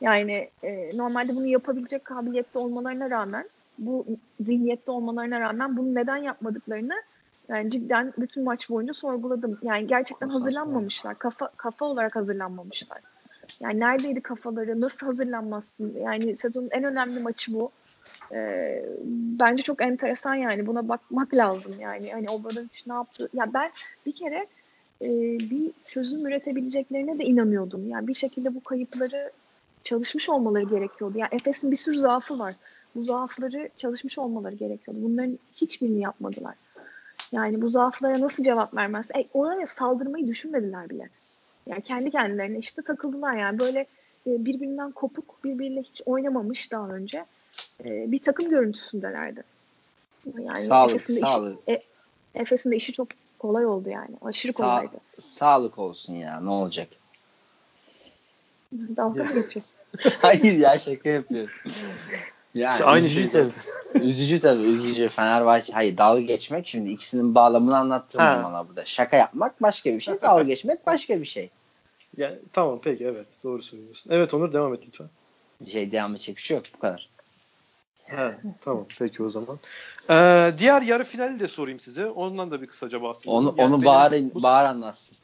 Yani 0.00 0.50
e, 0.62 0.98
normalde 0.98 1.36
bunu 1.36 1.46
yapabilecek 1.46 2.04
kabiliyette 2.04 2.58
olmalarına 2.58 3.10
rağmen, 3.10 3.44
bu 3.78 4.06
zihniyette 4.40 4.90
olmalarına 4.90 5.40
rağmen 5.40 5.76
bunu 5.76 5.94
neden 5.94 6.16
yapmadıklarını 6.16 6.94
yani 7.48 7.70
cidden 7.70 8.12
bütün 8.18 8.44
maç 8.44 8.70
boyunca 8.70 8.94
sorguladım. 8.94 9.58
Yani 9.62 9.86
gerçekten 9.86 10.28
hazırlanmamışlar. 10.28 11.18
Kafa 11.18 11.50
kafa 11.56 11.84
olarak 11.84 12.16
hazırlanmamışlar. 12.16 12.98
Yani 13.60 13.80
neredeydi 13.80 14.20
kafaları? 14.20 14.80
Nasıl 14.80 15.06
hazırlanmazsın? 15.06 15.94
Yani 16.02 16.36
sezonun 16.36 16.68
en 16.70 16.84
önemli 16.84 17.20
maçı 17.20 17.54
bu. 17.54 17.70
Ee, 18.32 18.84
bence 19.38 19.62
çok 19.62 19.82
enteresan 19.82 20.34
yani. 20.34 20.66
Buna 20.66 20.88
bakmak 20.88 21.34
lazım 21.34 21.72
yani. 21.80 22.12
Hani 22.12 22.30
Obradoviç 22.30 22.86
ne 22.86 22.92
yaptı? 22.92 23.28
Ya 23.32 23.54
ben 23.54 23.70
bir 24.06 24.12
kere 24.12 24.46
e, 25.02 25.08
bir 25.50 25.72
çözüm 25.88 26.26
üretebileceklerine 26.26 27.18
de 27.18 27.24
inanıyordum. 27.24 27.88
Yani 27.88 28.08
bir 28.08 28.14
şekilde 28.14 28.54
bu 28.54 28.60
kayıpları 28.60 29.30
çalışmış 29.84 30.28
olmaları 30.28 30.64
gerekiyordu. 30.64 31.18
Yani 31.18 31.28
Efes'in 31.32 31.70
bir 31.70 31.76
sürü 31.76 31.98
zaafı 31.98 32.38
var. 32.38 32.54
Bu 32.94 33.04
zaafları 33.04 33.68
çalışmış 33.76 34.18
olmaları 34.18 34.54
gerekiyordu. 34.54 35.00
Bunların 35.02 35.38
hiçbirini 35.56 36.00
yapmadılar. 36.00 36.54
Yani 37.32 37.62
bu 37.62 37.68
zaaflara 37.68 38.20
nasıl 38.20 38.44
cevap 38.44 38.76
vermez? 38.76 39.10
E, 39.10 39.24
oraya 39.34 39.66
saldırmayı 39.66 40.26
düşünmediler 40.26 40.90
bile. 40.90 41.08
Yani 41.66 41.82
kendi 41.82 42.10
kendilerine 42.10 42.58
işte 42.58 42.82
takıldılar 42.82 43.36
yani 43.36 43.58
böyle 43.58 43.80
e, 44.26 44.44
birbirinden 44.44 44.92
kopuk, 44.92 45.44
birbiriyle 45.44 45.80
hiç 45.80 46.02
oynamamış 46.06 46.72
daha 46.72 46.88
önce 46.88 47.24
e, 47.84 48.12
bir 48.12 48.22
takım 48.22 48.50
görüntüsündelerdi. 48.50 49.42
Yani 50.38 50.64
Sağlık, 50.64 50.94
Efes'in 50.94 51.16
de 51.16 51.20
sağlık. 51.20 51.58
Işi, 51.68 51.78
e, 51.78 51.82
Efes'in 52.40 52.70
de 52.70 52.76
işi 52.76 52.92
çok 52.92 53.08
kolay 53.38 53.66
oldu 53.66 53.88
yani. 53.88 54.16
Aşırı 54.22 54.52
Sağ- 54.52 54.62
kolaydı. 54.62 54.96
sağlık 55.22 55.78
olsun 55.78 56.14
ya 56.14 56.40
ne 56.40 56.50
olacak? 56.50 56.88
Dalga 58.72 59.24
mı 59.24 59.34
geçiyorsun? 59.34 59.78
Hayır 60.22 60.52
ya 60.52 60.78
şaka 60.78 61.08
yapıyorum. 61.08 61.54
Yani 62.54 62.72
İşte 62.72 62.84
aynı 62.84 63.10
şey 63.10 63.28
tabii. 63.28 63.50
üzücü 63.94 64.40
tabii 64.40 64.62
üzücü. 64.62 65.08
Fenerbahçe 65.08 65.72
hayır 65.72 65.96
dalga 65.98 66.20
geçmek 66.20 66.66
şimdi 66.66 66.90
ikisinin 66.90 67.34
bağlamını 67.34 67.76
anlattım 67.78 68.20
Ha. 68.20 68.42
bana 68.44 68.68
burada. 68.68 68.84
Şaka 68.84 69.16
yapmak 69.16 69.62
başka 69.62 69.94
bir 69.94 70.00
şey. 70.00 70.14
Dalga 70.22 70.42
geçmek 70.42 70.86
başka 70.86 71.20
bir 71.20 71.26
şey. 71.26 71.50
Yani, 72.16 72.36
tamam 72.52 72.80
peki 72.82 73.04
evet 73.04 73.26
doğru 73.42 73.62
söylüyorsun. 73.62 74.10
Evet 74.12 74.34
Onur 74.34 74.52
devam 74.52 74.74
et 74.74 74.80
lütfen. 74.86 75.08
Bir 75.60 75.70
şey 75.70 75.92
devam 75.92 76.14
edecek 76.14 76.36
bir 76.36 76.42
şey 76.42 76.56
yok 76.56 76.66
bu 76.76 76.78
kadar. 76.78 77.08
He, 78.04 78.30
tamam 78.60 78.86
peki 78.98 79.22
o 79.22 79.28
zaman. 79.28 79.58
Ee, 80.10 80.52
diğer 80.58 80.82
yarı 80.82 81.04
finali 81.04 81.40
de 81.40 81.48
sorayım 81.48 81.80
size. 81.80 82.06
Ondan 82.06 82.50
da 82.50 82.62
bir 82.62 82.66
kısaca 82.66 83.02
bahsedeyim. 83.02 83.38
Onu 83.38 83.54
Yani 83.58 83.74
onu 83.74 83.84
Bahar, 83.84 84.12
bu- 84.34 84.42
Bahar 84.42 84.64
anlatsın. 84.64 85.16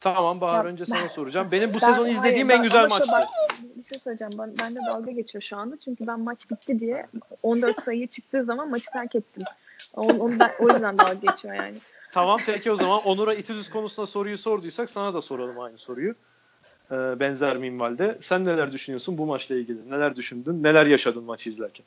Tamam 0.00 0.40
Bahar 0.40 0.64
Ya- 0.64 0.70
önce 0.70 0.84
sana 0.84 1.08
soracağım. 1.08 1.48
Benim 1.52 1.70
bu 1.70 1.74
Ben- 1.74 1.78
sezon 1.78 2.02
hayır, 2.02 2.16
izlediğim 2.16 2.48
ben- 2.48 2.56
en 2.56 2.62
güzel 2.62 2.88
maçtı. 2.88 3.12
bak, 3.12 3.28
bir 3.76 3.82
şey 3.82 3.98
söyleyeceğim. 3.98 4.32
Ben, 4.38 4.54
ben 4.62 4.74
de 4.74 4.80
dalga 4.86 5.10
geçiyor 5.10 5.42
şu 5.42 5.56
anda. 5.56 5.76
Çünkü 5.84 6.06
ben 6.06 6.20
maç 6.20 6.50
bitti 6.50 6.80
diye 6.80 7.06
14 7.42 7.80
sayı 7.82 8.06
çıktığı 8.06 8.44
zaman 8.44 8.70
maçı 8.70 8.90
terk 8.92 9.14
ettim. 9.14 9.42
Onu, 9.94 10.22
onu 10.22 10.38
ben, 10.40 10.50
o 10.60 10.68
yüzden 10.68 10.98
dalga 10.98 11.14
geçiyor 11.14 11.54
yani. 11.54 11.76
Tamam 12.12 12.40
peki 12.46 12.72
o 12.72 12.76
zaman 12.76 13.00
Onur'a 13.04 13.34
İtudüs 13.34 13.70
konusunda 13.70 14.06
soruyu 14.06 14.38
sorduysak 14.38 14.90
sana 14.90 15.14
da 15.14 15.20
soralım 15.22 15.60
aynı 15.60 15.78
soruyu. 15.78 16.14
Ee, 16.90 17.20
benzer 17.20 17.56
minvalde. 17.56 18.18
Sen 18.20 18.44
neler 18.44 18.72
düşünüyorsun 18.72 19.18
bu 19.18 19.26
maçla 19.26 19.54
ilgili? 19.54 19.90
Neler 19.90 20.16
düşündün? 20.16 20.62
Neler 20.62 20.86
yaşadın 20.86 21.24
maçı 21.24 21.50
izlerken? 21.50 21.86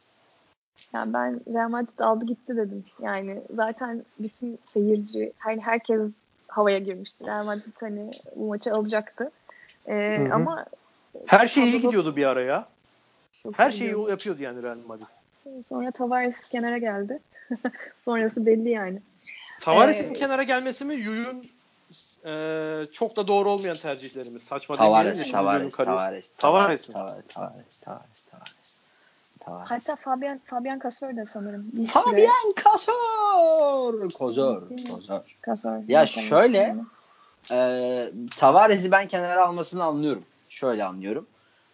Yani 0.93 1.13
ben 1.13 1.41
Real 1.53 1.69
Madrid 1.69 1.99
aldı 1.99 2.25
gitti 2.25 2.57
dedim. 2.57 2.83
Yani 3.03 3.41
zaten 3.55 4.05
bütün 4.19 4.59
seyirci, 4.63 5.33
her 5.37 5.57
herkes 5.57 6.11
havaya 6.51 6.77
girmişti. 6.77 7.25
Real 7.25 7.45
Madrid 7.45 7.73
hani 7.79 8.11
bu 8.35 8.47
maçı 8.47 8.73
alacaktı. 8.73 9.31
Hı 9.87 9.91
hı. 10.15 10.33
ama 10.33 10.65
Her 11.25 11.47
şey 11.47 11.63
iyi 11.69 11.81
gidiyordu 11.81 12.15
bir 12.15 12.25
ara 12.25 12.41
ya. 12.41 12.67
Her 13.53 13.71
şeyi 13.71 13.79
gidiyordu. 13.89 14.05
o 14.05 14.09
yapıyordu 14.09 14.41
yani 14.43 14.63
Real 14.63 14.77
Madrid. 14.87 15.05
Sonra 15.69 15.91
Tavares 15.91 16.47
kenara 16.47 16.77
geldi. 16.77 17.19
Sonrası 17.99 18.45
belli 18.45 18.69
yani. 18.69 19.01
Tavares'in 19.61 20.09
Ee, 20.09 20.13
kenara 20.13 20.43
gelmesi 20.43 20.85
mi? 20.85 20.95
Yuyun 20.95 21.45
e, 22.25 22.85
çok 22.93 23.15
da 23.15 23.27
doğru 23.27 23.49
olmayan 23.49 23.77
tercihlerimiz. 23.77 24.43
Saçma 24.43 24.75
Tavares, 24.75 25.17
şimdi 25.19 25.31
Tavares, 25.31 25.59
Yuyun 25.59 25.69
kariyer- 25.69 25.85
Tavares, 25.85 26.31
Tavares 26.37 26.89
mi? 26.89 26.93
Tavares, 26.93 27.27
Tavares, 27.27 27.77
Tavares, 27.77 28.23
Tavares, 28.23 28.75
Tavares. 29.45 29.69
Hatta 29.69 29.95
Fabian 29.95 30.41
Fabian 30.45 30.79
Casor 30.83 31.17
da 31.17 31.25
sanırım. 31.25 31.65
Bir 31.73 31.87
Fabian 31.87 32.53
Kozor. 32.63 34.11
Kozor, 34.11 34.61
Kozor. 34.91 35.21
Casor. 35.45 35.83
Ya 35.87 36.05
şöyle. 36.05 36.75
Ee, 37.51 38.11
Tavares'i 38.37 38.91
ben 38.91 39.07
kenara 39.07 39.45
almasını 39.47 39.83
anlıyorum. 39.83 40.23
Şöyle 40.49 40.83
anlıyorum. 40.83 41.27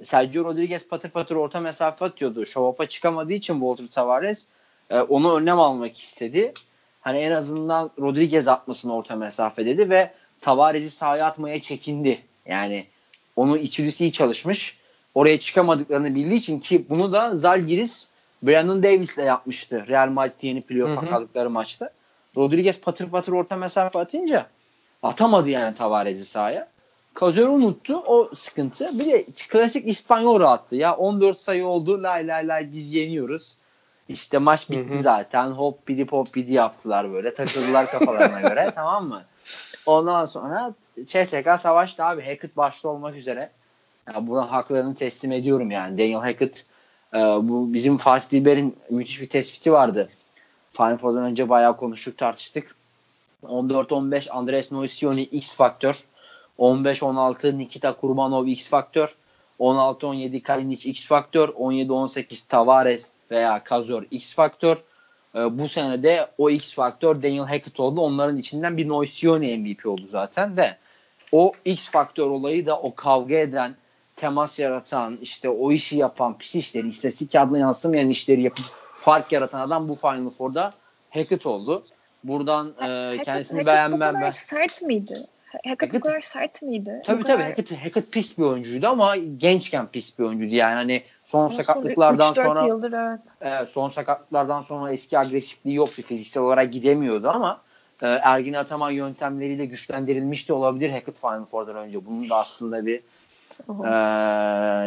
Sergio 0.04 0.46
Rodriguez 0.46 0.88
patır 0.88 1.10
patır 1.10 1.36
orta 1.36 1.60
mesafe 1.60 2.06
atıyordu. 2.06 2.46
Şovapa 2.46 2.86
çıkamadığı 2.86 3.34
için 3.34 3.54
Walter 3.54 3.88
Tavares 3.88 4.48
e, 4.90 5.00
onu 5.00 5.36
önlem 5.38 5.60
almak 5.60 5.98
istedi. 5.98 6.54
Hani 7.02 7.18
en 7.18 7.32
azından 7.32 7.92
Rodriguez 8.00 8.48
atmasın 8.48 8.90
orta 8.90 9.16
mesafe 9.16 9.66
dedi 9.66 9.90
ve 9.90 10.12
Tavares'i 10.42 10.90
sahaya 10.90 11.26
atmaya 11.26 11.62
çekindi. 11.62 12.22
Yani 12.46 12.86
onu 13.36 13.58
içerisi 13.58 14.06
iyi 14.06 14.12
çalışmış. 14.12 14.80
Oraya 15.18 15.40
çıkamadıklarını 15.40 16.16
bildiği 16.16 16.36
için 16.36 16.60
ki 16.60 16.86
bunu 16.90 17.12
da 17.12 17.36
Zalgiris 17.36 18.08
Brandon 18.44 18.84
Davis'le 18.84 19.18
yapmıştı. 19.18 19.86
Real 19.88 20.08
Madrid 20.10 20.42
yeni 20.42 20.62
playoff'a 20.62 21.10
kaldıkları 21.10 21.50
maçta. 21.50 21.90
Rodriguez 22.36 22.82
patır 22.82 23.10
patır 23.10 23.32
orta 23.32 23.56
mesafe 23.56 24.00
atınca 24.00 24.46
atamadı 25.04 25.50
yani 25.50 25.76
Tavares'i 25.76 26.26
sahaya. 26.26 26.68
Kazör 27.14 27.48
unuttu 27.48 27.96
o 27.96 28.36
sıkıntı. 28.36 29.00
Bir 29.00 29.06
de 29.06 29.24
klasik 29.50 29.88
İspanyol 29.88 30.40
rahattı. 30.40 30.76
Ya 30.76 30.96
14 30.96 31.40
sayı 31.40 31.66
oldu 31.66 32.04
lay 32.04 32.28
lay 32.28 32.48
lay 32.48 32.74
biz 32.74 32.94
yeniyoruz. 32.94 33.58
İşte 34.10 34.38
maç 34.38 34.70
bitti 34.70 34.94
Hı 34.94 34.98
hı. 34.98 35.02
zaten. 35.02 35.48
Hop 35.48 35.88
bidi 35.88 36.06
pop 36.06 36.36
bidi 36.36 36.54
yaptılar 36.54 37.14
böyle. 37.14 37.34
Takıldılar 37.34 37.88
kafalarına 37.88 38.42
göre 38.42 38.72
tamam 38.76 39.08
mı? 39.08 39.22
Ondan 39.86 40.26
sonra 40.26 40.74
CSK 41.08 41.60
savaştı 41.62 42.04
abi. 42.04 42.22
Hackett 42.22 42.58
başta 42.58 42.90
olmak 42.90 43.16
üzere. 43.16 43.50
Ya 44.14 44.28
buna 44.28 44.52
haklarını 44.52 44.96
teslim 44.96 45.32
ediyorum 45.32 45.72
yani. 45.72 45.98
Daniel 45.98 46.20
Hackett 46.20 46.66
e, 47.14 47.18
bu 47.18 47.74
bizim 47.74 47.98
Fatih 47.98 48.30
Dilber'in 48.32 48.76
müthiş 48.90 49.22
bir 49.22 49.30
tespiti 49.30 49.72
vardı. 49.72 50.10
Final 50.74 50.98
Four'dan 50.98 51.24
önce 51.24 51.50
bayağı 51.50 51.78
konuştuk 51.78 52.18
tartıştık. 52.18 52.76
14-15 53.44 54.30
Andres 54.30 54.72
Noisioni 54.72 55.22
X 55.22 55.56
faktör. 55.56 56.04
15-16 56.60 57.58
Nikita 57.58 57.94
Kurbanov 57.96 58.48
X 58.48 58.70
faktör. 58.70 59.16
16-17 59.60 60.42
Kalinic 60.42 60.90
X 60.90 61.06
faktör. 61.06 61.50
17-18 61.50 62.48
Tavares 62.48 63.12
veya 63.32 63.64
Kazor 63.64 64.04
X 64.12 64.36
faktör. 64.36 64.78
E, 65.36 65.60
bu 65.60 65.68
sene 65.68 66.04
de 66.04 66.28
o 66.38 66.50
X 66.50 66.76
faktör 66.76 67.24
Daniel 67.24 67.46
Hackett 67.46 67.80
oldu. 67.80 68.02
Onların 68.02 68.38
içinden 68.38 68.78
bir 68.78 68.88
Noisione 68.88 69.58
MVP 69.58 69.86
oldu 69.86 70.08
zaten 70.10 70.58
de. 70.58 70.78
O 71.32 71.52
X 71.66 71.90
faktör 71.90 72.28
olayı 72.28 72.66
da 72.66 72.80
o 72.80 72.96
kavga 72.96 73.36
eden, 73.36 73.76
temas 74.18 74.60
yaratan, 74.60 75.18
işte 75.22 75.50
o 75.50 75.72
işi 75.72 75.98
yapan, 75.98 76.38
pis 76.38 76.56
işleri, 76.56 76.88
istatistik 76.90 77.36
adına 77.36 77.58
yansımayan 77.58 78.10
işleri 78.10 78.42
yapıp 78.42 78.66
fark 79.00 79.32
yaratan 79.32 79.60
adam 79.60 79.88
bu 79.88 79.96
Final 79.96 80.30
Four'da 80.30 80.74
Hackett 81.10 81.46
oldu. 81.46 81.84
Buradan 82.24 82.74
e, 82.82 82.86
Hackett, 82.86 83.26
kendisini 83.26 83.58
Hackett 83.58 83.68
beğenmem 83.68 84.22
ben. 84.22 84.30
sert 84.30 84.82
miydi? 84.82 85.28
Hackett, 85.64 85.82
Hackett- 85.82 85.94
bu 85.94 86.00
kadar 86.00 86.22
sert 86.22 86.62
miydi? 86.62 87.02
Tabii 87.06 87.22
bu 87.22 87.24
tabii 87.24 87.38
kadar... 87.38 87.50
Hackett, 87.50 87.72
Hackett 87.72 88.12
pis 88.12 88.38
bir 88.38 88.44
oyuncuydu 88.44 88.88
ama 88.88 89.16
gençken 89.16 89.88
pis 89.88 90.20
bir 90.20 90.24
oyuncuydu. 90.24 90.56
Yani 90.56 90.74
hani 90.74 91.04
son 91.22 91.40
Ama 91.40 91.50
son 91.50 91.62
sakatlıklardan 91.62 92.34
3-4 92.34 92.44
sonra 92.44 92.68
yıldır 92.68 92.94
evet. 92.94 93.20
Evet, 93.42 93.70
son 93.70 93.90
sakatlıklardan 93.90 94.62
sonra 94.62 94.92
eski 94.92 95.20
agresifliği 95.20 95.76
yoktu. 95.76 96.02
Fiziksel 96.02 96.44
olarak 96.44 96.74
gidemiyordu 96.74 97.30
ama 97.30 97.62
e, 98.02 98.08
Ergin 98.08 98.54
Ataman 98.54 98.92
yöntemleriyle 98.92 99.66
güçlendirilmiş 99.66 100.50
de 100.50 100.54
olabilir 100.54 100.90
Hackett 100.90 101.18
Final 101.20 101.46
Four'dan 101.46 101.76
önce. 101.76 102.06
Bunun 102.06 102.30
da 102.30 102.36
aslında 102.36 102.86
bir 102.86 103.02
e, 103.84 103.90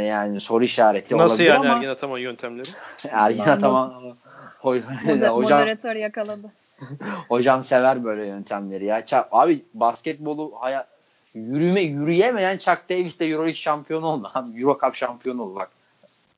yani 0.05 0.41
soru 0.41 0.65
işareti 0.65 1.19
Nasıl 1.19 1.35
olabilir 1.35 1.49
yani 1.49 1.59
ama 1.69 1.77
Ergin 1.77 1.89
Ataman 1.89 2.19
yöntemleri? 2.19 2.69
Ergin. 3.11 3.41
Ataman 3.43 4.17
hocam 4.59 5.41
Moderatör 5.43 5.97
yakaladı. 5.97 6.53
hocam 7.29 7.65
sever 7.65 8.05
böyle 8.05 8.27
yöntemleri 8.27 8.85
ya. 8.85 9.01
Ça- 9.01 9.29
abi 9.31 9.65
basketbolu 9.75 10.53
haya- 10.61 10.87
yürüme 11.35 11.81
yürüyemeyen 11.81 12.59
Chuck 12.59 12.91
Davis 12.91 13.21
de 13.21 13.27
Euroleague 13.27 13.55
şampiyonu 13.55 14.07
oldu. 14.07 14.31
Abi, 14.35 14.61
Euro 14.61 14.79
Cup 14.85 14.95
şampiyonu 14.95 15.43
oldu 15.43 15.55
bak. 15.55 15.71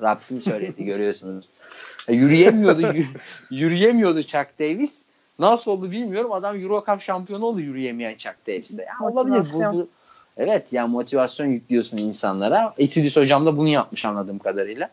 Rabbim 0.03 0.43
söyledi 0.43 0.85
görüyorsunuz. 0.85 1.49
Ya 2.09 2.15
yürüyemiyordu 2.15 2.81
yürü- 2.81 3.07
yürüyemiyordu 3.51 4.23
Chuck 4.23 4.47
Davis. 4.61 5.03
Nasıl 5.39 5.71
oldu 5.71 5.91
bilmiyorum. 5.91 6.33
Adam 6.33 6.61
Euro 6.61 6.85
Cup 6.87 7.01
şampiyonu 7.03 7.45
oldu 7.45 7.61
yürüyemeyen 7.61 8.17
Chuck 8.17 8.37
Davis'te. 8.47 8.83
Ya 8.83 9.07
olabilir. 9.07 9.47
Bu, 9.55 9.73
bu, 9.73 9.89
evet 10.37 10.73
ya 10.73 10.87
motivasyon 10.87 11.47
yüklüyorsun 11.47 11.99
insanlara. 11.99 12.75
Etudis 12.79 13.17
hocam 13.17 13.47
da 13.47 13.57
bunu 13.57 13.69
yapmış 13.69 14.05
anladığım 14.05 14.39
kadarıyla. 14.39 14.91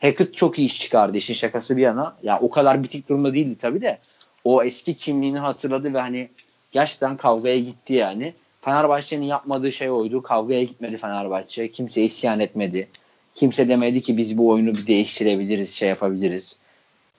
Hackett 0.00 0.36
çok 0.36 0.58
iyi 0.58 0.66
iş 0.66 0.80
çıkardı 0.80 1.18
işin 1.18 1.34
şakası 1.34 1.76
bir 1.76 1.82
yana. 1.82 2.16
Ya 2.22 2.40
o 2.40 2.50
kadar 2.50 2.82
bitik 2.82 3.08
durumda 3.08 3.34
değildi 3.34 3.56
tabii 3.58 3.80
de. 3.80 3.98
O 4.44 4.62
eski 4.62 4.94
kimliğini 4.94 5.38
hatırladı 5.38 5.94
ve 5.94 6.00
hani 6.00 6.28
gerçekten 6.72 7.16
kavgaya 7.16 7.58
gitti 7.58 7.92
yani. 7.94 8.34
Fenerbahçe'nin 8.60 9.26
yapmadığı 9.26 9.72
şey 9.72 9.90
oydu. 9.90 10.22
Kavgaya 10.22 10.62
gitmedi 10.62 10.96
Fenerbahçe. 10.96 11.70
Kimse 11.70 12.02
isyan 12.02 12.40
etmedi. 12.40 12.88
Kimse 13.34 13.68
demedi 13.68 14.02
ki 14.02 14.16
biz 14.16 14.38
bu 14.38 14.48
oyunu 14.48 14.74
bir 14.74 14.86
değiştirebiliriz, 14.86 15.74
şey 15.74 15.88
yapabiliriz. 15.88 16.56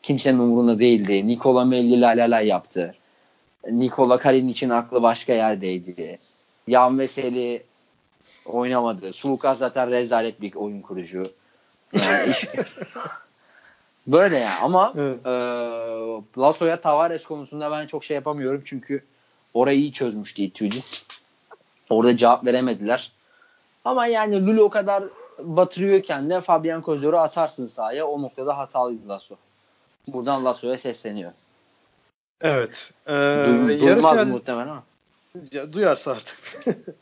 Kimsenin 0.03 0.39
umurunda 0.39 0.79
değildi. 0.79 1.27
Nikola 1.27 1.65
Melli 1.65 2.01
la 2.01 2.07
la 2.07 2.23
la 2.23 2.41
yaptı. 2.41 2.95
Nikola 3.71 4.17
Kalin 4.17 4.47
için 4.47 4.69
aklı 4.69 5.01
başka 5.03 5.33
yerdeydi. 5.33 6.17
Yan 6.67 6.99
Veseli 6.99 7.63
oynamadı. 8.45 9.13
Sulukas 9.13 9.57
zaten 9.57 9.91
rezalet 9.91 10.41
bir 10.41 10.55
oyun 10.55 10.81
kurucu. 10.81 11.31
Yani 11.93 12.31
iş... 12.31 12.47
Böyle 14.07 14.37
yani 14.37 14.55
ama 14.61 14.93
Evet. 14.97 15.25
e, 15.25 15.31
Lasso'ya 16.41 16.81
Tavares 16.81 17.25
konusunda 17.25 17.71
ben 17.71 17.85
çok 17.85 18.03
şey 18.03 18.15
yapamıyorum 18.15 18.61
çünkü 18.65 19.03
orayı 19.53 19.79
iyi 19.79 19.93
çözmüştü 19.93 20.41
Itudis. 20.41 21.03
Orada 21.89 22.17
cevap 22.17 22.45
veremediler. 22.45 23.11
Ama 23.85 24.07
yani 24.07 24.47
Lulu 24.47 24.63
o 24.63 24.69
kadar 24.69 25.03
batırıyorken 25.39 26.29
de 26.29 26.41
Fabian 26.41 26.81
Kozor'u 26.81 27.17
atarsın 27.17 27.67
sahaya. 27.67 28.07
O 28.07 28.21
noktada 28.21 28.57
hatalıydı 28.57 29.09
Lasso. 29.09 29.35
Buradan 30.07 30.45
Lasso'ya 30.45 30.77
sesleniyor. 30.77 31.31
Evet. 32.41 32.91
Ee, 33.07 33.11
Duy- 33.11 33.85
yarı 33.85 33.99
final- 33.99 34.25
muhtemelen 34.27 34.67
ama. 34.67 34.83
Ya, 35.51 35.73
duyarsa 35.73 36.11
artık. 36.11 36.37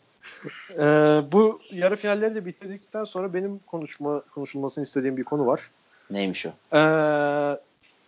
Ee, 0.80 1.22
bu 1.32 1.62
yarı 1.72 1.96
finalleri 1.96 2.36
de 2.36 2.46
bitirdikten 2.46 3.04
sonra 3.04 3.34
benim 3.34 3.60
konuşma 3.60 4.22
konuşulmasını 4.22 4.84
istediğim 4.84 5.18
bir 5.18 5.24
konu 5.24 5.46
var. 5.46 5.72
Neymiş 6.10 6.46
o? 6.46 6.78
Ee, 6.78 7.60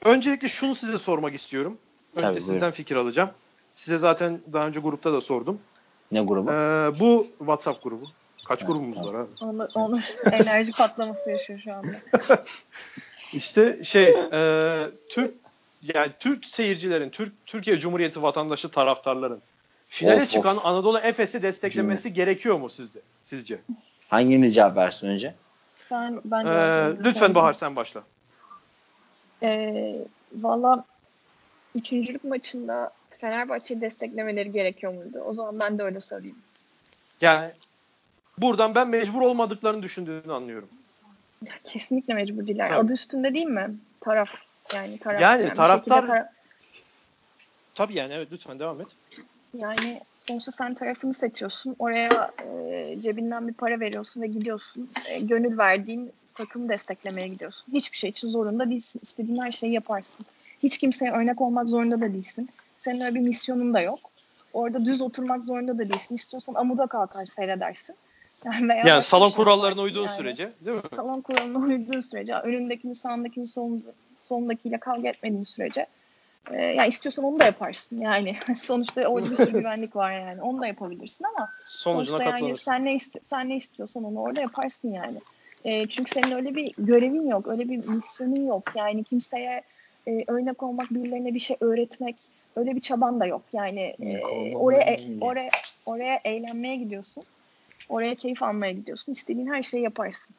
öncelikle 0.05 0.47
şunu 0.47 0.75
size 0.75 0.97
sormak 0.97 1.35
istiyorum. 1.35 1.77
Önce 2.15 2.27
Tabii, 2.27 2.41
sizden 2.41 2.59
buyurun. 2.59 2.71
fikir 2.71 2.95
alacağım. 2.95 3.29
Size 3.73 3.97
zaten 3.97 4.41
daha 4.53 4.67
önce 4.67 4.79
grupta 4.79 5.13
da 5.13 5.21
sordum. 5.21 5.59
Ne 6.11 6.21
grubu? 6.21 6.51
Ee, 6.51 6.91
bu 6.99 7.25
WhatsApp 7.37 7.83
grubu. 7.83 8.05
Kaç 8.47 8.59
Evet, 8.59 8.67
grubumuz 8.67 8.95
tamam. 8.95 9.13
var 9.13 9.19
abi? 9.19 9.29
Onu, 9.41 9.69
onu 9.75 9.99
enerji 10.31 10.71
patlaması 10.71 11.29
yaşıyor 11.29 11.59
şu 11.63 11.73
anda. 11.73 11.91
İşte 13.33 13.83
şey, 13.83 14.15
e, 14.31 14.91
Türk 15.09 15.33
yani 15.81 16.11
Türk 16.19 16.45
seyircilerin, 16.45 17.09
Türk 17.09 17.45
Türkiye 17.45 17.77
Cumhuriyeti 17.77 18.21
vatandaşı 18.21 18.71
taraftarların 18.71 19.41
finale 19.95 20.21
Of, 20.21 20.31
çıkan 20.31 20.57
of. 20.57 20.65
Anadolu 20.65 20.99
Efes'i 20.99 21.41
desteklemesi 21.41 22.13
gerekiyor 22.13 22.57
mu 22.59 22.69
sizce? 22.69 22.99
Sizce? 23.23 23.59
Hangimiz 24.09 24.55
cevap 24.55 24.75
versin 24.77 25.07
önce? 25.07 25.33
Sen 25.89 26.21
ben 26.25 26.45
Ee, 26.45 26.93
lütfen 27.03 27.35
Bahar 27.35 27.53
sen 27.53 27.75
başla. 27.75 28.03
Ee, 29.43 29.95
Valla 30.31 30.85
üçüncülük 31.75 32.23
maçında 32.23 32.91
Fenerbahçe'yi 33.21 33.81
desteklemeleri 33.81 34.51
gerekiyor 34.51 34.93
muydu? 34.93 35.19
O 35.25 35.33
zaman 35.33 35.59
ben 35.59 35.79
de 35.79 35.83
öyle 35.83 36.01
sorayım. 36.01 36.35
Yani 37.21 37.51
buradan 38.37 38.75
ben 38.75 38.87
mecbur 38.87 39.21
olmadıklarını 39.21 39.83
düşündüğünü 39.83 40.33
anlıyorum. 40.33 40.69
Ya, 41.45 41.53
kesinlikle 41.63 42.13
mecbur 42.13 42.47
değiller. 42.47 42.67
Tabii. 42.67 42.77
Adı 42.79 42.93
üstünde 42.93 43.33
değil 43.33 43.45
mi? 43.45 43.75
Taraf. 44.01 44.29
Yani 44.75 44.97
taraf. 44.97 45.21
Yani 45.21 45.43
bir 45.43 45.55
taraftar- 45.55 46.05
tara- 46.05 46.29
Tabii 47.75 47.93
yani 47.93 48.13
evet 48.13 48.27
lütfen 48.31 48.59
devam 48.59 48.81
et. 48.81 48.87
Yani 49.59 50.01
sonuçta 50.19 50.51
sen 50.51 50.73
tarafını 50.73 51.13
seçiyorsun. 51.13 51.75
Oraya 51.79 52.31
e, 52.47 52.95
cebinden 53.01 53.47
bir 53.47 53.53
para 53.53 53.79
veriyorsun 53.79 54.21
ve 54.21 54.27
gidiyorsun. 54.27 54.89
E, 55.09 55.19
gönül 55.19 55.57
verdiğin 55.57 56.11
takımı 56.33 56.69
desteklemeye 56.69 57.27
gidiyorsun. 57.27 57.73
Hiçbir 57.73 57.97
şey 57.97 58.09
için 58.09 58.29
zorunda 58.29 58.69
değilsin. 58.69 58.99
İstediğin 59.03 59.41
her 59.41 59.51
şeyi 59.51 59.73
yaparsın. 59.73 60.25
Hiç 60.63 60.77
kimseye 60.77 61.11
örnek 61.11 61.41
olmak 61.41 61.69
zorunda 61.69 62.01
da 62.01 62.13
değilsin. 62.13 62.49
Senin 62.77 63.01
öyle 63.01 63.15
bir 63.15 63.19
misyonun 63.19 63.73
da 63.73 63.81
yok. 63.81 63.99
Orada 64.53 64.85
düz 64.85 65.01
oturmak 65.01 65.45
zorunda 65.45 65.77
da 65.77 65.89
değilsin. 65.89 66.15
İstiyorsan 66.15 66.53
amuda 66.53 66.87
kalkar 66.87 67.25
seyredersin. 67.25 67.95
Yani, 68.45 68.69
veya 68.69 68.83
Yani 68.85 69.01
salon 69.01 69.29
şey 69.29 69.35
kurallarına 69.35 69.81
uyduğun 69.81 70.05
yani. 70.05 70.17
sürece 70.17 70.51
değil 70.65 70.77
mi? 70.77 70.83
Salon 70.95 71.21
kuralına 71.21 71.57
uyduğun 71.57 72.01
sürece, 72.01 72.33
önündekini, 72.33 72.95
sağındakini, 72.95 73.47
solun, 73.47 73.83
solundakiyle 74.23 74.77
kavga 74.77 75.09
etmediğin 75.09 75.43
sürece 75.43 75.87
e, 76.51 76.63
ya 76.63 76.85
istiyorsan 76.85 77.25
onu 77.25 77.39
da 77.39 77.45
yaparsın 77.45 78.01
yani. 78.01 78.35
Sonuçta 78.55 79.07
orada 79.07 79.31
bir 79.31 79.35
sürü 79.35 79.51
güvenlik 79.59 79.95
var 79.95 80.19
yani. 80.19 80.41
Onu 80.41 80.61
da 80.61 80.67
yapabilirsin 80.67 81.25
ama 81.35 81.49
Sonucuna 81.65 82.17
sonuçta 82.17 82.37
yani 82.37 82.57
sen 82.57 82.85
ne 82.85 82.95
iste, 82.95 83.19
sen 83.23 83.49
ne 83.49 83.55
istiyorsan 83.57 84.03
onu 84.03 84.19
orada 84.19 84.41
yaparsın 84.41 84.93
yani. 84.93 85.17
E, 85.65 85.87
çünkü 85.87 86.11
senin 86.11 86.31
öyle 86.31 86.55
bir 86.55 86.73
görevin 86.77 87.27
yok, 87.27 87.47
öyle 87.47 87.69
bir 87.69 87.87
misyonun 87.87 88.47
yok. 88.47 88.63
Yani 88.75 89.03
kimseye 89.03 89.61
e, 90.07 90.23
örnek 90.27 90.63
olmak, 90.63 90.91
birilerine 90.91 91.33
bir 91.33 91.39
şey 91.39 91.57
öğretmek 91.59 92.15
öyle 92.55 92.75
bir 92.75 92.81
çaban 92.81 93.19
da 93.19 93.25
yok. 93.25 93.41
Yani 93.53 93.95
e, 93.99 94.55
oraya 94.55 94.99
oraya 95.21 95.49
oraya 95.85 96.19
eğlenmeye 96.25 96.75
gidiyorsun. 96.75 97.23
Oraya 97.89 98.15
keyif 98.15 98.43
almaya 98.43 98.71
gidiyorsun. 98.71 99.11
İstediğin 99.11 99.47
her 99.47 99.61
şeyi 99.61 99.83
yaparsın. 99.83 100.35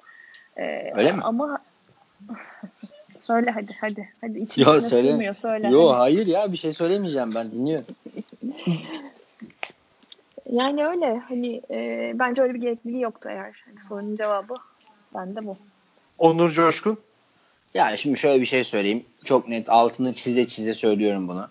E, 0.56 0.92
Öyle 0.94 1.12
mi? 1.12 1.20
Ama 1.22 1.58
söyle 3.26 3.50
hadi 3.50 3.72
hadi. 3.80 4.08
Hadi 4.20 4.38
için 4.38 4.62
Yo, 4.64 4.70
içine 4.76 4.88
söyle. 4.88 5.10
sığmıyor 5.12 5.34
söyle. 5.34 5.68
Yo 5.68 5.88
hadi. 5.88 5.96
hayır 5.96 6.26
ya 6.26 6.52
bir 6.52 6.56
şey 6.56 6.72
söylemeyeceğim 6.72 7.34
ben 7.34 7.50
dinliyorum. 7.52 7.86
Yani 10.52 10.86
öyle 10.86 11.22
hani 11.28 11.62
e, 11.70 12.12
bence 12.14 12.42
öyle 12.42 12.54
bir 12.54 12.60
gerekliliği 12.60 13.02
yoktu 13.02 13.28
eğer. 13.32 13.62
Hani 13.66 13.80
sorunun 13.88 14.16
cevabı 14.16 14.54
bende 15.14 15.46
bu. 15.46 15.56
Onur 16.18 16.50
Coşkun. 16.50 16.98
Yani 17.74 17.98
şimdi 17.98 18.18
şöyle 18.18 18.40
bir 18.40 18.46
şey 18.46 18.64
söyleyeyim. 18.64 19.04
Çok 19.24 19.48
net 19.48 19.70
altını 19.70 20.14
çize 20.14 20.48
çize 20.48 20.74
söylüyorum 20.74 21.28
bunu. 21.28 21.48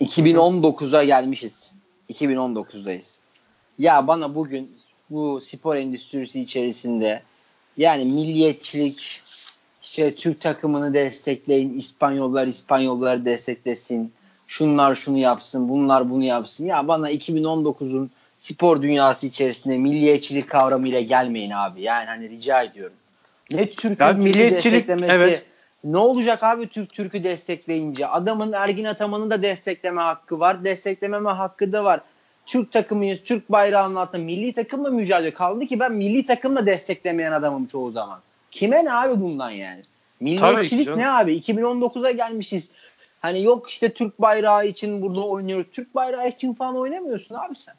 2019'a 0.00 1.04
gelmişiz. 1.04 1.72
2019'dayız. 2.10 3.18
Ya 3.78 4.06
bana 4.06 4.34
bugün 4.34 4.76
bu 5.10 5.40
spor 5.40 5.76
endüstrisi 5.76 6.40
içerisinde 6.40 7.22
yani 7.76 8.04
milliyetçilik 8.04 9.22
işte 9.82 10.14
Türk 10.14 10.40
takımını 10.40 10.94
destekleyin, 10.94 11.78
İspanyollar 11.78 12.46
İspanyolları 12.46 13.24
desteklesin, 13.24 14.12
şunlar 14.46 14.94
şunu 14.94 15.18
yapsın, 15.18 15.68
bunlar 15.68 16.10
bunu 16.10 16.24
yapsın. 16.24 16.66
Ya 16.66 16.88
bana 16.88 17.10
2019'un 17.10 18.10
spor 18.38 18.82
dünyası 18.82 19.26
içerisinde 19.26 19.78
milliyetçilik 19.78 20.50
kavramıyla 20.50 21.00
gelmeyin 21.00 21.50
abi. 21.50 21.82
Yani 21.82 22.06
hani 22.06 22.28
rica 22.28 22.62
ediyorum. 22.62 22.96
Ne 23.50 23.70
Türk'ün 23.70 24.18
milliyetçilik, 24.18 24.74
desteklemesi, 24.74 25.12
evet. 25.12 25.42
ne 25.84 25.96
olacak 25.96 26.42
abi 26.42 26.68
Türk 26.68 26.92
Türk'ü 26.92 27.24
destekleyince? 27.24 28.06
Adamın 28.06 28.52
Ergin 28.52 28.84
Ataman'ın 28.84 29.30
da 29.30 29.42
destekleme 29.42 30.00
hakkı 30.00 30.40
var. 30.40 30.64
Desteklememe 30.64 31.30
hakkı 31.30 31.72
da 31.72 31.84
var. 31.84 32.00
Türk 32.46 32.72
takımıyız. 32.72 33.20
Türk 33.24 33.52
bayrağının 33.52 33.96
altında 33.96 34.22
milli 34.22 34.52
takımla 34.52 34.90
mücadele 34.90 35.30
kaldı 35.30 35.66
ki 35.66 35.80
ben 35.80 35.92
milli 35.92 36.26
takımla 36.26 36.66
desteklemeyen 36.66 37.32
adamım 37.32 37.66
çoğu 37.66 37.90
zaman. 37.90 38.20
Kime 38.50 38.84
ne 38.84 38.92
abi 38.92 39.20
bundan 39.20 39.50
yani? 39.50 39.82
Milliyetçilik 40.20 40.96
ne 40.96 41.10
abi? 41.10 41.38
2019'a 41.38 42.10
gelmişiz. 42.10 42.70
Hani 43.20 43.42
yok 43.42 43.70
işte 43.70 43.92
Türk 43.92 44.20
bayrağı 44.20 44.66
için 44.66 45.02
burada 45.02 45.20
oynuyoruz. 45.20 45.66
Türk 45.72 45.94
bayrağı 45.94 46.28
için 46.28 46.54
falan 46.54 46.76
oynamıyorsun 46.76 47.34
abi 47.34 47.56
sen. 47.56 47.74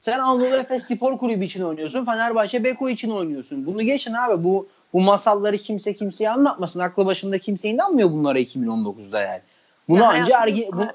Sen 0.00 0.18
Anadolu 0.18 0.56
Efes 0.56 0.84
Spor 0.84 1.18
Kulübü 1.18 1.44
için 1.44 1.62
oynuyorsun. 1.62 2.04
Fenerbahçe 2.04 2.64
Beko 2.64 2.88
için 2.88 3.10
oynuyorsun. 3.10 3.66
Bunu 3.66 3.82
geçin 3.82 4.12
abi. 4.12 4.44
Bu 4.44 4.68
bu 4.92 5.00
masalları 5.00 5.58
kimse 5.58 5.94
kimseye 5.94 6.30
anlatmasın. 6.30 6.80
Aklı 6.80 7.06
başında 7.06 7.38
kimse 7.38 7.68
inanmıyor 7.68 8.12
bunlara 8.12 8.38
2019'da 8.38 9.20
yani. 9.20 9.40
Buna 9.88 10.00
Ya 10.14 10.22
anca 10.22 10.42
Ergin, 10.42 10.72
bu, 10.72 10.86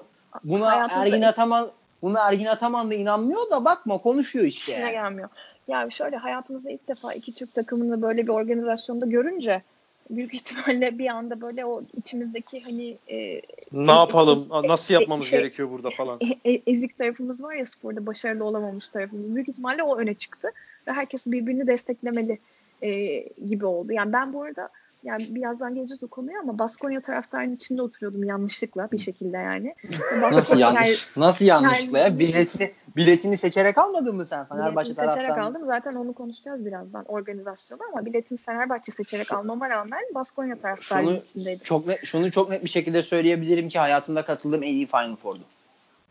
buna 0.44 0.88
Ergin 0.92 1.22
Ataman 1.22 1.72
buna 2.02 2.28
Ergin 2.28 2.46
Ataman 2.46 2.90
da 2.90 2.94
inanmıyor 2.94 3.50
da 3.52 3.66
bakma 3.66 3.98
konuşuyor 3.98 4.46
işte. 4.46 4.72
İşine 4.72 4.84
Yani. 4.84 4.92
gelmiyor. 4.92 5.30
Yani 5.68 5.92
şöyle 5.92 6.16
hayatımızda 6.18 6.70
ilk 6.72 6.88
defa 6.88 7.14
iki 7.14 7.36
Türk 7.36 7.54
takımını 7.54 8.02
böyle 8.02 8.24
bir 8.24 8.30
organizasyonda 8.30 9.06
görünce 9.06 9.62
büyük 10.10 10.34
ihtimalle 10.34 10.98
bir 11.00 11.08
anda 11.08 11.42
böyle 11.42 11.66
o 11.66 11.82
içimizdeki 11.94 12.62
hani 12.62 12.96
e, 13.10 13.42
Ne 13.72 13.92
yapalım? 13.92 14.48
Nasıl 14.64 14.94
e, 14.94 14.98
yapmamız 15.00 15.28
şey- 15.28 15.40
gerekiyor 15.40 15.70
burada 15.72 15.90
falan. 15.90 16.20
e- 16.22 16.52
e- 16.54 16.62
ezik 16.68 16.98
tarafımız 16.98 17.44
var 17.44 17.56
ya 17.56 17.66
sporda 17.66 18.06
başarılı 18.06 18.44
olamamış 18.44 18.90
tarafımız. 18.90 19.36
Büyük 19.36 19.50
ihtimalle 19.50 19.84
o 19.84 19.98
öne 19.98 20.14
çıktı 20.14 20.48
ve 20.88 20.92
herkes 20.92 21.26
birbirini 21.26 21.68
desteklemeli 21.68 22.40
e, 22.84 23.20
gibi 23.50 23.66
oldu. 23.66 23.94
Yani 23.94 24.14
ben 24.14 24.34
bu 24.34 24.44
arada 24.44 24.70
yani 25.04 25.36
birazdan 25.36 25.76
geleceğiz 25.76 26.04
o 26.04 26.08
konuya 26.08 26.40
ama 26.40 26.60
Baskonya 26.60 27.02
taraftarının 27.02 27.56
içinde 27.56 27.82
oturuyordum 27.82 28.24
yanlışlıkla 28.24 28.92
bir 28.92 28.98
şekilde 28.98 29.38
yani. 29.38 29.76
Nasıl 30.22 30.58
yanlış? 30.58 30.88
Yani 30.88 30.98
nasıl 31.18 31.46
yanlışlıkla 31.46 32.00
ya? 32.00 32.20
Biletini 32.20 32.72
biletini 32.96 33.38
seçerek 33.38 33.78
almadın 33.78 34.16
mı 34.16 34.26
sen 34.26 34.46
Fenerbahçe 34.46 34.90
biletimi 34.90 35.12
seçerek 35.12 35.28
taraftan? 35.30 35.52
aldım. 35.52 35.66
Zaten 35.66 35.96
onu 35.96 36.14
konuşacağız 36.14 36.66
birazdan 36.66 37.06
organizasyonu 37.06 37.82
ama 37.94 38.06
biletimi 38.06 38.38
Fenerbahçe 38.38 38.92
seçerek 38.92 39.34
almama 39.34 39.70
rağmen 39.70 40.02
Baskonya 40.16 40.56
taraftarının 40.56 41.08
Şunu 41.12 41.18
içindeydim. 41.18 41.64
çok 41.64 41.88
net, 41.88 42.06
şunu 42.06 42.32
çok 42.32 42.50
net 42.50 42.64
bir 42.64 42.70
şekilde 42.70 43.04
söyleyebilirim 43.04 43.70
ki 43.70 43.80
hayatımda 43.80 44.26
katıldığım 44.26 44.64
en 44.64 44.68
iyi 44.74 44.86
Final 44.88 45.16
Four'du. 45.16 45.44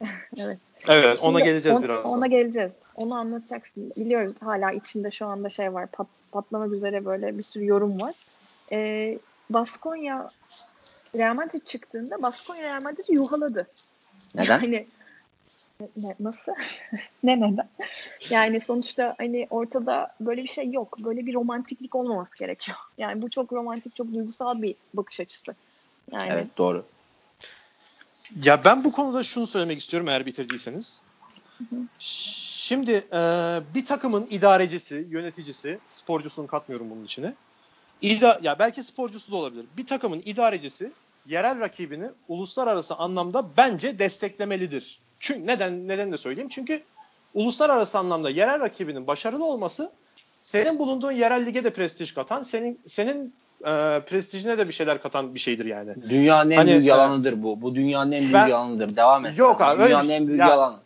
Evet. 0.37 0.59
Evet 0.89 1.21
ona 1.23 1.39
Şimdi 1.39 1.45
geleceğiz 1.45 1.79
on- 1.79 1.85
biraz. 1.85 2.07
Ona 2.07 2.27
geleceğiz. 2.27 2.71
Onu 2.95 3.15
anlatacaksın. 3.15 3.93
Biliyoruz 3.97 4.35
hala 4.41 4.73
içinde 4.73 5.11
şu 5.11 5.27
anda 5.27 5.51
şey 5.51 5.75
var. 5.75 5.87
Pat, 5.87 6.07
patlamak 6.33 6.73
üzere 6.73 7.05
böyle 7.05 7.39
bir 7.39 7.43
sürü 7.43 7.67
yorum 7.67 8.01
var. 8.01 8.15
Ee, 8.73 9.19
Baskonya 9.51 10.29
Real 11.17 11.35
Madrid 11.35 11.67
çıktığında 11.67 12.23
Baskonya 12.23 12.63
Real 12.63 12.83
Madrid'i 12.83 13.15
yuhaladı. 13.15 13.67
Neden? 14.35 14.61
Yani 14.63 14.87
ne, 15.81 15.87
ne- 15.97 16.17
nasıl? 16.21 16.53
ne 17.23 17.41
neden? 17.41 17.69
Yani 18.31 18.61
sonuçta 18.61 19.15
hani 19.19 19.47
ortada 19.51 20.15
böyle 20.21 20.43
bir 20.43 20.49
şey 20.49 20.71
yok. 20.71 20.99
Böyle 20.99 21.27
bir 21.27 21.35
romantiklik 21.35 21.95
olmaması 21.95 22.39
gerekiyor. 22.39 22.79
Yani 22.99 23.23
bu 23.23 23.31
çok 23.31 23.53
romantik, 23.53 23.97
çok 23.97 24.13
duygusal 24.13 24.63
bir 24.63 24.75
bakış 24.95 25.21
açısı. 25.21 25.55
Yani 26.13 26.33
Evet 26.33 26.59
doğru. 26.59 26.85
Ya 28.45 28.65
ben 28.65 28.85
bu 28.85 28.93
konuda 28.93 29.23
şunu 29.23 29.47
söylemek 29.47 29.81
istiyorum 29.81 30.09
eğer 30.09 30.27
bitirdiyseniz. 30.27 31.01
Şimdi 31.99 32.93
e, 33.13 33.21
bir 33.75 33.87
takımın 33.87 34.27
idarecisi, 34.31 35.07
yöneticisi, 35.11 35.79
sporcusunu 35.89 36.47
katmıyorum 36.47 36.91
bunun 36.91 37.05
içine. 37.05 37.35
İda, 38.03 38.39
ya 38.43 38.59
belki 38.59 38.83
sporcusu 38.83 39.33
da 39.33 39.37
olabilir. 39.37 39.67
Bir 39.77 39.87
takımın 39.87 40.23
idarecisi 40.25 40.91
yerel 41.27 41.61
rakibini 41.61 42.09
uluslararası 42.29 42.95
anlamda 42.95 43.45
bence 43.57 43.99
desteklemelidir. 43.99 45.01
Çünkü 45.21 45.47
neden 45.47 45.89
neden 45.89 46.13
de 46.13 46.19
söyleyeyim? 46.19 46.49
Çünkü 46.49 46.83
uluslararası 47.35 47.99
anlamda 47.99 48.31
yerel 48.31 48.61
rakibinin 48.61 49.07
başarılı 49.07 49.45
olması 49.45 49.91
senin 50.43 50.79
bulunduğun 50.79 51.13
yerel 51.13 51.47
lige 51.47 51.65
de 51.65 51.71
prestij 51.73 52.13
katan, 52.15 52.43
senin 52.43 52.81
senin 52.87 53.35
e, 53.61 54.01
prestijine 54.07 54.59
de 54.59 54.69
bir 54.69 54.73
şeyler 54.73 55.03
katan 55.03 55.35
bir 55.35 55.39
şeydir 55.41 55.65
yani. 55.67 55.95
Dünyanın 56.11 56.51
en 56.51 56.57
Hani, 56.57 56.71
büyük 56.71 56.83
e, 56.85 56.87
yalanıdır 56.89 57.43
bu. 57.43 57.63
Bu 57.63 57.75
dünyanın 57.75 58.13
en 58.13 58.21
büyük 58.21 58.35
ben- 58.35 58.49
yalanıdır. 58.49 58.97
Devam 58.97 59.27
et. 59.27 59.39
Yok 59.39 59.61
abi, 59.61 59.83
öyle 59.83 59.89
Dünyanın 59.89 60.09
bir- 60.09 60.15
en 60.15 60.27
büyük 60.29 60.41
ya- 60.41 60.49
yalanı. 60.49 60.77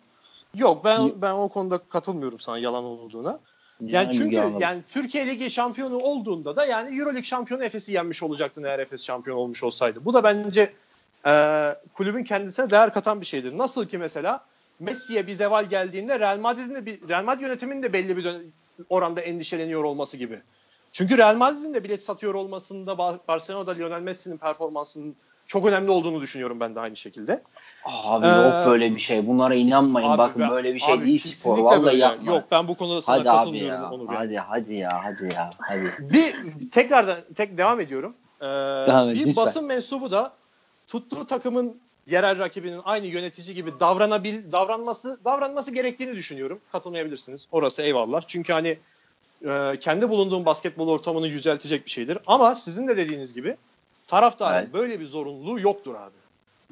Yok 0.54 0.84
ben 0.84 1.22
ben 1.22 1.32
o 1.32 1.48
konuda 1.48 1.78
katılmıyorum 1.78 2.40
sana 2.40 2.58
yalan 2.58 2.84
olduğuna. 2.84 3.38
Yani 3.80 4.12
çünkü 4.12 4.36
yani 4.36 4.82
Türkiye 4.88 5.26
Ligi 5.26 5.50
şampiyonu 5.50 5.96
olduğunda 5.96 6.56
da 6.56 6.66
yani 6.66 6.98
Euro 6.98 7.14
Lig 7.14 7.24
şampiyonu 7.24 7.64
Efes'i 7.64 7.92
yenmiş 7.92 8.22
olacaktın 8.22 8.62
eğer 8.62 8.78
Efes 8.78 9.04
şampiyon 9.04 9.36
olmuş 9.36 9.62
olsaydı. 9.62 10.04
Bu 10.04 10.14
da 10.14 10.24
bence 10.24 10.72
e, 11.26 11.32
kulübün 11.94 12.24
kendisine 12.24 12.70
değer 12.70 12.94
katan 12.94 13.20
bir 13.20 13.26
şeydir. 13.26 13.58
Nasıl 13.58 13.86
ki 13.86 13.98
mesela 13.98 14.44
Messi'ye 14.80 15.26
bir 15.26 15.32
zeval 15.32 15.64
geldiğinde 15.64 16.20
Real 16.20 16.38
Madrid'in 16.38 16.74
de 16.74 16.86
bir, 16.86 17.08
Real 17.08 17.24
Madrid 17.24 17.42
yönetiminin 17.42 17.82
de 17.82 17.92
belli 17.92 18.16
bir 18.16 18.36
oranda 18.88 19.20
endişeleniyor 19.20 19.84
olması 19.84 20.16
gibi. 20.16 20.40
Çünkü 20.92 21.18
Real 21.18 21.36
Madrid'in 21.36 21.74
de 21.74 21.84
bilet 21.84 22.02
satıyor 22.02 22.34
olmasında 22.34 22.92
Ba- 22.92 23.18
Barcelona'da 23.28 23.72
Lionel 23.72 24.00
Messi'nin 24.00 24.36
performansının 24.36 25.16
çok 25.46 25.66
önemli 25.66 25.90
olduğunu 25.90 26.20
düşünüyorum 26.20 26.60
ben 26.60 26.74
de 26.74 26.80
aynı 26.80 26.96
şekilde. 26.96 27.42
Abi 27.84 28.26
Ee, 28.26 28.28
yok 28.28 28.66
böyle 28.66 28.94
bir 28.94 29.00
şey. 29.00 29.26
Bunlara 29.26 29.54
inanmayın. 29.54 30.08
Abi 30.08 30.18
Bakın 30.18 30.42
ben- 30.42 30.50
böyle 30.50 30.74
bir 30.74 30.80
şey 30.80 30.94
abi 30.94 31.06
değil 31.06 31.18
spor. 31.18 31.58
Vallahi 31.58 31.82
böyle. 31.84 31.96
yapma. 31.96 32.32
Yok 32.34 32.44
ben 32.50 32.68
bu 32.68 32.76
konuda 32.76 33.02
sana 33.02 33.16
hadi 33.16 33.24
katılmıyorum 33.24 33.82
ya. 33.82 33.90
Onur. 33.90 34.08
Hadi 34.08 34.36
hadi 34.36 34.74
ya. 34.74 35.04
Hadi 35.04 35.34
ya. 35.34 35.50
Hadi. 35.58 35.92
Bir 36.00 36.34
tekrardan 36.70 37.18
tek 37.34 37.58
devam 37.58 37.80
ediyorum. 37.80 38.14
Ee, 38.40 38.44
Devam 38.44 39.08
et, 39.08 39.14
bir 39.14 39.20
lütfen. 39.26 39.36
basın 39.36 39.64
mensubu 39.64 40.10
da 40.10 40.32
tuttuğu 40.88 41.26
takımın 41.26 41.76
yerel 42.10 42.38
rakibinin 42.38 42.80
aynı 42.84 43.06
yönetici 43.06 43.54
gibi 43.54 43.70
davranabil 43.80 44.52
davranması 44.52 45.18
davranması 45.24 45.70
gerektiğini 45.74 46.16
düşünüyorum. 46.16 46.60
Katılmayabilirsiniz. 46.72 47.48
Orası 47.52 47.82
eyvallah. 47.82 48.22
Çünkü 48.26 48.52
hani 48.52 48.78
e, 49.46 49.78
kendi 49.80 50.08
bulunduğum 50.08 50.44
basketbol 50.44 50.88
ortamını 50.88 51.28
yüceltecek 51.28 51.86
bir 51.86 51.90
şeydir. 51.90 52.18
Ama 52.26 52.54
sizin 52.54 52.88
de 52.88 52.96
dediğiniz 52.96 53.34
gibi 53.34 53.56
taraftarın 54.06 54.58
Evet. 54.62 54.72
böyle 54.72 55.00
bir 55.00 55.06
zorunluluğu 55.06 55.60
yoktur 55.60 55.94
abi. 55.94 56.14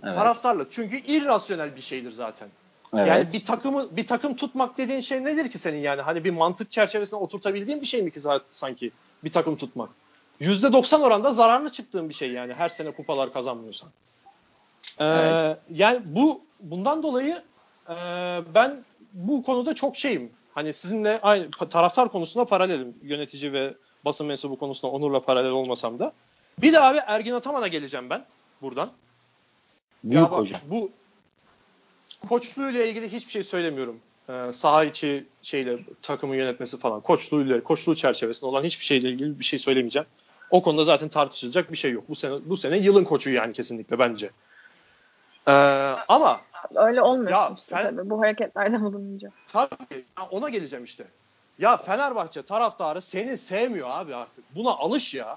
Evet. 0.05 0.15
Taraftarlık 0.15 0.73
çünkü 0.73 0.97
irrasyonel 0.97 1.77
bir 1.77 1.81
şeydir 1.81 2.11
zaten. 2.11 2.49
evet. 2.95 3.09
Yani 3.09 3.33
bir 3.33 3.45
takımı 3.45 3.97
bir 3.97 4.07
takım 4.07 4.37
tutmak 4.37 4.79
dediğin 4.79 5.01
şey 5.01 5.25
nedir 5.25 5.51
ki 5.51 5.59
senin 5.59 5.79
yani? 5.79 6.03
Hani 6.03 6.25
bir 6.25 6.31
mantık 6.31 6.71
çerçevesine 6.73 7.19
oturtabildiğin 7.19 7.81
bir 7.81 7.87
şey 7.87 8.03
mi 8.03 8.11
ki 8.11 8.21
sanki 8.53 8.91
bir 9.25 9.33
takım 9.33 9.57
tutmak? 9.57 9.91
%90 10.41 11.03
oranda 11.03 11.33
zararlı 11.33 11.71
çıktığın 11.73 12.09
bir 12.09 12.15
şey 12.15 12.33
yani 12.33 12.55
her 12.55 12.69
sene 12.69 12.91
kupalar 12.91 13.33
kazanmıyorsan. 13.33 13.89
Ee, 14.99 15.05
Evet. 15.05 15.59
Yani 15.71 16.01
bu 16.07 16.41
bundan 16.61 17.03
dolayı 17.03 17.43
e, 17.89 17.95
ben 18.55 18.79
bu 19.13 19.43
konuda 19.43 19.75
çok 19.75 19.97
şeyim. 19.97 20.31
Hani 20.55 20.73
sizinle 20.73 21.21
aynı 21.23 21.51
taraftar 21.51 22.09
konusunda 22.09 22.45
paralelim. 22.45 22.95
Yönetici 23.03 23.53
ve 23.53 23.75
basın 24.05 24.27
mensubu 24.27 24.59
konusunda 24.59 24.93
Onur'la 24.93 25.21
paralel 25.21 25.51
olmasam 25.51 25.99
da. 25.99 26.13
Bir 26.59 26.73
de 26.73 26.81
abi 26.81 26.99
Ergin 27.07 27.33
Ataman'a 27.35 27.69
geleceğim 27.69 28.11
ben 28.11 28.25
buradan. 28.63 28.91
Büyük 30.05 30.17
Ya 30.25 30.31
bak, 30.31 30.39
hoca. 30.39 30.57
Bu 30.71 30.91
koçluğuyla 32.29 32.85
ilgili 32.85 33.13
hiçbir 33.13 33.31
şey 33.31 33.43
söylemiyorum. 33.43 34.01
Ee, 34.29 34.53
saha 34.53 34.85
içi 34.85 35.25
şeyle 35.43 35.79
takımı 36.03 36.37
yönetmesi 36.37 36.79
falan. 36.79 37.01
Koçluğuyla, 37.01 37.63
koçluğu 37.63 37.97
çerçevesinde 37.97 38.47
olan 38.47 38.65
hiçbir 38.65 38.85
şeyle 38.85 39.09
ilgili 39.09 39.39
bir 39.39 39.45
şey 39.45 39.59
söylemeyeceğim. 39.59 40.07
O 40.51 40.63
konuda 40.63 40.85
zaten 40.85 41.09
tartışılacak 41.09 41.73
bir 41.73 41.77
şey 41.77 41.93
yok. 41.93 42.05
Bu 42.09 42.15
sene 42.15 42.35
bu 42.47 42.57
sene 42.57 42.79
yılın 42.79 43.05
koçu 43.05 43.31
yani 43.31 43.53
kesinlikle 43.53 43.99
bence. 43.99 44.31
Ee, 45.49 45.53
ama 46.09 46.41
öyle 46.75 47.03
olmuyor 47.03 47.31
Ya, 47.31 47.53
işte 47.57 47.75
ben- 47.77 47.97
tabii 47.97 48.11
bu 48.11 48.21
hareketlerde 48.21 48.81
bulununca. 48.81 49.31
tabii 49.49 50.05
ona 50.31 50.49
geleceğim 50.49 50.85
işte. 50.85 51.05
Ya 51.59 51.77
Fenerbahçe 51.77 52.43
taraftarı 52.43 53.03
seni 53.03 53.39
sevmiyor 53.39 53.91
abi 53.91 54.15
artık. 54.15 54.45
Buna 54.57 54.71
alış 54.71 55.15
ya. 55.15 55.37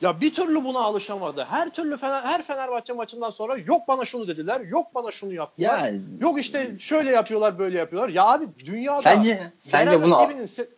Ya 0.00 0.20
bir 0.20 0.34
türlü 0.34 0.64
buna 0.64 0.78
alışamadı. 0.78 1.46
Her 1.50 1.70
türlü 1.70 1.96
Fener, 1.96 2.22
her 2.22 2.42
Fenerbahçe 2.42 2.92
maçından 2.92 3.30
sonra 3.30 3.56
yok 3.66 3.88
bana 3.88 4.04
şunu 4.04 4.28
dediler, 4.28 4.60
yok 4.60 4.94
bana 4.94 5.10
şunu 5.10 5.32
yaptılar. 5.34 5.78
Yani 5.78 6.00
Yok 6.20 6.40
işte 6.40 6.78
şöyle 6.78 7.10
yapıyorlar, 7.10 7.58
böyle 7.58 7.78
yapıyorlar. 7.78 8.08
Ya 8.08 8.24
abi 8.26 8.48
dünyada 8.66 9.02
sence 9.02 9.52
sence 9.60 10.02
buna 10.02 10.16
se- 10.22 10.68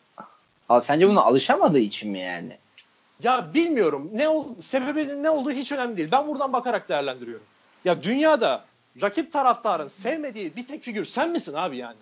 Al- 0.69 0.81
sence 0.81 1.09
buna 1.09 1.23
alışamadığı 1.23 1.79
için 1.79 2.11
mi 2.11 2.19
yani? 2.21 2.59
ya 3.23 3.55
bilmiyorum 3.55 4.11
ne 4.13 4.29
ol 4.29 4.47
sebebinin 4.61 5.23
ne 5.23 5.31
olduğu 5.31 5.51
hiç 5.51 5.73
önemli 5.73 5.97
değil. 5.97 6.09
Ben 6.13 6.29
buradan 6.29 6.53
bakarak 6.53 6.89
değerlendiriyorum. 6.89 7.47
Ya 7.85 8.03
dünyada 8.03 8.65
rakip 9.03 9.33
taraftarın 9.33 9.89
sevmediği 9.89 10.57
bir 10.57 10.67
tek 10.67 10.83
figür 10.83 11.05
sen 11.05 11.31
misin 11.31 11.55
abi 11.55 11.77
yani? 11.77 11.97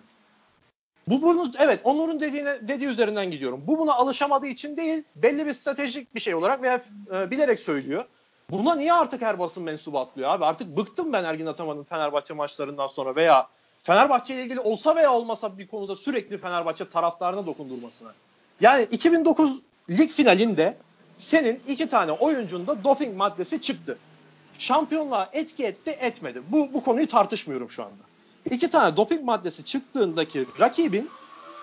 Bu 1.07 1.21
bunu 1.21 1.51
evet 1.59 1.81
Onur'un 1.83 2.19
dediğine 2.19 2.67
dediği 2.67 2.87
üzerinden 2.87 3.31
gidiyorum. 3.31 3.63
Bu 3.67 3.79
buna 3.79 3.93
alışamadığı 3.93 4.47
için 4.47 4.77
değil, 4.77 5.03
belli 5.15 5.45
bir 5.45 5.53
stratejik 5.53 6.15
bir 6.15 6.19
şey 6.19 6.35
olarak 6.35 6.61
veya 6.61 6.81
e, 7.13 7.31
bilerek 7.31 7.59
söylüyor. 7.59 8.05
Buna 8.51 8.75
niye 8.75 8.93
artık 8.93 9.21
her 9.21 9.39
basın 9.39 9.63
mensubu 9.63 9.99
atlıyor 9.99 10.29
abi? 10.29 10.45
Artık 10.45 10.77
bıktım 10.77 11.13
ben 11.13 11.23
Ergin 11.23 11.45
Ataman'ın 11.45 11.83
Fenerbahçe 11.83 12.33
maçlarından 12.33 12.87
sonra 12.87 13.15
veya 13.15 13.47
Fenerbahçe 13.83 14.35
ile 14.35 14.43
ilgili 14.43 14.59
olsa 14.59 14.95
veya 14.95 15.13
olmasa 15.13 15.57
bir 15.57 15.67
konuda 15.67 15.95
sürekli 15.95 16.37
Fenerbahçe 16.37 16.89
taraftarına 16.89 17.45
dokundurmasına. 17.45 18.13
Yani 18.61 18.87
2009 18.91 19.61
lig 19.89 20.11
finalinde 20.11 20.77
senin 21.17 21.61
iki 21.67 21.89
tane 21.89 22.11
oyuncunda 22.11 22.83
doping 22.83 23.17
maddesi 23.17 23.61
çıktı. 23.61 23.97
Şampiyonluğa 24.59 25.29
etki 25.33 25.63
etti 25.63 25.89
etmedi. 25.89 26.41
Bu, 26.49 26.73
bu 26.73 26.83
konuyu 26.83 27.07
tartışmıyorum 27.07 27.69
şu 27.69 27.83
anda. 27.83 28.10
İki 28.51 28.69
tane 28.69 28.97
doping 28.97 29.23
maddesi 29.23 29.65
çıktığındaki 29.65 30.45
rakibin 30.59 31.09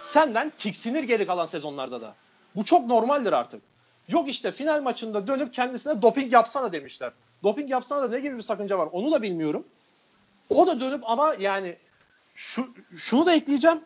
senden 0.01 0.53
tiksinir 0.59 1.03
geri 1.03 1.26
kalan 1.26 1.47
sezonlarda 1.47 2.01
da. 2.01 2.14
Bu 2.57 2.64
çok 2.64 2.87
normaldir 2.87 3.33
artık. 3.33 3.62
Yok 4.09 4.29
işte 4.29 4.53
final 4.53 4.83
maçında 4.83 5.26
dönüp 5.26 5.55
kendisine 5.55 6.03
doping 6.03 6.33
yapsana 6.33 6.72
demişler. 6.72 7.12
Doping 7.43 7.70
yapsana 7.70 8.03
da 8.03 8.09
ne 8.09 8.20
gibi 8.20 8.37
bir 8.37 8.43
sakınca 8.43 8.79
var 8.79 8.89
onu 8.93 9.12
da 9.12 9.22
bilmiyorum. 9.22 9.64
O 10.51 10.66
da 10.66 10.81
dönüp 10.81 11.03
ama 11.07 11.35
yani 11.39 11.76
şu, 12.35 12.74
şunu 12.97 13.26
da 13.26 13.35
ekleyeceğim. 13.35 13.81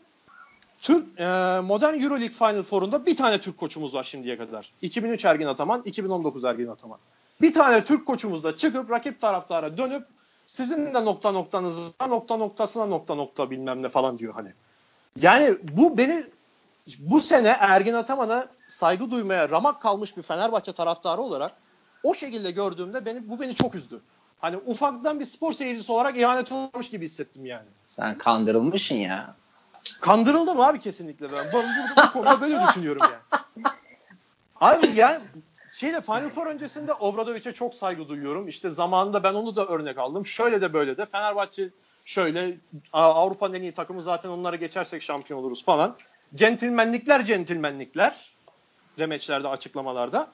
Türk 0.80 1.20
e, 1.20 1.24
modern 1.61 1.95
EuroLeague 1.95 2.28
Final 2.28 2.62
Four'unda 2.62 3.07
bir 3.07 3.16
tane 3.16 3.40
Türk 3.40 3.59
koçumuz 3.59 3.95
var 3.95 4.05
şimdiye 4.05 4.38
kadar. 4.38 4.72
2003 4.82 5.24
Ergin 5.24 5.47
Ataman, 5.47 5.82
2019 5.84 6.45
Ergin 6.45 6.66
Ataman. 6.66 6.99
Bir 7.40 7.53
tane 7.53 7.84
Türk 7.84 8.07
koçumuz 8.07 8.45
da 8.45 8.57
çıkıp 8.57 8.90
rakip 8.90 9.20
taraftara 9.20 9.78
dönüp 9.78 10.07
sizin 10.47 10.95
de 10.95 11.05
nokta 11.05 11.32
noktanızda 11.32 12.07
nokta 12.07 12.36
noktasına 12.36 12.86
nokta 12.86 13.14
nokta 13.14 13.51
bilmem 13.51 13.82
ne 13.82 13.88
falan 13.88 14.18
diyor 14.18 14.34
hani. 14.34 14.53
Yani 15.16 15.57
bu 15.62 15.99
beni 15.99 16.24
bu 16.99 17.20
sene 17.20 17.49
Ergin 17.49 17.95
Ataman'a 17.95 18.47
saygı 18.68 19.11
duymaya 19.11 19.51
ramak 19.51 19.82
kalmış 19.82 20.16
bir 20.16 20.22
Fenerbahçe 20.22 20.72
taraftarı 20.72 21.20
olarak 21.20 21.53
o 22.03 22.14
şekilde 22.14 22.51
gördüğümde 22.51 23.05
beni 23.05 23.28
bu 23.28 23.40
beni 23.40 23.55
çok 23.55 23.74
üzdü. 23.74 24.01
Hani 24.40 24.57
ufaktan 24.57 25.20
bir 25.20 25.24
spor 25.24 25.53
seyircisi 25.53 25.93
olarak 25.93 26.18
ihanet 26.18 26.53
olmuş 26.53 26.90
gibi 26.90 27.05
hissettim 27.05 27.47
yani. 27.47 27.66
Sen 27.86 28.18
kandırılmışsın 28.18 28.95
ya. 28.95 29.34
Kandırıldım 30.01 30.61
abi 30.61 30.80
kesinlikle 30.80 31.32
ben. 31.32 31.45
Ben 31.55 31.64
burada 31.97 32.09
bu 32.09 32.12
konuda 32.12 32.40
böyle 32.40 32.61
düşünüyorum 32.68 33.03
yani. 33.03 33.66
Abi 34.61 34.90
yani 34.95 35.20
şeyde 35.72 36.00
Final 36.00 36.28
Four 36.28 36.46
öncesinde 36.46 36.92
Obradovic'e 36.92 37.52
çok 37.52 37.74
saygı 37.74 38.08
duyuyorum. 38.08 38.48
İşte 38.48 38.70
zamanında 38.70 39.22
ben 39.22 39.34
onu 39.34 39.56
da 39.56 39.66
örnek 39.66 39.98
aldım. 39.98 40.26
Şöyle 40.26 40.60
de 40.60 40.72
böyle 40.72 40.96
de 40.96 41.06
Fenerbahçe 41.06 41.68
şöyle 42.04 42.56
Avrupa'nın 42.92 43.54
en 43.54 43.62
iyi 43.62 43.72
takımı 43.72 44.02
zaten 44.02 44.28
onlara 44.28 44.56
geçersek 44.56 45.02
şampiyon 45.02 45.40
oluruz 45.40 45.64
falan. 45.64 45.96
Centilmenlikler 46.34 47.24
centilmenlikler 47.24 48.32
demeçlerde 48.98 49.48
açıklamalarda. 49.48 50.28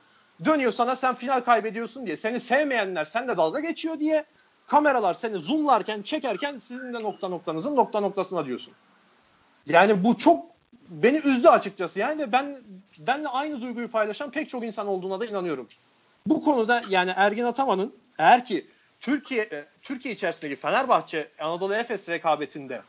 Dönüyor 0.44 0.72
sana 0.72 0.96
sen 0.96 1.14
final 1.14 1.40
kaybediyorsun 1.40 2.06
diye. 2.06 2.16
Seni 2.16 2.40
sevmeyenler 2.40 3.04
sen 3.04 3.28
de 3.28 3.36
dalga 3.36 3.60
geçiyor 3.60 4.00
diye. 4.00 4.24
Kameralar 4.66 5.14
seni 5.14 5.38
zoomlarken 5.38 6.02
çekerken 6.02 6.58
sizin 6.58 6.94
de 6.94 7.02
nokta 7.02 7.28
noktanızın 7.28 7.76
nokta 7.76 8.00
noktasına 8.00 8.46
diyorsun. 8.46 8.74
Yani 9.66 10.04
bu 10.04 10.18
çok 10.18 10.46
beni 10.90 11.18
üzdü 11.18 11.48
açıkçası. 11.48 11.98
Yani 11.98 12.32
ben 12.32 12.58
benle 12.98 13.28
aynı 13.28 13.62
duyguyu 13.62 13.90
paylaşan 13.90 14.30
pek 14.30 14.48
çok 14.48 14.64
insan 14.64 14.86
olduğuna 14.86 15.20
da 15.20 15.26
inanıyorum. 15.26 15.68
Bu 16.26 16.44
konuda 16.44 16.82
yani 16.88 17.12
Ergin 17.16 17.44
Ataman'ın 17.44 17.94
eğer 18.18 18.44
ki 18.44 18.66
Türkiye 19.00 19.42
e, 19.42 19.66
Türkiye 19.82 20.14
içerisindeki 20.14 20.56
Fenerbahçe 20.56 21.28
Anadolu 21.40 21.74
Efes 21.74 22.08
rekabetinde 22.08 22.82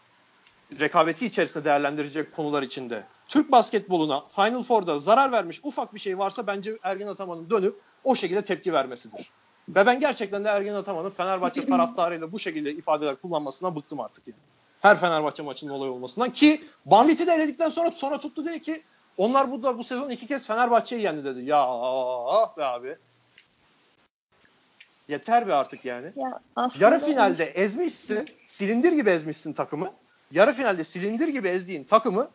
rekabeti 0.80 1.26
içerisinde 1.26 1.66
değerlendirecek 1.66 2.36
konular 2.36 2.64
içinde 2.64 3.04
Türk 3.28 3.52
basketboluna 3.52 4.24
Final 4.36 4.64
Four'da 4.64 5.00
zarar 5.00 5.32
vermiş 5.32 5.60
ufak 5.64 5.94
bir 5.94 6.00
şey 6.00 6.18
varsa 6.18 6.48
bence 6.48 6.78
Ergin 6.84 7.08
Ataman'ın 7.08 7.50
dönüp 7.50 7.76
o 8.04 8.16
şekilde 8.16 8.42
tepki 8.42 8.74
vermesidir. 8.74 9.32
Ve 9.70 9.86
ben 9.86 10.00
gerçekten 10.00 10.44
de 10.44 10.50
Ergin 10.50 10.74
Ataman'ın 10.74 11.10
Fenerbahçe 11.10 11.66
taraftarıyla 11.66 12.32
bu 12.32 12.40
şekilde 12.40 12.74
ifadeler 12.74 13.16
kullanmasına 13.16 13.76
bıktım 13.76 14.00
artık 14.00 14.28
yani. 14.28 14.38
Her 14.82 15.00
Fenerbahçe 15.00 15.44
maçının 15.44 15.72
olay 15.72 15.90
olmasından 15.90 16.34
ki 16.34 16.64
Banvit'i 16.86 17.28
de 17.28 17.34
eledikten 17.34 17.70
sonra 17.70 17.92
sonra 17.92 18.20
tuttu 18.20 18.46
dedi 18.46 18.62
ki 18.62 18.84
onlar 19.18 19.52
bu 19.52 19.64
da 19.64 19.78
bu 19.78 19.84
sezon 19.84 20.10
iki 20.10 20.28
kez 20.28 20.48
Fenerbahçe'yi 20.48 21.02
yendi 21.02 21.24
dedi. 21.24 21.42
Ya 21.42 21.66
ah 22.28 22.58
be 22.58 22.64
abi. 22.64 22.98
Yeter 25.08 25.48
be 25.48 25.54
artık 25.54 25.86
yani. 25.86 26.12
Ya 26.16 26.40
Yarı 26.80 27.00
finalde 27.00 27.46
ezmişsin, 27.46 28.30
silindir 28.48 28.92
gibi 28.92 29.10
ezmişsin 29.10 29.54
takımı. 29.54 29.94
Yarı 30.32 30.54
finalde 30.54 30.84
silindir 30.84 31.28
gibi 31.28 31.48
ezdiğin 31.48 31.84
takımı 31.84 32.30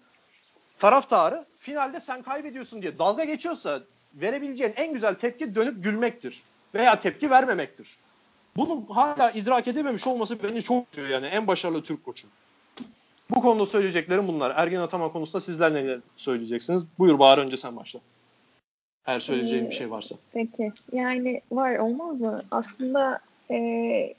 taraftarı 0.78 1.44
finalde 1.58 2.00
sen 2.00 2.22
kaybediyorsun 2.22 2.82
diye 2.82 2.98
dalga 2.98 3.24
geçiyorsa 3.24 3.80
verebileceğin 4.14 4.72
en 4.76 4.92
güzel 4.92 5.14
tepki 5.14 5.54
dönüp 5.54 5.84
gülmektir. 5.84 6.42
Veya 6.74 6.98
tepki 6.98 7.30
vermemektir. 7.30 7.98
Bunu 8.56 8.84
hala 8.88 9.30
idrak 9.30 9.68
edememiş 9.68 10.06
olması 10.06 10.42
beni 10.42 10.62
çok 10.62 10.86
üzüyor 10.92 11.08
yani 11.08 11.26
en 11.26 11.46
başarılı 11.46 11.82
Türk 11.82 12.04
koçu. 12.04 12.28
Bu 13.30 13.40
konuda 13.40 13.66
söyleyeceklerim 13.66 14.28
bunlar. 14.28 14.52
Ergen 14.56 14.80
Ataman 14.80 15.12
konusunda 15.12 15.40
sizler 15.40 15.74
neler 15.74 16.00
söyleyeceksiniz? 16.16 16.84
Buyur 16.98 17.18
Bahar 17.18 17.38
önce 17.38 17.56
sen 17.56 17.76
başla. 17.76 18.00
Eğer 19.06 19.20
söyleyeceğim 19.20 19.66
bir 19.70 19.74
şey 19.74 19.90
varsa. 19.90 20.16
Peki. 20.32 20.72
Yani 20.92 21.40
var 21.52 21.76
olmaz 21.76 22.20
mı? 22.20 22.42
Aslında 22.50 23.18
e, 23.50 24.14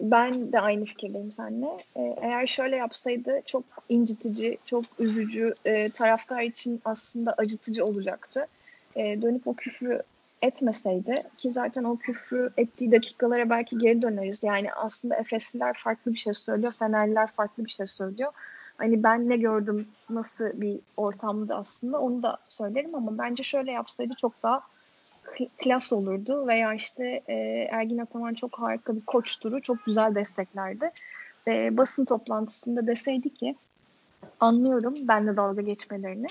ben 0.00 0.52
de 0.52 0.60
aynı 0.60 0.84
fikirdeyim 0.84 1.32
seninle. 1.32 1.68
E, 1.96 2.16
eğer 2.20 2.46
şöyle 2.46 2.76
yapsaydı 2.76 3.40
çok 3.46 3.64
incitici, 3.88 4.58
çok 4.66 4.84
üzücü, 4.98 5.54
e, 5.64 5.88
taraftar 5.88 6.42
için 6.42 6.80
aslında 6.84 7.34
acıtıcı 7.38 7.84
olacaktı. 7.84 8.46
E, 8.96 9.22
dönüp 9.22 9.46
o 9.46 9.54
küfrü 9.54 10.02
etmeseydi 10.42 11.22
ki 11.38 11.50
zaten 11.50 11.84
o 11.84 11.96
küfrü 11.96 12.50
ettiği 12.56 12.92
dakikalara 12.92 13.50
belki 13.50 13.78
geri 13.78 14.02
döneriz. 14.02 14.44
Yani 14.44 14.72
aslında 14.72 15.16
Efesliler 15.16 15.76
farklı 15.78 16.12
bir 16.12 16.18
şey 16.18 16.34
söylüyor, 16.34 16.72
Fenerliler 16.72 17.26
farklı 17.26 17.64
bir 17.64 17.70
şey 17.70 17.86
söylüyor. 17.86 18.32
Hani 18.78 19.02
ben 19.02 19.28
ne 19.28 19.36
gördüm, 19.36 19.88
nasıl 20.10 20.44
bir 20.60 20.78
ortamdı 20.96 21.54
aslında 21.54 22.00
onu 22.00 22.22
da 22.22 22.38
söylerim 22.48 22.94
ama 22.94 23.18
bence 23.18 23.42
şöyle 23.42 23.72
yapsaydı 23.72 24.14
çok 24.14 24.42
daha 24.42 24.62
klas 25.58 25.92
olurdu 25.92 26.46
veya 26.46 26.74
işte 26.74 27.22
e, 27.28 27.34
Ergin 27.70 27.98
Ataman 27.98 28.34
çok 28.34 28.58
harika 28.58 28.96
bir 28.96 29.00
koçturu, 29.00 29.62
çok 29.62 29.84
güzel 29.84 30.14
desteklerdi. 30.14 30.90
E, 31.48 31.76
basın 31.76 32.04
toplantısında 32.04 32.86
deseydi 32.86 33.34
ki 33.34 33.56
anlıyorum 34.40 34.94
benle 35.08 35.36
dalga 35.36 35.62
geçmelerini. 35.62 36.26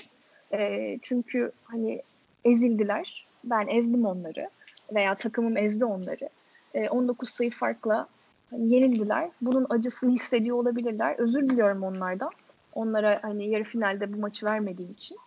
E, 0.52 0.98
çünkü 1.02 1.52
hani 1.64 2.02
ezildiler 2.44 3.25
ben 3.46 3.66
ezdim 3.66 4.06
onları 4.06 4.50
veya 4.94 5.14
takımım 5.14 5.56
ezdi 5.56 5.84
onları. 5.84 6.28
E, 6.74 6.88
19 6.88 7.28
sayı 7.28 7.50
farkla 7.50 8.08
yenildiler. 8.52 9.30
Bunun 9.42 9.66
acısını 9.70 10.12
hissediyor 10.12 10.56
olabilirler. 10.56 11.14
Özür 11.18 11.50
diliyorum 11.50 11.82
onlardan. 11.82 12.30
Onlara 12.74 13.18
hani 13.22 13.48
yarı 13.48 13.64
finalde 13.64 14.12
bu 14.12 14.16
maçı 14.16 14.46
vermediğim 14.46 14.92
için. 14.92 15.18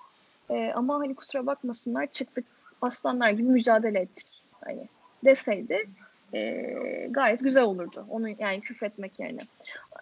E, 0.49 0.71
ama 0.75 0.99
hani 0.99 1.15
kusura 1.15 1.45
bakmasınlar 1.45 2.07
çıktık 2.07 2.45
aslanlar 2.81 3.29
gibi 3.29 3.49
mücadele 3.49 3.99
ettik. 3.99 4.43
Hani 4.65 4.87
deseydi 5.25 5.89
e, 6.33 6.61
gayet 7.09 7.43
güzel 7.43 7.63
olurdu. 7.63 8.05
Onu 8.09 8.29
yani 8.29 8.61
küfretmek 8.61 9.19
yerine. 9.19 9.41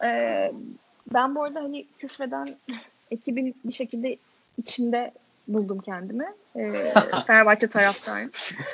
E, 0.04 0.52
ben 1.14 1.36
bu 1.36 1.44
arada 1.44 1.64
hani 1.64 1.86
küfreden 2.00 2.48
ekibin 3.12 3.56
bir 3.66 3.74
şekilde 3.74 4.18
içinde 4.58 5.12
buldum 5.48 5.80
kendimi. 5.80 6.26
E, 6.56 6.70
Fenerbahçe 7.28 7.68
taraftarıyım. 7.68 8.30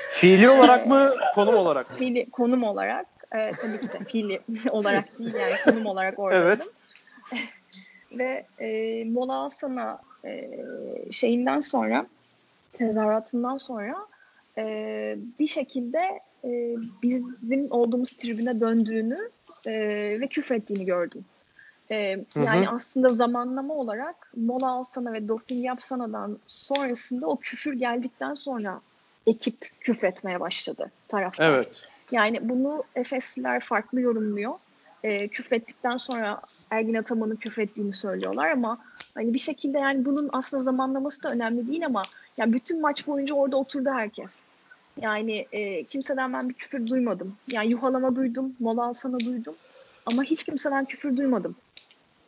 Fiili 0.09 0.49
olarak 0.49 0.87
mı, 0.87 1.13
konum 1.35 1.55
olarak? 1.55 1.93
Fiili, 1.93 2.29
konum 2.29 2.63
olarak. 2.63 3.05
E, 3.35 3.51
tabii 3.51 3.79
ki 3.79 3.93
de 3.93 3.99
fiili 3.99 4.41
olarak 4.69 5.19
değil 5.19 5.33
yani 5.35 5.53
konum 5.65 5.85
olarak 5.85 6.19
oradaydım. 6.19 6.67
Evet. 7.33 7.39
Ve 8.19 8.45
e, 8.59 9.03
Mola 9.05 9.39
Hasan'a 9.39 10.01
e, 10.25 10.51
şeyinden 11.11 11.59
sonra 11.59 12.05
tezahüratından 12.71 13.57
sonra 13.57 13.95
e, 14.57 15.15
bir 15.39 15.47
şekilde 15.47 15.99
e, 16.43 16.75
bizim 17.03 17.71
olduğumuz 17.71 18.11
tribüne 18.11 18.59
döndüğünü 18.59 19.29
e, 19.67 19.71
ve 20.21 20.27
küfrettiğini 20.27 20.85
gördüm. 20.85 21.25
Ee, 21.91 22.25
yani 22.35 22.69
aslında 22.69 23.09
zamanlama 23.09 23.73
olarak 23.73 24.31
mola 24.35 24.71
alsana 24.71 25.13
ve 25.13 25.27
doping 25.27 25.65
yapsanadan 25.65 26.39
sonrasında 26.47 27.27
o 27.27 27.37
küfür 27.37 27.73
geldikten 27.73 28.33
sonra 28.33 28.81
ekip 29.27 29.71
küfretmeye 29.79 30.39
başladı 30.39 30.91
taraftar. 31.07 31.49
Evet. 31.49 31.81
Yani 32.11 32.49
bunu 32.49 32.83
Efesliler 32.95 33.59
farklı 33.59 34.01
yorumluyor. 34.01 34.53
Ee, 35.03 35.27
küfrettikten 35.27 35.97
sonra 35.97 36.39
Ergin 36.71 36.93
Ataman'ın 36.93 37.35
küfrettiğini 37.35 37.93
söylüyorlar 37.93 38.49
ama 38.49 38.77
hani 39.15 39.33
bir 39.33 39.39
şekilde 39.39 39.79
yani 39.79 40.05
bunun 40.05 40.29
aslında 40.33 40.63
zamanlaması 40.63 41.23
da 41.23 41.29
önemli 41.29 41.67
değil 41.67 41.85
ama 41.85 42.01
yani 42.37 42.53
bütün 42.53 42.81
maç 42.81 43.07
boyunca 43.07 43.35
orada 43.35 43.57
oturdu 43.57 43.89
herkes. 43.89 44.39
Yani 45.01 45.47
e, 45.51 45.83
kimseden 45.83 46.33
ben 46.33 46.49
bir 46.49 46.53
küfür 46.53 46.87
duymadım. 46.87 47.35
Yani 47.51 47.71
yuhalama 47.71 48.15
duydum, 48.15 48.55
mola 48.59 48.83
alsana 48.83 49.19
duydum. 49.19 49.55
Ama 50.05 50.23
hiç 50.23 50.43
kimseden 50.43 50.85
küfür 50.85 51.17
duymadım. 51.17 51.55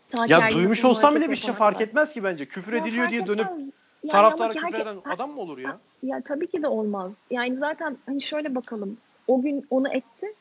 Ta 0.07 0.26
ya 0.26 0.51
duymuş 0.51 0.86
olsam 0.86 1.15
bile 1.15 1.30
bir 1.30 1.36
şey 1.36 1.53
fark 1.53 1.82
etmez 1.82 2.13
ki 2.13 2.23
bence. 2.23 2.45
Küfür 2.45 2.73
ya 2.73 2.80
ediliyor 2.80 3.09
diye 3.09 3.28
dönüp 3.28 3.47
yani 3.47 3.71
taraftara 4.09 4.53
küfür 4.53 4.65
herke, 4.65 4.82
eden 4.82 4.97
adam 5.05 5.32
mı 5.32 5.41
olur 5.41 5.57
ya? 5.57 5.80
Ya 6.03 6.21
tabii 6.21 6.47
ki 6.47 6.63
de 6.63 6.67
olmaz. 6.67 7.26
Yani 7.32 7.57
zaten 7.57 7.97
hani 8.05 8.21
şöyle 8.21 8.55
bakalım. 8.55 8.97
O 9.28 9.41
gün 9.41 9.67
onu 9.69 9.93
etti. 9.93 10.34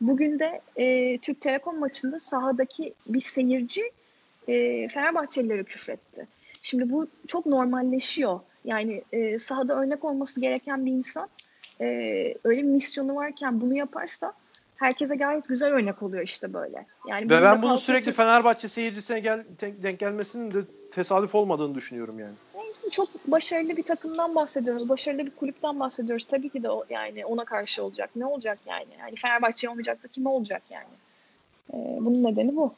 Bugün 0.00 0.38
de 0.38 0.60
e, 0.76 1.18
Türk 1.18 1.40
Telekom 1.40 1.78
maçında 1.78 2.18
sahadaki 2.18 2.94
bir 3.06 3.20
seyirci 3.20 3.82
e, 4.48 4.88
Fenerbahçelilere 4.88 5.64
küfretti. 5.64 6.26
Şimdi 6.62 6.90
bu 6.90 7.06
çok 7.28 7.46
normalleşiyor. 7.46 8.40
Yani 8.64 9.02
e, 9.12 9.38
sahada 9.38 9.80
örnek 9.80 10.04
olması 10.04 10.40
gereken 10.40 10.86
bir 10.86 10.92
insan 10.92 11.28
e, 11.80 11.86
öyle 12.44 12.62
bir 12.62 12.68
misyonu 12.68 13.14
varken 13.14 13.60
bunu 13.60 13.74
yaparsa 13.74 14.32
herkese 14.82 15.16
gayet 15.16 15.48
güzel 15.48 15.72
örnek 15.72 16.02
oluyor 16.02 16.22
işte 16.22 16.52
böyle. 16.54 16.86
Yani 17.08 17.30
Ve 17.30 17.42
ben 17.42 17.62
bunun 17.62 17.76
sürekli 17.76 18.04
çok... 18.04 18.14
Fenerbahçe 18.14 18.68
seyircisine 18.68 19.20
gel, 19.20 19.44
denk 19.60 19.98
gelmesinin 19.98 20.50
de 20.50 20.58
tesadüf 20.90 21.34
olmadığını 21.34 21.74
düşünüyorum 21.74 22.18
yani. 22.18 22.34
çok 22.90 23.08
başarılı 23.26 23.76
bir 23.76 23.82
takımdan 23.82 24.34
bahsediyoruz. 24.34 24.88
Başarılı 24.88 25.26
bir 25.26 25.30
kulüpten 25.30 25.80
bahsediyoruz. 25.80 26.24
Tabii 26.24 26.48
ki 26.48 26.62
de 26.62 26.70
o, 26.70 26.84
yani 26.90 27.26
ona 27.26 27.44
karşı 27.44 27.84
olacak. 27.84 28.10
Ne 28.16 28.26
olacak 28.26 28.58
yani? 28.66 28.86
Yani 28.98 29.16
Fenerbahçe 29.16 29.68
olmayacak 29.68 30.04
da 30.04 30.08
kim 30.08 30.26
olacak 30.26 30.62
yani? 30.70 30.94
Ee, 31.74 31.98
bunun 32.00 32.24
nedeni 32.24 32.56
bu. 32.56 32.72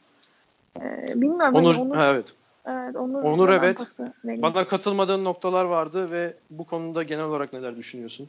Ee, 0.80 1.07
bilmiyorum. 1.14 1.55
Onur, 1.55 1.74
hani 1.74 1.86
Onur, 1.86 1.96
ha, 1.96 2.09
evet. 2.11 2.26
evet, 2.66 2.96
Onur, 2.96 3.22
Onur 3.22 3.48
evet. 3.48 3.78
Bana 4.24 4.68
katılmadığın 4.68 5.24
noktalar 5.24 5.64
vardı 5.64 6.11
ve 6.11 6.34
bu 6.50 6.64
konuda 6.64 7.02
genel 7.02 7.24
olarak 7.24 7.52
neler 7.52 7.76
düşünüyorsun? 7.76 8.28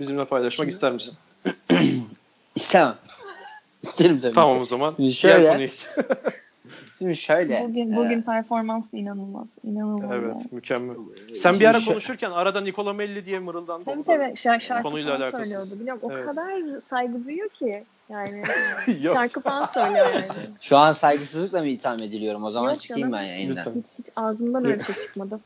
Bizimle 0.00 0.24
paylaşmak 0.24 0.68
ister 0.68 0.92
misin? 0.92 1.14
İstemem. 2.54 2.94
İsterim 3.82 4.20
tabii. 4.20 4.34
Tamam 4.34 4.58
o 4.58 4.66
zaman. 4.66 4.94
Şimdi 4.96 5.14
şöyle. 5.14 5.70
Şimdi 6.98 7.16
şöyle. 7.16 7.64
Bugün, 7.68 7.92
e, 7.92 7.96
bugün 7.96 8.22
performans 8.22 8.92
da 8.92 8.96
inanılmaz. 8.96 9.48
İnanılmaz 9.64 10.10
yani. 10.10 10.24
evet, 10.24 10.52
mükemmel. 10.52 10.96
Sen 11.34 11.60
bir 11.60 11.64
ara 11.66 11.78
Şimdi 11.80 11.90
konuşurken 11.92 12.30
arada 12.30 12.60
Nikola 12.60 12.92
Melli 12.92 13.24
diye 13.24 13.38
mırıldandı. 13.38 13.84
Tabii 13.84 14.00
O 14.00 14.04
tabii 14.04 14.36
şarkı, 14.36 14.64
şarkı 14.64 14.82
konuyla 14.82 15.10
falan 15.10 15.20
alakasız. 15.20 15.52
söylüyordu. 15.52 15.80
Biliyorum 15.80 16.00
o 16.02 16.12
Evet. 16.12 16.26
kadar 16.26 16.80
saygı 16.80 17.24
duyuyor 17.24 17.48
ki. 17.48 17.84
Yani 18.08 18.42
şarkı 19.02 19.40
falan 19.40 19.64
söylüyor 19.64 20.14
yani. 20.14 20.26
Şu 20.60 20.76
an 20.76 20.92
saygısızlıkla 20.92 21.60
mı 21.60 21.66
itham 21.66 21.94
ediliyorum? 21.94 22.44
O 22.44 22.50
zaman 22.50 22.68
Yok 22.68 22.80
çıkayım 22.80 23.10
canım. 23.10 23.18
ben 23.24 23.26
yayından. 23.28 23.56
Lütfen. 23.56 23.80
Hiç, 23.80 23.98
hiç 23.98 24.06
ağzımdan 24.16 24.64
öyle 24.64 24.78
bir 24.78 24.84
şey 24.84 24.94
çıkmadı. 24.94 25.40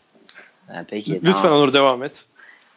Ha, 0.66 0.84
peki. 0.88 1.14
Lütfen 1.14 1.42
tamam. 1.42 1.59
Onur 1.59 1.72
devam 1.72 2.02
et. 2.02 2.26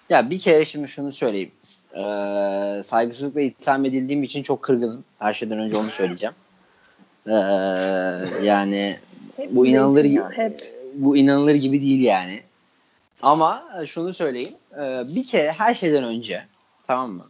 Ya 0.09 0.29
bir 0.29 0.39
kere 0.39 0.65
şimdi 0.65 0.87
şunu 0.87 1.11
söyleyeyim. 1.11 1.51
Ee, 1.93 2.83
saygısızlıkla 2.83 3.41
itham 3.41 3.85
edildiğim 3.85 4.23
için 4.23 4.43
çok 4.43 4.61
kırgınım. 4.61 5.03
Her 5.19 5.33
şeyden 5.33 5.59
önce 5.59 5.77
onu 5.77 5.89
söyleyeceğim. 5.89 6.35
Ee, 7.27 7.31
yani 8.43 8.97
Hep 9.37 9.51
bu 9.51 9.67
inanılır 9.67 10.05
gibi 10.05 10.23
hep. 10.35 10.61
bu 10.93 11.17
inanılır 11.17 11.55
gibi 11.55 11.81
değil 11.81 12.01
yani. 12.01 12.41
Ama 13.21 13.63
şunu 13.85 14.13
söyleyeyim. 14.13 14.53
Ee, 14.73 15.03
bir 15.15 15.27
kere 15.27 15.51
her 15.51 15.73
şeyden 15.73 16.03
önce 16.03 16.45
tamam 16.87 17.11
mı? 17.11 17.25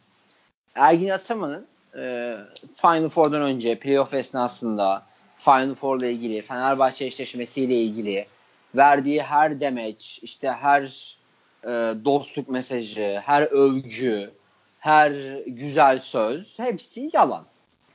Ergin 0.76 1.10
Ataman'ın 1.10 1.66
e, 1.98 2.36
Final 2.76 3.10
Four'dan 3.10 3.42
önce 3.42 3.76
playoff 3.80 4.14
esnasında 4.14 5.04
Final 5.38 5.76
Four'la 5.76 6.08
ilgili 6.08 6.42
Fenerbahçe 6.42 7.06
eşleşmesiyle 7.06 7.76
ilgili 7.76 8.26
verdiği 8.76 9.22
her 9.24 9.60
demeç, 9.60 10.20
işte 10.24 10.52
her 10.52 11.16
e, 11.64 11.70
dostluk 12.05 12.49
mesajı, 12.49 13.22
her 13.26 13.41
övgü, 13.41 14.32
her 14.80 15.12
güzel 15.47 15.99
söz 15.99 16.60
hepsi 16.60 17.10
yalan. 17.14 17.43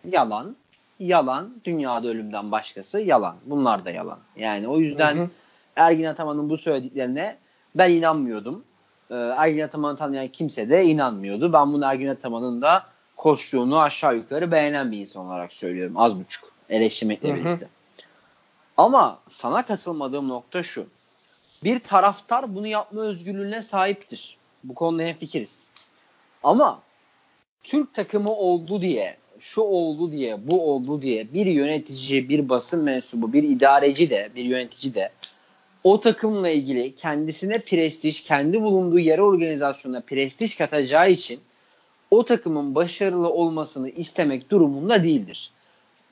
Yalan, 0.08 0.56
yalan, 0.98 1.54
dünyada 1.64 2.08
ölümden 2.08 2.52
başkası 2.52 3.00
yalan. 3.00 3.36
Bunlar 3.46 3.84
da 3.84 3.90
yalan. 3.90 4.18
Yani 4.36 4.68
o 4.68 4.78
yüzden 4.78 5.16
Hı 5.16 5.22
hı. 5.22 5.28
Ergin 5.76 6.04
Ataman'ın 6.04 6.50
bu 6.50 6.58
söylediklerine 6.58 7.36
ben 7.74 7.90
inanmıyordum. 7.90 8.64
Ee, 9.10 9.14
Ergin 9.14 9.60
Ataman'ı 9.60 9.96
tanıyan 9.96 10.28
kimse 10.28 10.68
de 10.68 10.84
inanmıyordu. 10.84 11.52
Ben 11.52 11.72
bunu 11.72 11.84
Ergin 11.84 12.06
Ataman'ın 12.06 12.62
da 12.62 12.84
koçluğunu 13.16 13.80
aşağı 13.80 14.16
yukarı 14.16 14.52
beğenen 14.52 14.92
bir 14.92 14.98
insan 14.98 15.26
olarak 15.26 15.52
söylüyorum. 15.52 15.94
Az 15.96 16.20
buçuk. 16.20 16.52
Eleştirmekle 16.68 17.28
Hı 17.28 17.32
hı. 17.32 17.36
birlikte. 17.36 17.68
Ama 18.76 19.18
sana 19.30 19.62
katılmadığım 19.62 20.28
nokta 20.28 20.62
şu. 20.62 20.86
Bir 21.64 21.78
taraftar 21.78 22.54
bunu 22.54 22.66
yapma 22.66 23.00
özgürlüğüne 23.00 23.62
sahiptir. 23.62 24.36
Bu 24.64 24.74
konuda 24.74 25.02
hemfikiriz. 25.02 25.68
Ama 26.42 26.82
Türk 27.62 27.94
takımı 27.94 28.32
oldu 28.36 28.82
diye, 28.82 29.16
şu 29.38 29.60
oldu 29.60 30.12
diye, 30.12 30.50
bu 30.50 30.72
oldu 30.72 31.02
diye 31.02 31.32
bir 31.32 31.46
yönetici, 31.46 32.28
bir 32.28 32.48
basın 32.48 32.84
mensubu, 32.84 33.32
bir 33.32 33.42
idareci 33.42 34.10
de, 34.10 34.30
bir 34.34 34.44
yönetici 34.44 34.94
de 34.94 35.12
o 35.84 36.00
takımla 36.00 36.48
ilgili 36.48 36.94
kendisine 36.94 37.58
prestij, 37.58 38.22
kendi 38.22 38.62
bulunduğu 38.62 38.98
yer 38.98 39.18
organizasyonuna 39.18 40.00
prestij 40.00 40.56
katacağı 40.56 41.10
için 41.10 41.40
o 42.10 42.24
takımın 42.24 42.74
başarılı 42.74 43.30
olmasını 43.30 43.88
istemek 43.88 44.50
durumunda 44.50 45.04
değildir. 45.04 45.50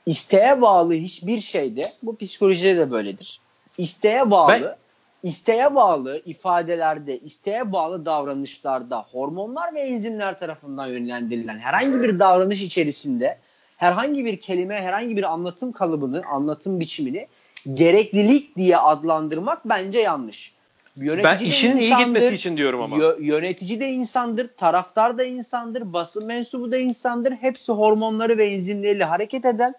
İsteğe 0.06 0.60
bağlı 0.60 0.94
hiçbir 0.94 1.40
şeyde, 1.40 1.92
bu 2.02 2.16
psikolojide 2.16 2.76
de 2.76 2.90
böyledir. 2.90 3.40
İsteğe 3.78 4.30
bağlı, 4.30 4.76
isteğe 5.22 5.74
bağlı 5.74 6.22
ifadelerde, 6.26 7.18
isteğe 7.18 7.72
bağlı 7.72 8.06
davranışlarda 8.06 9.06
hormonlar 9.12 9.74
ve 9.74 9.80
enzimler 9.80 10.38
tarafından 10.40 10.86
yönlendirilen 10.86 11.58
herhangi 11.58 12.02
bir 12.02 12.18
davranış 12.18 12.62
içerisinde 12.62 13.38
herhangi 13.76 14.24
bir 14.24 14.40
kelime, 14.40 14.82
herhangi 14.82 15.16
bir 15.16 15.32
anlatım 15.32 15.72
kalıbını, 15.72 16.22
anlatım 16.32 16.80
biçimini 16.80 17.26
gereklilik 17.74 18.56
diye 18.56 18.76
adlandırmak 18.76 19.68
bence 19.68 19.98
yanlış. 19.98 20.54
Yönetici 20.96 21.24
Ben 21.24 21.40
de 21.40 21.44
işinin 21.44 21.76
iyi 21.76 21.96
gitmesi 21.96 22.34
için 22.34 22.56
diyorum 22.56 22.82
ama. 22.82 22.96
yö- 22.96 23.22
yönetici 23.22 23.80
de 23.80 23.88
insandır, 23.88 24.48
taraftar 24.56 25.18
da 25.18 25.24
insandır, 25.24 25.92
basın 25.92 26.26
mensubu 26.26 26.72
da 26.72 26.78
insandır. 26.78 27.32
Hepsi 27.32 27.72
hormonları 27.72 28.38
ve 28.38 28.54
enzimleriyle 28.54 29.04
hareket 29.04 29.44
eden, 29.44 29.74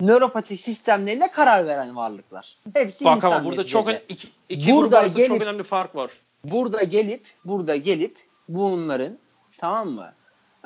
nöropatik 0.00 0.60
sistemleriyle 0.60 1.28
karar 1.28 1.66
veren 1.66 1.96
varlıklar. 1.96 2.56
Hepsi 2.74 3.04
Bak 3.04 3.16
insan 3.16 3.32
ama 3.32 3.44
burada 3.44 3.64
çok 3.64 3.88
iki, 4.08 4.28
iki 4.48 4.72
Burada 4.72 4.98
arasında 4.98 5.18
çok 5.26 5.28
gelip- 5.36 5.42
önemli 5.42 5.62
fark 5.64 5.94
var. 5.96 6.10
burada 6.44 6.82
gelip 6.82 7.26
burada 7.44 7.76
gelip 7.76 8.16
bunların 8.48 9.18
tamam 9.58 9.88
mı 9.88 10.12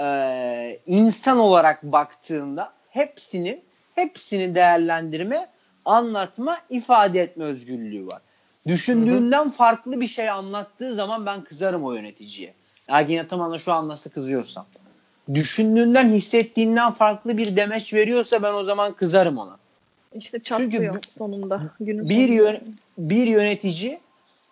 ee, 0.01 0.81
insan 0.87 1.39
olarak 1.39 1.83
baktığında 1.83 2.73
hepsinin 2.91 3.65
hepsini 3.95 4.55
değerlendirme 4.55 5.49
anlatma 5.85 6.59
ifade 6.71 7.21
etme 7.21 7.45
özgürlüğü 7.45 8.07
var. 8.07 8.23
Düşündüğünden 8.67 9.51
farklı 9.51 10.01
bir 10.01 10.09
şey 10.09 10.31
anlattığı 10.31 10.95
zaman 10.95 11.27
ben 11.27 11.45
kızarım 11.45 11.85
o 11.85 11.93
yöneticiye. 11.93 12.55
Ergin 12.89 13.19
Ataman'a 13.19 13.59
şu 13.59 13.73
an 13.73 13.89
nasıl 13.89 14.11
kızıyorsam. 14.11 14.67
Düşündüğünden 15.35 16.09
hissettiğinden 16.09 16.93
farklı 16.93 17.37
bir 17.37 17.57
demeç 17.57 17.95
veriyorsa 17.95 18.43
ben 18.43 18.53
o 18.55 18.65
zaman 18.65 18.93
kızarım 18.93 19.39
ona. 19.39 19.57
İşte 20.15 20.39
çatlıyor 20.39 20.95
bir- 20.95 21.09
sonunda. 21.19 21.63
Günün 21.81 22.09
bir 22.09 22.15
sonunda. 22.27 22.33
yön, 22.43 22.59
bir 22.99 23.27
yönetici 23.27 23.99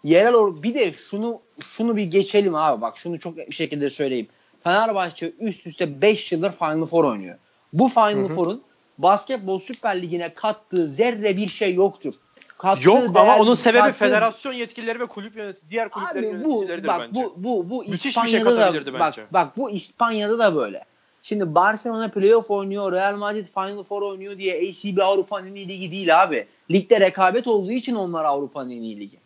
yerel 0.05 0.35
or 0.35 0.63
bir 0.63 0.75
de 0.75 0.93
şunu 0.93 1.41
şunu 1.61 1.97
bir 1.97 2.05
geçelim 2.05 2.55
abi 2.55 2.81
bak 2.81 2.97
şunu 2.97 3.19
çok 3.19 3.37
bir 3.37 3.55
şekilde 3.55 3.91
söyleyeyim. 3.91 4.27
Fenerbahçe 4.65 5.33
üst 5.41 5.67
üste 5.67 6.03
5 6.03 6.33
yıldır 6.33 6.53
Final 6.53 6.87
Four 6.87 7.05
oynuyor. 7.05 7.37
Bu 7.73 7.89
Final. 7.89 8.29
Four'un 8.29 8.63
Basketbol 8.99 9.59
Süper 9.59 10.03
Ligi'ne 10.03 10.35
kattığı 10.35 10.87
zerre 10.87 11.37
bir 11.37 11.49
şey 11.49 11.75
yoktur. 11.75 12.15
Kattığı 12.59 12.89
Yok 12.89 12.99
ama 13.05 13.15
değer- 13.15 13.39
onun 13.41 13.55
sebebi 13.55 13.81
kattığı- 13.83 13.93
federasyon 13.99 14.53
yetkilileri 14.53 15.01
ve 15.01 15.07
kulüp 15.07 15.37
yönetici, 15.37 15.71
diğer 15.71 15.89
kulüplerin 15.89 16.35
Abi 16.35 16.45
bu 16.45 16.49
yöneticileridir 16.49 16.89
bak 16.89 17.01
bence. 17.01 17.23
bu 17.25 17.35
bu 17.37 17.71
bu 17.71 17.81
Müthiş 17.85 17.93
bir 18.05 18.11
şey 18.11 18.11
İspanya'da 18.11 18.57
da 18.57 18.75
bak 18.93 19.01
bence. 19.01 19.23
bak 19.33 19.57
bu 19.57 19.71
İspanya'da 19.71 20.39
da 20.39 20.57
böyle. 20.57 20.85
Şimdi 21.23 21.55
Barcelona 21.55 22.09
playoff 22.09 22.51
oynuyor, 22.51 22.93
Real 22.93 23.17
Madrid 23.17 23.47
Final 23.47 23.83
Four 23.83 24.03
oynuyor 24.03 24.39
diye 24.39 24.55
ACB 24.69 24.99
Avrupa'nın 25.03 25.47
en 25.47 25.55
iyi 25.55 25.69
ligi 25.69 25.93
değil 25.93 26.23
abi. 26.23 26.47
Ligde 26.71 27.01
rekabet 27.01 27.47
olduğu 27.47 27.73
için 27.73 27.95
onlar 27.95 28.25
Avrupa'nın 28.25 28.71
en 28.71 28.83
iyi 28.83 29.01
ligi. 29.01 29.19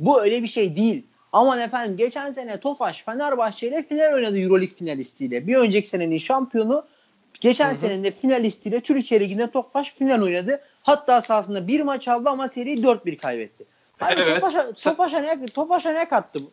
Bu 0.00 0.22
öyle 0.22 0.42
bir 0.42 0.48
şey 0.48 0.76
değil. 0.76 1.02
Aman 1.32 1.60
efendim 1.60 1.96
geçen 1.96 2.32
sene 2.32 2.60
Tofaş 2.60 3.02
Fenerbahçe 3.02 3.68
ile 3.68 3.82
final 3.82 4.14
oynadı 4.14 4.38
Euroleague 4.38 4.76
finalistiyle. 4.76 5.46
Bir 5.46 5.56
önceki 5.56 5.88
senenin 5.88 6.18
şampiyonu 6.18 6.84
geçen 7.40 7.70
Hı 7.70 7.74
hı. 7.74 7.78
senenin 7.78 8.04
de 8.04 8.10
finalistiyle 8.10 8.80
Türkiye 8.80 9.20
Ligi'nde 9.20 9.50
Tofaş 9.50 9.92
final 9.94 10.22
oynadı. 10.22 10.60
Hatta 10.82 11.20
sahasında 11.20 11.68
bir 11.68 11.80
maç 11.80 12.08
aldı 12.08 12.28
ama 12.28 12.48
seriyi 12.48 12.76
4-1 12.76 13.16
kaybetti. 13.16 13.64
Abi 14.00 14.12
Evet. 14.16 14.40
Tofaş'a, 14.40 14.72
Sen- 14.76 14.92
Tofaş'a 14.94 15.18
ne, 15.20 15.46
Tofaş'a 15.46 15.92
ne 15.92 16.08
kattı 16.08 16.38
bu? 16.44 16.50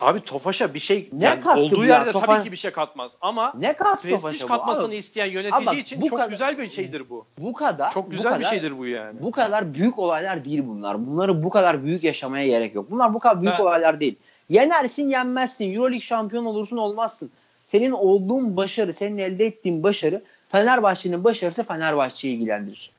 Abi 0.00 0.20
Tofaş'a 0.20 0.74
bir 0.74 0.78
şey 0.80 1.08
Ne 1.12 1.24
yani 1.24 1.40
kattı 1.40 1.60
olduğu 1.60 1.76
bu 1.76 1.84
yerde 1.84 2.18
ya? 2.18 2.24
tabii 2.24 2.44
ki 2.44 2.52
bir 2.52 2.56
şey 2.56 2.70
katmaz 2.70 3.12
ama 3.20 3.52
Ne 3.58 3.72
kattı 3.72 4.02
prestij 4.02 4.44
katmasını 4.44 4.86
Abi, 4.86 4.96
isteyen 4.96 5.26
yönetici 5.26 5.68
Abi 5.70 5.78
için 5.78 6.00
bu 6.00 6.08
çok 6.08 6.18
kadar- 6.18 6.30
güzel 6.30 6.58
bir 6.58 6.70
şeydir 6.70 7.10
bu. 7.10 7.26
bu 7.38 7.52
kadar 7.52 7.90
Çok 7.90 8.10
güzel 8.10 8.32
bir 8.38 8.44
kadar- 8.44 8.50
şeydir 8.50 8.78
bu 8.78 8.86
yani. 8.86 9.22
Bu 9.22 9.30
kadar 9.30 9.74
büyük 9.74 9.98
olaylar 9.98 10.44
değil 10.44 10.62
bunlar. 10.66 11.06
Bunları 11.06 11.42
bu 11.44 11.50
kadar 11.50 11.84
büyük 11.84 12.04
yaşamaya 12.04 12.46
gerek 12.46 12.74
yok. 12.74 12.90
Bunlar 12.90 13.14
bu 13.14 13.18
kadar 13.18 13.42
büyük 13.42 13.54
Ben- 13.58 13.62
olaylar 13.62 14.00
değil. 14.00 14.16
Yenersin 14.48 15.08
yenmezsin. 15.08 15.74
Euroleague 15.74 16.00
şampiyon 16.00 16.44
olursun 16.44 16.76
olmazsın. 16.76 17.30
Senin 17.64 17.90
olduğun 17.90 18.56
başarı, 18.56 18.92
senin 18.92 19.18
elde 19.18 19.46
ettiğin 19.46 19.82
başarı 19.82 20.22
Fenerbahçe'nin 20.48 21.24
başarısı 21.24 21.64
Fenerbahçe'yi 21.64 22.36
ilgilendirir. 22.36 22.90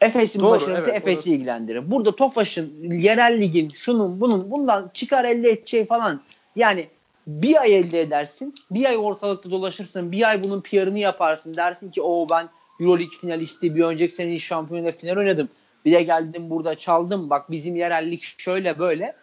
Efes'in 0.00 0.42
başarısı 0.42 0.90
evet, 0.90 1.02
Efes'i 1.02 1.34
ilgilendirir. 1.34 1.90
Burada 1.90 2.16
Tofaş'ın, 2.16 2.90
yerel 2.90 3.40
ligin, 3.40 3.68
şunun 3.68 4.20
bunun 4.20 4.50
bundan 4.50 4.90
çıkar 4.94 5.24
elde 5.24 5.50
edeceği 5.50 5.86
falan 5.86 6.20
yani 6.56 6.88
bir 7.26 7.60
ay 7.60 7.76
elde 7.76 8.00
edersin. 8.00 8.54
Bir 8.70 8.84
ay 8.84 8.96
ortalıkta 8.96 9.50
dolaşırsın. 9.50 10.12
Bir 10.12 10.28
ay 10.28 10.44
bunun 10.44 10.60
PR'ını 10.60 10.98
yaparsın. 10.98 11.54
Dersin 11.54 11.90
ki 11.90 12.02
o 12.02 12.26
ben 12.30 12.48
Euroleague 12.80 13.18
finalisti 13.20 13.74
bir 13.74 13.84
önceki 13.84 14.14
senenin 14.14 14.38
şampiyonuyla 14.38 14.92
final 14.92 15.16
oynadım. 15.16 15.48
Bir 15.84 15.92
de 15.92 16.02
geldim 16.02 16.50
burada 16.50 16.74
çaldım. 16.74 17.30
Bak 17.30 17.50
bizim 17.50 17.76
yerel 17.76 18.10
lig 18.10 18.22
şöyle 18.22 18.78
böyle. 18.78 19.16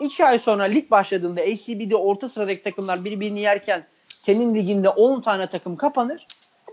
İki 0.00 0.24
ay 0.24 0.38
sonra 0.38 0.62
lig 0.62 0.90
başladığında 0.90 1.40
ACB'de 1.40 1.96
orta 1.96 2.28
sıradaki 2.28 2.62
takımlar 2.62 3.04
birbirini 3.04 3.40
yerken 3.40 3.86
senin 4.08 4.54
liginde 4.54 4.88
10 4.88 5.20
tane 5.20 5.46
takım 5.46 5.76
kapanır. 5.76 6.26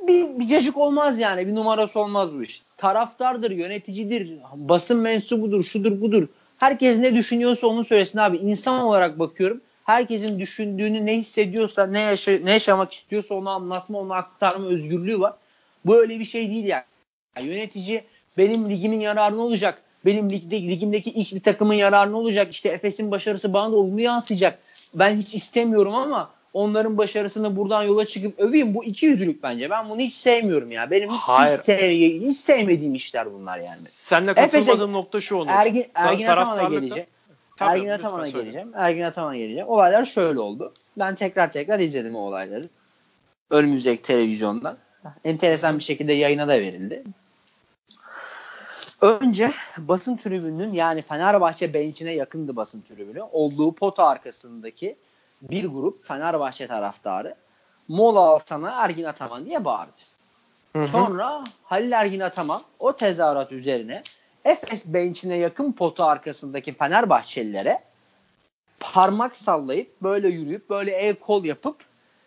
Bir, 0.07 0.39
bir 0.39 0.47
cacık 0.47 0.77
olmaz 0.77 1.19
yani. 1.19 1.47
Bir 1.47 1.55
numarası 1.55 1.99
olmaz 1.99 2.33
bu 2.33 2.43
iş. 2.43 2.61
Taraftardır, 2.77 3.51
yöneticidir, 3.51 4.39
basın 4.55 4.99
mensubudur, 4.99 5.63
şudur 5.63 6.01
budur. 6.01 6.27
Herkes 6.57 6.99
ne 6.99 7.15
düşünüyorsa 7.15 7.67
onu 7.67 7.85
söylesin 7.85 8.19
abi. 8.19 8.37
İnsan 8.37 8.81
olarak 8.81 9.19
bakıyorum. 9.19 9.61
Herkesin 9.83 10.39
düşündüğünü 10.39 11.05
ne 11.05 11.17
hissediyorsa, 11.17 11.87
ne, 11.87 11.99
yaşa 11.99 12.31
ne 12.43 12.51
yaşamak 12.51 12.93
istiyorsa 12.93 13.35
onu 13.35 13.49
anlatma, 13.49 13.99
onu 13.99 14.13
aktarma 14.13 14.67
özgürlüğü 14.67 15.19
var. 15.19 15.33
Bu 15.85 15.95
öyle 15.95 16.19
bir 16.19 16.25
şey 16.25 16.49
değil 16.49 16.65
yani. 16.65 16.83
yani 17.39 17.49
yönetici 17.49 18.03
benim 18.37 18.69
ligimin 18.69 18.99
yararına 18.99 19.41
olacak. 19.41 19.83
Benim 20.05 20.29
ligde, 20.29 20.61
ligimdeki 20.61 21.09
X 21.09 21.33
bir 21.33 21.39
takımın 21.39 21.73
yararına 21.73 22.17
olacak. 22.17 22.51
İşte 22.51 22.69
Efes'in 22.69 23.11
başarısı 23.11 23.53
bana 23.53 23.71
da 23.71 23.75
olumlu 23.75 24.01
yansıyacak. 24.01 24.59
Ben 24.95 25.15
hiç 25.15 25.33
istemiyorum 25.33 25.95
ama 25.95 26.29
onların 26.53 26.97
başarısını 26.97 27.55
buradan 27.55 27.83
yola 27.83 28.05
çıkıp 28.05 28.39
öveyim. 28.39 28.75
Bu 28.75 28.83
iki 28.83 29.05
yüzlülük 29.05 29.43
bence. 29.43 29.69
Ben 29.69 29.89
bunu 29.89 29.99
hiç 29.99 30.13
sevmiyorum 30.13 30.71
ya. 30.71 30.91
Benim 30.91 31.09
hiç, 31.11 31.19
Hayır. 31.21 31.57
hiç, 31.57 31.65
sev- 31.65 32.21
hiç 32.21 32.37
sevmediğim 32.37 32.95
işler 32.95 33.33
bunlar 33.33 33.57
yani. 33.57 33.81
Seninle 33.87 34.33
katılmadığım 34.33 34.93
nokta 34.93 35.21
şu 35.21 35.35
Onur. 35.35 35.51
Ergin, 35.51 35.85
Ergin 35.95 36.25
Ataman'a 36.25 36.63
geleceğim. 36.69 37.07
Tabii, 37.57 37.69
Ergin 37.71 37.89
Ataman'a 37.89 38.29
geleceğim. 38.29 38.71
Ergin 38.75 39.01
Ataman'a 39.01 39.37
geleceğim. 39.37 39.67
Olaylar 39.67 40.05
şöyle 40.05 40.39
oldu. 40.39 40.73
Ben 40.97 41.15
tekrar 41.15 41.51
tekrar 41.51 41.79
izledim 41.79 42.15
o 42.15 42.19
olayları. 42.19 42.63
Önümüzdeki 43.49 44.01
televizyondan. 44.01 44.77
Enteresan 45.25 45.79
bir 45.79 45.83
şekilde 45.83 46.13
yayına 46.13 46.47
da 46.47 46.59
verildi. 46.59 47.03
Önce 49.01 49.53
basın 49.77 50.17
tribününün 50.17 50.73
yani 50.73 51.01
Fenerbahçe 51.01 51.73
bench'ine 51.73 52.13
yakındı 52.13 52.55
basın 52.55 52.81
tribünü. 52.81 53.21
Olduğu 53.21 53.71
pota 53.71 54.05
arkasındaki 54.05 54.95
bir 55.41 55.65
grup 55.65 56.03
Fenerbahçe 56.03 56.67
taraftarı 56.67 57.35
mola 57.87 58.19
alsana 58.19 58.71
Ergin 58.71 59.03
Ataman 59.03 59.45
diye 59.45 59.65
bağırdı. 59.65 59.99
Hı 60.73 60.81
hı. 60.81 60.87
Sonra 60.87 61.43
Halil 61.63 61.91
Ergin 61.91 62.19
Ataman 62.19 62.61
o 62.79 62.93
tezahürat 62.93 63.51
üzerine 63.51 64.03
Efes 64.45 64.85
bench'ine 64.85 65.37
yakın 65.37 65.71
pota 65.71 66.05
arkasındaki 66.05 66.73
Fenerbahçelilere 66.73 67.79
parmak 68.79 69.37
sallayıp 69.37 70.01
böyle 70.01 70.29
yürüyüp 70.29 70.69
böyle 70.69 70.91
el 70.91 71.15
kol 71.15 71.43
yapıp 71.43 71.75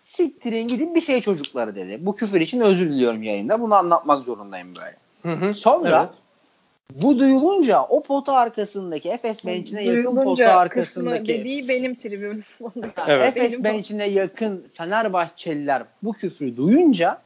siktirin 0.05 0.69
gidin 0.69 0.95
bir 0.95 1.01
şey 1.01 1.21
çocukları 1.21 1.75
dedi. 1.75 2.07
Bu 2.07 2.17
küfür 2.17 2.41
için 2.41 2.61
özür 2.61 2.91
diliyorum 2.91 3.23
yayında. 3.23 3.61
Bunu 3.61 3.75
anlatmak 3.75 4.25
zorundayım 4.25 4.73
böyle. 4.77 4.97
Hı 5.23 5.47
hı. 5.47 5.55
Sonra 5.55 6.03
Evet. 6.03 6.30
Bu 7.03 7.19
duyulunca 7.19 7.83
o 7.83 8.03
pota 8.03 8.35
arkasındaki 8.35 9.09
Efes 9.09 9.47
bench'ine 9.47 9.85
yakın 9.85 10.25
pota 10.25 10.55
arkasındaki 10.55 11.29
dediği 11.29 11.69
benim 11.69 11.95
tribüm. 11.95 12.43
Evet. 13.09 13.37
Efes 13.37 13.53
Benim- 13.53 13.65
bench'ine 13.65 14.07
yakın 14.07 14.67
Fenerbahçeliler 14.75 15.83
bu 16.03 16.13
küfrü 16.13 16.57
duyunca 16.57 17.19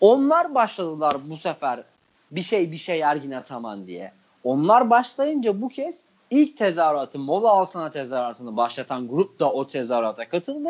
onlar 0.00 0.54
başladılar 0.54 1.16
bu 1.30 1.36
sefer 1.36 1.82
bir 2.30 2.42
şey 2.42 2.72
bir 2.72 2.76
şey 2.76 3.00
Ergin 3.00 3.30
Ataman 3.30 3.86
diye. 3.86 4.12
Onlar 4.44 4.90
başlayınca 4.90 5.62
bu 5.62 5.68
kez 5.68 5.94
ilk 6.30 6.56
tezahüratı 6.56 7.18
mola 7.18 7.50
alsana 7.50 7.90
tezahüratını 7.92 8.56
başlatan 8.56 9.08
grup 9.08 9.40
da 9.40 9.52
o 9.52 9.66
tezahürata 9.66 10.28
katıldı. 10.28 10.68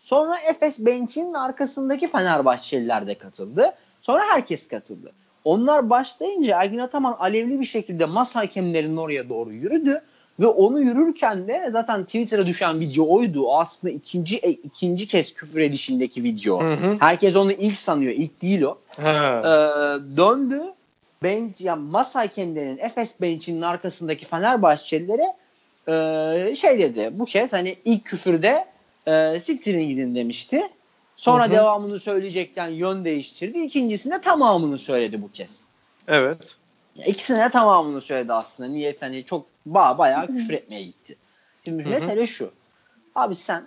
Sonra 0.00 0.38
Efes 0.38 0.78
bench'inin 0.78 1.34
arkasındaki 1.34 2.10
Fenerbahçeliler 2.10 3.06
de 3.06 3.18
katıldı. 3.18 3.74
Sonra 4.02 4.22
herkes 4.30 4.68
katıldı. 4.68 5.12
Onlar 5.44 5.90
başlayınca 5.90 6.62
Ergin 6.62 6.78
Ataman 6.78 7.16
alevli 7.18 7.60
bir 7.60 7.64
şekilde 7.64 8.04
masa 8.04 8.40
hakemlerinin 8.40 8.96
oraya 8.96 9.28
doğru 9.28 9.52
yürüdü. 9.52 10.00
Ve 10.40 10.46
onu 10.46 10.80
yürürken 10.80 11.48
de 11.48 11.68
zaten 11.72 12.04
Twitter'a 12.04 12.46
düşen 12.46 12.80
video 12.80 13.14
oydu. 13.14 13.42
O 13.42 13.60
aslında 13.60 13.94
ikinci 13.94 14.36
e, 14.36 14.50
ikinci 14.50 15.08
kez 15.08 15.34
küfür 15.34 15.60
edişindeki 15.60 16.24
video. 16.24 16.60
Hı 16.60 16.72
hı. 16.72 16.96
Herkes 17.00 17.36
onu 17.36 17.52
ilk 17.52 17.76
sanıyor. 17.76 18.12
İlk 18.12 18.42
değil 18.42 18.62
o. 18.62 18.78
He. 18.96 19.08
Ee, 19.08 19.42
döndü. 20.16 20.60
Bench, 21.22 21.60
ya 21.60 21.76
masa 21.76 22.20
hakemlerinin 22.20 22.78
Efes 22.78 23.20
bench'inin 23.20 23.62
arkasındaki 23.62 24.26
Fenerbahçelilere 24.26 25.34
e, 25.88 26.56
şey 26.56 26.78
dedi. 26.78 27.10
Bu 27.18 27.24
kez 27.24 27.52
hani 27.52 27.76
ilk 27.84 28.04
küfürde 28.04 28.64
e, 29.06 29.40
siktirin 29.40 29.88
gidin 29.88 30.14
demişti. 30.14 30.62
Sonra 31.16 31.44
Hı 31.44 31.48
hı. 31.48 31.52
devamını 31.52 32.00
söyleyecekten 32.00 32.68
yön 32.68 33.04
değiştirdi. 33.04 33.58
İkincisinde 33.58 34.20
tamamını 34.20 34.78
söyledi 34.78 35.22
bu 35.22 35.30
kez. 35.32 35.64
Evet. 36.08 36.56
İkisine 37.06 37.38
de 37.38 37.50
tamamını 37.50 38.00
söyledi 38.00 38.32
aslında. 38.32 38.68
Niyet 38.68 39.02
hani 39.02 39.24
çok 39.24 39.46
ba 39.66 39.98
bayağı 39.98 40.26
küfür 40.26 40.54
etmeye 40.54 40.82
gitti. 40.82 41.16
Şimdi 41.64 41.84
Hı 41.84 41.88
hı. 41.88 41.90
mesele 41.90 42.26
şu. 42.26 42.50
Abi 43.14 43.34
sen 43.34 43.66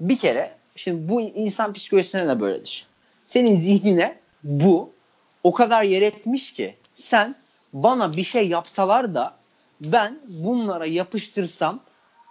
bir 0.00 0.18
kere 0.18 0.56
şimdi 0.76 1.08
bu 1.08 1.20
insan 1.20 1.72
psikolojisine 1.72 2.28
de 2.28 2.40
böyledir. 2.40 2.86
Senin 3.26 3.56
zihnine 3.56 4.18
bu 4.42 4.90
o 5.44 5.52
kadar 5.52 5.82
yer 5.82 6.02
etmiş 6.02 6.52
ki 6.52 6.76
sen 6.96 7.34
bana 7.72 8.12
bir 8.12 8.24
şey 8.24 8.48
yapsalar 8.48 9.14
da 9.14 9.34
ben 9.80 10.20
bunlara 10.44 10.86
yapıştırsam 10.86 11.80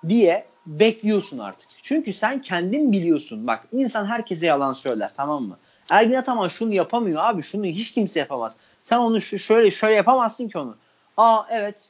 diye 0.10 0.46
bekliyorsun 0.66 1.40
artık. 1.40 1.77
Çünkü 1.88 2.14
sen 2.14 2.42
kendin 2.42 2.92
biliyorsun. 2.92 3.48
Bak 3.48 3.64
insan 3.72 4.06
herkese 4.06 4.46
yalan 4.46 4.74
söyler 4.74 5.12
tamam 5.18 5.44
mı? 5.44 5.58
Ergin 5.92 6.14
Ataman 6.14 6.48
şunu 6.48 6.74
yapamıyor 6.74 7.24
abi. 7.24 7.44
Şunu 7.44 7.66
hiç 7.66 7.92
kimse 7.92 8.20
yapamaz. 8.20 8.58
Sen 8.84 8.98
onu 8.98 9.22
şu, 9.22 9.40
şöyle 9.40 9.72
şöyle 9.72 9.96
yapamazsın 9.96 10.50
ki 10.50 10.58
onu. 10.58 10.76
Aa 11.18 11.44
evet. 11.50 11.90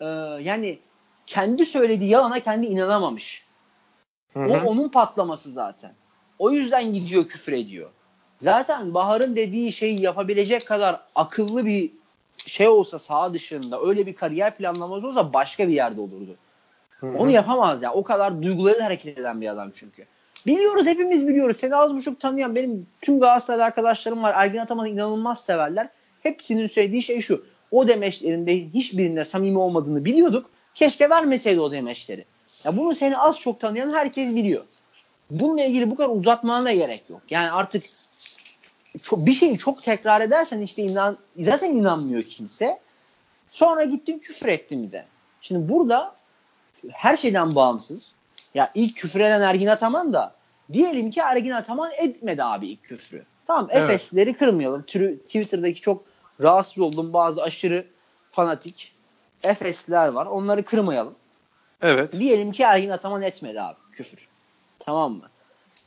Ee, 0.00 0.04
yani 0.42 0.78
kendi 1.26 1.66
söylediği 1.66 2.10
yalana 2.10 2.40
kendi 2.40 2.66
inanamamış. 2.66 3.46
Hı 4.32 4.40
O 4.40 4.66
onun 4.66 4.88
patlaması 4.88 5.52
zaten. 5.52 5.92
O 6.38 6.50
yüzden 6.50 6.92
gidiyor 6.92 7.28
küfür 7.28 7.52
ediyor. 7.52 7.90
Zaten 8.40 8.94
Bahar'ın 8.94 9.36
dediği 9.36 9.72
şeyi 9.72 10.00
yapabilecek 10.02 10.66
kadar 10.66 11.00
akıllı 11.14 11.66
bir 11.66 11.90
şey 12.46 12.68
olsa 12.68 12.98
sağ 12.98 13.34
dışında 13.34 13.80
öyle 13.80 14.06
bir 14.06 14.14
kariyer 14.14 14.56
planlaması 14.56 15.06
olsa 15.06 15.32
başka 15.32 15.68
bir 15.68 15.74
yerde 15.74 16.00
olurdu. 16.00 16.36
Onu 17.02 17.30
yapamaz 17.30 17.82
ya. 17.82 17.92
O 17.92 18.02
kadar 18.02 18.42
duygularıyla 18.42 18.84
hareket 18.84 19.18
eden 19.18 19.40
bir 19.40 19.48
adam 19.48 19.70
çünkü. 19.74 20.06
Biliyoruz 20.46 20.86
hepimiz 20.86 21.28
biliyoruz. 21.28 21.56
Seni 21.60 21.76
az 21.76 21.94
buçuk 21.94 22.20
tanıyan 22.20 22.54
benim 22.54 22.86
tüm 23.02 23.20
Galatasaraylı 23.20 23.64
arkadaşlarım 23.64 24.22
var. 24.22 24.34
Ergin 24.36 24.58
Ataman'ı 24.58 24.88
inanılmaz 24.88 25.44
severler. 25.44 25.88
Hepsinin 26.22 26.66
söylediği 26.66 27.02
şey 27.02 27.20
şu. 27.20 27.44
O 27.70 27.88
demeçlerinde 27.88 28.58
hiçbirinde 28.58 29.24
samimi 29.24 29.58
olmadığını 29.58 30.04
biliyorduk. 30.04 30.50
Keşke 30.74 31.10
vermeseydi 31.10 31.60
o 31.60 31.72
demeçleri. 31.72 32.24
Ya 32.64 32.76
bunu 32.76 32.94
seni 32.94 33.18
az 33.18 33.40
çok 33.40 33.60
tanıyan 33.60 33.90
herkes 33.90 34.36
biliyor. 34.36 34.64
Bununla 35.30 35.64
ilgili 35.64 35.90
bu 35.90 35.96
kadar 35.96 36.16
uzatmana 36.16 36.64
da 36.64 36.72
gerek 36.72 37.10
yok. 37.10 37.22
Yani 37.30 37.50
artık 37.50 37.84
çok, 39.02 39.26
bir 39.26 39.32
şeyi 39.32 39.58
çok 39.58 39.82
tekrar 39.82 40.20
edersen 40.20 40.60
işte 40.60 40.82
inan, 40.82 41.18
zaten 41.36 41.70
inanmıyor 41.70 42.22
kimse. 42.22 42.78
Sonra 43.50 43.84
gittin 43.84 44.18
küfür 44.18 44.48
ettin 44.48 44.82
bir 44.82 44.92
de. 44.92 45.04
Şimdi 45.40 45.68
burada 45.68 46.14
her 46.90 47.16
şeyden 47.16 47.54
bağımsız. 47.54 48.14
Ya 48.54 48.70
ilk 48.74 48.96
küfür 48.96 49.20
eden 49.20 49.40
Ergin 49.40 49.66
Ataman 49.66 50.12
da 50.12 50.34
diyelim 50.72 51.10
ki 51.10 51.20
Ergin 51.20 51.50
Ataman 51.50 51.90
etmedi 51.96 52.44
abi 52.44 52.68
ilk 52.68 52.82
küfrü. 52.82 53.24
Tamam 53.46 53.68
Evet. 53.70 53.90
Efesleri 53.90 54.34
kırmayalım. 54.34 54.82
Twitter'daki 54.82 55.80
çok 55.80 56.04
rahatsız 56.40 56.78
olduğum 56.78 57.12
bazı 57.12 57.42
aşırı 57.42 57.86
fanatik 58.30 58.92
Efesliler 59.42 60.08
var. 60.08 60.26
Onları 60.26 60.62
kırmayalım. 60.62 61.14
Evet. 61.82 62.12
Diyelim 62.12 62.52
ki 62.52 62.62
Ergin 62.62 62.90
Ataman 62.90 63.22
etmedi 63.22 63.60
abi 63.60 63.76
küfür. 63.92 64.28
Tamam 64.78 65.12
mı? 65.12 65.28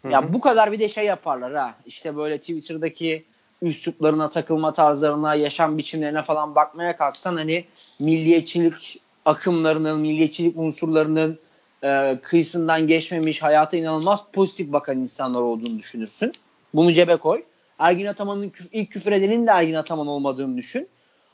Hı 0.01 0.09
Ya 0.09 0.33
bu 0.33 0.41
kadar 0.41 0.71
bir 0.71 0.79
de 0.79 0.89
şey 0.89 1.05
yaparlar 1.05 1.53
ha. 1.53 1.75
İşte 1.85 2.15
böyle 2.15 2.37
Twitter'daki 2.37 3.25
üsluplarına, 3.61 4.29
takılma 4.29 4.73
tarzlarına, 4.73 5.35
yaşam 5.35 5.77
biçimlerine 5.77 6.21
falan 6.21 6.55
bakmaya 6.55 6.97
kalksan 6.97 7.35
hani 7.35 7.65
milliyetçilik 7.99 9.01
akımlarının, 9.25 9.99
milliyetçilik 9.99 10.57
unsurlarının 10.57 11.39
e, 11.83 12.19
kıyısından 12.23 12.87
geçmemiş, 12.87 13.43
hayata 13.43 13.77
inanılmaz 13.77 14.25
pozitif 14.33 14.73
bakan 14.73 14.97
insanlar 14.97 15.41
olduğunu 15.41 15.79
düşünürsün. 15.79 16.31
Bunu 16.73 16.93
cebe 16.93 17.15
koy. 17.15 17.43
Ergin 17.79 18.05
Ataman'ın 18.05 18.49
küf- 18.49 18.69
ilk 18.71 18.91
küfür 18.91 19.11
edenin 19.11 19.47
de 19.47 19.51
Ergin 19.51 19.73
Ataman 19.73 20.07
olmadığını 20.07 20.57
düşün. 20.57 20.87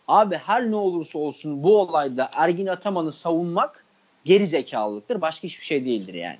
Abi 0.07 0.35
her 0.35 0.71
ne 0.71 0.75
olursa 0.75 1.19
olsun 1.19 1.63
bu 1.63 1.77
olayda 1.77 2.29
Ergin 2.37 2.67
Ataman'ı 2.67 3.11
savunmak 3.11 3.85
geri 4.25 4.47
zekalılıktır. 4.47 5.21
Başka 5.21 5.43
hiçbir 5.43 5.65
şey 5.65 5.85
değildir 5.85 6.13
yani. 6.13 6.37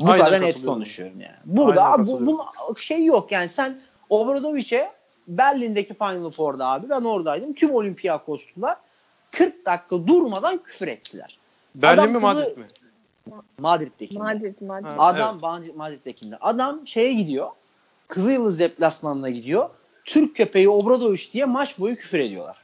Bu 0.00 0.10
Aynen 0.10 0.24
kadar 0.24 0.40
net 0.40 0.64
konuşuyorum 0.64 1.20
yani. 1.20 1.36
Burada 1.44 1.92
abi 1.92 2.06
bu, 2.06 2.26
bunun 2.26 2.40
şey 2.80 3.04
yok 3.04 3.32
yani 3.32 3.48
sen 3.48 3.80
Obradovic'e 4.10 4.92
Berlin'deki 5.28 5.94
Final 5.94 6.30
Four'da 6.30 6.66
abi 6.66 6.90
ben 6.90 7.00
oradaydım. 7.00 7.52
Tüm 7.52 7.70
Olympiakoslular 7.70 8.76
40 9.32 9.66
dakika 9.66 10.06
durmadan 10.06 10.58
küfür 10.62 10.88
ettiler. 10.88 11.38
Berlin 11.74 11.98
Adam 12.00 12.08
mi 12.08 12.14
kızı- 12.14 12.22
Madrid 12.26 12.56
mi? 12.58 12.64
Madrid'deki. 13.58 14.18
Madrid, 14.18 14.60
Madrid. 14.60 14.86
Ha. 14.86 14.94
Adam 14.98 15.38
Madrid- 15.38 15.76
Madrid'dekinde. 15.76 16.36
Adam 16.36 16.80
şeye 16.86 17.12
gidiyor. 17.14 17.48
Kızılyıldız 18.08 18.58
deplasmanına 18.58 19.30
gidiyor. 19.30 19.70
Türk 20.04 20.36
köpeği 20.36 20.68
Obradoviç 20.68 21.34
diye 21.34 21.44
maç 21.44 21.78
boyu 21.78 21.96
küfür 21.96 22.18
ediyorlar. 22.18 22.56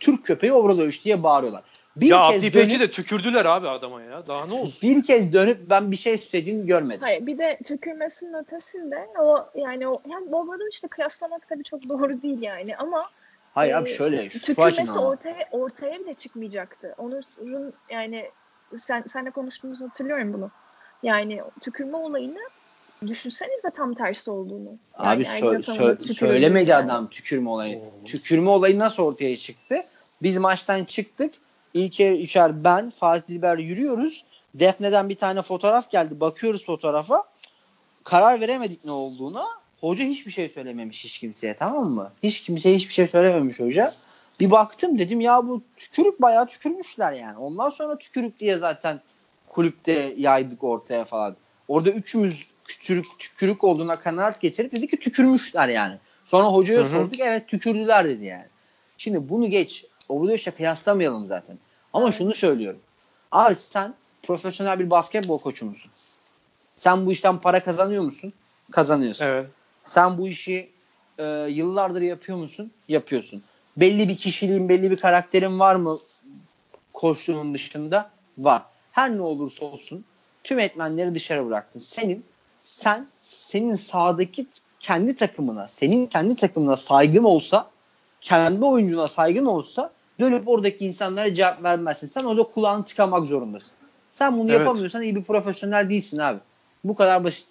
Türk 0.00 0.24
köpeği 0.24 0.52
Obradoviç 0.52 1.04
diye 1.04 1.22
bağırıyorlar. 1.22 1.62
Bir 1.96 2.06
ya 2.06 2.30
kez 2.30 2.44
Abdi 2.44 2.54
dönüp, 2.54 2.80
de 2.80 2.90
tükürdüler 2.90 3.44
abi 3.44 3.68
adama 3.68 4.02
ya. 4.02 4.26
Daha 4.26 4.46
ne 4.46 4.54
olsun? 4.54 4.78
bir 4.82 5.04
kez 5.04 5.32
dönüp 5.32 5.70
ben 5.70 5.92
bir 5.92 5.96
şey 5.96 6.18
söylediğini 6.18 6.66
görmedim. 6.66 7.00
Hayır 7.02 7.26
bir 7.26 7.38
de 7.38 7.58
tükürmesinin 7.64 8.34
ötesinde 8.34 9.06
o 9.20 9.46
yani 9.54 9.88
o 9.88 9.98
yani 10.10 10.32
Bobadoviç'le 10.32 10.88
kıyaslamak 10.90 11.48
tabii 11.48 11.64
çok 11.64 11.88
doğru 11.88 12.22
değil 12.22 12.42
yani 12.42 12.76
ama 12.76 13.10
Hayır 13.56 13.72
e, 13.72 13.76
abi 13.76 13.88
şöyle 13.90 14.30
şu 14.30 14.40
tükürmesi 14.40 14.98
ortaya 14.98 15.48
ortaya 15.50 16.00
bile 16.00 16.14
çıkmayacaktı. 16.14 16.94
Onur'un 16.98 17.72
yani 17.90 18.30
sen 18.76 19.04
senle 19.06 19.30
konuştuğumuzu 19.30 19.84
hatırlıyorum 19.84 20.32
bunu. 20.32 20.50
Yani 21.02 21.42
tükürme 21.60 21.96
olayını 21.96 22.38
düşünsenize 23.06 23.70
tam 23.70 23.94
tersi 23.94 24.30
olduğunu. 24.30 24.68
Yani 24.98 25.08
Abi 25.08 25.22
ergen 25.22 25.46
sö- 25.46 25.96
sö- 25.96 26.12
söylemedi 26.12 26.70
yani. 26.70 26.84
adam 26.84 27.10
tükürme 27.10 27.50
olayı. 27.50 27.80
Tükürme 28.04 28.50
olayı 28.50 28.78
nasıl 28.78 29.02
ortaya 29.02 29.36
çıktı? 29.36 29.76
Biz 30.22 30.36
maçtan 30.36 30.84
çıktık. 30.84 31.34
İlker 31.74 32.12
üçer 32.12 32.64
ben 32.64 32.90
Fatih 32.90 33.28
Dilber 33.28 33.58
yürüyoruz. 33.58 34.24
Defne'den 34.54 35.08
bir 35.08 35.16
tane 35.16 35.42
fotoğraf 35.42 35.90
geldi. 35.90 36.20
Bakıyoruz 36.20 36.66
fotoğrafa. 36.66 37.24
Karar 38.04 38.40
veremedik 38.40 38.84
ne 38.84 38.90
olduğuna. 38.90 39.44
Hoca 39.86 40.04
hiçbir 40.04 40.30
şey 40.30 40.48
söylememiş 40.48 41.04
hiç 41.04 41.18
kimseye 41.18 41.54
tamam 41.54 41.90
mı? 41.90 42.12
Hiç 42.22 42.42
kimseye 42.42 42.76
hiçbir 42.76 42.94
şey 42.94 43.08
söylememiş 43.08 43.60
hoca. 43.60 43.92
Bir 44.40 44.50
baktım 44.50 44.98
dedim 44.98 45.20
ya 45.20 45.46
bu 45.46 45.62
tükürük 45.76 46.22
bayağı 46.22 46.46
tükürmüşler 46.46 47.12
yani. 47.12 47.38
Ondan 47.38 47.70
sonra 47.70 47.98
tükürük 47.98 48.40
diye 48.40 48.58
zaten 48.58 49.00
kulüpte 49.48 50.14
yaydık 50.16 50.64
ortaya 50.64 51.04
falan. 51.04 51.36
Orada 51.68 51.90
üçümüz 51.90 52.46
tükürük, 52.64 53.06
tükürük 53.18 53.64
olduğuna 53.64 53.96
kanaat 53.96 54.40
getirip 54.40 54.72
dedi 54.72 54.86
ki 54.86 55.00
tükürmüşler 55.00 55.68
yani. 55.68 55.98
Sonra 56.24 56.48
hocaya 56.48 56.80
Hı 56.80 56.84
hı. 56.84 56.88
sorduk 56.88 57.20
evet 57.20 57.48
tükürdüler 57.48 58.04
dedi 58.04 58.24
yani. 58.24 58.46
Şimdi 58.98 59.28
bunu 59.28 59.50
geç. 59.50 59.86
Obradoviç'le 60.08 60.56
kıyaslamayalım 60.56 61.26
zaten. 61.26 61.58
Ama 61.92 62.12
şunu 62.12 62.34
söylüyorum. 62.34 62.80
Abi 63.32 63.54
sen 63.54 63.94
profesyonel 64.22 64.78
bir 64.78 64.90
basketbol 64.90 65.38
koçu 65.38 65.66
musun? 65.66 65.90
Sen 66.66 67.06
bu 67.06 67.12
işten 67.12 67.38
para 67.38 67.64
kazanıyor 67.64 68.02
musun? 68.02 68.32
Kazanıyorsun. 68.70 69.24
Evet. 69.24 69.46
Sen 69.86 70.18
bu 70.18 70.28
işi 70.28 70.70
e, 71.18 71.24
yıllardır 71.50 72.00
yapıyor 72.00 72.38
musun? 72.38 72.70
Yapıyorsun. 72.88 73.42
Belli 73.76 74.08
bir 74.08 74.16
kişiliğin, 74.16 74.68
belli 74.68 74.90
bir 74.90 74.96
karakterin 74.96 75.60
var 75.60 75.74
mı 75.74 75.96
koçluğun 76.92 77.54
dışında? 77.54 78.10
Var. 78.38 78.62
Her 78.92 79.16
ne 79.16 79.22
olursa 79.22 79.64
olsun 79.64 80.04
tüm 80.44 80.58
etmenleri 80.58 81.14
dışarı 81.14 81.46
bıraktın. 81.46 81.80
Senin 81.80 82.24
sen 82.62 83.06
senin 83.20 83.74
sahadaki 83.74 84.46
kendi 84.80 85.16
takımına, 85.16 85.68
senin 85.68 86.06
kendi 86.06 86.36
takımına 86.36 86.76
saygın 86.76 87.24
olsa, 87.24 87.70
kendi 88.20 88.64
oyuncuna 88.64 89.06
saygın 89.06 89.46
olsa 89.46 89.92
dönüp 90.20 90.48
oradaki 90.48 90.86
insanlara 90.86 91.34
cevap 91.34 91.62
vermezsin. 91.62 92.06
Sen 92.06 92.24
orada 92.24 92.42
kulağını 92.42 92.84
tıkamak 92.84 93.26
zorundasın. 93.26 93.72
Sen 94.10 94.38
bunu 94.38 94.50
Evet. 94.50 94.60
yapamıyorsan 94.60 95.02
iyi 95.02 95.16
bir 95.16 95.24
profesyonel 95.24 95.90
değilsin 95.90 96.18
abi. 96.18 96.38
Bu 96.84 96.94
kadar 96.94 97.24
basit. 97.24 97.48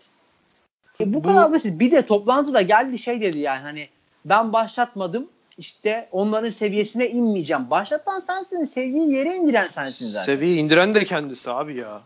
E 1.01 1.13
bu, 1.13 1.13
Bu- 1.13 1.23
kadar 1.23 1.53
basit. 1.53 1.79
Bir 1.79 1.91
de 1.91 2.05
toplantıda 2.05 2.61
geldi 2.61 2.99
şey 2.99 3.21
dedi 3.21 3.39
yani 3.39 3.61
hani 3.61 3.89
ben 4.25 4.53
başlatmadım 4.53 5.27
işte 5.57 6.09
onların 6.11 6.49
seviyesine 6.49 7.09
inmeyeceğim. 7.09 7.69
Başlatan 7.69 8.19
sensin. 8.19 8.65
Seviyeyi 8.65 9.11
yere 9.11 9.35
indiren 9.35 9.67
sensin 9.67 10.07
zaten. 10.07 10.25
Seviye 10.25 10.55
indiren 10.55 10.95
de 10.95 11.05
kendisi 11.05 11.51
abi 11.51 11.75
ya. 11.75 12.01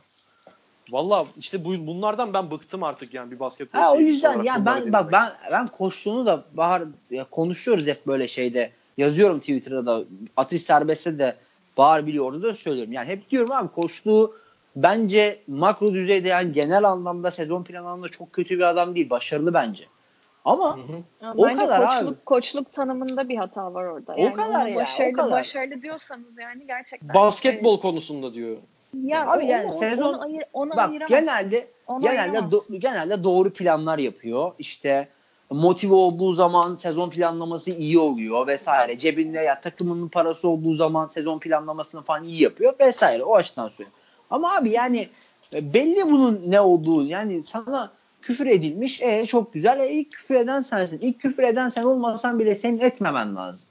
Valla 0.91 1.25
işte 1.37 1.65
bu, 1.65 1.87
bunlardan 1.87 2.33
ben 2.33 2.51
bıktım 2.51 2.83
artık 2.83 3.13
yani 3.13 3.31
bir 3.31 3.39
basketbol 3.39 3.79
Ha 3.79 3.93
o 3.93 3.99
yüzden 3.99 4.43
yani 4.43 4.65
ben 4.65 4.93
bak 4.93 5.11
ben 5.11 5.31
ben 5.51 5.67
koçluğunu 5.67 6.25
da 6.25 6.43
Bahar 6.53 6.83
ya 7.11 7.23
konuşuyoruz 7.23 7.87
hep 7.87 8.07
böyle 8.07 8.27
şeyde. 8.27 8.71
Yazıyorum 8.97 9.39
Twitter'da 9.39 9.85
da 9.85 10.03
atış 10.37 10.61
serbestte 10.61 11.19
de 11.19 11.35
Bahar 11.77 12.07
biliyor 12.07 12.25
orada 12.25 12.43
da 12.43 12.53
söylüyorum. 12.53 12.93
Yani 12.93 13.07
hep 13.07 13.29
diyorum 13.29 13.51
abi 13.51 13.67
koçluğu 13.67 14.35
bence 14.75 15.43
makro 15.47 15.87
düzeyde 15.87 16.27
yani 16.27 16.51
genel 16.51 16.83
anlamda 16.83 17.31
sezon 17.31 17.63
planı 17.63 17.87
anlamda 17.87 18.07
çok 18.07 18.33
kötü 18.33 18.55
bir 18.57 18.63
adam 18.63 18.95
değil. 18.95 19.09
Başarılı 19.09 19.53
bence. 19.53 19.83
Ama 20.45 20.77
Hı 20.77 20.81
hı. 20.81 21.31
O 21.37 21.43
bence 21.47 21.59
kadar 21.65 21.87
koçluk, 21.87 22.11
abi. 22.17 22.25
koçluk 22.25 22.71
tanımında 22.71 23.29
bir 23.29 23.37
hata 23.37 23.73
var 23.73 23.85
orada. 23.85 24.13
O 24.15 24.21
Yani 24.21 24.33
kadar 24.33 24.49
ona 24.49 24.67
ya, 24.67 24.75
o 24.77 24.79
başarılı, 24.79 25.13
kadar. 25.13 25.31
başarılı 25.31 25.81
diyorsanız 25.81 26.37
yani 26.41 26.67
gerçekten. 26.67 27.13
Basketbol 27.13 27.79
konusunda 27.81 28.33
diyor. 28.33 28.57
ya 29.03 29.27
Abi 29.31 29.43
onu, 29.43 29.51
yani 29.51 29.73
sezon- 29.73 30.13
onu, 30.13 30.21
ayır, 30.23 30.43
onu 30.53 30.69
bak 30.69 30.89
ayıramazsın. 30.89 31.07
genelde 31.25 31.67
Onu 31.87 32.01
genelde 32.01 32.37
do- 32.37 32.77
genelde 32.77 33.23
doğru 33.23 33.53
planlar 33.53 33.97
yapıyor. 33.97 34.51
İşte 34.59 35.09
motive 35.49 35.93
olduğu 35.95 36.33
zaman 36.33 36.75
sezon 36.75 37.09
planlaması 37.09 37.71
iyi 37.71 37.99
oluyor 37.99 38.47
vesaire. 38.47 38.97
Cebinde 38.97 39.39
ya 39.39 39.61
takımının 39.61 40.07
parası 40.07 40.47
olduğu 40.49 40.73
zaman 40.73 41.07
sezon 41.07 41.39
planlamasını 41.39 42.01
falan 42.01 42.23
iyi 42.23 42.41
yapıyor 42.43 42.73
vesaire. 42.79 43.23
O 43.23 43.35
açıdan 43.35 43.69
söylüyorum. 43.69 43.98
Ama 44.29 44.55
abi 44.55 44.69
yani 44.69 45.09
e, 45.53 45.73
belli 45.73 46.11
bunun 46.11 46.41
ne 46.47 46.61
olduğu. 46.61 47.05
Yani 47.05 47.43
sana 47.47 47.91
küfür 48.21 48.45
edilmiş. 48.45 49.01
E 49.01 49.25
çok 49.25 49.53
güzel. 49.53 49.79
E 49.79 49.91
ilk 49.91 50.11
küfür 50.11 50.35
eden 50.35 50.61
sensin. 50.61 50.99
İlk 51.01 51.21
küfür 51.21 51.43
eden 51.43 51.69
sen 51.69 51.83
olmasan 51.83 52.39
bile 52.39 52.55
senin 52.55 52.79
etmemen 52.79 53.35
lazım. 53.35 53.67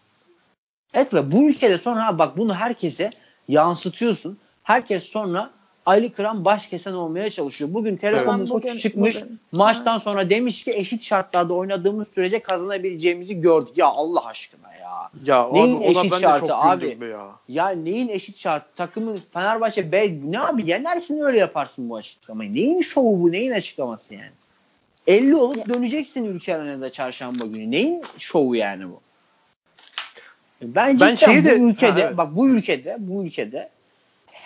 Etme. 0.94 1.32
Bu 1.32 1.48
ülkede 1.48 1.78
sonra 1.78 2.18
bak 2.18 2.36
bunu 2.36 2.54
herkese 2.54 3.10
yansıtıyorsun. 3.48 4.38
Herkes 4.62 5.04
sonra 5.04 5.50
aylık 5.88 6.16
kıran 6.16 6.44
baş 6.44 6.66
kesen 6.66 6.92
olmaya 6.92 7.30
çalışıyor. 7.30 7.74
Bugün 7.74 7.96
Telekom'un 7.96 8.38
Evet. 8.38 8.48
koçu 8.50 8.68
Bugün- 8.68 8.78
çıkmış 8.78 9.16
bugün. 9.16 9.40
maçtan 9.52 9.98
sonra 9.98 10.30
demiş 10.30 10.64
ki 10.64 10.70
eşit 10.74 11.02
şartlarda 11.02 11.54
oynadığımız 11.54 12.06
sürece 12.14 12.40
kazanabileceğimizi 12.40 13.40
gördük. 13.40 13.78
Ya 13.78 13.86
Allah 13.86 14.26
aşkına 14.26 14.74
ya. 14.74 15.10
Ya 15.24 15.48
Neyin 15.48 15.76
abi 15.76 15.84
ona 15.84 15.90
eşit 16.00 16.12
ben 16.12 16.18
de 16.18 16.22
şartı 16.22 16.46
çok 16.46 16.64
abi? 16.64 16.98
ya. 17.10 17.26
Ya 17.48 17.68
neyin 17.68 18.08
eşit 18.08 18.38
şart? 18.38 18.76
Takımın 18.76 19.18
Fenerbahçe 19.32 19.92
be 19.92 20.14
ne 20.24 20.40
abi 20.40 20.70
yenersin 20.70 21.20
öyle 21.20 21.38
yaparsın 21.38 21.90
bu 21.90 21.96
açıklamayı. 21.96 22.54
Neyin 22.54 22.80
şovu 22.80 23.20
bu? 23.22 23.32
Neyin 23.32 23.52
açıklaması 23.52 24.14
yani? 24.14 24.30
50 25.06 25.36
olup 25.36 25.56
Ya- 25.56 25.66
döneceksin 25.74 26.24
ülke 26.24 26.56
arenada 26.56 26.92
çarşamba 26.92 27.46
günü. 27.46 27.70
Neyin 27.70 28.02
şovu 28.18 28.56
yani 28.56 28.84
bu? 28.88 29.00
Ben, 30.62 30.74
Ben 30.74 30.92
cidden 30.92 31.14
şeyi 31.14 31.44
de- 31.44 31.60
bu 31.60 31.64
ülkede 31.70 31.90
Ha, 31.92 32.00
evet. 32.00 32.16
bak 32.16 32.36
bu 32.36 32.48
ülkede 32.48 32.96
bu 32.98 33.24
ülkede 33.24 33.68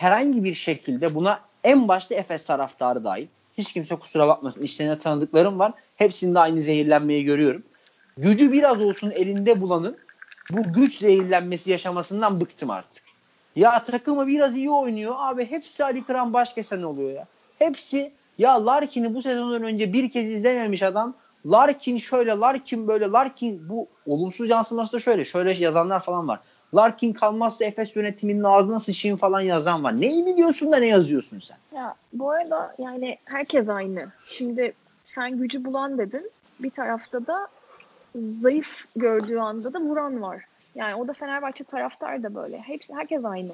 herhangi 0.02 0.44
bir 0.44 0.54
şekilde 0.54 1.14
buna 1.14 1.40
en 1.64 1.88
başta 1.88 2.14
Efes 2.14 2.46
taraftarı 2.46 3.04
dahil. 3.04 3.26
Hiç 3.58 3.72
kimse 3.72 3.96
kusura 3.96 4.28
bakmasın. 4.28 4.62
İşlerine 4.62 4.98
tanıdıklarım 4.98 5.58
var. 5.58 5.72
Hepsinde 5.96 6.38
aynı 6.38 6.62
zehirlenmeyi 6.62 7.24
görüyorum. 7.24 7.62
Gücü 8.16 8.52
biraz 8.52 8.80
olsun 8.80 9.10
elinde 9.10 9.60
bulanın 9.60 9.96
bu 10.50 10.72
güç 10.72 10.98
zehirlenmesi 10.98 11.70
yaşamasından 11.70 12.40
bıktım 12.40 12.70
artık. 12.70 13.04
Ya 13.56 13.84
takımı 13.84 14.26
biraz 14.26 14.56
iyi 14.56 14.70
oynuyor. 14.70 15.14
Abi 15.18 15.50
hepsi 15.50 15.84
Ali 15.84 16.04
Kıran 16.04 16.32
başkesen 16.32 16.82
oluyor 16.82 17.10
ya. 17.10 17.26
Hepsi 17.58 18.12
ya 18.38 18.66
Larkin'i 18.66 19.14
bu 19.14 19.22
sezondan 19.22 19.62
önce 19.62 19.92
bir 19.92 20.10
kez 20.10 20.30
izlememiş 20.30 20.82
adam. 20.82 21.14
Larkin 21.46 21.98
şöyle, 21.98 22.30
Larkin 22.30 22.88
böyle, 22.88 23.06
Larkin 23.06 23.68
bu 23.68 23.88
olumsuz 24.06 24.48
yansıması 24.48 24.92
da 24.92 24.98
şöyle. 24.98 25.24
Şöyle 25.24 25.52
yazanlar 25.52 26.04
falan 26.04 26.28
var. 26.28 26.40
Larkin 26.74 27.12
kalmazsa 27.12 27.65
Efes 27.65 27.97
yönetiminin 27.97 28.44
ağzına 28.44 28.81
sıçayım 28.81 29.16
falan 29.16 29.40
yazan 29.40 29.85
var. 29.85 30.01
Neyi 30.01 30.27
biliyorsun 30.27 30.73
da 30.73 30.77
ne 30.77 30.86
yazıyorsun 30.86 31.39
sen? 31.39 31.59
Ya 31.77 31.94
bu 32.12 32.31
arada 32.31 32.73
yani 32.78 33.19
herkes 33.24 33.69
aynı. 33.69 34.12
Şimdi 34.27 34.73
sen 35.05 35.39
gücü 35.39 35.65
bulan 35.65 35.99
dedin. 35.99 36.31
Bir 36.61 36.70
tarafta 36.70 37.27
da 37.27 37.49
zayıf 38.16 38.85
gördüğü 38.97 39.39
anda 39.39 39.73
da 39.73 39.81
vuran 39.81 40.23
var. 40.23 40.44
Yani 40.74 40.94
o 40.94 41.09
da 41.09 41.12
Fenerbahçe 41.12 41.65
taraftar 41.65 42.23
da 42.23 42.35
böyle. 42.35 42.59
Hepsi 42.59 42.94
herkes 42.94 43.24
aynı. 43.24 43.53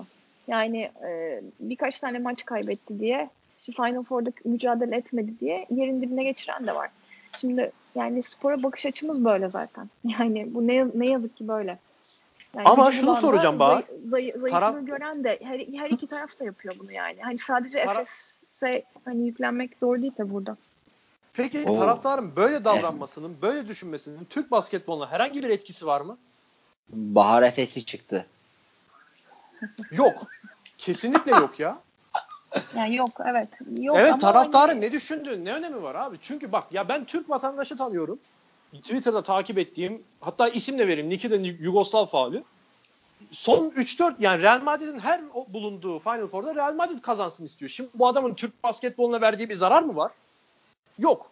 Yani 0.48 0.90
e, 1.08 1.42
birkaç 1.60 2.00
tane 2.00 2.18
maç 2.18 2.44
kaybetti 2.44 3.00
diye 3.00 3.30
işte 3.60 3.72
Final 3.72 4.02
Four'da 4.02 4.30
mücadele 4.44 4.96
etmedi 4.96 5.40
diye 5.40 5.66
yerin 5.70 6.02
dibine 6.02 6.24
geçiren 6.24 6.66
de 6.66 6.74
var. 6.74 6.90
Şimdi 7.38 7.72
yani 7.94 8.22
spora 8.22 8.62
bakış 8.62 8.86
açımız 8.86 9.24
böyle 9.24 9.48
zaten. 9.48 9.88
Yani 10.18 10.54
bu 10.54 10.66
ne, 10.66 10.86
ne 10.94 11.06
yazık 11.06 11.36
ki 11.36 11.48
böyle. 11.48 11.78
Yani 12.56 12.68
Ama 12.68 12.92
şunu 12.92 13.14
soracağım 13.14 13.58
Bahar. 13.58 13.72
zayı- 13.72 14.08
zayı- 14.08 14.32
zayıflığı 14.32 14.48
Taraf- 14.48 14.86
gören 14.86 15.24
de 15.24 15.38
her, 15.42 15.58
her 15.58 15.90
iki 15.90 16.06
taraf 16.06 16.40
da 16.40 16.44
yapıyor 16.44 16.74
bunu 16.78 16.92
yani. 16.92 17.22
Hani 17.22 17.38
sadece 17.38 17.78
Taraf- 17.84 18.00
Efes'e 18.00 18.82
hani 19.04 19.26
yüklenmek 19.26 19.80
doğru 19.80 20.02
değil 20.02 20.16
de 20.18 20.30
burada. 20.30 20.56
Peki 21.32 21.64
Oo. 21.68 21.74
taraftarın 21.78 22.36
böyle 22.36 22.64
davranmasının, 22.64 23.36
böyle 23.42 23.68
düşünmesinin 23.68 24.24
Türk 24.30 24.50
basketboluna 24.50 25.10
herhangi 25.10 25.42
bir 25.42 25.50
etkisi 25.50 25.86
var 25.86 26.00
mı? 26.00 26.18
Bahar 26.88 27.42
Efes'i 27.42 27.84
çıktı. 27.84 28.26
Yok. 29.90 30.22
Kesinlikle 30.78 31.30
yok 31.30 31.60
ya. 31.60 31.78
Yani 32.76 32.96
yok 32.96 33.10
evet. 33.26 33.48
Yok 33.80 33.96
evet 33.98 34.12
ama 34.12 34.18
taraftarın 34.18 34.68
hani- 34.68 34.80
ne 34.80 34.92
düşündüğün 34.92 35.44
ne 35.44 35.52
önemi 35.54 35.82
var 35.82 35.94
abi? 35.94 36.16
Çünkü 36.22 36.52
bak 36.52 36.64
ya 36.72 36.88
ben 36.88 37.04
Türk 37.04 37.30
vatandaşı 37.30 37.76
tanıyorum. 37.76 38.18
Twitter'da 38.76 39.22
takip 39.22 39.58
ettiğim 39.58 40.02
hatta 40.20 40.48
isim 40.48 40.78
de 40.78 40.88
vereyim. 40.88 41.08
Niki 41.08 41.30
de 41.30 41.36
Yugoslav 41.36 42.06
faali. 42.06 42.42
Son 43.30 43.70
3-4 43.70 44.14
yani 44.20 44.42
Real 44.42 44.62
Madrid'in 44.62 44.98
her 44.98 45.20
bulunduğu 45.48 45.98
Final 45.98 46.26
Four'da 46.26 46.54
Real 46.54 46.74
Madrid 46.74 47.00
kazansın 47.02 47.44
istiyor. 47.44 47.68
Şimdi 47.68 47.90
bu 47.94 48.06
adamın 48.06 48.34
Türk 48.34 48.64
basketboluna 48.64 49.20
verdiği 49.20 49.48
bir 49.48 49.54
zarar 49.54 49.82
mı 49.82 49.96
var? 49.96 50.12
Yok. 50.98 51.30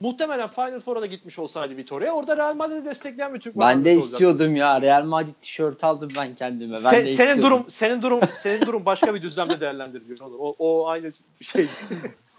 Muhtemelen 0.00 0.48
Final 0.48 0.80
Four'a 0.80 1.02
da 1.02 1.06
gitmiş 1.06 1.38
olsaydı 1.38 1.76
Vitoria'ya 1.76 2.12
orada 2.14 2.36
Real 2.36 2.54
Madrid'i 2.54 2.84
destekleyen 2.84 3.34
bir 3.34 3.40
Türk 3.40 3.54
Ben 3.56 3.60
de 3.60 3.66
vatandaşı 3.68 3.90
olacaktı. 3.96 4.14
istiyordum 4.14 4.56
ya. 4.56 4.80
Real 4.82 5.04
Madrid 5.04 5.34
tişört 5.42 5.84
aldım 5.84 6.08
ben 6.16 6.34
kendime. 6.34 6.76
Ben 6.76 6.80
Se- 6.82 6.92
de 6.92 7.06
senin 7.06 7.06
istiyordum. 7.06 7.42
durum 7.42 7.64
senin 7.70 8.02
durum 8.02 8.20
senin 8.38 8.66
durum 8.66 8.86
başka 8.86 9.14
bir 9.14 9.22
düzlemde 9.22 9.60
değerlendiriliyor. 9.60 10.18
O, 10.38 10.54
o 10.58 10.86
aynı 10.88 11.10
şey. 11.42 11.66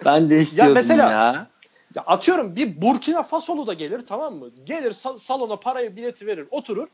Ben 0.06 0.30
de 0.30 0.42
istiyordum 0.42 0.74
ya. 0.76 0.82
mesela- 0.82 1.12
Ya 1.12 1.48
atıyorum 2.02 2.56
bir 2.56 2.82
Burkina 2.82 3.24
Fasolu 3.24 3.68
da 3.68 3.74
gelir 3.74 4.06
tamam 4.06 4.36
mı? 4.36 4.50
Gelir 4.64 4.92
sa- 4.92 5.20
salona 5.20 5.56
parayı 5.56 5.96
bileti 5.96 6.28
verir 6.28 6.48
oturur. 6.52 6.88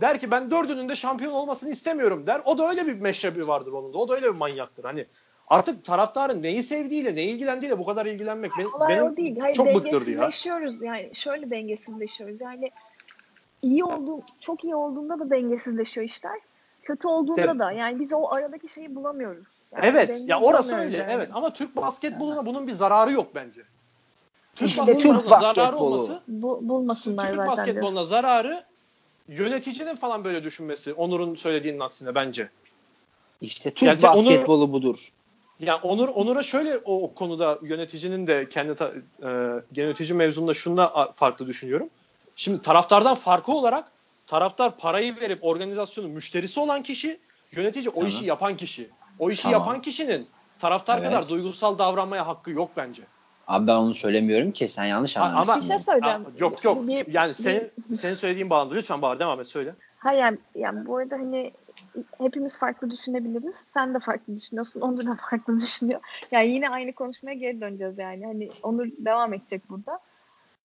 Der 0.00 0.20
ki 0.20 0.30
ben 0.30 0.50
dördünün 0.50 0.88
de 0.88 0.96
şampiyon 0.96 1.32
olmasını 1.32 1.70
istemiyorum 1.70 2.26
der. 2.26 2.42
O 2.44 2.58
da 2.58 2.68
öyle 2.68 2.86
bir 2.86 3.00
meşrebi 3.00 3.48
vardır 3.48 3.72
onun 3.72 3.92
da. 3.92 3.98
O 3.98 4.08
da 4.08 4.14
öyle 4.14 4.26
bir 4.26 4.38
manyaktır. 4.38 4.84
Hani 4.84 5.06
artık 5.48 5.84
taraftarın 5.84 6.42
neyi 6.42 6.62
sevdiğiyle, 6.62 7.14
neyi 7.14 7.28
ilgilendiğiyle 7.34 7.78
bu 7.78 7.84
kadar 7.84 8.06
ilgilenmek 8.06 8.50
benim, 8.58 8.74
Olay 8.74 8.88
benim 8.88 9.12
o 9.12 9.16
değil. 9.16 9.38
Hayır, 9.40 9.54
çok 9.54 9.66
bıktırdı 9.66 10.10
ya. 10.10 10.18
dengesizleşiyoruz. 10.18 10.82
Yani 10.82 11.10
şöyle 11.14 11.50
dengesizleşiyoruz. 11.50 12.40
Yani 12.40 12.70
iyi 13.62 13.84
olduğu, 13.84 14.20
çok 14.40 14.64
iyi 14.64 14.74
olduğunda 14.74 15.18
da 15.18 15.30
dengesizleşiyor 15.30 16.06
işler. 16.06 16.40
Kötü 16.82 17.08
olduğunda 17.08 17.40
Evet. 17.40 17.58
da. 17.58 17.72
Yani 17.72 18.00
biz 18.00 18.12
o 18.12 18.28
aradaki 18.28 18.68
şeyi 18.68 18.94
bulamıyoruz. 18.94 19.46
Yani 19.72 19.86
Evet. 19.86 20.22
Ya 20.26 20.40
orası 20.40 20.76
öyle. 20.76 20.96
yani. 20.96 21.12
Evet. 21.12 21.30
Ama 21.32 21.52
Türk 21.52 21.76
basketboluna 21.76 22.46
bunun 22.46 22.66
bir 22.66 22.72
zararı 22.72 23.12
yok 23.12 23.26
bence. 23.34 23.62
Türk 24.56 24.68
İşte 24.68 24.80
basketboluna 24.80 25.18
Türk 25.18 25.28
zararı 25.28 25.56
basketbolu. 25.56 25.84
olması 25.84 26.22
Bu, 26.28 26.68
bulmasınlar 26.68 27.26
Türk 27.26 27.36
zaten. 27.36 27.56
diyor. 27.56 27.56
basketboluna 27.56 28.04
zararı 28.04 28.64
yöneticinin 29.28 29.96
falan 29.96 30.24
böyle 30.24 30.44
düşünmesi. 30.44 30.92
Onur'un 30.92 31.34
söylediğinin 31.34 31.80
aksine 31.80 32.14
bence. 32.14 32.50
İşte 33.40 33.70
Türk 33.70 33.88
Yani 33.88 34.02
basketbolu 34.02 34.72
budur. 34.72 35.12
Ya 35.60 35.76
Onur 35.82 36.08
Onur'a 36.08 36.42
şöyle 36.42 36.78
o, 36.78 37.02
o 37.02 37.14
konuda 37.14 37.58
yöneticinin 37.62 38.26
de 38.26 38.48
kendi 38.48 38.74
ta, 38.74 38.92
e, 39.22 39.28
yönetici 39.76 40.14
mevzunda 40.14 40.54
şunda 40.54 41.12
farklı 41.14 41.46
düşünüyorum. 41.46 41.88
Şimdi 42.36 42.62
taraftardan 42.62 43.14
farkı 43.14 43.52
olarak 43.52 43.92
taraftar 44.26 44.76
parayı 44.76 45.20
verip 45.20 45.44
organizasyonun 45.44 46.10
müşterisi 46.10 46.60
olan 46.60 46.82
kişi, 46.82 47.20
yönetici 47.52 47.88
o 47.88 47.92
Tamam. 47.92 48.08
işi 48.08 48.24
yapan 48.24 48.56
kişi. 48.56 48.90
O 49.18 49.30
işi 49.30 49.42
Tamam. 49.42 49.60
yapan 49.60 49.82
kişinin 49.82 50.26
taraftar 50.58 50.98
Evet. 50.98 51.08
kadar 51.08 51.28
duygusal 51.28 51.78
davranmaya 51.78 52.26
hakkı 52.26 52.50
yok 52.50 52.70
bence. 52.76 53.02
Abi 53.46 53.66
ben 53.66 53.74
onu 53.74 53.94
söylemiyorum 53.94 54.52
ki 54.52 54.68
sen 54.68 54.84
yanlış 54.84 55.16
anlamışsın. 55.16 55.52
ama 55.52 55.60
Bir 55.60 55.66
şey 55.66 55.78
söyleyeceğim. 55.78 56.22
Ya, 56.22 56.30
yok 56.38 56.64
yok. 56.64 56.88
Bir- 56.88 57.06
yani 57.14 57.28
bir- 57.28 57.34
senin 57.34 57.70
senin 57.94 58.14
söylediğin 58.14 58.50
bağlamda 58.50 58.74
lütfen 58.74 59.02
Bahar 59.02 59.20
devam 59.20 59.40
et 59.40 59.46
söyle. 59.46 59.74
Hayır 59.98 60.20
yani, 60.20 60.38
yani 60.54 60.86
bu 60.86 60.96
arada 60.96 61.14
hani 61.16 61.52
hepimiz 62.20 62.58
farklı 62.58 62.90
düşünebiliriz. 62.90 63.68
Sen 63.74 63.94
de 63.94 63.98
farklı 63.98 64.36
düşünüyorsun. 64.36 64.80
Onur 64.80 65.06
da 65.06 65.16
farklı 65.30 65.60
düşünüyor. 65.60 66.00
Yani 66.30 66.48
yine 66.48 66.68
aynı 66.70 66.92
konuşmaya 66.92 67.34
geri 67.34 67.60
döneceğiz 67.60 67.98
yani. 67.98 68.26
Hani 68.26 68.50
Onur 68.62 68.86
devam 68.98 69.34
edecek 69.34 69.70
burada. 69.70 70.00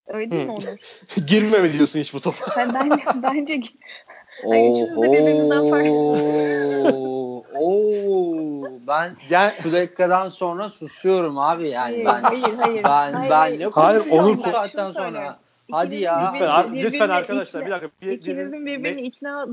Öyle 0.08 0.32
değil 0.32 0.46
mi. 0.46 0.52
Onur? 0.52 0.98
Girme 1.28 1.60
mi 1.60 1.74
diyorsun 1.74 2.00
hiç 2.00 2.14
bu 2.14 2.20
topa? 2.22 2.46
Ben, 2.58 2.74
bence, 2.74 3.04
bence 3.24 3.54
Ay, 4.52 4.72
üçümüz 4.72 4.96
de 4.98 5.12
birbirimizden 5.12 5.58
Oho. 5.58 7.44
Oo. 7.56 8.61
Ben 8.88 9.16
Yani 9.30 9.52
şu 9.64 9.72
dakikadan 9.72 10.30
sonra 10.30 10.70
susuyorum 10.70 11.38
abi 11.38 11.70
yani. 11.70 12.04
hayır, 12.04 12.06
ben 12.06 12.22
hayır, 12.22 12.54
hayır. 12.58 12.84
ben 12.84 13.14
hayır, 13.14 13.30
ben 13.30 13.38
hayır. 13.38 13.60
ne 13.60 13.66
Hayır, 13.66 14.00
Onur- 14.10 14.38
bu 14.38 14.44
saatten 14.44 14.86
söylüyorum. 14.86 15.14
sonra? 15.16 15.38
Hadi 15.72 15.88
İkiniz 15.88 16.02
ya. 16.02 16.32
lütfen, 16.34 16.48
ar- 16.48 16.68
birbirine 16.74 16.84
lütfen 16.92 17.10
arkadaşlar 17.10 17.62
ikna- 17.62 17.66
bir 17.66 17.72
dakika. 17.72 17.90
Bir, 18.02 18.12
İkinizin 18.12 18.66
bir- 18.66 18.78
birbirini 18.80 19.02
ikna 19.02 19.48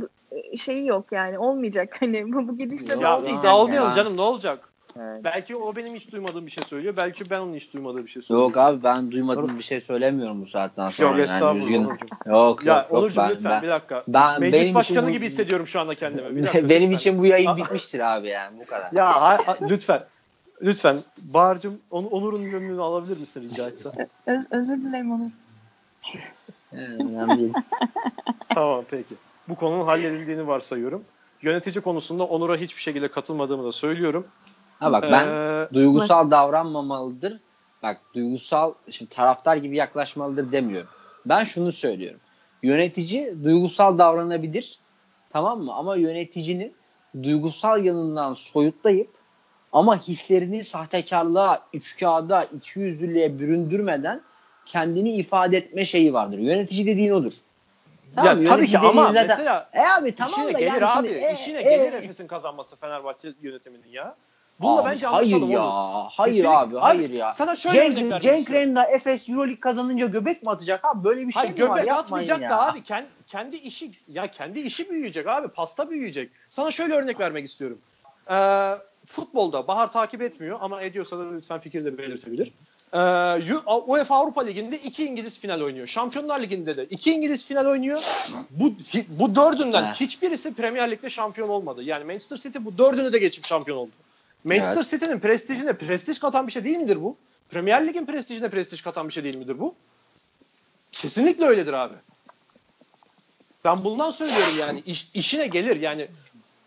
şeyi 0.57 0.87
yok 0.87 1.05
yani. 1.13 1.39
Olmayacak. 1.39 1.97
Hani 2.01 2.33
bu, 2.33 2.49
bu 2.49 2.59
gidişle 2.59 2.95
Ya 3.01 3.17
olmayacak. 3.17 3.41
iddia 3.41 3.57
olmayalım 3.59 3.89
yani. 3.89 3.97
canım 3.97 4.17
ne 4.17 4.21
olacak? 4.23 4.68
Evet. 5.01 5.25
Belki 5.25 5.57
o 5.57 5.77
benim 5.77 5.95
hiç 5.95 6.13
duymadığım 6.13 6.47
bir 6.47 6.51
şey 6.51 6.65
söylüyor. 6.65 6.97
Belki 6.97 7.31
ben 7.31 7.39
onun 7.41 7.55
hiç 7.55 7.75
duymadığı 7.75 8.05
bir 8.05 8.09
şey 8.11 8.23
söylüyorum. 8.23 8.49
Yok 8.51 8.57
abi 8.57 8.83
ben 8.83 9.11
duymadığım 9.11 9.59
bir 9.59 9.63
şey 9.63 9.81
söylemiyorum 9.81 10.43
bu 10.43 10.47
saatten 10.47 10.91
sonra. 10.91 11.09
Yok 11.09 11.19
yani 11.19 11.25
estağfurullah 11.25 11.57
üzgünüm. 11.65 11.87
Onurcuğum. 11.89 12.07
Yok 12.27 12.65
Ya 12.65 12.77
yok 12.77 12.87
Onurcuğum 12.93 13.17
ben, 13.21 13.31
lütfen 13.31 13.53
ben, 13.53 13.63
bir 13.63 13.69
dakika. 13.69 14.03
ben 14.09 14.41
Meclis 14.41 14.53
benim 14.53 14.63
için 14.65 14.75
başkanı 14.75 15.07
bu- 15.07 15.11
gibi 15.11 15.27
hissediyorum 15.27 15.67
şu 15.67 15.81
anda 15.81 15.95
kendimi. 15.95 16.37
Bir 16.37 16.43
dakika, 16.47 16.69
benim 16.69 16.83
lütfen. 16.91 16.97
için 17.11 17.19
bu 17.19 17.27
yayın 17.27 17.57
bitmiştir 17.57 18.01
abi 18.17 18.29
yani 18.29 18.61
bu 18.61 18.67
kadar. 18.67 18.93
Ya 18.93 19.07
ha- 19.21 19.39
ha- 19.47 19.57
lütfen. 19.63 20.05
Lütfen. 20.63 20.97
Bahar'cığım 21.19 21.79
On- 21.91 22.05
Onur'un 22.05 22.51
gönlünü 22.51 22.81
alabilir 22.81 23.21
misin 23.21 23.43
rica 23.43 23.69
etsem? 23.69 23.93
Öz, 24.27 24.45
özür 24.51 24.77
dilerim 24.83 25.13
Onur. 25.13 25.31
Yani 26.73 26.95
önemli 27.17 27.39
değil. 27.39 27.53
tamam 28.55 28.85
peki. 28.91 29.15
Bu 29.49 29.55
konunun 29.55 29.85
halledildiğini 29.85 30.47
varsayıyorum. 30.47 31.05
Yönetici 31.43 31.83
konusunda 31.83 32.25
Onur'a 32.25 32.57
hiçbir 32.57 32.83
şekilde 32.83 33.09
katılmadığımı 33.09 33.65
da 33.65 33.73
söylüyorum. 33.73 34.27
Ha 34.79 34.93
bak 34.93 35.03
ben 35.13 35.27
Ee, 35.27 35.69
duygusal 35.75 36.31
davranmamalıdır. 36.31 37.41
Bak 37.83 38.01
duygusal 38.15 38.75
şimdi 38.91 39.11
taraftar 39.11 39.57
gibi 39.57 39.77
yaklaşmalıdır 39.77 40.53
demiyorum. 40.53 40.89
Ben 41.27 41.45
şunu 41.45 41.73
söylüyorum. 41.73 42.21
Yönetici 42.63 43.45
duygusal 43.45 43.99
davranabilir. 43.99 44.79
Tamam 45.31 45.61
mı? 45.63 45.73
Ama 45.75 45.97
yöneticinin 45.97 46.75
duygusal 47.23 47.85
yanından 47.85 48.35
soyutlayıp 48.35 49.11
ama 49.73 49.99
hislerini 50.03 50.65
sahtekarlığa, 50.65 51.61
üçkağıda, 51.73 52.45
ikiyüzlülüğe 52.45 53.39
büründürmeden 53.39 54.23
kendini 54.67 55.13
ifade 55.13 55.57
etme 55.57 55.85
şeyi 55.85 56.13
vardır. 56.13 56.39
Yönetici 56.39 56.87
dediğin 56.87 57.11
odur. 57.11 57.33
ya 58.25 58.35
mı? 58.35 58.45
tabii 58.45 58.67
ki 58.67 58.79
ama 58.79 59.07
zaten- 59.07 59.29
mesela 59.29 59.71
E 59.73 59.81
abi 59.81 60.15
tamam 60.15 60.33
işine 60.33 60.55
da 60.55 60.59
gelir 60.59 60.73
yani 60.73 60.87
abi. 60.87 61.09
şimdi, 61.09 61.21
e, 61.25 61.33
işine 61.35 61.59
e, 61.59 61.63
gelir 61.77 61.93
Efes'in 61.93 62.27
kazanması 62.27 62.77
Fenerbahçe 62.77 63.29
yönetiminin 63.43 63.89
ya. 63.89 64.17
Bununla 64.61 64.81
Abi, 64.83 64.91
bence 64.91 65.07
hayır 65.07 65.43
ya. 65.49 65.67
Onur. 65.67 66.11
Hayır 66.13 66.35
Kesinlikle- 66.35 66.49
abi, 66.59 66.77
hayır 66.77 67.11
ya. 67.11 67.33
Sana 67.33 67.57
şöyle 67.57 67.77
Cenk, 67.77 67.97
vermek 67.97 68.23
Cenk. 68.23 68.51
Renda 68.51 68.85
Efes 68.85 69.29
Euroleague 69.29 69.61
kazanınca 69.61 70.07
göbek 70.07 70.43
mi 70.43 70.51
atacak 70.51 70.85
abi? 70.85 71.05
Böyle 71.05 71.21
bir 71.29 71.33
şey 71.33 71.43
Hayır 71.43 71.61
mi 71.61 71.69
var? 71.69 71.77
göbek 71.79 71.93
atmayacak 71.93 72.41
ya. 72.41 72.51
da 72.51 72.67
abi 72.67 72.83
kendi, 72.83 73.07
kendi 73.29 73.57
işi 73.57 73.91
ya 74.09 74.27
kendi 74.31 74.61
işi 74.61 74.91
büyüyecek 74.91 75.27
abi 75.27 75.49
pasta 75.49 75.91
büyüyecek. 75.91 76.31
Sana 76.49 76.71
şöyle 76.71 76.95
örnek 76.95 77.21
vermek 77.21 77.45
istiyorum. 77.47 77.79
Ee, 78.31 78.73
futbolda 79.07 79.69
Bahar 79.69 79.93
takip 79.93 80.23
etmiyor 80.23 80.59
ama 80.61 80.83
ediyorsa 80.83 81.19
da 81.19 81.31
lütfen 81.33 81.61
fikir 81.61 81.85
de 81.85 81.99
belirtebilir. 81.99 82.53
Ee, 82.93 82.99
UEFA 83.87 84.17
Avrupa 84.17 84.41
Ligi'nde 84.43 84.79
iki 84.79 85.07
İngiliz 85.07 85.41
final 85.41 85.61
oynuyor. 85.61 85.87
Şampiyonlar 85.87 86.41
Ligi'nde 86.41 86.77
de 86.77 86.85
iki 86.85 87.13
İngiliz 87.13 87.45
final 87.47 87.67
oynuyor. 87.67 88.03
Bu 88.51 88.73
bu 89.09 89.37
dördünden 89.37 89.93
hiçbirisi 89.93 90.55
Premier 90.55 90.91
Lig'de 90.91 91.11
şampiyon 91.11 91.49
olmadı. 91.49 91.83
Yani 91.83 92.05
Manchester 92.05 92.37
City 92.37 92.59
bu 92.61 92.79
dördünü 92.79 93.13
de 93.13 93.19
geçip 93.19 93.47
şampiyon 93.47 93.79
oldu. 93.79 93.91
Manchester 94.45 94.77
Evet. 94.77 94.91
City'nin 94.91 95.19
prestijine 95.21 95.73
prestij 95.73 96.19
katan 96.19 96.47
bir 96.47 96.53
şey 96.53 96.65
değil 96.65 96.77
midir 96.77 97.03
bu? 97.03 97.17
Premier 97.51 97.87
Lig'in 97.87 98.07
prestijine 98.07 98.49
prestij 98.49 98.83
katan 98.83 99.09
bir 99.09 99.13
şey 99.13 99.25
değil 99.25 99.37
midir 99.37 99.59
bu? 99.59 99.75
Kesinlikle 100.93 101.45
öyledir 101.45 101.73
abi. 101.73 101.95
Ben 103.65 103.85
bundan 103.85 104.11
söylüyorum 104.11 104.55
yani 104.61 104.81
iş, 104.87 105.09
işine 105.15 105.47
gelir 105.47 105.81
yani 105.81 106.09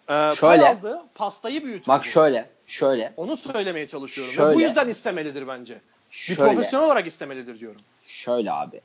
e, 0.10 0.36
Şöyle. 0.36 0.70
aldığı 0.70 1.02
pastayı 1.16 1.64
büyütür. 1.64 1.88
Bak 1.88 2.06
şöyle, 2.06 2.50
şöyle, 2.68 3.14
Onu 3.18 3.38
söylemeye 3.38 3.88
çalışıyorum. 3.88 4.32
Ve 4.34 4.36
Şöyle. 4.36 4.56
bu 4.56 4.62
yüzden 4.62 4.90
istemelidir 4.90 5.48
bence. 5.48 5.74
Bir 6.12 6.16
şöyle, 6.16 6.54
profesyonel 6.54 6.86
olarak 6.86 7.08
istemelidir 7.08 7.60
diyorum. 7.60 7.82
şöyle 8.06 8.52
abi. 8.52 8.82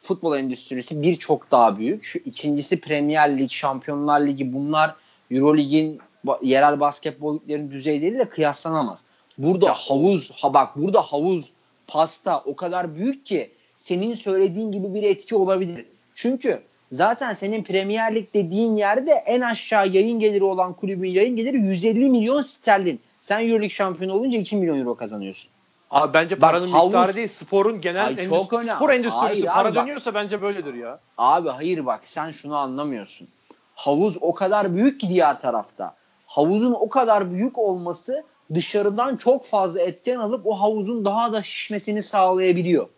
Futbol 0.00 0.36
endüstrisi 0.36 1.02
bir 1.02 1.16
çok 1.16 1.50
daha 1.50 1.78
büyük. 1.78 2.22
İkincisi 2.24 2.80
Premier 2.80 3.38
Lig, 3.38 3.50
Şampiyonlar 3.50 4.20
Ligi 4.20 4.52
bunlar 4.52 4.94
Eurolig'in 5.30 6.00
ba- 6.26 6.38
yerel 6.46 6.80
basketbol 6.80 7.34
liglerinin 7.40 7.70
düzeyleri 7.70 8.18
de 8.18 8.28
kıyaslanamaz. 8.28 9.04
Burada 9.38 9.66
Ya, 9.66 9.74
havuz, 9.74 10.30
ha 10.30 10.54
bak 10.54 10.76
burada 10.76 11.02
havuz, 11.02 11.50
pasta 11.86 12.42
o 12.46 12.56
kadar 12.56 12.94
büyük 12.96 13.26
ki 13.26 13.50
senin 13.78 14.14
söylediğin 14.14 14.72
gibi 14.72 14.94
bir 14.94 15.02
etki 15.02 15.34
olabilir. 15.36 15.86
Çünkü 16.14 16.62
zaten 16.92 17.34
senin 17.34 17.62
Premier 17.64 18.14
Lig 18.14 18.34
dediğin 18.34 18.76
yerde 18.76 19.12
en 19.12 19.40
aşağı 19.40 19.88
yayın 19.88 20.20
geliri 20.20 20.44
olan 20.44 20.72
kulübün 20.72 21.10
yayın 21.10 21.36
geliri 21.36 21.56
150 21.58 22.10
milyon 22.10 22.42
sterlin. 22.42 23.00
Sen 23.20 23.40
Euroleague 23.40 23.68
şampiyonu 23.68 24.12
olunca 24.14 24.38
2 24.38 24.56
milyon 24.56 24.78
euro 24.78 24.94
kazanıyorsun. 24.94 25.50
Abi 25.90 26.14
bence 26.14 26.34
Bak, 26.36 26.40
paranın 26.40 26.68
havuz- 26.72 26.84
miktarı 26.86 27.16
değil 27.16 27.28
sporun 27.28 27.80
genel 27.80 28.06
Ay, 28.06 28.14
endüstri- 28.14 28.28
çok 28.28 28.52
önemli. 28.52 28.70
spor 28.70 28.90
endüstrisi 28.90 29.18
Hayır 29.26 29.44
para 29.46 29.68
abi, 29.68 29.74
bak. 29.76 29.82
dönüyorsa 29.82 30.14
bence 30.14 30.42
böyledir 30.42 30.74
ya. 30.74 31.00
Abi 31.18 31.48
hayır 31.48 31.86
bak 31.86 32.00
sen 32.04 32.30
şunu 32.30 32.56
anlamıyorsun. 32.56 33.28
Havuz 33.74 34.18
o 34.20 34.32
kadar 34.34 34.74
büyük 34.76 35.00
ki 35.00 35.08
diğer 35.08 35.40
tarafta. 35.40 35.94
Havuzun 36.28 36.72
o 36.72 36.88
kadar 36.88 37.32
büyük 37.32 37.58
olması 37.58 38.24
dışarıdan 38.54 39.16
çok 39.16 39.44
fazla 39.44 39.80
etken 39.80 40.16
alıp 40.16 40.46
o 40.46 40.60
havuzun 40.60 41.04
daha 41.04 41.32
da 41.32 41.42
şişmesini 41.42 42.02
sağlayabiliyor. 42.02 42.88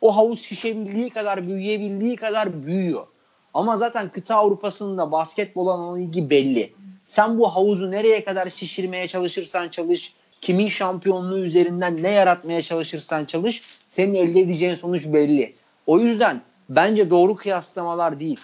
O 0.00 0.16
havuz 0.16 0.42
şişebildiği 0.42 1.10
kadar, 1.10 1.46
büyüyebildiği 1.48 2.16
kadar 2.16 2.66
büyüyor. 2.66 3.06
Ama 3.54 3.76
zaten 3.76 4.08
kıta 4.08 4.36
Avrupa'sında 4.36 5.12
basketbol 5.12 5.66
alanı 5.66 6.00
ilgi 6.00 6.30
belli. 6.30 6.72
Sen 7.06 7.38
bu 7.38 7.54
havuzu 7.54 7.90
nereye 7.90 8.24
kadar 8.24 8.46
şişirmeye 8.46 9.08
çalışırsan 9.08 9.68
çalış, 9.68 10.14
kimin 10.40 10.68
şampiyonluğu 10.68 11.38
üzerinden 11.38 12.02
ne 12.02 12.10
yaratmaya 12.10 12.62
çalışırsan 12.62 13.24
çalış, 13.24 13.62
senin 13.90 14.14
elde 14.14 14.40
edeceğin 14.40 14.74
sonuç 14.74 15.06
belli. 15.06 15.54
O 15.86 15.98
yüzden 15.98 16.42
bence 16.68 17.10
doğru 17.10 17.36
kıyaslamalar 17.36 18.20
değil. 18.20 18.40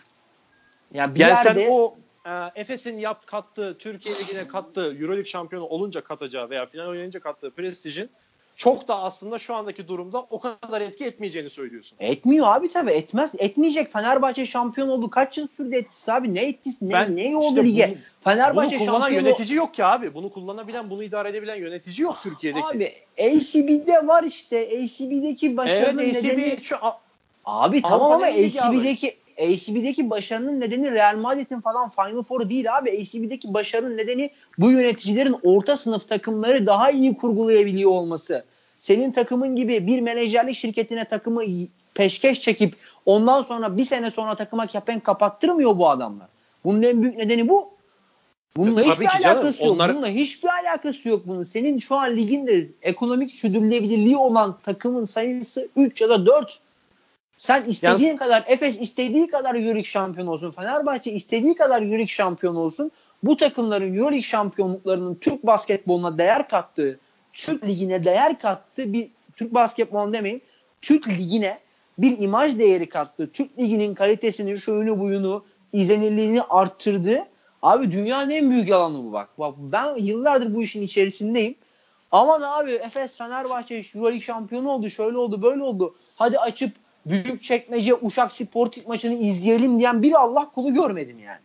Yani 0.94 1.14
bir 1.14 1.20
Yani 1.20 1.30
yerde 1.30 1.66
sen 1.66 1.72
o 1.72 1.94
e, 2.26 2.30
Efes'in 2.55 2.98
yap 2.98 3.26
kattığı, 3.26 3.78
Türkiye 3.78 4.14
Ligi'ne 4.14 4.48
kattığı, 4.48 4.84
Euroleague 5.01 5.24
şampiyonu 5.24 5.64
olunca 5.66 6.01
katacağı 6.01 6.51
veya 6.51 6.66
final 6.66 6.86
oynayınca 6.86 7.20
kattığı 7.20 7.51
prestijin 7.51 8.10
çok 8.56 8.88
da 8.88 9.02
aslında 9.02 9.38
şu 9.38 9.55
andaki 9.55 9.88
durumda 9.88 10.26
o 10.30 10.40
kadar 10.40 10.80
etki 10.80 11.05
etmeyeceğini 11.05 11.51
söylüyorsun. 11.51 11.97
etmiyor 12.01 12.47
abi 12.56 12.68
tabii 12.70 12.90
etmez. 12.90 13.30
Etmeyecek. 13.38 13.92
Fenerbahçe 13.92 14.47
şampiyon 14.47 14.88
oldu. 14.88 15.10
Kaç 15.10 15.38
yıl 15.38 15.48
sürdü 15.56 15.76
etkisi 15.76 16.12
abi? 16.12 16.34
Ne 16.34 16.48
etkisi? 16.48 16.88
Ne, 16.88 16.92
Ben 16.92 17.16
ne 17.16 17.36
oldu 17.36 17.47
işte 17.48 17.64
lige? 17.64 17.88
bunu- 17.88 17.97
Fenerbahçe 18.24 18.70
Bunu 18.80 18.86
kullanan 18.86 19.01
şampiyon 19.01 19.24
yönetici 19.24 19.56
yok 19.56 19.74
ki 19.74 19.84
abi. 19.84 20.14
Bunu 20.14 20.32
kullanabilen, 20.32 20.90
bunu 20.90 21.02
idare 21.02 21.28
edebilen 21.28 21.56
yönetici 21.56 22.02
yok 22.02 22.16
Türkiye'deki. 22.22 22.66
Abi 22.66 22.92
ACB'de 23.18 24.06
var 24.06 24.22
işte. 24.22 24.59
ACB'deki 24.59 25.47
evet 25.47 25.56
başarının 25.56 26.02
ACB 26.10 26.14
nedeni 26.14 26.59
şu 26.62 26.76
Abi 27.44 27.82
tamam 27.82 28.12
ama. 28.12 28.26
ACB'deki 28.26 29.16
ACB'deki 29.39 30.11
başarının 30.11 30.61
nedeni 30.61 30.90
Real 30.90 31.16
Madrid'in 31.16 31.61
falan 31.61 31.90
Final 31.90 32.23
Four'u 32.23 32.51
değil 32.51 32.78
abi. 32.78 32.90
ACB'deki 32.90 33.55
başarının 33.55 33.97
nedeni 33.97 34.31
bu 34.59 34.70
yöneticilerin 34.70 35.36
orta 35.43 35.77
sınıf 35.77 36.09
takımları 36.09 36.66
daha 36.66 36.90
iyi 36.90 37.16
kurgulayabiliyor 37.16 37.90
olması. 37.90 38.44
Senin 38.81 39.12
takımın 39.12 39.57
gibi 39.57 39.86
bir 39.86 40.01
menajerlik 40.01 40.57
şirketine 40.57 41.05
takımı 41.05 41.43
peşkeş 41.94 42.40
çekip 42.40 42.74
ondan 43.07 43.43
sonra 43.43 43.77
bir 43.77 43.85
sene 43.85 44.11
sonra 44.11 44.35
takıma 44.35 44.66
kepenk 44.66 45.05
kapattırmıyor 45.05 45.78
bu 45.78 45.90
adamlar. 45.90 46.28
Bunun 46.65 46.82
en 46.82 47.02
büyük 47.02 47.16
nedeni 47.16 47.48
bu. 47.48 47.70
Bununla 48.57 48.82
ya, 48.82 48.93
hiçbir 48.93 49.07
alakası 49.07 49.59
canım, 49.59 49.69
yok. 49.69 49.74
Onlar... 49.74 49.94
Bununla 49.94 50.09
hiçbir 50.09 50.48
alakası 50.48 51.09
yok 51.09 51.23
bunun. 51.27 51.44
Senin 51.44 51.78
şu 51.78 51.97
an 51.97 52.16
liginde 52.16 52.66
ekonomik 52.82 53.32
sürdürülebilirliği 53.32 54.16
olan 54.16 54.59
takımın 54.62 55.05
sayısı 55.05 55.69
3 55.77 56.01
ya 56.01 56.09
da 56.09 56.27
4. 56.27 56.61
Sen 57.40 57.64
istediğin 57.64 58.08
yani... 58.08 58.16
kadar 58.16 58.44
Efes 58.46 58.80
istediği 58.80 59.26
kadar 59.26 59.54
Euroleague 59.54 59.84
şampiyon 59.84 60.26
olsun. 60.26 60.50
Fenerbahçe 60.50 61.12
istediği 61.12 61.54
kadar 61.54 61.82
Euroleague 61.82 62.06
şampiyon 62.06 62.56
olsun. 62.56 62.90
Bu 63.22 63.36
takımların 63.36 63.94
Euroleague 63.94 64.22
şampiyonluklarının 64.22 65.14
Türk 65.14 65.46
basketboluna 65.46 66.18
değer 66.18 66.48
kattığı, 66.48 67.00
Türk 67.32 67.64
ligine 67.66 68.04
değer 68.04 68.38
kattığı 68.38 68.92
bir 68.92 69.10
Türk 69.36 69.54
basketbolu 69.54 70.12
demeyin. 70.12 70.42
Türk 70.82 71.08
ligine 71.08 71.58
bir 71.98 72.18
imaj 72.18 72.58
değeri 72.58 72.88
kattığı, 72.88 73.30
Türk 73.30 73.58
liginin 73.58 73.94
kalitesini, 73.94 74.58
şuyunu 74.58 75.00
buyunu, 75.00 75.44
izlenirliğini 75.72 76.42
arttırdığı 76.42 77.26
Abi 77.62 77.92
dünyanın 77.92 78.30
en 78.30 78.50
büyük 78.50 78.68
yalanı 78.68 79.04
bu 79.04 79.12
bak. 79.12 79.28
Bak 79.38 79.54
ben 79.58 79.96
yıllardır 79.96 80.54
bu 80.54 80.62
işin 80.62 80.82
içerisindeyim. 80.82 81.54
Aman 82.12 82.42
abi 82.42 82.72
Efes 82.72 83.16
Fenerbahçe 83.16 83.74
Euroleague 83.74 84.20
şampiyonu 84.20 84.70
oldu. 84.70 84.90
Şöyle 84.90 85.18
oldu 85.18 85.42
böyle 85.42 85.62
oldu. 85.62 85.94
Hadi 86.18 86.38
açıp 86.38 86.72
büyük 87.06 87.43
çekmece 87.43 87.94
Uşak 87.94 88.32
Sportif 88.32 88.86
maçını 88.86 89.14
izleyelim 89.14 89.78
diyen 89.78 90.02
bir 90.02 90.12
Allah 90.12 90.51
kulu 90.55 90.74
görmedim 90.74 91.18
yani. 91.18 91.39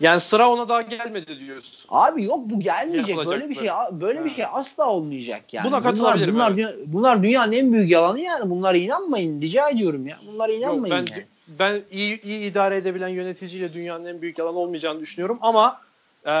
Yani 0.00 0.20
sıra 0.20 0.50
ona 0.50 0.68
daha 0.68 0.82
gelmedi 0.82 1.40
diyorsun. 1.40 1.86
Abi 1.88 2.24
yok 2.24 2.40
bu 2.44 2.60
gelmeyecek. 2.60 3.16
Böyle 3.16 3.48
bir 3.48 3.54
şey 3.54 3.70
böyle 3.92 4.18
ha. 4.18 4.24
bir 4.24 4.30
şey 4.30 4.44
asla 4.52 4.90
olmayacak 4.90 5.54
yani. 5.54 5.66
Buna 5.66 5.82
katılabilirim. 5.82 6.34
Bunlar, 6.34 6.56
bunlar, 6.56 6.72
evet. 6.74 6.86
bunlar 6.86 7.22
dünyanın 7.22 7.52
en 7.52 7.72
büyük 7.72 7.90
yalanı 7.90 8.20
yani. 8.20 8.50
Bunlara 8.50 8.76
inanmayın. 8.76 9.40
Rica 9.40 9.70
ediyorum 9.70 10.06
ya. 10.06 10.18
Bunlara 10.26 10.52
inanmayın 10.52 10.96
yok, 10.96 11.06
ben, 11.08 11.12
yani 11.12 11.26
ben 11.48 11.82
iyi, 11.90 12.20
iyi 12.20 12.50
idare 12.50 12.76
edebilen 12.76 13.08
yöneticiyle 13.08 13.74
dünyanın 13.74 14.04
en 14.04 14.22
büyük 14.22 14.38
yalan 14.38 14.54
olmayacağını 14.54 15.00
düşünüyorum 15.00 15.38
ama 15.40 15.80
e, 16.26 16.32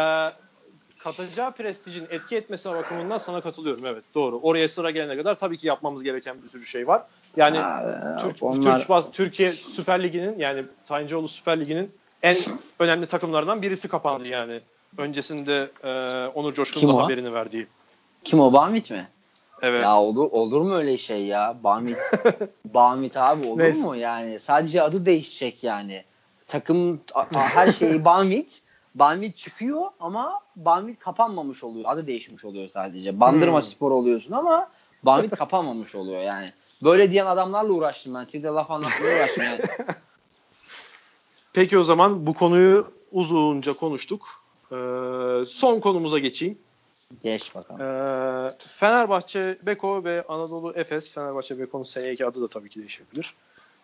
katacağı 0.98 1.52
prestijin 1.52 2.06
etki 2.10 2.36
etmesine 2.36 2.74
bakımından 2.74 3.18
sana 3.18 3.40
katılıyorum. 3.40 3.86
Evet 3.86 4.04
doğru. 4.14 4.38
Oraya 4.42 4.68
sıra 4.68 4.90
gelene 4.90 5.16
kadar 5.16 5.34
tabii 5.34 5.58
ki 5.58 5.66
yapmamız 5.66 6.02
gereken 6.02 6.42
bir 6.42 6.48
sürü 6.48 6.64
şey 6.64 6.86
var. 6.86 7.02
Yani 7.36 7.58
ha, 7.58 8.16
Türk, 8.20 8.42
onlar... 8.42 8.86
Türk, 8.86 9.12
Türkiye 9.12 9.52
Süper 9.52 10.02
Ligi'nin 10.02 10.38
yani 10.38 10.64
Tayıncıoğlu 10.86 11.28
Süper 11.28 11.60
Ligi'nin 11.60 11.90
en 12.22 12.36
önemli 12.78 13.06
takımlarından 13.06 13.62
birisi 13.62 13.88
kapandı 13.88 14.28
yani. 14.28 14.60
Öncesinde 14.98 15.70
e, 15.84 15.90
Onur 16.34 16.54
Coşkun'un 16.54 16.96
haberini 16.96 17.34
verdiği. 17.34 17.66
Kim 18.24 18.40
o? 18.40 18.52
Bamit 18.52 18.90
mi? 18.90 19.08
Evet. 19.62 19.82
Ya 19.82 20.00
olur, 20.00 20.30
olur 20.32 20.60
mu 20.60 20.74
öyle 20.74 20.98
şey 20.98 21.26
ya? 21.26 21.56
Bamit, 21.64 21.98
Bamit 22.64 23.16
abi 23.16 23.48
olur 23.48 23.58
Neyse. 23.58 23.82
mu 23.82 23.96
yani? 23.96 24.38
Sadece 24.38 24.82
adı 24.82 25.06
değişecek 25.06 25.64
yani. 25.64 26.04
Takım 26.48 27.00
her 27.32 27.72
şeyi 27.78 28.04
Bamit. 28.04 28.62
Bamit 28.94 29.36
çıkıyor 29.36 29.82
ama 30.00 30.40
Bamit 30.56 30.98
kapanmamış 30.98 31.64
oluyor. 31.64 31.84
Adı 31.88 32.06
değişmiş 32.06 32.44
oluyor 32.44 32.68
sadece. 32.68 33.20
Bandırma 33.20 33.58
hmm. 33.58 33.62
spor 33.62 33.90
oluyorsun 33.90 34.32
ama 34.32 34.68
Bamit 35.06 35.30
kapanmamış 35.36 35.94
oluyor 35.94 36.20
yani. 36.20 36.52
Böyle 36.84 37.10
diyen 37.10 37.26
adamlarla 37.26 37.72
uğraştım 37.72 38.14
ben. 38.14 38.24
Twitter'da 38.24 38.54
laf 38.56 38.70
anlatmaya 38.70 39.16
uğraştım 39.16 39.44
yani. 39.44 39.60
Peki 41.52 41.78
o 41.78 41.82
zaman 41.84 42.26
bu 42.26 42.34
konuyu 42.34 42.92
uzunca 43.12 43.72
konuştuk. 43.72 44.28
Ee, 44.72 44.74
son 45.48 45.80
konumuza 45.80 46.18
geçeyim. 46.18 46.58
Geç 47.22 47.54
bakalım. 47.54 47.80
Ee, 47.80 48.56
Fenerbahçe 48.78 49.58
Beko 49.62 50.04
ve 50.04 50.24
Anadolu 50.28 50.72
Efes. 50.76 51.12
Fenerbahçe 51.12 51.58
Beko'nun 51.58 51.84
seneki 51.84 52.26
adı 52.26 52.42
da 52.42 52.48
tabii 52.48 52.68
ki 52.68 52.80
değişebilir. 52.80 53.34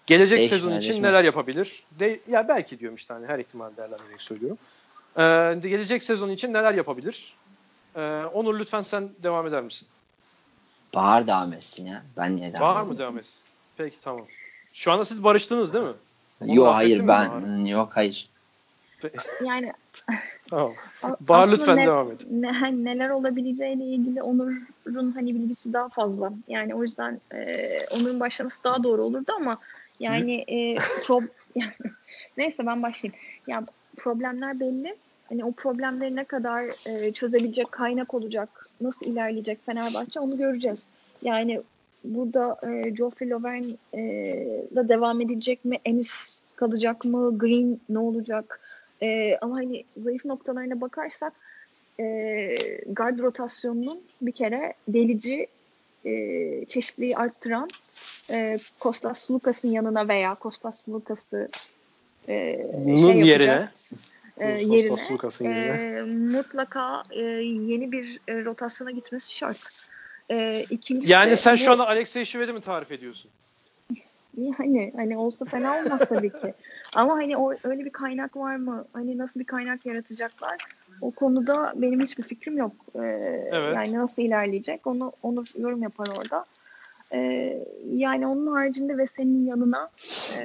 Gelecek 0.07 0.39
Değişme, 0.39 0.57
sezon 0.57 0.71
için 0.71 0.81
değişmez. 0.91 1.11
neler 1.11 1.25
yapabilir? 1.25 1.85
De, 1.91 2.21
ya 2.29 2.49
belki 2.49 2.79
diyorum 2.79 2.97
işte 2.97 3.15
hani 3.15 3.27
her 3.27 3.39
ihtimal 3.39 3.77
değerlendirerek 3.77 4.23
söylüyorum. 4.23 4.59
Ee, 5.17 5.69
gelecek 5.69 6.03
sezon 6.03 6.29
için 6.31 6.53
neler 6.53 6.75
yapabilir? 6.75 7.37
Ee, 7.97 8.01
Onur 8.33 8.59
lütfen 8.59 8.81
sen 8.81 9.11
devam 9.23 9.47
eder 9.47 9.63
misin? 9.63 9.89
Bahar 10.95 11.27
devam 11.27 11.53
etsin 11.53 11.87
ya. 11.87 12.03
Ben 12.17 12.37
niye 12.37 12.53
devam 12.53 12.61
Bahar 12.61 12.83
mı 12.83 12.99
devam 12.99 13.19
etsin? 13.19 13.41
Peki 13.77 14.01
tamam. 14.01 14.27
Şu 14.73 14.93
anda 14.93 15.05
siz 15.05 15.25
barıştınız 15.25 15.75
değil 15.75 15.85
mi? 15.85 15.95
yok 16.55 16.75
hayır 16.75 17.09
ben 17.09 17.65
yok 17.65 17.91
hayır. 17.95 18.27
Yani 19.45 19.73
tamam. 20.51 20.75
Bahar 21.21 21.53
lütfen 21.53 21.77
ne, 21.77 21.87
devam 21.87 22.13
et. 22.13 22.21
Ne, 22.31 22.51
hani 22.51 22.85
neler 22.85 23.11
olabileceğiyle 23.11 23.85
ilgili 23.85 24.23
Onur'un 24.23 25.13
hani 25.13 25.35
bilgisi 25.35 25.73
daha 25.73 25.89
fazla. 25.89 26.33
Yani 26.49 26.75
o 26.75 26.83
yüzden 26.83 27.21
e, 27.35 27.67
Onur'un 27.91 28.21
başlaması 28.21 28.65
daha 28.65 28.83
doğru 28.83 29.03
olurdu 29.03 29.33
ama 29.37 29.59
yani 30.01 30.45
e, 30.49 30.75
pro, 31.07 31.21
yani, 31.55 31.73
neyse 32.37 32.67
ben 32.67 32.83
başlayayım. 32.83 33.21
Ya 33.47 33.65
problemler 33.97 34.61
belli. 34.61 34.97
Hani 35.33 35.45
o 35.45 35.53
problemleri 35.53 36.17
ne 36.17 36.25
kadar 36.25 36.65
e, 36.89 37.13
çözebilecek 37.13 37.73
kaynak 37.73 38.15
olacak, 38.15 38.49
nasıl 38.81 39.07
ilerleyecek 39.07 39.67
Fenerbahçe 39.67 40.21
onu 40.21 40.37
göreceğiz. 40.37 40.87
Yani 41.23 41.63
burada 42.05 42.61
e, 42.63 42.91
Geoffrey 42.91 43.31
Lovern 43.31 43.65
e, 43.95 44.01
da 44.75 44.89
devam 44.89 45.21
edecek 45.21 45.65
mi? 45.65 45.79
Enis 45.85 46.43
kalacak 46.57 47.05
mı? 47.05 47.39
Green 47.39 47.81
ne 47.89 47.99
olacak? 47.99 48.61
E, 49.03 49.37
ama 49.41 49.57
hani 49.57 49.85
zayıf 50.05 50.25
noktalarına 50.25 50.81
bakarsak 50.81 51.33
e, 52.01 52.05
guard 52.87 53.19
rotasyonunun 53.19 54.01
bir 54.23 54.33
kere 54.33 54.75
delici 54.89 55.47
e, 56.05 56.65
çeşitliliği 56.65 57.17
arttıran 57.17 57.69
e, 58.31 58.59
Kostas 58.79 59.31
Lukas'ın 59.31 59.69
yanına 59.69 60.09
veya 60.09 60.35
Kostas 60.35 60.89
Lukas'ı 60.89 61.49
e, 62.29 62.67
şey 62.85 63.21
yerine 63.21 63.69
e, 64.37 64.49
yerine 64.49 65.99
e, 65.99 66.03
mutlaka 66.03 67.03
e, 67.11 67.21
yeni 67.21 67.93
bir 67.93 68.21
e, 68.29 68.45
rotasyona 68.45 68.91
gitmesi 68.91 69.37
şart. 69.37 69.89
E, 70.31 70.65
ikincisi, 70.71 71.13
yani 71.13 71.37
sen 71.37 71.55
bu, 71.55 71.59
şu 71.59 71.73
anda 71.73 71.89
Alexey 71.89 72.25
Şived'i 72.25 72.53
mi 72.53 72.61
tarif 72.61 72.93
ediyorsun? 72.93 73.31
Yani 74.37 74.93
hani 74.97 75.19
olsa 75.19 75.45
fena 75.45 75.79
olmaz 75.79 76.03
tabii 76.09 76.31
ki. 76.31 76.55
Ama 76.95 77.15
hani 77.15 77.37
o 77.37 77.55
öyle 77.65 77.85
bir 77.85 77.91
kaynak 77.91 78.37
var 78.37 78.57
mı? 78.57 78.85
Hani 78.93 79.19
nasıl 79.19 79.41
bir 79.41 79.45
kaynak 79.45 79.87
yaratacaklar? 79.87 80.57
O 81.01 81.11
konuda 81.11 81.73
benim 81.77 82.01
hiçbir 82.01 82.23
fikrim 82.23 82.57
yok. 82.57 82.73
Ee, 82.95 83.01
evet. 83.53 83.75
Yani 83.75 83.95
nasıl 83.95 84.23
ilerleyecek? 84.23 84.87
Onu 84.87 85.13
onu 85.23 85.45
yorum 85.59 85.83
yapar 85.83 86.09
orada. 86.19 86.45
Ee, 87.13 87.65
yani 87.95 88.27
onun 88.27 88.47
haricinde 88.47 88.99
ve 88.99 89.07
senin 89.07 89.47
yanına 89.47 89.91
e, 90.39 90.43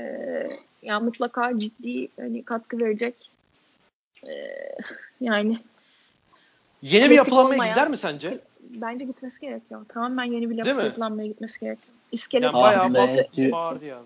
yani 0.82 1.06
mutlaka 1.06 1.60
ciddi 1.60 2.08
hani 2.20 2.44
katkı 2.44 2.80
verecek 2.80 3.27
e, 4.24 4.34
yani 5.22 5.60
Yeni 6.82 7.10
bir 7.10 7.16
yapılanmaya 7.16 7.54
olmayan, 7.54 7.74
gider 7.74 7.90
mi 7.90 7.98
sence? 7.98 8.40
Bence 8.62 9.06
gitmesi 9.06 9.42
gerekiyor. 9.42 9.86
Tamamen 9.90 10.24
yeni 10.24 10.50
bir 10.50 10.66
yapılanmaya 10.66 11.28
gitmesi 11.28 11.60
gerekiyor. 11.60 11.96
İskelet 12.12 12.44
yani 12.44 12.54
bayağı 12.54 12.88
ba- 12.88 13.52
bağırdı 13.52 13.86
yani. 13.86 14.06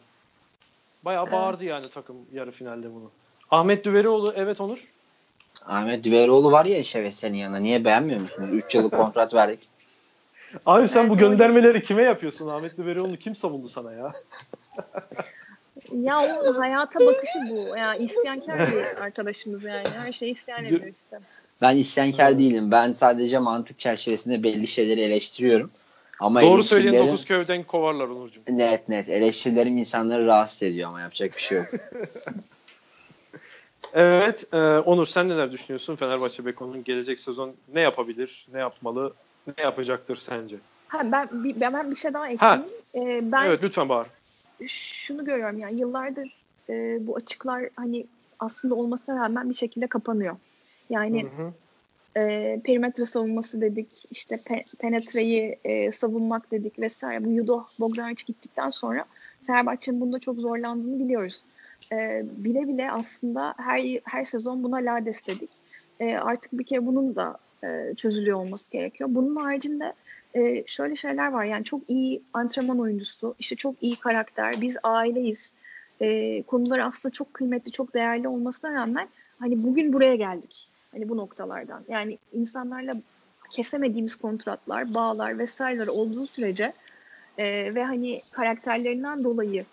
Bayağı 1.06 1.24
evet. 1.24 1.34
bağırdı 1.34 1.66
yani 1.66 1.90
takım 1.90 2.16
yarı 2.34 2.52
finalde 2.52 2.94
bunu. 2.94 3.12
Ahmet 3.52 3.86
Düverioğlu 3.86 4.34
evet 4.36 4.62
Onur. 4.62 4.88
Ahmet 5.66 6.04
Düverioğlu 6.04 6.52
var 6.52 6.66
ya 6.66 6.84
Şeves 6.84 7.16
senin 7.16 7.38
yanında. 7.38 7.60
Niye 7.60 7.86
beğenmiyor 7.86 8.20
musun? 8.22 8.50
3 8.52 8.76
yıllık 8.76 8.92
kontrat 8.98 9.34
verdik. 9.34 9.68
Abi 10.66 10.88
sen 10.88 11.02
evet, 11.02 11.10
bu 11.10 11.18
göndermeleri 11.18 11.84
kime 11.84 12.04
yapıyorsun? 12.04 12.48
Ahmet 12.48 12.78
Düverioğlu 12.78 13.18
kim 13.18 13.36
savundu 13.36 13.70
sana 13.70 13.94
ya? 13.94 14.12
ya 15.92 16.42
o 16.46 16.60
hayata 16.60 17.00
bakışı 17.00 17.40
bu. 17.50 17.78
Ya 17.78 17.96
isyankar 17.96 18.60
bir 18.60 19.04
arkadaşımız 19.04 19.64
yani. 19.64 19.90
Her 19.90 20.14
şeyi 20.14 20.32
isyan 20.32 20.66
ediyor 20.66 20.82
işte. 20.82 21.20
Ben 21.62 21.78
isyankar 21.78 22.38
değilim. 22.40 22.72
Ben 22.72 22.94
sadece 22.94 23.40
mantık 23.40 23.80
çerçevesinde 23.80 24.44
belli 24.44 24.68
şeyleri 24.68 25.02
eleştiriyorum. 25.02 25.72
Ama 26.20 26.42
Doğru 26.42 26.64
söyleyen 26.64 27.08
dokuz 27.08 27.26
köyden 27.26 27.64
kovarlar 27.64 28.08
Onurcuğum. 28.08 28.42
Net 28.50 28.90
net. 28.90 29.10
Eleştirilerim 29.10 29.78
insanları 29.78 30.26
rahatsız 30.26 30.64
ediyor 30.64 30.90
ama 30.90 31.02
yapacak 31.02 31.36
bir 31.36 31.42
şey 31.42 31.58
yok. 31.58 31.68
evet. 33.94 34.54
E, 34.54 34.58
Onur 34.58 35.06
sen 35.06 35.30
neler 35.30 35.52
düşünüyorsun? 35.52 35.96
Fenerbahçe 35.96 36.46
Beko'nun 36.46 36.84
gelecek 36.84 37.20
sezon 37.20 37.54
ne 37.74 37.82
yapabilir? 37.82 38.48
Ne 38.54 38.60
yapmalı? 38.60 39.14
Ne 39.58 39.64
yapacaktır 39.64 40.16
sence? 40.16 40.56
Ha, 40.88 41.02
ben, 41.12 41.30
ben, 41.34 41.74
ben 41.74 41.92
bir 41.92 41.96
şey 41.96 42.14
daha 42.14 42.30
ekleyeyim. 42.30 42.64
Ee, 42.96 43.32
ben 43.32 43.46
evet 43.46 43.64
lütfen 43.64 43.90
Bahar. 43.90 44.08
Şunu 44.68 45.26
görüyorum 45.26 45.60
yani 45.60 45.82
yıllardır 45.82 46.36
e, 46.70 47.08
bu 47.08 47.16
açıklar 47.16 47.70
hani 47.76 48.06
aslında 48.40 48.76
olmasına 48.76 49.24
rağmen 49.24 49.50
bir 49.50 49.56
şekilde 49.56 49.88
kapanıyor. 49.88 50.36
Yani 50.90 51.24
hı 51.24 51.28
hı 51.28 51.54
e, 52.18 52.60
perimetre 52.64 53.06
savunması 53.06 53.62
dedik, 53.62 54.06
işte 54.12 54.36
pe, 54.48 54.64
penetreyi 54.80 55.58
e, 55.64 55.92
savunmak 55.92 56.52
dedik 56.52 56.80
vesaire. 56.80 57.26
Bu 57.26 57.32
Yudo 57.32 57.66
Bogdanovic 57.80 58.24
gittikten 58.26 58.70
sonra 58.70 59.06
Fenerbahçe'nin 59.48 60.02
bunda 60.02 60.20
çok 60.20 60.38
zorlandığını 60.38 61.00
biliyoruz. 61.00 61.44
e, 61.92 62.24
bile 62.38 62.68
bile 62.68 62.92
aslında 62.92 63.54
her 63.58 64.00
her 64.06 64.26
sezon 64.26 64.64
buna 64.64 64.78
lades 64.78 65.28
dedik. 65.28 65.50
E, 66.00 66.16
artık 66.16 66.54
bir 66.54 66.64
kere 66.64 66.86
bunun 66.86 67.16
da 67.16 67.38
e, 67.64 67.96
çözülüyor 67.96 68.38
olması 68.38 68.72
gerekiyor. 68.72 69.10
Bunun 69.14 69.36
haricinde 69.36 69.94
e, 70.34 70.64
şöyle 70.68 70.96
şeyler 70.96 71.32
var. 71.32 71.46
Yani 71.46 71.64
çok 71.64 71.82
iyi 71.88 72.22
antrenman 72.34 72.80
oyuncusu, 72.80 73.36
işte 73.40 73.56
çok 73.56 73.76
iyi 73.82 73.96
karakter, 73.96 74.62
biz 74.62 74.78
aileyiz. 74.84 75.54
E, 76.02 76.42
konuları 76.44 76.86
aslında 76.86 77.14
çok 77.14 77.34
kıymetli, 77.34 77.72
çok 77.72 77.94
değerli 77.94 78.28
olmasına 78.28 78.74
rağmen 78.74 79.08
hani 79.40 79.64
bugün 79.64 79.94
buraya 79.94 80.16
geldik. 80.16 80.68
Hani 80.92 81.10
bu 81.10 81.18
noktalardan. 81.18 81.84
Yani 81.90 82.18
insanlarla 82.34 82.94
kesemediğimiz 83.52 84.16
kontratlar, 84.16 84.94
bağlar 84.94 85.40
vesaireler 85.40 85.88
olduğu 85.88 86.28
sürece 86.28 86.72
e, 87.38 87.76
ve 87.76 87.84
hani 87.84 88.20
karakterlerinden 88.32 89.24
dolayı 89.24 89.66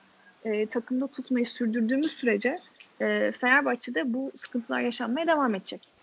e, 0.44 0.66
takımda 0.66 1.06
tutmayı 1.06 1.47
sürdürdüğümüz 1.47 2.12
sürece 2.12 2.59
e, 3.01 3.32
Fenerbahçe'de 3.32 4.14
bu 4.14 4.32
sıkıntılar 4.36 4.80
yaşanmaya 4.80 5.26
devam 5.26 5.55
edecek. 5.55 5.97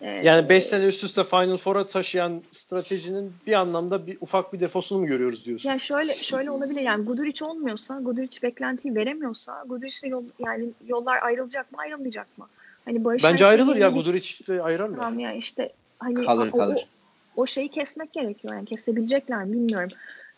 E, 0.00 0.12
yani 0.12 0.48
5 0.48 0.66
sene 0.66 0.84
üst 0.84 1.04
üste 1.04 1.24
Final 1.24 1.56
Four'a 1.56 1.86
taşıyan 1.86 2.42
stratejinin 2.52 3.32
bir 3.46 3.52
anlamda 3.52 4.06
bir 4.06 4.18
ufak 4.20 4.52
bir 4.52 4.60
defosunu 4.60 4.98
mu 4.98 5.06
görüyoruz 5.06 5.44
diyorsun? 5.44 5.68
Ya 5.68 5.72
yani 5.72 5.80
şöyle 5.80 6.14
şöyle 6.14 6.50
olabilir 6.50 6.80
yani 6.80 7.04
Guduric 7.04 7.44
olmuyorsa, 7.44 8.00
Guduric 8.00 8.42
beklentiyi 8.42 8.94
veremiyorsa 8.94 9.64
Guduric'le 9.66 10.10
yol, 10.10 10.24
yani 10.38 10.68
yollar 10.86 11.22
ayrılacak 11.22 11.72
mı, 11.72 11.78
ayrılmayacak 11.78 12.38
mı? 12.38 12.46
Hani 12.84 13.04
Barış 13.04 13.24
Bence 13.24 13.46
ayrılır 13.46 13.76
ya 13.76 13.88
Guduric 13.88 14.62
ayrılır. 14.62 14.96
Tamam 14.96 15.18
ya 15.18 15.32
işte 15.32 15.72
hani 15.98 16.24
kalır, 16.24 16.48
o, 16.52 16.56
kalır. 16.56 16.88
O, 17.36 17.42
o 17.42 17.46
şeyi 17.46 17.68
kesmek 17.68 18.12
gerekiyor 18.12 18.54
yani 18.54 18.66
kesebilecekler 18.66 19.44
mi 19.44 19.52
bilmiyorum. 19.52 19.90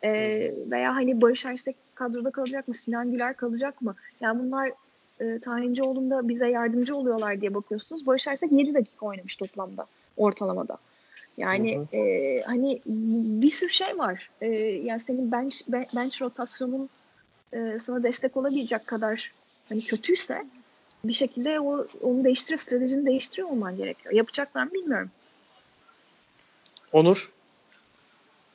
Ee, 0.05 0.51
veya 0.71 0.95
hani 0.95 1.21
Barış 1.21 1.45
Ersek 1.45 1.77
kadroda 1.95 2.31
kalacak 2.31 2.69
mı? 2.69 2.75
Sinan 2.75 3.11
Güler 3.11 3.37
kalacak 3.37 3.83
mı? 3.83 3.95
Yani 4.21 4.39
bunlar 4.39 4.73
e, 5.21 5.39
Tahincioğlu'nda 5.39 6.29
bize 6.29 6.49
yardımcı 6.49 6.97
oluyorlar 6.97 7.41
diye 7.41 7.55
bakıyorsunuz. 7.55 8.07
Barış 8.07 8.29
Ersek 8.29 8.53
7 8.53 8.75
dakika 8.75 9.07
oynamış 9.07 9.37
toplamda 9.37 9.87
ortalamada. 10.17 10.77
Yani 11.37 11.77
hı 11.77 11.97
hı. 11.97 11.97
E, 11.97 12.43
hani 12.43 12.81
bir 13.43 13.51
sürü 13.51 13.71
şey 13.71 13.99
var. 13.99 14.31
E, 14.41 14.49
yani 14.85 15.01
senin 15.01 15.33
bench, 15.33 15.61
bench 15.69 16.23
rotasyonun 16.23 16.89
e, 17.53 17.79
sana 17.79 18.03
destek 18.03 18.37
olabilecek 18.37 18.87
kadar 18.87 19.33
hani 19.69 19.81
kötüyse 19.81 20.43
bir 21.05 21.13
şekilde 21.13 21.61
o 21.61 21.87
onu 22.03 22.25
değiştirip 22.25 22.61
stratejini 22.61 23.07
değiştiriyor 23.07 23.49
olman 23.49 23.77
gerekiyor. 23.77 24.15
Yapacaklar 24.15 24.65
mı 24.65 24.73
bilmiyorum. 24.73 25.11
Onur? 26.93 27.33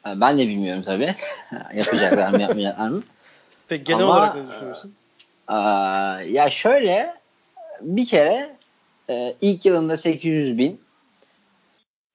Ben 0.05 0.37
de 0.37 0.47
bilmiyorum 0.47 0.83
tabii. 0.85 1.15
Yapacaklar 1.73 2.29
mı 2.29 2.41
yapmayacaklar 2.41 2.89
mı? 2.89 3.03
Peki 3.67 3.83
genel 3.83 4.03
Ama, 4.03 4.13
olarak 4.13 4.35
ne 4.35 4.49
düşünüyorsun? 4.49 4.93
Aa, 5.47 6.21
ya 6.21 6.49
şöyle 6.49 7.13
bir 7.81 8.05
kere 8.05 8.55
e, 9.09 9.35
ilk 9.41 9.65
yılında 9.65 9.97
800 9.97 10.57
bin 10.57 10.81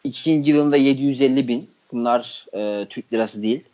ikinci 0.04 0.50
yılında 0.50 0.76
750 0.76 1.48
bin 1.48 1.70
bunlar 1.92 2.46
e, 2.54 2.86
Türk 2.88 3.12
lirası 3.12 3.42
değil. 3.42 3.64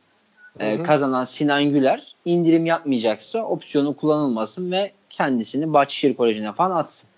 E, 0.60 0.74
hı 0.74 0.78
hı. 0.78 0.82
kazanan 0.82 1.24
Sinan 1.24 1.64
Güler 1.64 2.14
indirim 2.24 2.66
yapmayacaksa 2.66 3.44
opsiyonu 3.44 3.96
kullanılmasın 3.96 4.72
ve 4.72 4.92
kendisini 5.10 5.72
Bahçeşehir 5.72 6.16
Koleji'ne 6.16 6.52
falan 6.52 6.76
atsın. 6.76 7.10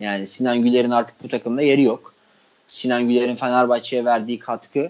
Yani 0.00 0.26
Sinan 0.26 0.62
Güler'in 0.62 0.90
artık 0.90 1.24
bu 1.24 1.28
takımda 1.28 1.62
yeri 1.62 1.82
yok. 1.82 2.14
Sinan 2.68 3.08
Güler'in 3.08 3.36
Fenerbahçe'ye 3.36 4.04
verdiği 4.04 4.38
katkı, 4.38 4.88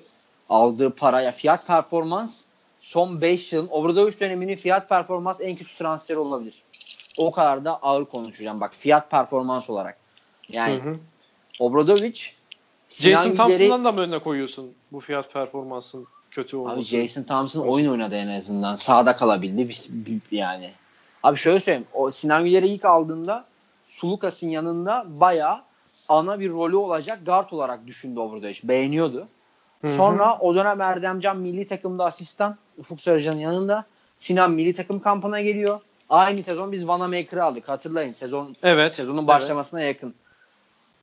aldığı 0.48 0.90
paraya 0.90 1.30
fiyat 1.30 1.66
performans 1.66 2.42
son 2.84 3.20
5 3.20 3.52
yılın 3.52 3.68
Obradoviç 3.70 4.20
döneminin 4.20 4.56
fiyat 4.56 4.88
performans 4.88 5.40
en 5.40 5.56
kötü 5.56 5.76
transferi 5.76 6.18
olabilir. 6.18 6.62
O 7.18 7.30
kadar 7.30 7.64
da 7.64 7.76
ağır 7.82 8.04
konuşacağım. 8.04 8.60
Bak 8.60 8.74
fiyat 8.78 9.10
performans 9.10 9.70
olarak. 9.70 9.98
Yani 10.48 10.74
hı 10.74 10.90
hı. 10.90 10.96
Obradoviç 11.58 12.34
Jason 12.90 13.34
Thompson'dan 13.34 13.84
da 13.84 13.92
mı 13.92 14.00
önüne 14.00 14.18
koyuyorsun 14.18 14.72
bu 14.92 15.00
fiyat 15.00 15.32
performansın 15.32 16.06
kötü 16.30 16.56
olması? 16.56 16.76
Abi 16.76 16.84
Jason 16.84 17.22
Thompson 17.22 17.60
oyun 17.60 17.90
oynadı 17.90 18.14
en 18.14 18.38
azından. 18.38 18.74
Sağda 18.74 19.16
kalabildi. 19.16 19.68
Bir, 19.68 19.86
bir, 19.90 20.20
yani 20.36 20.70
Abi 21.22 21.36
şöyle 21.36 21.60
söyleyeyim. 21.60 21.86
O 21.92 22.10
Sinan 22.10 22.44
Güler'i 22.44 22.66
ilk 22.66 22.84
aldığında 22.84 23.44
Sulukas'ın 23.88 24.48
yanında 24.48 25.06
bayağı 25.08 25.62
ana 26.08 26.40
bir 26.40 26.50
rolü 26.50 26.76
olacak 26.76 27.26
guard 27.26 27.50
olarak 27.50 27.86
düşündü 27.86 28.20
Obradoviç. 28.20 28.64
Beğeniyordu. 28.64 29.28
Hı-hı. 29.84 29.92
Sonra 29.92 30.38
o 30.38 30.54
dönem 30.54 30.80
Erdemcan 30.80 31.36
milli 31.36 31.66
takımda 31.66 32.04
asistan 32.04 32.56
Ufuk 32.78 33.00
Sarıcan'ın 33.00 33.38
yanında. 33.38 33.84
Sinan 34.18 34.50
milli 34.50 34.74
takım 34.74 35.00
kampına 35.00 35.40
geliyor. 35.40 35.80
Aynı 36.10 36.38
sezon 36.38 36.72
biz 36.72 36.88
Vanamaker'ı 36.88 37.44
aldık. 37.44 37.68
Hatırlayın. 37.68 38.12
Sezon 38.12 38.56
evet, 38.62 38.94
sezonun 38.94 39.26
başlamasına 39.26 39.80
evet. 39.80 39.94
yakın. 39.94 40.14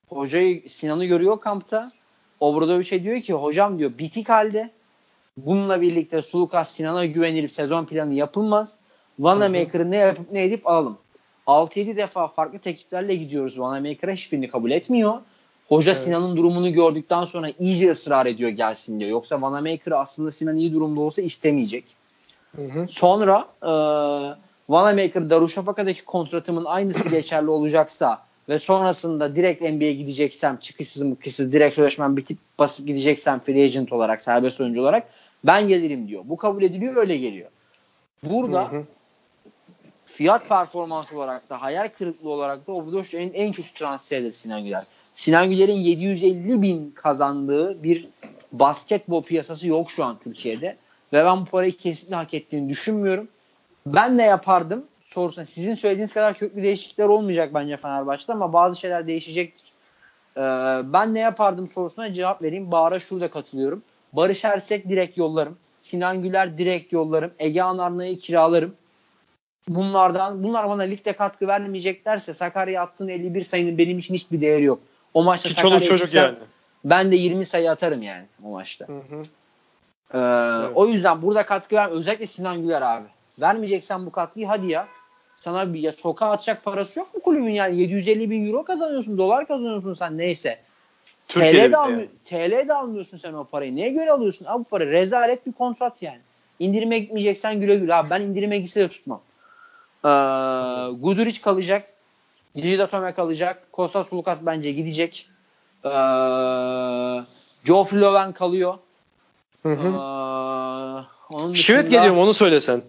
Hocayı 0.10 0.70
Sinan'ı 0.70 1.06
görüyor 1.06 1.40
kampta. 1.40 1.92
Obradoviç'e 2.40 3.04
diyor 3.04 3.22
ki 3.22 3.34
hocam 3.34 3.80
diyor 3.80 3.92
bitik 3.98 4.30
halde. 4.30 4.72
Bununla 5.38 5.82
birlikte 5.82 6.22
Sulukas 6.22 6.72
Sinan'a 6.72 7.06
güvenilip 7.06 7.54
sezon 7.54 7.86
planı 7.86 8.14
yapılmaz. 8.14 8.78
Vanamaker'ı 9.20 9.92
ne 9.92 9.98
yapıp 9.98 10.32
ne 10.32 10.44
edip 10.44 10.68
alalım. 10.68 10.98
6-7 11.48 11.96
defa 11.96 12.28
farklı 12.28 12.60
tekliflerle 12.60 13.16
gidiyoruz. 13.16 13.60
Vanamaker'a 13.60 14.12
hiçbirini 14.12 14.48
kabul 14.48 14.72
etmiyor. 14.72 15.14
Hoca 15.72 15.92
evet. 15.92 16.02
Sinan'ın 16.02 16.38
durumunu 16.38 16.74
gördükten 16.74 17.26
sonra 17.26 17.48
iyice 17.60 17.92
ısrar 17.92 18.26
ediyor 18.26 18.50
gelsin 18.50 19.00
diyor. 19.00 19.12
Yoksa 19.12 19.42
Vanamaker 19.42 19.92
aslında 19.92 20.32
Sinan 20.32 20.56
iyi 20.58 20.74
durumda 20.74 21.02
olsa 21.02 21.22
istemeyecek. 21.22 21.86
Hı 22.56 22.62
hı. 22.62 22.88
Sonra 22.88 23.48
e, 23.64 23.72
Vanamaker 24.70 25.30
Darüşşafaka'daki 25.30 26.06
kontratımın 26.06 26.66
aynısı 26.66 27.10
geçerli 27.12 27.50
olacaksa 27.50 28.22
ve 28.50 28.60
sonrasında 28.60 29.36
direkt 29.36 29.62
NBA'ye 29.62 29.94
gideceksem 29.94 30.58
çıkışsız 30.58 31.02
mıkışsız 31.02 31.54
direkt 31.54 31.76
sözleşmem 31.76 32.18
bitip 32.18 32.38
basıp 32.60 32.88
gideceksem 32.88 33.40
free 33.40 33.64
agent 33.64 33.94
olarak 33.94 34.22
serbest 34.22 34.62
oyuncu 34.62 34.82
olarak 34.82 35.08
ben 35.44 35.68
gelirim 35.68 36.08
diyor. 36.08 36.24
Bu 36.26 36.38
kabul 36.38 36.64
ediliyor 36.64 36.96
öyle 36.96 37.18
geliyor. 37.18 37.50
Burada 38.24 38.72
hı 38.72 38.78
hı 38.78 38.84
fiyat 40.22 40.50
performans 40.50 41.14
olarak 41.14 41.50
da 41.50 41.62
hayal 41.62 41.90
kırıklığı 41.98 42.30
olarak 42.30 42.68
da 42.68 42.72
Obradoviç 42.72 43.14
en, 43.14 43.30
en 43.34 43.52
kötü 43.52 43.74
transferidir 43.74 44.32
Sinan 44.32 44.64
Güler. 44.64 44.84
Sinan 45.14 45.50
Güler'in 45.50 45.74
750 45.74 46.62
bin 46.62 46.92
kazandığı 46.92 47.84
bir 47.84 48.08
basketbol 48.52 49.24
piyasası 49.24 49.68
yok 49.68 49.92
şu 49.92 50.04
an 50.04 50.20
Türkiye'de. 50.24 50.78
Ve 51.14 51.26
ben 51.26 51.42
bu 51.42 51.46
parayı 51.46 51.78
kesinlikle 51.78 52.16
hak 52.16 52.34
ettiğini 52.34 52.70
düşünmüyorum. 52.70 53.28
Ben 53.86 54.18
ne 54.18 54.24
yapardım 54.24 54.86
sorusuna 55.04 55.46
sizin 55.46 55.76
söylediğiniz 55.76 56.14
kadar 56.14 56.34
köklü 56.34 56.64
değişiklikler 56.64 57.06
olmayacak 57.06 57.54
bence 57.54 57.78
Fenerbahçe'de 57.78 58.34
ama 58.34 58.54
bazı 58.54 58.80
şeyler 58.80 59.08
değişecektir. 59.08 59.72
Ee, 60.38 60.42
ben 60.94 61.14
ne 61.14 61.20
yapardım 61.20 61.70
sorusuna 61.70 62.14
cevap 62.14 62.42
vereyim. 62.42 62.72
Bahar'a 62.72 63.00
şurada 63.00 63.28
katılıyorum. 63.28 63.84
Barış 64.14 64.46
Ersek 64.46 64.90
direkt 64.90 65.18
yollarım. 65.18 65.58
Sinan 65.80 66.22
Güler 66.22 66.58
direkt 66.58 66.94
yollarım. 66.94 67.32
Ege 67.40 67.62
Anarna'yı 67.62 68.20
kiralarım 68.20 68.76
bunlardan 69.68 70.44
bunlar 70.44 70.70
bana 70.70 70.82
ligde 70.82 71.14
katkı 71.14 71.48
vermeyeceklerse 71.48 72.34
Sakarya 72.34 72.82
attığın 72.82 73.08
51 73.08 73.44
sayının 73.44 73.78
benim 73.78 74.00
için 74.00 74.14
hiçbir 74.14 74.42
değeri 74.42 74.64
yok. 74.64 74.80
O 75.14 75.24
maçta 75.24 75.50
Ki 75.50 75.56
çoluk 75.56 75.86
çocuk 75.86 76.14
yani. 76.14 76.36
Ben 76.86 77.12
de 77.12 77.16
20 77.16 77.46
sayı 77.46 77.72
atarım 77.72 78.02
yani 78.02 78.26
o 78.44 78.50
maçta. 78.50 78.88
Hı 78.88 78.94
hı. 78.94 79.24
Ee, 80.14 80.66
evet. 80.66 80.72
O 80.76 80.88
yüzden 80.88 81.22
burada 81.22 81.46
katkı 81.46 81.76
ver 81.76 81.90
özellikle 81.90 82.26
Sinan 82.26 82.62
Güler 82.62 82.82
abi. 82.82 83.06
Vermeyeceksen 83.42 84.06
bu 84.06 84.12
katkıyı 84.12 84.48
hadi 84.48 84.68
ya. 84.68 84.88
Sana 85.36 85.74
bir 85.74 85.80
ya 85.80 85.92
sokağa 85.92 86.32
atacak 86.32 86.64
parası 86.64 87.00
yok 87.00 87.16
mu 87.16 87.22
kulübün 87.22 87.50
yani 87.50 87.78
750 87.78 88.30
bin 88.30 88.48
euro 88.48 88.64
kazanıyorsun 88.64 89.18
dolar 89.18 89.48
kazanıyorsun 89.48 89.94
sen 89.94 90.18
neyse. 90.18 90.60
TL 91.28 91.72
de, 91.72 91.78
almıyor, 91.78 92.00
yani. 92.00 92.10
TL 92.26 92.68
de 92.68 92.74
almıyorsun 92.74 93.18
sen 93.18 93.34
o 93.34 93.44
parayı. 93.44 93.76
Neye 93.76 93.90
göre 93.90 94.12
alıyorsun? 94.12 94.46
Abi 94.50 94.60
bu 94.60 94.70
para 94.70 94.86
rezalet 94.86 95.46
bir 95.46 95.52
kontrat 95.52 96.02
yani. 96.02 96.20
İndirime 96.60 97.00
gitmeyeceksen 97.00 97.60
güle 97.60 97.76
güle 97.76 97.96
abi. 97.96 98.10
Ben 98.10 98.22
indirime 98.22 98.58
gitse 98.58 98.82
de 98.82 98.88
tutmam. 98.88 99.22
Ee, 100.06 100.10
Guduric 101.00 101.42
kalacak. 101.42 101.88
Gigi 102.56 102.88
Tome 102.92 103.14
kalacak. 103.14 103.72
Kostas 103.72 104.14
Lukas 104.14 104.40
bence 104.42 104.72
gidecek. 104.72 105.30
Ee, 105.86 105.90
Geoffrey 107.66 108.02
Loven 108.02 108.32
kalıyor. 108.32 108.78
Hı 109.64 109.70
hı. 109.74 109.88
Ee, 109.88 111.06
onun 111.36 111.54
Şivet 111.54 111.92
geliyor 111.92 112.14
mu 112.14 112.22
onu 112.24 112.34
söylesen. 112.34 112.82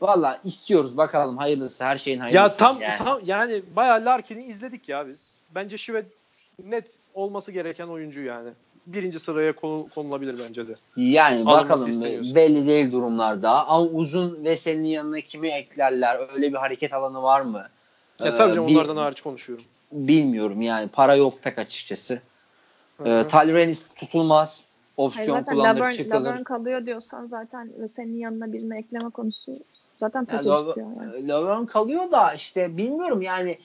Valla 0.00 0.40
istiyoruz 0.44 0.96
bakalım 0.96 1.36
hayırlısı 1.36 1.84
her 1.84 1.98
şeyin 1.98 2.20
hayırlısı. 2.20 2.36
Ya 2.36 2.56
tam 2.56 2.80
yani. 2.80 2.96
tam 2.96 3.20
yani 3.24 3.62
bayağı 3.76 4.04
Larkin'i 4.04 4.44
izledik 4.44 4.88
ya 4.88 5.08
biz. 5.08 5.18
Bence 5.54 5.78
Şivet 5.78 6.06
net 6.64 6.86
olması 7.14 7.52
gereken 7.52 7.86
oyuncu 7.86 8.20
yani. 8.22 8.50
Birinci 8.86 9.18
sıraya 9.18 9.52
konulabilir 9.94 10.38
bence 10.48 10.68
de. 10.68 10.74
Yani 10.96 11.36
Alınması 11.36 11.64
bakalım 11.64 12.02
belli 12.34 12.66
değil 12.66 12.92
durumlarda. 12.92 13.66
Ama 13.66 13.86
uzun 13.86 14.44
Veseli'nin 14.44 14.88
yanına 14.88 15.20
kimi 15.20 15.48
eklerler? 15.48 16.20
Öyle 16.34 16.52
bir 16.52 16.56
hareket 16.56 16.92
alanı 16.92 17.22
var 17.22 17.40
mı? 17.40 17.66
Ya 18.18 18.26
ee, 18.26 18.34
tabii 18.34 18.54
canım, 18.54 18.68
bil, 18.68 18.76
onlardan 18.76 18.96
hariç 18.96 19.20
konuşuyorum. 19.20 19.64
Bilmiyorum 19.92 20.62
yani 20.62 20.88
para 20.88 21.14
yok 21.14 21.34
pek 21.42 21.58
açıkçası. 21.58 22.20
Ee, 23.04 23.26
Tyler 23.28 23.74
tutulmaz. 23.96 24.64
Opsiyon 24.96 25.34
Hayır, 25.34 25.46
kullanılır 25.46 25.80
Laverne, 25.80 25.96
çıkılır. 25.96 26.14
Laverne 26.14 26.44
kalıyor 26.44 26.86
diyorsan 26.86 27.26
zaten 27.26 27.70
Veseli'nin 27.78 28.18
yanına 28.18 28.52
birini 28.52 28.78
ekleme 28.78 29.10
konusu 29.10 29.52
Zaten 30.00 30.18
Yani 30.18 30.26
Patrick 30.26 30.50
Love- 30.50 30.74
diyor 30.74 30.86
yani. 31.02 31.28
Lovren 31.28 31.66
kalıyor 31.66 32.12
da 32.12 32.34
işte 32.34 32.76
bilmiyorum 32.76 33.22
yani 33.22 33.58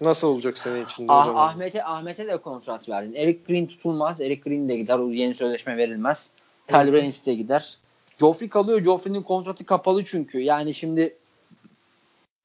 Nasıl 0.00 0.28
olacak 0.28 0.58
senin 0.58 0.84
için? 0.84 1.06
Ah? 1.08 1.36
Ahmet'e 1.36 1.84
Ahmet'e 1.84 2.26
de 2.26 2.36
kontrat 2.36 2.88
verdin. 2.88 3.14
Eric 3.14 3.40
Green 3.48 3.66
tutulmaz. 3.66 4.20
Eric 4.20 4.42
Green 4.50 4.68
de 4.68 4.76
gider. 4.76 4.98
O 4.98 5.10
yeni 5.10 5.34
sözleşme 5.34 5.76
verilmez. 5.76 6.30
Tyler 6.66 6.94
Ennis 6.94 7.26
de 7.26 7.34
gider. 7.34 7.78
Joffrey 8.20 8.48
kalıyor. 8.48 8.84
Joffrey'nin 8.84 9.22
kontratı 9.22 9.66
kapalı 9.66 10.04
çünkü. 10.04 10.38
Yani 10.40 10.74
şimdi 10.74 11.16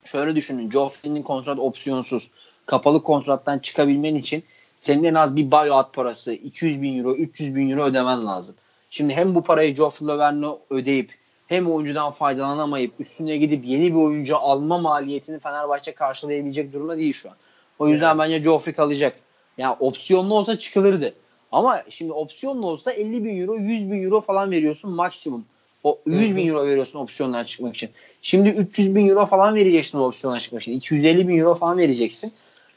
şöyle 0.06 0.36
düşünün. 0.36 0.72
Joffrey'nin 0.72 1.24
kontrat 1.24 1.60
opsiyonsuz. 1.60 2.30
Kapalı 2.66 3.04
kontrattan 3.04 3.60
çıkabilmen 3.60 4.16
için 4.16 4.44
senin 4.80 5.04
en 5.04 5.14
az 5.14 5.36
bir 5.36 5.52
buyout 5.52 5.94
parası 5.94 6.34
200 6.34 6.82
bin 6.82 6.98
euro, 6.98 7.16
300 7.16 7.56
bin 7.56 7.70
euro 7.70 7.84
ödemen 7.84 8.26
lazım. 8.26 8.56
Şimdi 8.90 9.14
hem 9.14 9.36
bu 9.36 9.44
parayı 9.44 9.76
Joffrey 9.76 10.08
Lovern'e 10.08 10.48
ödeyip 10.70 11.12
hem 11.48 11.72
oyuncudan 11.72 12.12
faydalanamayıp 12.12 12.94
üstüne 13.00 13.38
gidip 13.38 13.66
yeni 13.66 13.86
bir 13.86 14.00
oyuncu 14.00 14.38
alma 14.38 14.78
maliyetini 14.78 15.40
Fenerbahçe 15.40 15.92
karşılayabilecek 15.92 16.74
durumda 16.74 16.98
değil 16.98 17.14
şu 17.14 17.30
an. 17.30 17.36
O 17.80 17.88
yüzden 17.88 18.20
bence 18.20 18.44
Joffrey 18.44 18.74
kalacak. 18.74 19.16
Yani 19.58 19.76
opsiyonlu 19.80 20.34
olsa 20.34 20.60
çıkılırdı. 20.60 21.14
Ama 21.52 21.82
şimdi 21.90 22.12
opsiyonlu 22.12 22.68
olsa 22.68 22.92
50 22.92 23.26
bin 23.26 23.42
euro, 23.42 23.56
100 23.56 23.92
bin 23.92 24.04
euro 24.04 24.22
falan 24.22 24.52
veriyorsun 24.52 24.92
maksimum. 24.92 25.46
O 25.84 26.00
100 26.06 26.36
bin 26.36 26.48
euro 26.48 26.66
veriyorsun 26.66 27.00
opsiyondan 27.00 27.44
çıkmak 27.44 27.76
için. 27.76 27.90
Şimdi 28.22 28.50
300 28.50 28.96
bin 28.96 29.08
euro 29.08 29.26
falan 29.26 29.56
vereceksin 29.56 29.98
o 29.98 30.02
opsiyondan 30.04 30.40
çıkmak 30.40 30.62
için. 30.62 30.74
250 30.74 31.28
bin 31.28 31.38
euro 31.40 31.56
falan 31.56 31.78
vereceksin. 31.78 32.34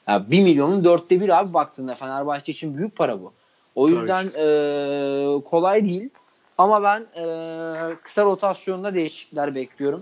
Yani 0.08 0.30
1 0.30 0.42
milyonun 0.42 0.84
dörtte 0.84 1.20
bir 1.20 1.38
abi 1.38 1.54
baktığında 1.54 1.94
Fenerbahçe 1.94 2.52
için 2.52 2.76
büyük 2.76 2.96
para 2.96 3.20
bu. 3.20 3.32
O 3.74 3.88
yüzden 3.88 4.24
eee, 4.36 5.42
kolay 5.44 5.84
değil. 5.84 6.08
Ama 6.58 6.82
ben 6.82 7.00
eee, 7.16 7.94
kısa 8.02 8.24
rotasyonda 8.24 8.94
değişiklikler 8.94 9.54
bekliyorum. 9.54 10.00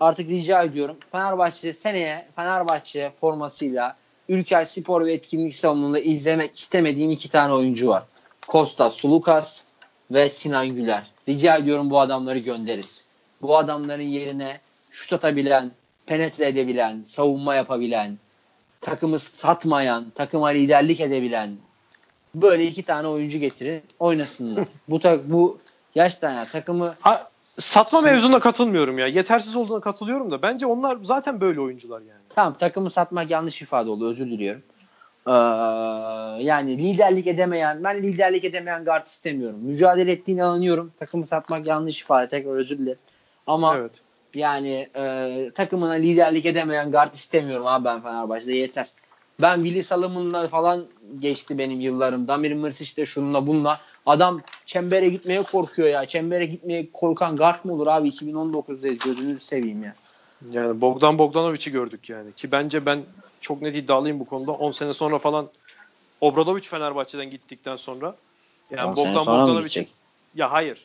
Artık 0.00 0.28
rica 0.28 0.62
ediyorum. 0.62 0.96
Fenerbahçe 1.12 1.72
seneye 1.72 2.26
Fenerbahçe 2.36 3.10
formasıyla 3.20 3.96
Ülker 4.28 4.64
Spor 4.64 5.06
ve 5.06 5.12
Etkinlik 5.12 5.54
Salonu'nda 5.54 5.98
izlemek 5.98 6.58
istemediğim 6.58 7.10
iki 7.10 7.30
tane 7.30 7.52
oyuncu 7.52 7.88
var. 7.88 8.04
Kostas 8.46 8.94
Sulukas 8.94 9.62
ve 10.10 10.30
Sinan 10.30 10.68
Güler. 10.68 11.02
Rica 11.28 11.56
ediyorum 11.56 11.90
bu 11.90 12.00
adamları 12.00 12.38
gönderin. 12.38 12.84
Bu 13.42 13.56
adamların 13.56 14.02
yerine 14.02 14.60
şut 14.90 15.12
atabilen, 15.12 15.70
penetre 16.06 16.46
edebilen, 16.46 17.02
savunma 17.06 17.54
yapabilen, 17.54 18.18
takımı 18.80 19.18
satmayan, 19.18 20.12
takıma 20.14 20.48
liderlik 20.48 21.00
edebilen 21.00 21.56
böyle 22.34 22.66
iki 22.66 22.82
tane 22.82 23.08
oyuncu 23.08 23.38
getirin 23.38 23.82
oynasınlar. 23.98 24.66
bu 24.88 25.00
tak 25.00 25.30
bu 25.30 25.58
gerçekten 25.94 26.34
ya 26.34 26.44
takımı 26.44 26.94
Ha, 27.00 27.30
satma 27.58 28.00
mevzuna 28.00 28.40
katılmıyorum 28.40 28.98
ya. 28.98 29.06
Yetersiz 29.06 29.56
olduğuna 29.56 29.80
katılıyorum 29.80 30.30
da 30.30 30.42
bence 30.42 30.66
onlar 30.66 30.98
zaten 31.02 31.40
böyle 31.40 31.60
oyuncular 31.60 32.00
yani. 32.00 32.20
Tamam 32.34 32.54
takımı 32.58 32.90
satmak 32.90 33.30
yanlış 33.30 33.62
ifade 33.62 33.90
oldu 33.90 34.10
özür 34.10 34.26
diliyorum. 34.26 34.62
Ee, 35.26 35.32
yani 36.44 36.78
liderlik 36.78 37.26
edemeyen 37.26 37.84
ben 37.84 38.02
liderlik 38.02 38.44
edemeyen 38.44 38.84
guard 38.84 39.06
istemiyorum. 39.06 39.58
Mücadele 39.62 40.12
ettiğini 40.12 40.44
anlıyorum. 40.44 40.92
Takımı 40.98 41.26
satmak 41.26 41.66
yanlış 41.66 42.00
ifade 42.00 42.28
tekrar 42.28 42.52
özür 42.52 42.78
dilerim. 42.78 42.98
Ama 43.46 43.76
Evet. 43.76 44.02
yani 44.34 44.88
e, 44.96 45.50
takımına 45.54 45.92
liderlik 45.92 46.46
edemeyen 46.46 46.90
guard 46.90 47.14
istemiyorum 47.14 47.66
abi 47.66 47.84
ben 47.84 48.02
Fenerbahçe'de 48.02 48.52
yeter. 48.52 48.86
Ben 49.40 49.56
Willy 49.64 49.82
Salomon'la 49.82 50.48
falan 50.48 50.84
geçti 51.20 51.58
benim 51.58 51.80
yıllarım. 51.80 52.28
Damir 52.28 52.52
Mırsic 52.52 52.96
de 52.96 53.06
şununla 53.06 53.46
bununla. 53.46 53.80
Adam 54.06 54.40
çembere 54.66 55.08
gitmeye 55.08 55.42
korkuyor 55.42 55.88
ya. 55.88 56.06
Çembere 56.06 56.46
gitmeye 56.46 56.88
korkan 56.92 57.36
guard 57.36 57.64
mı 57.64 57.72
olur 57.72 57.86
abi? 57.86 58.08
2019'dayız 58.08 59.04
gözünüzü 59.04 59.44
seveyim 59.44 59.82
ya. 59.82 59.94
Yani 60.50 60.80
Bogdan 60.80 61.18
Bogdanovic'i 61.18 61.72
gördük 61.72 62.10
yani. 62.10 62.32
Ki 62.32 62.52
bence 62.52 62.86
ben 62.86 63.02
çok 63.40 63.62
net 63.62 63.76
iddialıyım 63.76 64.20
bu 64.20 64.24
konuda. 64.24 64.52
10 64.52 64.72
sene 64.72 64.94
sonra 64.94 65.18
falan 65.18 65.48
Obradovic 66.20 66.62
Fenerbahçe'den 66.62 67.30
gittikten 67.30 67.76
sonra 67.76 68.16
yani 68.70 68.90
10 68.90 68.94
sene 68.94 69.14
Bogdan 69.14 69.26
Bogdanovic'in 69.26 69.88
ya 70.34 70.52
hayır. 70.52 70.84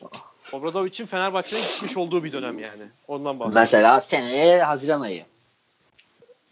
Obradovic'in 0.52 1.06
Fenerbahçe'den 1.06 1.62
gitmiş 1.62 1.96
olduğu 1.96 2.24
bir 2.24 2.32
dönem 2.32 2.58
yani. 2.58 2.82
Ondan 3.08 3.40
bahsediyorum. 3.40 3.54
Mesela 3.54 4.00
seneye 4.00 4.62
Haziran 4.62 5.00
ayı. 5.00 5.24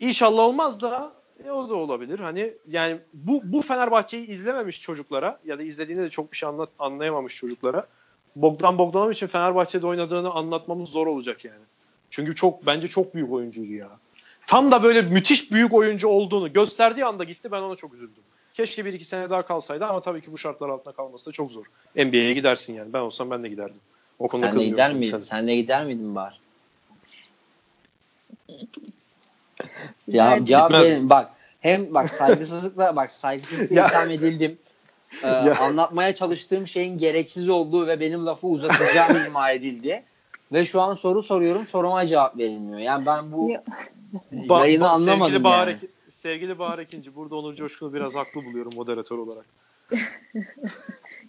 İnşallah 0.00 0.42
olmaz 0.42 0.80
da 0.80 1.12
e, 1.46 1.50
o 1.50 1.68
da 1.68 1.74
olabilir. 1.74 2.18
Hani 2.18 2.54
yani 2.68 2.98
bu 3.14 3.40
bu 3.44 3.62
Fenerbahçe'yi 3.62 4.26
izlememiş 4.26 4.80
çocuklara 4.80 5.38
ya 5.44 5.58
da 5.58 5.62
izlediğinde 5.62 6.02
de 6.02 6.10
çok 6.10 6.32
bir 6.32 6.36
şey 6.36 6.48
anlat, 6.48 6.68
anlayamamış 6.78 7.36
çocuklara 7.36 7.86
Bogdan 8.36 8.78
Bogdanovic'in 8.78 9.26
Fenerbahçe'de 9.26 9.86
oynadığını 9.86 10.30
anlatmamız 10.30 10.88
zor 10.88 11.06
olacak 11.06 11.44
yani. 11.44 11.64
Çünkü 12.10 12.34
çok 12.34 12.66
bence 12.66 12.88
çok 12.88 13.14
büyük 13.14 13.32
oyuncuydu 13.32 13.72
ya. 13.72 13.88
Tam 14.46 14.70
da 14.70 14.82
böyle 14.82 15.02
müthiş 15.02 15.52
büyük 15.52 15.74
oyuncu 15.74 16.08
olduğunu 16.08 16.52
gösterdiği 16.52 17.04
anda 17.04 17.24
gitti 17.24 17.52
ben 17.52 17.62
ona 17.62 17.76
çok 17.76 17.94
üzüldüm. 17.94 18.22
Keşke 18.52 18.84
bir 18.84 18.92
iki 18.92 19.04
sene 19.04 19.30
daha 19.30 19.42
kalsaydı 19.42 19.84
ama 19.84 20.00
tabii 20.00 20.20
ki 20.20 20.32
bu 20.32 20.38
şartlar 20.38 20.68
altında 20.68 20.94
kalması 20.94 21.26
da 21.26 21.32
çok 21.32 21.50
zor. 21.50 21.64
NBA'ye 21.96 22.34
gidersin 22.34 22.74
yani. 22.74 22.92
Ben 22.92 23.00
olsam 23.00 23.30
ben 23.30 23.42
de 23.42 23.48
giderdim. 23.48 23.80
O 24.18 24.28
konuda 24.28 24.46
Sen 24.46 24.60
de 24.60 24.64
gider 24.64 24.94
miydin? 24.94 25.20
Sen 25.20 25.46
de 25.46 25.56
gider 25.56 25.84
miydin 25.84 26.14
bari? 26.14 26.34
Cevap, 30.10 30.44
cevap 30.46 30.70
Gitmez. 30.70 30.86
verin. 30.86 31.10
Bak 31.10 31.30
hem 31.60 31.94
bak 31.94 32.08
saygısızlıkla 32.14 32.96
bak 32.96 33.10
saygısızlıkla 33.10 33.86
itham 33.88 34.10
edildim. 34.10 34.58
Ee, 35.22 35.26
Ya. 35.28 35.56
anlatmaya 35.60 36.14
çalıştığım 36.14 36.66
şeyin 36.66 36.98
gereksiz 36.98 37.48
olduğu 37.48 37.86
ve 37.86 38.00
benim 38.00 38.26
lafı 38.26 38.46
uzatacağım 38.46 39.16
ima 39.26 39.50
edildi. 39.50 40.02
Ve 40.52 40.66
şu 40.66 40.80
an 40.80 40.94
soru 40.94 41.22
soruyorum 41.22 41.66
soruma 41.66 42.06
cevap 42.06 42.38
verilmiyor. 42.38 42.78
Yani 42.78 43.06
ben 43.06 43.32
bu 43.32 43.50
Ya- 43.50 43.64
Ba- 44.32 44.60
yayını 44.60 44.84
ba- 44.84 44.86
anlamadım 44.88 45.20
sevgili 45.26 45.44
Bahar, 45.44 45.66
yani. 45.68 45.78
Sevgili 46.10 46.58
Bahar 46.58 46.78
Ekinci 46.78 47.14
burada 47.14 47.36
Onur 47.36 47.54
Coşkun'u 47.54 47.94
biraz 47.94 48.14
haklı 48.14 48.44
buluyorum 48.44 48.72
moderatör 48.76 49.18
olarak. 49.18 49.44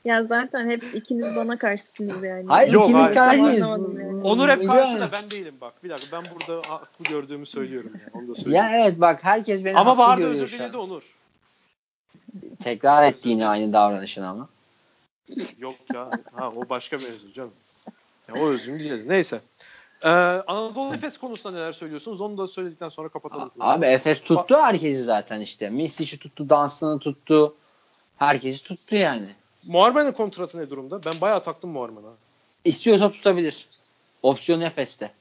Ya 0.06 0.24
zaten 0.24 0.70
hep 0.70 0.84
ikiniz 0.94 1.36
bana 1.36 1.58
karşısınız 1.58 2.24
yani. 2.24 2.46
Hayır 2.48 2.74
Yok, 2.74 2.84
ikimiz 2.84 3.04
hayır. 3.04 3.16
karşıyız. 3.16 3.60
Yani. 3.60 4.22
Onur 4.24 4.50
hep 4.50 4.64
Yani. 4.64 4.68
karşıda 4.68 5.12
ben 5.12 5.32
değilim 5.32 5.54
bak. 5.62 5.84
Bir 5.84 5.90
dakika 5.90 6.18
ben 6.18 6.26
burada 6.34 6.70
haklı 6.70 7.06
gördüğümü 7.06 7.46
söylüyorum 7.46 7.92
yani. 7.94 8.10
Onu 8.14 8.28
da 8.28 8.36
söyleyeyim. 8.36 8.66
Ya 8.66 8.80
evet 8.80 9.02
bak 9.02 9.24
herkes 9.24 9.66
beni 9.66 9.78
Ama 9.78 9.98
haklı 9.98 10.22
görüyor 10.24 10.44
özür 10.44 10.60
diledi 10.60 10.78
Onur. 10.78 11.04
Tekrar 12.64 13.04
etti 13.04 13.30
yine 13.30 13.48
aynı 13.48 13.74
davranışını 13.74 14.28
ama. 14.30 14.50
Yok 15.60 15.76
ya. 15.94 16.12
Ha 16.34 16.52
o 16.56 16.70
başka 16.70 16.98
mevzu 16.98 17.34
canım. 17.34 17.54
Ya, 18.28 18.42
o 18.42 18.50
özür 18.50 18.80
diledi. 18.80 19.10
Neyse. 19.10 19.42
Ee, 20.04 20.10
Anadolu 20.48 20.94
Efes 20.94 21.18
konusunda 21.18 21.58
neler 21.58 21.72
söylüyorsunuz? 21.72 22.22
Onu 22.22 22.38
da 22.38 22.48
söyledikten 22.48 22.90
sonra 22.90 23.10
kapatalım. 23.10 23.52
Abi 23.60 23.86
Efes 23.86 24.22
tuttu 24.24 24.56
herkesi 24.58 25.04
zaten 25.04 25.42
işte. 25.42 25.70
Misic'i 25.70 26.20
tuttu, 26.20 26.50
Dansını 26.50 27.00
tuttu. 27.00 27.56
Herkesi 28.18 28.64
tuttu 28.64 28.96
yani. 28.96 29.28
Muharmen'in 29.68 30.12
kontratı 30.12 30.58
ne 30.60 30.70
durumda? 30.70 31.06
Ben 31.06 31.14
bayağı 31.22 31.44
taktım 31.44 31.70
Muharmen'a. 31.70 32.14
İstiyorsa 32.66 33.12
tutabilir. 33.12 33.68
Opsiyon 34.24 34.62
Efes'te. 34.62 35.12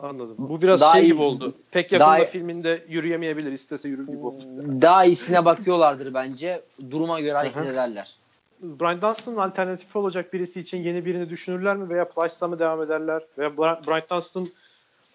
Anladım. 0.00 0.34
Bu 0.38 0.62
biraz 0.62 0.80
Daha 0.80 0.92
şey 0.92 1.02
iyi- 1.02 1.06
gibi 1.12 1.22
oldu. 1.22 1.54
Pek 1.70 1.92
yakında 1.92 2.10
daha- 2.10 2.24
filminde 2.24 2.84
yürüyemeyebilir. 2.88 3.52
istese 3.52 3.88
yürür 3.88 4.06
gibi 4.06 4.26
oldu. 4.26 4.44
Daha 4.80 5.04
iyisine 5.04 5.44
bakıyorlardır 5.44 6.14
bence. 6.14 6.62
Duruma 6.90 7.20
göre 7.20 7.32
hareket 7.32 7.66
ederler. 7.66 8.16
Brian 8.60 9.02
Dunstan'ın 9.02 9.36
alternatifi 9.36 9.98
olacak 9.98 10.32
birisi 10.32 10.60
için 10.60 10.78
yeni 10.82 11.04
birini 11.06 11.30
düşünürler 11.30 11.76
mi 11.76 11.92
veya 11.92 12.04
Plyce'la 12.08 12.48
mı 12.48 12.58
devam 12.58 12.82
ederler? 12.82 13.22
Veya 13.38 13.56
Brian 13.58 14.02
Dunstan 14.10 14.48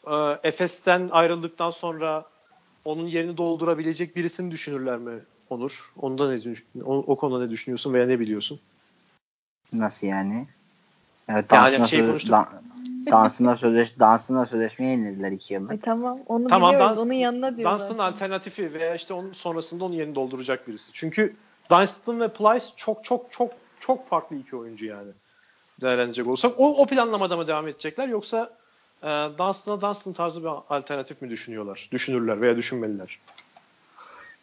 e, 0.08 0.14
Efes'ten 0.44 1.10
ayrıldıktan 1.12 1.72
sonra 1.72 2.26
onun 2.86 3.08
yerini 3.08 3.38
doldurabilecek 3.38 4.16
birisini 4.16 4.52
düşünürler 4.52 4.98
mi 4.98 5.20
Onur? 5.50 5.92
Onda 6.02 6.32
ne 6.32 6.56
o, 6.84 6.98
o 6.98 7.16
konuda 7.16 7.46
ne 7.46 7.50
düşünüyorsun 7.50 7.94
veya 7.94 8.08
ne 8.08 8.20
biliyorsun? 8.20 8.60
Nasıl 9.74 10.08
yani? 10.08 10.48
Evet, 11.30 11.52
Yani 11.52 11.64
dansına, 11.64 11.88
şey 11.88 12.00
söz- 12.00 12.08
konuştuk. 12.08 12.32
dan- 12.32 12.48
dansına, 13.12 13.56
sözleş, 13.56 14.00
dansına 14.00 14.46
sözleşmeye 14.46 14.92
yenildiler 14.92 15.32
iki 15.32 15.54
yıllık. 15.54 15.72
Ay 15.72 15.80
tamam 15.80 16.20
onu 16.28 16.48
Tamam, 16.48 16.70
biliyoruz. 16.70 16.90
Dunstan- 16.92 17.06
onun 17.06 17.14
yanına 17.14 17.58
diyorlar. 17.58 17.80
Dunstan'ın 17.80 18.00
alternatifi 18.00 18.74
veya 18.74 18.96
işte 18.96 19.14
onun 19.14 19.34
sonrasında 19.34 19.86
onun 19.86 19.94
yerini 19.96 20.16
dolduracak 20.16 20.68
birisi. 20.68 20.94
Çünkü 20.94 21.36
Dunstan 21.72 22.20
ve 22.20 22.28
Plyce 22.28 22.66
çok 22.76 23.04
çok 23.04 23.32
çok 23.32 23.52
çok 23.80 24.08
farklı 24.08 24.36
iki 24.36 24.56
oyuncu 24.56 24.86
yani. 24.86 25.12
Değerlenecek 25.82 26.28
olursak. 26.28 26.54
O, 26.58 26.82
o 26.82 26.86
planlamada 26.86 27.38
mı 27.38 27.48
devam 27.48 27.68
edecekler 27.68 28.08
yoksa 28.08 28.50
e, 29.04 29.08
Dunstan'a 29.38 29.82
Dunstan 29.82 30.14
tarzı 30.14 30.42
bir 30.44 30.50
alternatif 30.70 31.22
mi 31.22 31.30
düşünüyorlar? 31.30 31.90
Düşünürler 31.92 32.42
veya 32.42 32.58
düşünmeliler. 32.58 33.20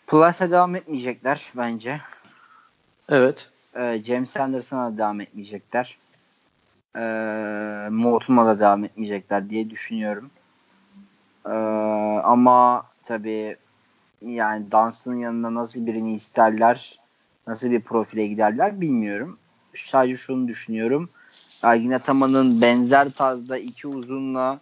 Plus'a 0.06 0.50
devam 0.50 0.76
etmeyecekler 0.76 1.52
bence. 1.56 2.00
Evet. 3.08 3.50
Ee, 3.76 4.02
James 4.04 4.36
Anderson'a 4.36 4.92
da 4.92 4.98
devam 4.98 5.20
etmeyecekler. 5.20 5.98
Ee, 6.96 7.88
Morton'a 7.90 8.46
da 8.46 8.60
devam 8.60 8.84
etmeyecekler 8.84 9.50
diye 9.50 9.70
düşünüyorum. 9.70 10.30
Ee, 11.46 11.50
ama 12.24 12.86
tabii 13.04 13.56
yani 14.22 14.70
Dunstan'ın 14.70 15.16
yanında 15.16 15.54
nasıl 15.54 15.86
birini 15.86 16.14
isterler, 16.14 16.98
nasıl 17.46 17.70
bir 17.70 17.80
profile 17.80 18.26
giderler 18.26 18.80
bilmiyorum. 18.80 19.38
Sadece 19.74 20.16
şunu 20.16 20.48
düşünüyorum. 20.48 21.08
Ergin 21.62 21.90
Ataman'ın 21.90 22.62
benzer 22.62 23.10
tarzda 23.10 23.58
iki 23.58 23.88
uzunla 23.88 24.60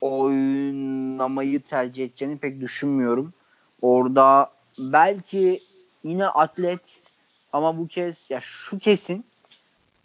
oynamayı 0.00 1.62
tercih 1.62 2.04
edeceğini 2.04 2.38
pek 2.38 2.60
düşünmüyorum. 2.60 3.32
Orada 3.82 4.50
belki 4.78 5.58
yine 6.04 6.26
atlet 6.26 7.00
ama 7.52 7.78
bu 7.78 7.88
kez 7.88 8.30
ya 8.30 8.40
şu 8.42 8.78
kesin 8.78 9.24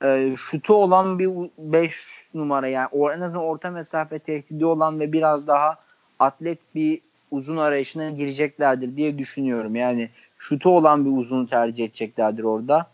e, 0.03 0.33
şutu 0.37 0.73
olan 0.73 1.19
bir 1.19 1.29
5 1.57 1.95
numara 2.33 2.67
yani 2.67 2.87
o, 2.91 3.11
en 3.11 3.21
azından 3.21 3.43
orta 3.43 3.69
mesafe 3.69 4.19
tehdidi 4.19 4.65
olan 4.65 4.99
ve 4.99 5.13
biraz 5.13 5.47
daha 5.47 5.75
atlet 6.19 6.59
bir 6.75 6.99
uzun 7.31 7.57
arayışına 7.57 8.09
gireceklerdir 8.09 8.95
diye 8.95 9.17
düşünüyorum. 9.17 9.75
Yani 9.75 10.09
şutu 10.37 10.69
olan 10.69 11.05
bir 11.05 11.21
uzun 11.21 11.45
tercih 11.45 11.85
edeceklerdir 11.85 12.43
orada. 12.43 12.87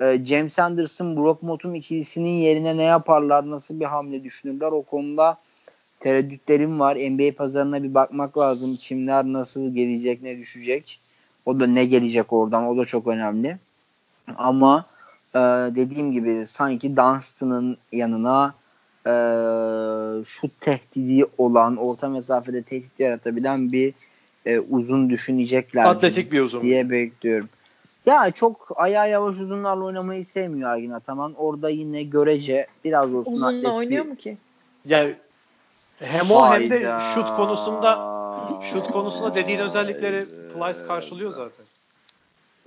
E, 0.00 0.24
James 0.24 0.58
Anderson, 0.58 1.16
Brock 1.16 1.42
Motum 1.42 1.74
ikilisinin 1.74 2.30
yerine 2.30 2.76
ne 2.76 2.82
yaparlar, 2.82 3.50
nasıl 3.50 3.80
bir 3.80 3.84
hamle 3.84 4.24
düşünürler 4.24 4.72
o 4.72 4.82
konuda 4.82 5.34
tereddütlerim 6.00 6.80
var. 6.80 6.96
NBA 6.96 7.36
pazarına 7.36 7.82
bir 7.82 7.94
bakmak 7.94 8.38
lazım. 8.38 8.76
Kimler 8.76 9.24
nasıl 9.24 9.74
gelecek, 9.74 10.22
ne 10.22 10.38
düşecek. 10.38 10.98
O 11.46 11.60
da 11.60 11.66
ne 11.66 11.84
gelecek 11.84 12.32
oradan 12.32 12.66
o 12.66 12.76
da 12.76 12.84
çok 12.84 13.06
önemli. 13.06 13.56
Ama 14.36 14.84
e, 15.34 15.38
dediğim 15.74 16.12
gibi 16.12 16.46
sanki 16.46 16.96
Dunstan'ın 16.96 17.76
yanına 17.92 18.54
e, 19.06 19.12
şut 20.24 20.60
tehdidi 20.60 21.24
olan, 21.38 21.76
orta 21.76 22.08
mesafede 22.08 22.62
tehdit 22.62 23.00
yaratabilen 23.00 23.72
bir 23.72 23.94
e, 24.46 24.58
uzun 24.58 25.10
düşünecekler. 25.10 25.84
Atletik 25.84 26.32
bir 26.32 26.40
uzun. 26.40 26.62
Diye 26.62 26.90
bekliyorum. 26.90 27.48
Ya 28.06 28.30
çok 28.30 28.68
ayağı 28.76 29.10
yavaş 29.10 29.38
uzunlarla 29.38 29.84
oynamayı 29.84 30.26
sevmiyor 30.34 30.70
Ergin 30.70 30.90
Ataman. 30.90 31.34
Orada 31.34 31.70
yine 31.70 32.02
görece 32.02 32.66
biraz 32.84 33.14
olsun 33.14 33.32
Uzunla 33.32 33.74
oynuyor 33.74 34.04
mu 34.04 34.16
ki? 34.16 34.38
Yani 34.84 35.14
hem 36.00 36.30
o 36.30 36.52
hem 36.52 36.70
de 36.70 36.98
şut 37.14 37.36
konusunda 37.36 38.10
şut 38.72 38.92
konusunda 38.92 39.34
dediğin 39.34 39.58
özellikleri 39.58 40.24
Plyce 40.54 40.86
karşılıyor 40.86 41.30
zaten. 41.30 41.64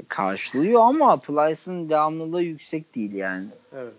Karşılıyor 0.08 0.82
ama 0.82 1.18
Plyce'ın 1.18 1.90
devamlılığı 1.90 2.42
yüksek 2.42 2.96
değil 2.96 3.14
yani. 3.14 3.46
Evet. 3.74 3.96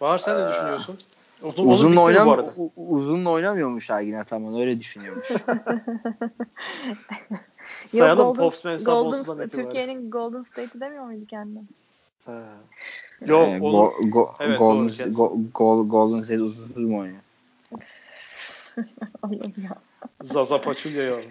Bahar 0.00 0.18
sen 0.18 0.40
ne 0.40 0.48
düşünüyorsun? 0.48 0.98
Uzun, 1.42 1.68
uzunla, 1.68 2.00
oynam 2.00 2.46
uzunla 2.76 3.30
oynamıyormuş 3.30 3.90
Ergin 3.90 4.12
Ataman 4.12 4.60
öyle 4.60 4.80
düşünüyormuş. 4.80 5.28
Sayalım 7.84 8.34
Popsman 8.34 8.78
Golden, 8.78 9.48
Türkiye'nin 9.48 10.10
Golden 10.10 10.42
State'i 10.42 10.80
demiyor 10.80 11.04
muydu 11.04 11.26
kendine? 11.26 11.60
Yok 13.26 13.48
ee. 13.48 13.58
Go, 13.58 13.92
go, 14.02 14.34
evet, 14.40 14.58
Golden, 14.58 15.14
go, 15.14 15.36
go, 15.54 15.88
Golden 15.88 16.20
State 16.20 16.42
uzunsuz 16.42 16.84
mu 16.84 16.98
oynuyor? 16.98 17.20
Allah'ım 19.22 19.54
ya. 19.56 19.74
Zaza 20.22 20.60
Pachulia 20.60 21.02
ya. 21.02 21.16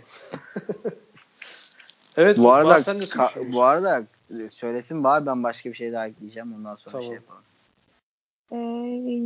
evet. 2.18 2.38
Bu 2.38 2.54
arada 2.54 2.80
sen 2.80 3.00
ka- 3.00 3.54
bu 3.54 3.64
arada 3.64 4.04
söylesin 4.52 5.04
bari 5.04 5.26
ben 5.26 5.44
başka 5.44 5.70
bir 5.70 5.76
şey 5.76 5.94
daha 5.94 6.08
ekleyeceğim 6.08 6.54
ondan 6.54 6.76
sonra 6.76 6.92
tamam. 6.92 7.08
şey 7.08 7.16
yapalım. 7.16 7.42
Ee, 8.52 8.58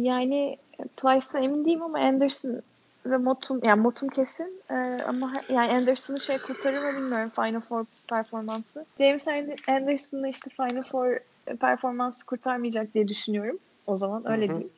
yani 0.07 0.57
Plyce'dan 0.97 1.43
emin 1.43 1.65
değilim 1.65 1.83
ama 1.83 1.99
Anderson 1.99 2.61
ve 3.05 3.17
Motum 3.17 3.59
yani 3.63 3.81
Motum 3.81 4.09
kesin 4.09 4.61
ee, 4.71 4.73
ama 5.07 5.33
yani 5.49 5.71
Anderson'ı 5.73 6.19
şey 6.19 6.37
kurtarır 6.37 6.79
mı 6.79 6.97
bilmiyorum 6.97 7.31
Final 7.35 7.61
Four 7.61 7.85
performansı. 8.09 8.85
James 8.97 9.27
Anderson'ı 9.67 10.29
işte 10.29 10.49
Final 10.49 10.83
Four 10.83 11.17
performansı 11.59 12.25
kurtarmayacak 12.25 12.93
diye 12.93 13.07
düşünüyorum. 13.07 13.59
O 13.87 13.95
zaman 13.95 14.31
öyle 14.31 14.47
diyeyim. 14.47 14.69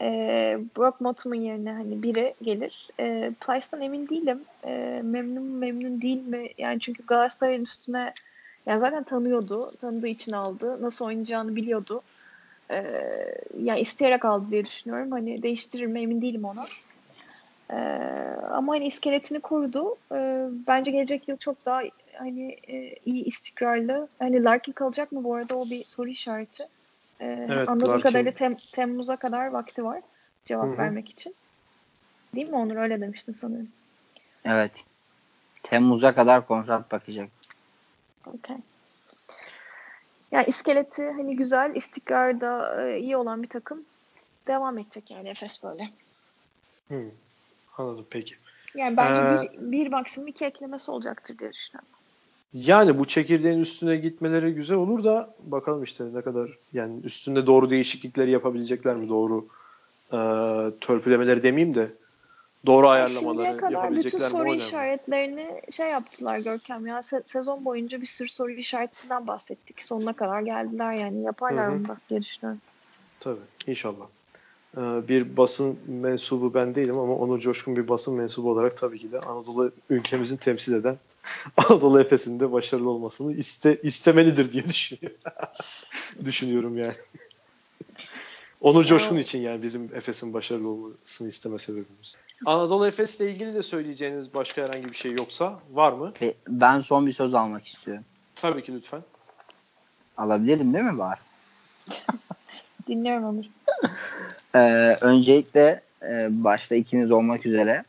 Ee, 0.00 0.58
Brock 0.76 1.00
Motum'un 1.00 1.40
yerine 1.40 1.72
hani 1.72 2.02
biri 2.02 2.34
gelir. 2.42 2.88
Ee, 3.00 3.32
Plyce'dan 3.40 3.80
emin 3.80 4.08
değilim. 4.08 4.44
Ee, 4.64 5.00
memnun 5.04 5.56
memnun 5.56 6.02
değil 6.02 6.26
mi? 6.26 6.48
Yani 6.58 6.80
çünkü 6.80 7.06
Galatasaray'ın 7.06 7.64
üstüne 7.64 8.14
yani 8.66 8.80
zaten 8.80 9.02
tanıyordu. 9.04 9.70
Tanıdığı 9.80 10.06
için 10.08 10.32
aldı. 10.32 10.82
Nasıl 10.82 11.04
oynayacağını 11.04 11.56
biliyordu. 11.56 12.02
Ee, 12.70 12.84
yani 13.58 13.80
isteyerek 13.80 14.24
aldı 14.24 14.50
diye 14.50 14.64
düşünüyorum. 14.64 15.10
Hani 15.10 15.42
değiştirir 15.42 15.86
mi 15.86 16.00
emin 16.00 16.22
değilim 16.22 16.44
ona. 16.44 16.64
Ee, 17.70 17.76
ama 18.50 18.72
hani 18.72 18.86
iskeletini 18.86 19.40
korudu. 19.40 19.94
Ee, 20.14 20.46
bence 20.66 20.90
gelecek 20.90 21.28
yıl 21.28 21.36
çok 21.36 21.66
daha 21.66 21.82
hani 22.18 22.56
e, 22.68 22.94
iyi 23.04 23.24
istikrarlı. 23.24 24.08
Hani 24.18 24.44
Larkin 24.44 24.72
kalacak 24.72 25.12
mı 25.12 25.24
bu 25.24 25.34
arada 25.36 25.56
o 25.56 25.64
bir 25.64 25.84
soru 25.84 26.08
işareti. 26.08 26.66
Ee, 27.20 27.46
evet, 27.50 27.68
anladığım 27.68 28.00
kadarıyla 28.00 28.32
tem, 28.32 28.54
Temmuz'a 28.54 29.16
kadar 29.16 29.46
vakti 29.46 29.84
var 29.84 30.02
cevap 30.44 30.68
Hı-hı. 30.68 30.78
vermek 30.78 31.08
için. 31.08 31.34
Değil 32.34 32.48
mi 32.48 32.56
Onur? 32.56 32.76
Öyle 32.76 33.00
demiştin 33.00 33.32
sanırım. 33.32 33.68
Evet. 34.44 34.72
Temmuz'a 35.62 36.14
kadar 36.14 36.46
kontrat 36.46 36.92
bakacak. 36.92 37.30
Okay. 38.26 38.56
Yani 40.32 40.44
iskeleti 40.46 41.02
hani 41.02 41.36
güzel, 41.36 41.74
istikrarda 41.74 42.82
e, 42.82 42.98
iyi 42.98 43.16
olan 43.16 43.42
bir 43.42 43.48
takım 43.48 43.84
devam 44.46 44.78
edecek 44.78 45.10
yani 45.10 45.28
Efes 45.28 45.62
böyle. 45.62 45.90
Hmm. 46.88 47.10
Anladım 47.78 48.06
peki. 48.10 48.36
Yani 48.74 48.96
bence 48.96 49.22
Ee, 49.22 49.30
bir, 49.30 49.72
bir 49.72 49.92
maksimum 49.92 50.28
iki 50.28 50.44
eklemesi 50.44 50.90
olacaktır 50.90 51.38
diye 51.38 51.52
düşünüyorum. 51.52 51.88
Yani 52.52 52.98
bu 52.98 53.04
çekirdeğin 53.04 53.58
üstüne 53.58 53.96
gitmeleri 53.96 54.54
güzel 54.54 54.76
olur 54.76 55.04
da 55.04 55.34
bakalım 55.38 55.82
işte 55.82 56.04
ne 56.12 56.22
kadar 56.22 56.58
yani 56.72 57.00
üstünde 57.04 57.46
doğru 57.46 57.70
değişiklikleri 57.70 58.30
yapabilecekler 58.30 58.96
mi? 58.96 59.08
Doğru 59.08 59.48
e, 60.12 60.18
törpülemeleri 60.80 61.42
demeyeyim 61.42 61.74
de 61.74 61.88
doğru 62.66 62.88
ayarlamaları 62.88 63.46
Şimdiye 63.46 63.56
kadar 63.56 63.70
bütün 63.70 63.76
yapabilecekler 63.78 64.26
mi? 64.26 64.30
soru 64.30 64.54
işaretlerini 64.54 65.60
şey 65.70 65.88
yaptılar 65.90 66.38
Görkem 66.38 66.86
ya 66.86 66.98
se- 66.98 67.22
sezon 67.26 67.64
boyunca 67.64 68.00
bir 68.00 68.06
sürü 68.06 68.28
soru 68.28 68.52
işaretinden 68.52 69.26
bahsettik. 69.26 69.82
Sonuna 69.82 70.12
kadar 70.12 70.40
geldiler 70.40 70.92
yani 70.92 71.22
yaparlar 71.22 71.88
da 71.88 71.96
diye 72.08 72.22
düşünüyorum. 72.22 72.60
Tabii 73.20 73.40
inşallah. 73.66 74.06
Ee, 74.76 74.80
bir 75.08 75.36
basın 75.36 75.78
mensubu 75.86 76.54
ben 76.54 76.74
değilim 76.74 76.98
ama 76.98 77.16
Onur 77.16 77.40
Coşkun 77.40 77.76
bir 77.76 77.88
basın 77.88 78.14
mensubu 78.14 78.50
olarak 78.50 78.76
tabii 78.76 78.98
ki 78.98 79.12
de 79.12 79.20
Anadolu 79.20 79.72
ülkemizin 79.88 80.36
temsil 80.36 80.74
eden 80.74 80.96
Anadolu 81.56 82.00
Efes'in 82.00 82.40
de 82.40 82.52
başarılı 82.52 82.90
olmasını 82.90 83.32
iste, 83.32 83.80
istemelidir 83.82 84.52
diye 84.52 84.64
düşünüyorum. 84.64 85.18
düşünüyorum 86.24 86.78
yani. 86.78 86.94
Onur 88.60 88.84
Coşkun 88.84 89.16
için 89.16 89.38
yani 89.38 89.62
bizim 89.62 89.90
Efes'in 89.94 90.32
başarılı 90.32 90.68
olmasını 90.68 91.28
isteme 91.28 91.58
sebebimiz. 91.58 92.16
Anadolu 92.46 92.86
Efes'le 92.86 93.20
ilgili 93.20 93.54
de 93.54 93.62
söyleyeceğiniz 93.62 94.34
başka 94.34 94.62
herhangi 94.62 94.88
bir 94.88 94.96
şey 94.96 95.12
yoksa 95.12 95.60
var 95.72 95.92
mı? 95.92 96.12
Ben 96.48 96.80
son 96.80 97.06
bir 97.06 97.12
söz 97.12 97.34
almak 97.34 97.66
istiyorum. 97.66 98.04
Tabii 98.36 98.62
ki 98.62 98.74
lütfen. 98.74 99.02
Alabilirim 100.16 100.74
değil 100.74 100.84
mi 100.84 100.98
Bahar? 100.98 101.18
Dinliyorum 102.88 103.24
Onur. 103.24 103.44
Ee, 104.54 104.96
öncelikle 105.00 105.82
e, 106.02 106.28
başta 106.30 106.74
ikiniz 106.74 107.12
olmak 107.12 107.46
üzere 107.46 107.84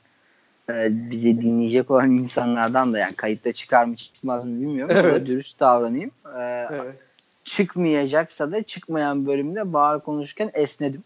e, 0.70 0.90
bizi 0.94 1.42
dinleyecek 1.42 1.92
olan 1.92 2.12
insanlardan 2.12 2.94
da 2.94 3.00
yani 3.00 3.16
kayıtta 3.16 3.52
çıkar 3.52 3.86
mı 3.86 3.96
çıkmaz 3.96 4.46
mı 4.46 4.62
bilmiyorum. 4.62 4.96
Evet. 5.00 5.16
Ama 5.16 5.26
dürüst 5.26 5.60
davranayım. 5.60 6.12
Ee, 6.38 6.68
Evet. 6.72 7.06
çıkmayacaksa 7.44 8.52
da 8.52 8.64
çıkmayan 8.64 9.26
bölümde 9.26 9.74
Bahar 9.74 10.04
konuşurken 10.04 10.52
esnedim. 10.54 11.04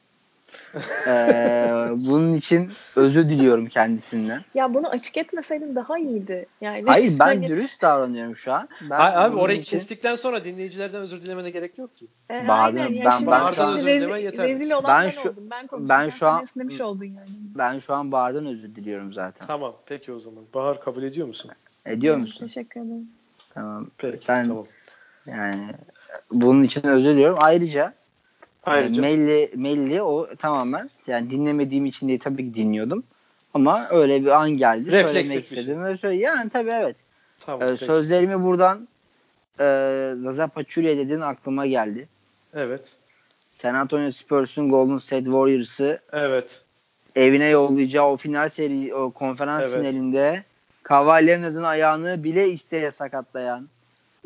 Ee, 1.08 1.88
bunun 1.96 2.34
için 2.36 2.70
özür 2.96 3.30
diliyorum 3.30 3.68
kendisinden. 3.68 4.42
Ya 4.54 4.74
bunu 4.74 4.88
açık 4.90 5.18
etmeseydin 5.18 5.76
daha 5.76 5.98
iyiydi. 6.00 6.46
Yani 6.62 6.84
Hayır 6.88 7.20
ben 7.20 7.26
hani, 7.26 7.48
dürüst 7.50 7.82
davranıyorum 7.82 8.38
şu 8.38 8.54
an. 8.54 8.68
Ben 8.90 8.96
Hayır, 8.98 9.18
abi 9.18 9.36
orayı 9.38 9.60
için- 9.60 9.78
kestikten 9.78 10.16
sonra 10.16 10.44
dinleyicilerden 10.46 11.02
özür 11.02 11.22
dilemene 11.22 11.50
gerek 11.50 11.78
yok 11.78 11.98
ki. 11.98 12.06
e, 12.32 12.48
Bahadır, 12.48 12.80
aynen 12.82 12.94
ya 12.96 13.06
ben- 13.06 13.12
şimdi, 13.18 13.32
ben 13.32 13.40
şimdi 13.44 13.56
şu 13.56 13.64
an- 13.64 13.74
özür 13.74 13.86
rezil, 13.88 14.06
dilemen 14.06 14.22
yeterli. 14.22 14.50
rezil 14.50 14.72
olan 14.72 14.84
Ben 14.88 15.06
ben, 15.06 15.12
şu- 15.12 15.30
oldum. 15.30 15.44
Ben 15.52 15.68
ben 15.90 16.10
şu 16.10 16.28
an- 16.28 16.44
esnemiş 16.44 16.82
oldun 16.82 17.06
yani. 17.06 17.30
Ben 17.58 17.80
şu 17.80 17.94
an 17.94 18.12
Bahar'dan 18.12 18.46
özür 18.46 18.76
diliyorum 18.76 19.14
zaten. 19.14 19.48
Tamam 19.48 19.74
peki 19.86 20.12
o 20.14 20.20
zaman. 20.20 20.44
Bahar 20.54 20.82
kabul 20.82 21.04
ediyor 21.04 21.28
musun? 21.28 21.52
Ediyor 21.86 22.16
musun? 22.18 22.46
Teşekkür 22.48 22.82
ederim. 22.82 23.10
Tamam. 23.54 23.88
Peki 23.98 24.26
Sen 24.26 24.48
tamam. 24.48 24.66
yani 25.26 25.62
bunun 26.32 26.64
için 26.64 26.84
özür 26.88 27.10
diliyorum. 27.10 27.38
Ayrıca 27.42 27.94
Ayrıca 28.64 29.02
Yani 29.04 29.18
Melli, 29.18 29.52
Melli 29.56 30.02
o 30.02 30.28
tamamen 30.36 30.90
yani 31.08 31.30
dinlemediğim 31.30 31.86
için 31.86 32.08
değil 32.08 32.20
tabii 32.24 32.44
ki 32.44 32.54
dinliyordum. 32.56 33.04
Ama 33.54 33.82
öyle 33.92 34.22
bir 34.22 34.42
an 34.42 34.50
geldi. 34.52 34.92
Refleksif 34.92 35.14
söylemek 35.14 35.44
bir 35.44 35.56
şey. 35.56 35.60
istedim. 35.60 35.86
Ve 35.86 35.98
söyle, 35.98 36.18
yani 36.18 36.50
tabii 36.50 36.70
evet. 36.70 36.96
tamam 37.46 37.62
Ee, 37.64 37.68
peki. 37.72 37.86
sözlerimi 37.86 38.44
buradan 38.44 38.88
e, 39.60 39.66
Zaza 40.24 40.48
Pachulia 40.48 40.98
dediğin 40.98 41.22
aklıma 41.22 41.66
geldi. 41.66 42.08
Evet. 42.54 42.96
San 43.52 43.74
Antonio 43.76 44.12
Spurs'un 44.12 44.70
Golden 44.72 44.98
State 44.98 45.24
Warriors'ı 45.24 46.00
Evet. 46.12 46.62
evine 47.16 47.46
yollayacağı 47.46 48.06
o 48.08 48.18
final 48.18 48.50
seri 48.50 48.96
o 48.96 49.12
konferans 49.12 49.64
Evet. 49.64 49.74
finalinde 49.80 50.44
Kawhi 50.84 51.28
Leonard'ın 51.28 51.64
ayağını 51.64 52.24
bile 52.24 52.50
isteye 52.50 52.92
sakatlayan 52.92 53.68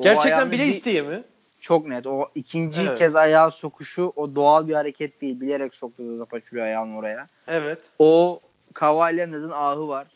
Gerçekten 0.01 0.51
bile 0.51 0.63
bir- 0.63 0.67
isteye 0.71 1.01
mi? 1.01 1.23
Çok 1.65 1.87
net. 1.87 2.07
O 2.07 2.29
ikinci 2.35 2.81
Evet. 2.81 2.97
kez 2.97 3.15
ayağı 3.15 3.51
sokuşu 3.51 4.13
o 4.15 4.35
doğal 4.35 4.67
bir 4.67 4.73
hareket 4.73 5.21
değil. 5.21 5.41
Bilerek 5.41 5.75
soktu 5.75 6.03
Zaza 6.05 6.25
Pachulia 6.25 6.63
ayağını 6.63 6.97
oraya. 6.97 7.25
Evet. 7.47 7.81
o 7.99 8.39
Kawhi 8.73 9.17
Leonard'ın 9.17 9.51
ahı 9.51 9.87
var. 9.87 10.07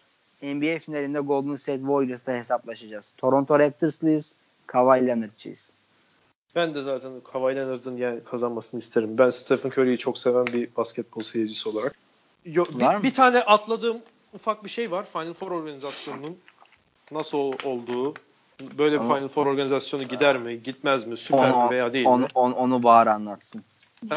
NBA 0.41 0.79
finalinde 0.79 1.19
Golden 1.19 1.55
State 1.55 1.79
Warriors'la 1.79 2.33
hesaplaşacağız. 2.33 3.13
Toronto 3.17 3.59
Raptors'lıyız. 3.59 4.35
Kawhi 4.67 5.07
Leonard'çıyız. 5.07 5.59
Ben 6.55 6.75
de 6.75 6.83
zaten 6.83 7.11
Kawhi 7.31 7.55
Leonard'ın 7.55 7.97
yani 7.97 8.23
kazanmasını 8.23 8.79
isterim. 8.79 9.17
Ben 9.17 9.29
Stephen 9.29 9.69
Curry'yi 9.69 9.97
çok 9.97 10.17
seven 10.17 10.45
bir 10.45 10.69
basketbol 10.77 11.21
seyircisi 11.21 11.69
olarak. 11.69 11.95
Yo, 12.45 12.65
bir, 12.65 13.03
bir 13.03 13.13
tane 13.13 13.39
atladığım 13.39 13.97
ufak 14.33 14.63
bir 14.63 14.69
şey 14.69 14.91
var. 14.91 15.05
Final 15.05 15.33
Four 15.33 15.51
organizasyonunun 15.51 16.37
nasıl 17.11 17.53
olduğu. 17.63 18.13
Böyle 18.77 18.95
bir 18.95 19.05
Final 19.05 19.27
Four 19.27 19.45
organizasyonu 19.45 20.03
gider 20.03 20.37
mi, 20.37 20.63
gitmez 20.63 21.07
mi, 21.07 21.17
süper 21.17 21.51
onu, 21.51 21.63
mi 21.63 21.69
veya 21.69 21.93
değil 21.93 22.05
onu, 22.05 22.21
mi? 22.21 22.27
Onu, 22.35 22.55
onu 22.55 22.83
Bahar 22.83 23.07
anlatsın. 23.07 23.63
Ee, 24.11 24.15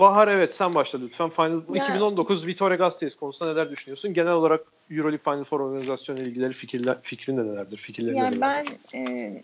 Bahar 0.00 0.28
evet 0.28 0.54
sen 0.54 0.74
başla 0.74 0.98
lütfen. 0.98 1.30
Final 1.30 1.74
ya. 1.74 1.84
2019 1.84 2.46
Vitória 2.46 2.76
Gasteiz 2.76 3.16
konusunda 3.16 3.52
neler 3.52 3.70
düşünüyorsun? 3.70 4.14
Genel 4.14 4.32
olarak 4.32 4.60
EuroLeague 4.90 5.18
Final 5.18 5.44
Four 5.44 5.60
organizasyonu 5.60 6.20
ilgileri 6.20 6.52
fikirler, 6.52 6.96
fikrin 7.02 7.36
de 7.36 7.44
nelerdir? 7.44 7.76
Fikirlerin 7.76 8.16
yani 8.16 8.36
nelerdir? 8.36 8.70
ben 8.94 8.98
e, 9.00 9.42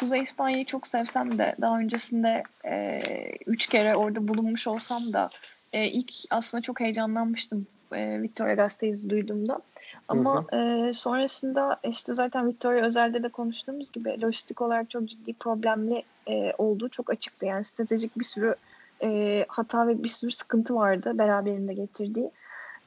Kuzey 0.00 0.22
İspanya'yı 0.22 0.64
çok 0.64 0.86
sevsem 0.86 1.38
de 1.38 1.56
daha 1.60 1.78
öncesinde 1.78 2.42
e, 2.64 3.00
üç 3.46 3.66
kere 3.66 3.96
orada 3.96 4.28
bulunmuş 4.28 4.66
olsam 4.66 5.02
da 5.12 5.28
e, 5.72 5.88
ilk 5.88 6.12
aslında 6.30 6.62
çok 6.62 6.80
heyecanlanmıştım 6.80 7.66
e, 7.92 8.22
Victoria 8.22 8.54
Gasteiz'i 8.54 9.10
duyduğumda. 9.10 9.60
Ama 10.08 10.46
hı 10.52 10.56
hı. 10.56 10.88
E, 10.88 10.92
sonrasında 10.92 11.80
işte 11.88 12.14
zaten 12.14 12.46
Victoria 12.46 12.86
özelde 12.86 13.22
de 13.22 13.28
konuştuğumuz 13.28 13.92
gibi 13.92 14.22
lojistik 14.22 14.60
olarak 14.60 14.90
çok 14.90 15.08
ciddi 15.08 15.34
problemli 15.34 16.04
e, 16.26 16.52
olduğu 16.58 16.88
çok 16.88 17.10
açıktı. 17.10 17.46
Yani 17.46 17.64
stratejik 17.64 18.18
bir 18.18 18.24
sürü 18.24 18.54
e, 19.02 19.44
hata 19.48 19.88
ve 19.88 20.02
bir 20.04 20.08
sürü 20.08 20.30
sıkıntı 20.30 20.74
vardı 20.74 21.18
beraberinde 21.18 21.74
getirdiği. 21.74 22.30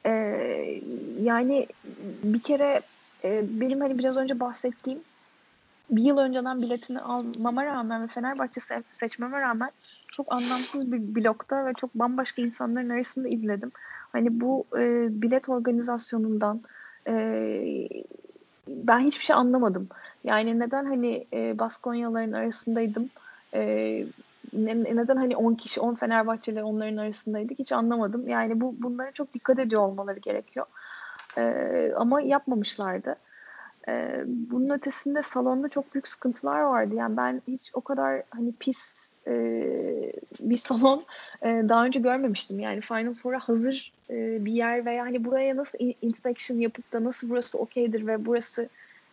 E, 0.06 0.10
yani 1.16 1.68
bir 2.04 2.42
kere 2.42 2.82
e, 3.24 3.40
benim 3.60 3.80
hani 3.80 3.98
biraz 3.98 4.16
önce 4.16 4.40
bahsettiğim 4.40 5.04
bir 5.90 6.02
yıl 6.02 6.18
önceden 6.18 6.58
biletini 6.58 7.00
almama 7.00 7.66
rağmen 7.66 8.02
ve 8.02 8.06
Fenerbahçe 8.06 8.60
se- 8.60 8.84
seçmeme 8.92 9.40
rağmen 9.40 9.70
çok 10.12 10.32
anlamsız 10.32 10.92
bir 10.92 11.14
blokta 11.14 11.66
ve 11.66 11.72
çok 11.74 11.94
bambaşka 11.94 12.42
insanların 12.42 12.90
arasında 12.90 13.28
izledim. 13.28 13.72
Hani 14.12 14.40
bu 14.40 14.66
e, 14.78 15.06
bilet 15.22 15.48
organizasyonundan 15.48 16.62
e, 17.08 17.88
ben 18.68 19.00
hiçbir 19.00 19.24
şey 19.24 19.36
anlamadım. 19.36 19.88
Yani 20.24 20.58
neden 20.58 20.84
hani 20.84 21.26
e, 21.32 21.58
Baskonyaların 21.58 22.32
arasındaydım 22.32 23.10
e, 23.54 23.60
ne, 24.52 24.84
neden 24.84 25.16
hani 25.16 25.36
10 25.36 25.54
kişi 25.54 25.80
10 25.80 25.94
Fenerbahçeli 25.94 26.62
onların 26.62 26.96
arasındaydık 26.96 27.58
hiç 27.58 27.72
anlamadım. 27.72 28.28
Yani 28.28 28.60
bu 28.60 28.74
bunlara 28.78 29.12
çok 29.12 29.32
dikkat 29.32 29.58
ediyor 29.58 29.82
olmaları 29.82 30.18
gerekiyor. 30.18 30.66
E, 31.38 31.92
ama 31.96 32.20
yapmamışlardı. 32.20 33.16
E, 33.88 34.24
bunun 34.26 34.70
ötesinde 34.70 35.22
salonda 35.22 35.68
çok 35.68 35.94
büyük 35.94 36.08
sıkıntılar 36.08 36.60
vardı. 36.60 36.94
Yani 36.94 37.16
ben 37.16 37.42
hiç 37.48 37.70
o 37.74 37.80
kadar 37.80 38.22
hani 38.30 38.52
pis 38.52 39.12
e, 39.26 39.32
bir 40.40 40.56
salon 40.56 41.04
e, 41.42 41.48
daha 41.48 41.84
önce 41.84 42.00
görmemiştim. 42.00 42.60
Yani 42.60 42.80
Final 42.80 43.14
Four'a 43.14 43.38
hazır 43.38 43.92
e, 44.10 44.44
bir 44.44 44.52
yer 44.52 44.86
veya 44.86 45.04
hani 45.04 45.24
buraya 45.24 45.56
nasıl 45.56 45.78
inspection 46.02 46.58
yapıp 46.58 46.92
da 46.92 47.04
nasıl 47.04 47.30
burası 47.30 47.58
okeydir 47.58 48.06
ve 48.06 48.26
burası 48.26 48.68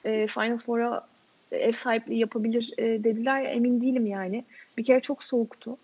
e, 0.05 0.27
Final 0.27 0.57
Four'a 0.57 1.07
ev 1.51 1.71
sahipliği 1.71 2.19
yapabilir 2.19 2.73
e, 2.77 3.03
dediler 3.03 3.45
emin 3.45 3.81
değilim 3.81 4.05
yani. 4.05 4.45
Bir 4.77 4.83
kere 4.83 4.99
çok 4.99 5.23
soğuktu. 5.23 5.77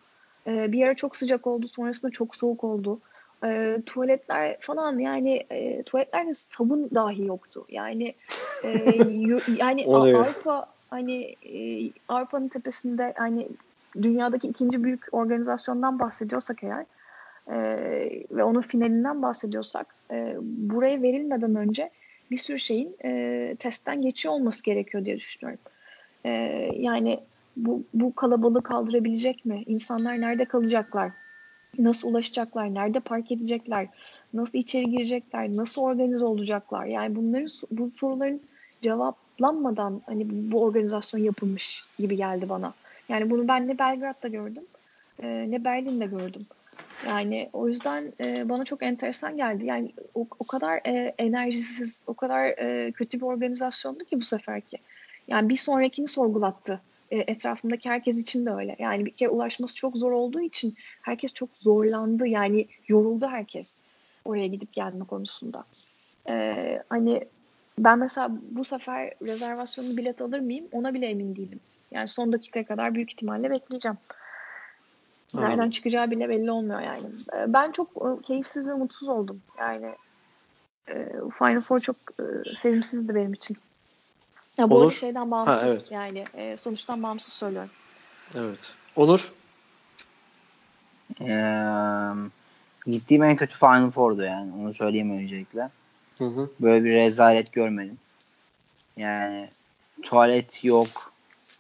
E, 0.48 0.72
bir 0.72 0.84
ara 0.84 0.96
çok 0.96 1.16
sıcak 1.16 1.48
oldu 1.48 1.68
sonrasında 1.68 2.12
çok 2.12 2.36
soğuk 2.36 2.64
oldu. 2.64 3.00
E, 3.46 3.78
tuvaletler 3.86 4.58
falan 4.60 5.00
yani 5.00 5.46
e, 5.50 5.84
tuvaletlerde 5.84 6.34
sabun 6.34 6.90
dahi 6.96 7.26
yoktu. 7.26 7.66
Yani 7.70 8.14
e, 8.64 8.98
yani 9.58 9.86
Avrupa 9.88 10.66
hani 10.90 11.36
e, 11.44 11.92
Avrupa'nın 12.08 12.48
tepesinde 12.48 13.14
hani 13.18 13.48
dünyadaki 14.02 14.48
ikinci 14.48 14.84
büyük 14.84 15.06
organizasyondan 15.12 16.00
bahsediyorsak 16.00 16.64
eğer 16.64 16.86
e, 17.52 17.58
ve 18.32 18.44
onun 18.44 18.62
finalinden 18.62 19.22
bahsediyorsak 19.22 19.96
e, 20.12 20.36
buraya 20.42 21.02
verilmeden 21.02 21.56
önce 21.56 21.90
bir 22.32 22.38
sürü 22.38 22.60
şeyin 22.60 22.96
e, 23.06 23.56
testten 23.60 24.02
geçiyor 24.02 24.34
olması 24.34 24.64
gerekiyor 24.64 25.06
diye 25.06 25.18
düşünüyorum. 25.18 25.60
E, 26.26 26.30
yani 26.74 27.20
bu, 27.58 27.84
bu 27.94 28.16
kalabalığı 28.16 28.64
kaldırabilecek 28.64 29.46
mi? 29.46 29.64
İnsanlar 29.68 30.22
nerede 30.22 30.46
kalacaklar? 30.46 31.12
Nasıl 31.78 32.08
ulaşacaklar? 32.08 32.74
Nerede 32.74 33.00
park 33.00 33.32
edecekler? 33.32 33.88
Nasıl 34.34 34.60
içeri 34.60 34.90
girecekler? 34.90 35.54
Nasıl 35.54 35.82
organize 35.82 36.26
olacaklar? 36.26 36.86
Yani 36.86 37.16
bunların 37.16 37.48
bu 37.72 37.92
soruların 37.98 38.42
cevaplanmadan 38.82 40.02
hani 40.06 40.52
bu 40.52 40.64
organizasyon 40.64 41.22
yapılmış 41.22 41.84
gibi 42.00 42.18
geldi 42.18 42.50
bana. 42.50 42.74
Yani 43.10 43.30
bunu 43.30 43.48
ben 43.48 43.68
ne 43.68 43.80
Belgrad'da 43.80 44.28
gördüm 44.28 44.64
e, 45.24 45.52
ne 45.52 45.66
Berlin'de 45.66 46.06
gördüm. 46.06 46.46
Yani 47.08 47.50
o 47.54 47.68
yüzden 47.68 48.14
e, 48.20 48.50
bana 48.50 48.66
çok 48.66 48.84
enteresan 48.84 49.38
geldi. 49.38 49.66
Yani 49.66 49.92
o, 50.16 50.28
o 50.40 50.48
kadar 50.48 50.82
e, 50.88 51.14
enerjisiz, 51.18 52.02
o 52.08 52.14
kadar 52.14 52.56
kötü 52.92 53.18
bir 53.18 53.26
organizasyondu 53.26 54.04
ki 54.04 54.20
bu 54.20 54.26
seferki. 54.26 54.78
Yani 55.28 55.50
bir 55.50 55.58
sonrakini 55.58 56.08
sorgulattı. 56.08 56.82
E, 57.12 57.18
etrafımdaki 57.18 57.90
herkes 57.90 58.18
için 58.18 58.46
de 58.46 58.52
öyle. 58.52 58.76
Yani 58.80 59.06
bir 59.06 59.12
kere 59.12 59.30
ulaşması 59.30 59.76
çok 59.76 59.98
zor 59.98 60.12
olduğu 60.12 60.42
için 60.42 60.76
herkes 61.02 61.34
çok 61.34 61.50
zorlandı. 61.56 62.28
Yani 62.28 62.68
yoruldu 62.88 63.28
herkes 63.28 63.78
oraya 64.26 64.48
gidip 64.48 64.74
gelme 64.74 65.06
konusunda. 65.06 65.64
E, 66.30 66.84
hani 66.90 67.24
ben 67.80 68.00
mesela 68.00 68.32
bu 68.52 68.64
sefer 68.64 69.14
rezervasyonlu 69.22 69.98
bilet 69.98 70.22
alır 70.22 70.40
mıyım 70.40 70.66
ona 70.72 70.94
bile 70.94 71.06
emin 71.06 71.36
değilim. 71.36 71.60
Yani 71.92 72.08
son 72.08 72.34
dakikaya 72.34 72.66
kadar 72.66 72.96
büyük 72.96 73.12
ihtimalle 73.12 73.50
bekleyeceğim. 73.50 73.98
Nereden 75.34 75.52
Anladım. 75.52 75.70
çıkacağı 75.70 76.12
bile 76.12 76.30
belli 76.30 76.52
olmuyor 76.52 76.82
yani. 76.82 77.06
Ee, 77.34 77.54
ben 77.54 77.72
çok 77.72 77.88
e, 77.88 78.22
keyifsiz 78.22 78.68
ve 78.68 78.74
mutsuz 78.74 79.10
oldum. 79.10 79.42
Yani 79.60 79.96
e, 80.88 81.10
Final 81.38 81.62
Four 81.62 81.80
çok 81.80 81.96
e, 82.20 82.56
sevimsizdi 82.56 83.16
benim 83.16 83.34
için. 83.34 83.58
Ya 84.60 84.70
bu 84.70 84.78
Onur. 84.78 84.92
şeyden 84.92 85.32
bağımsız 85.32 85.56
ha, 85.56 85.68
evet. 85.68 85.92
yani 85.92 86.26
sonuçtan 86.58 87.04
bağımsız 87.04 87.34
söylüyorum. 87.34 87.70
Evet. 88.36 88.74
Onur? 88.96 89.34
Ee, 91.22 91.62
gittiğim 92.86 93.24
en 93.24 93.36
kötü 93.36 93.58
Final 93.58 93.92
Four'du 93.92 94.24
yani. 94.24 94.52
Onu 94.62 94.74
söyleyeyim 94.74 95.12
öncelikle. 95.12 95.70
Hı 96.18 96.26
hı. 96.26 96.50
Böyle 96.60 96.84
bir 96.84 96.92
rezalet 96.92 97.52
görmedim. 97.52 97.98
Yani 98.98 99.50
tuvalet 100.02 100.64
yok. 100.64 101.14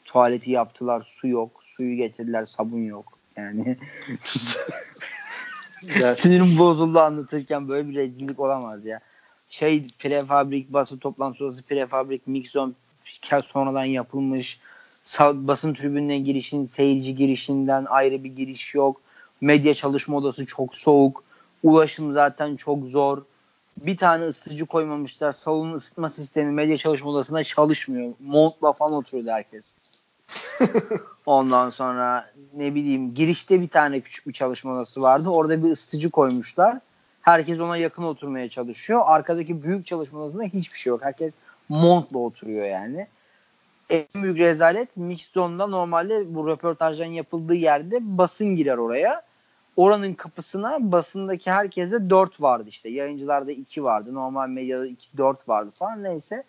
Tuvaleti 0.05 0.51
yaptılar. 0.51 1.07
Su 1.15 1.27
yok. 1.27 1.63
Suyu 1.65 1.95
getirdiler. 1.95 2.45
Sabun 2.45 2.79
yok. 2.79 3.13
Yani 3.35 3.77
sinirim 6.17 6.59
bozuldu 6.59 6.99
anlatırken 6.99 7.69
böyle 7.69 7.89
bir 7.89 7.95
rezillik 7.95 8.39
olamaz 8.39 8.85
ya. 8.85 8.99
Şey 9.49 9.87
prefabrik 9.99 10.73
basın 10.73 10.97
toplantı 10.97 11.37
sonrası 11.37 11.63
prefabrik 11.63 12.27
mixon 12.27 12.75
sonradan 13.21 13.83
yapılmış 13.85 14.59
basın 15.19 15.73
tribününe 15.73 16.17
girişin 16.17 16.65
seyirci 16.65 17.15
girişinden 17.15 17.85
ayrı 17.85 18.23
bir 18.23 18.29
giriş 18.29 18.75
yok. 18.75 19.01
Medya 19.41 19.73
çalışma 19.73 20.17
odası 20.17 20.45
çok 20.45 20.77
soğuk. 20.77 21.23
Ulaşım 21.63 22.13
zaten 22.13 22.55
çok 22.55 22.85
zor. 22.85 23.21
Bir 23.77 23.97
tane 23.97 24.23
ısıtıcı 24.23 24.65
koymamışlar. 24.65 25.31
Salonun 25.31 25.73
ısıtma 25.73 26.09
sistemi 26.09 26.51
medya 26.51 26.77
çalışma 26.77 27.09
odasında 27.09 27.43
çalışmıyor. 27.43 28.13
Montla 28.19 28.73
falan 28.73 28.93
oturuyordu 28.93 29.31
herkes. 29.31 29.75
Ondan 31.25 31.69
sonra 31.69 32.31
ne 32.53 32.75
bileyim 32.75 33.13
girişte 33.13 33.61
bir 33.61 33.67
tane 33.67 33.99
küçük 33.99 34.27
bir 34.27 34.33
çalışma 34.33 34.73
odası 34.73 35.01
vardı. 35.01 35.29
Orada 35.29 35.63
bir 35.63 35.71
ısıtıcı 35.71 36.09
koymuşlar. 36.09 36.79
Herkes 37.21 37.61
ona 37.61 37.77
yakın 37.77 38.03
oturmaya 38.03 38.49
çalışıyor. 38.49 39.01
Arkadaki 39.05 39.63
büyük 39.63 39.85
çalışma 39.85 40.19
odasında 40.19 40.43
hiçbir 40.43 40.77
şey 40.77 40.91
yok. 40.91 41.01
Herkes 41.03 41.33
montla 41.69 42.19
oturuyor 42.19 42.65
yani. 42.65 43.07
En 43.89 44.05
büyük 44.23 44.37
rezalet 44.37 44.97
mix 44.97 45.31
zone'da 45.31 45.67
normalde 45.67 46.35
bu 46.35 46.47
röportajların 46.47 47.09
yapıldığı 47.09 47.53
yerde 47.53 47.97
basın 48.01 48.55
girer 48.55 48.77
oraya. 48.77 49.21
Oranın 49.75 50.13
kapısına 50.13 50.91
basındaki 50.91 51.51
herkese 51.51 52.09
4 52.09 52.41
vardı 52.41 52.69
işte. 52.69 52.89
Yayıncılarda 52.89 53.51
2 53.51 53.83
vardı. 53.83 54.13
Normal 54.13 54.49
medyada 54.49 54.87
2 54.87 55.17
4 55.17 55.49
vardı 55.49 55.71
falan 55.73 56.03
neyse. 56.03 56.43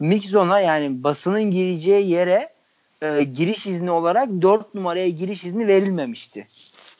Mix 0.00 0.30
zone'a 0.30 0.60
yani 0.60 1.04
basının 1.04 1.42
gireceği 1.50 2.10
yere 2.10 2.54
e, 3.02 3.24
giriş 3.24 3.66
izni 3.66 3.90
olarak 3.90 4.28
4 4.28 4.74
numaraya 4.74 5.08
giriş 5.08 5.44
izni 5.44 5.68
verilmemişti. 5.68 6.46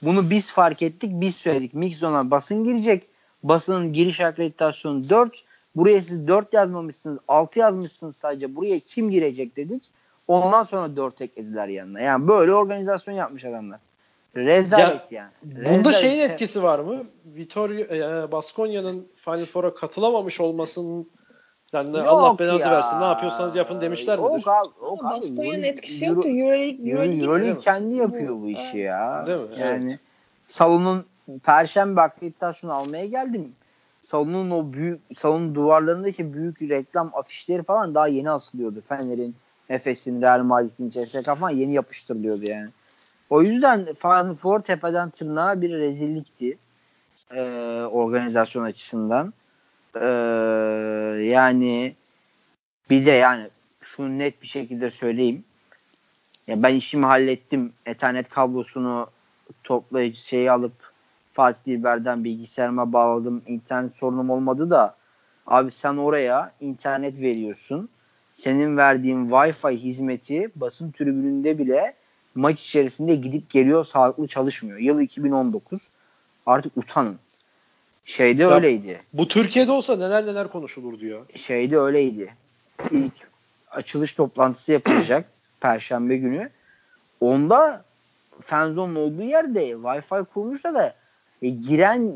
Bunu 0.02 0.30
biz 0.30 0.50
fark 0.50 0.82
ettik, 0.82 1.10
biz 1.14 1.36
söyledik. 1.36 1.74
Mixon'a 1.74 2.30
basın 2.30 2.64
girecek. 2.64 3.02
Basının 3.42 3.92
giriş 3.92 4.20
akreditasyonu 4.20 5.08
4. 5.08 5.44
Buraya 5.76 6.02
siz 6.02 6.28
4 6.28 6.52
yazmamışsınız, 6.52 7.18
6 7.28 7.59
yazmışsınız 7.59 8.16
sadece. 8.16 8.56
Buraya 8.56 8.78
kim 8.80 9.10
girecek 9.10 9.56
dedik. 9.56 9.84
Ondan 10.28 10.64
sonra 10.64 10.96
4 10.96 11.20
eklediler 11.20 11.68
yanına. 11.68 12.01
Yani 12.01 12.28
böyle 12.28 12.52
organizasyon 12.52 13.14
yapmış 13.14 13.44
adamlar. 13.44 13.80
Rezalet 14.36 15.12
ya, 15.12 15.30
yani. 15.44 15.56
Rezalet. 15.59 15.78
Bunda 15.78 15.92
şeyin 15.92 16.20
etkisi 16.20 16.62
var 16.62 16.78
mı? 16.78 17.02
Vittorio 17.26 17.94
e, 17.94 18.32
Baskonya'nın 18.32 19.06
Final 19.16 19.44
Four'a 19.44 19.74
katılamamış 19.74 20.40
olmasının 20.40 21.09
yani 21.72 21.96
yok 21.96 22.06
Allah 22.09 22.38
belanızı 22.38 22.70
versin. 22.70 23.01
Ne 23.01 23.05
yapıyorsanız 23.05 23.56
yapın 23.56 23.80
demişler 23.80 24.18
midir? 24.18 24.30
Yok 24.30 24.48
abi. 24.48 24.68
Yok 24.82 25.05
abi. 25.05 25.16
Baskonya'nın 25.16 25.62
etkisi 25.62 26.05
yoktu. 26.05 26.28
Euroleague, 26.28 26.90
Euroleague, 26.90 27.20
Euroleague 27.20 27.59
kendi 27.59 27.94
yapıyor 27.94 28.34
bu 28.42 28.48
işi 28.48 28.78
ya. 28.78 29.26
Değil 29.26 29.38
mi? 29.38 29.46
Yani 29.59 29.90
evet. 29.90 30.01
salonun 30.48 31.05
perşembe 31.44 32.01
akreditasyonu 32.01 32.74
almaya 32.74 33.06
geldim. 33.06 33.52
Salonun 34.05 34.51
o 34.51 34.72
büyük 34.72 35.01
salonun 35.16 35.55
duvarlarındaki 35.55 36.35
büyük 36.35 36.62
reklam 36.62 37.10
afişleri 37.14 37.62
falan 37.62 37.94
daha 37.94 38.09
yeni 38.09 38.31
asılıyordu. 38.31 38.81
Fener'in, 38.81 39.35
Efes'in, 39.68 40.22
Real 40.22 40.43
Madrid'in, 40.43 40.90
CSK 40.90 41.24
falan 41.24 41.51
yeni 41.51 41.72
yapıştırılıyordu 41.72 42.44
yani. 42.44 42.70
O 43.31 43.43
yüzden 43.43 43.85
Final 43.85 44.60
tepeden 44.60 45.10
tırnağa 45.10 45.60
bir 45.60 45.70
rezillikti. 45.70 46.59
Ee, 47.31 47.40
organizasyon 47.90 48.62
açısından. 48.62 49.32
Ee, 49.97 50.05
yani 51.24 51.94
bir 52.90 53.06
de 53.06 53.10
yani 53.10 53.48
şunu 53.85 54.18
net 54.18 54.43
bir 54.43 54.47
şekilde 54.47 54.90
söyleyeyim. 54.90 55.44
Ya 56.47 56.62
ben 56.62 56.74
işimi 56.74 57.06
hallettim. 57.06 57.72
Ethernet 57.86 58.28
kablosunu 58.28 59.06
toplayıcı 59.64 60.20
şeyi 60.20 60.51
alıp 60.51 60.93
Fatih 61.35 61.61
Dilber'den 61.66 62.24
bilgisayarıma 62.24 62.93
bağladım. 62.93 63.43
İnternet 63.47 63.97
sorunum 63.97 64.31
olmadı 64.31 64.70
da 64.70 64.94
abi 65.47 65.70
sen 65.70 65.97
oraya 65.97 66.52
internet 66.61 67.20
veriyorsun. 67.20 67.89
Senin 68.35 68.77
verdiğin 68.77 69.28
Wi-Fi 69.28 69.77
hizmeti 69.77 70.51
basın 70.56 70.90
tribününde 70.90 71.59
bile 71.59 71.94
maç 72.35 72.61
içerisinde 72.61 73.15
gidip 73.15 73.51
geliyor 73.51 73.85
sağlıklı 73.85 74.27
çalışmıyor. 74.27 74.78
Yıl 74.78 75.01
2019. 75.01 75.90
Artık 76.47 76.77
utanın. 76.77 77.19
Şeyde 78.05 78.43
ya, 78.43 78.51
öyleydi. 78.51 79.01
Bu 79.12 79.28
Türkiye'de 79.28 79.73
olsa 79.73 79.97
neler 79.97 80.27
neler 80.27 80.48
konuşulurdu 80.48 81.06
ya. 81.06 81.19
Şeyde 81.36 81.78
öyleydi. 81.78 82.35
İlk 82.90 83.12
açılış 83.70 84.12
toplantısı 84.12 84.73
yapılacak 84.73 85.24
Perşembe 85.61 86.16
günü. 86.16 86.51
Onda 87.20 87.85
Fenzon'un 88.40 88.94
olduğu 88.94 89.23
yerde 89.23 89.70
Wi-Fi 89.70 90.24
kurmuşlar 90.24 90.74
da 90.74 90.94
e, 91.43 91.48
giren 91.48 92.15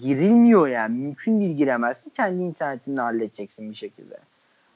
girilmiyor 0.00 0.68
yani. 0.68 0.98
Mümkün 0.98 1.40
değil 1.40 1.56
giremezsin. 1.56 2.10
Kendi 2.10 2.42
internetini 2.42 3.00
halledeceksin 3.00 3.70
bir 3.70 3.76
şekilde. 3.76 4.14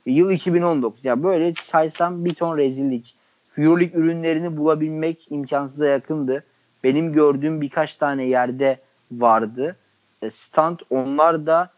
E, 0.06 0.12
yıl 0.12 0.30
2019. 0.30 1.04
Ya 1.04 1.22
böyle 1.22 1.54
saysam 1.62 2.24
bir 2.24 2.34
ton 2.34 2.56
rezillik. 2.56 3.16
Euroleague 3.58 4.00
ürünlerini 4.00 4.56
bulabilmek 4.56 5.26
imkansıza 5.30 5.86
yakındı. 5.86 6.44
Benim 6.84 7.12
gördüğüm 7.12 7.60
birkaç 7.60 7.94
tane 7.94 8.24
yerde 8.24 8.78
vardı. 9.12 9.76
E, 10.22 10.30
stand 10.30 10.78
onlar 10.90 11.46
da 11.46 11.70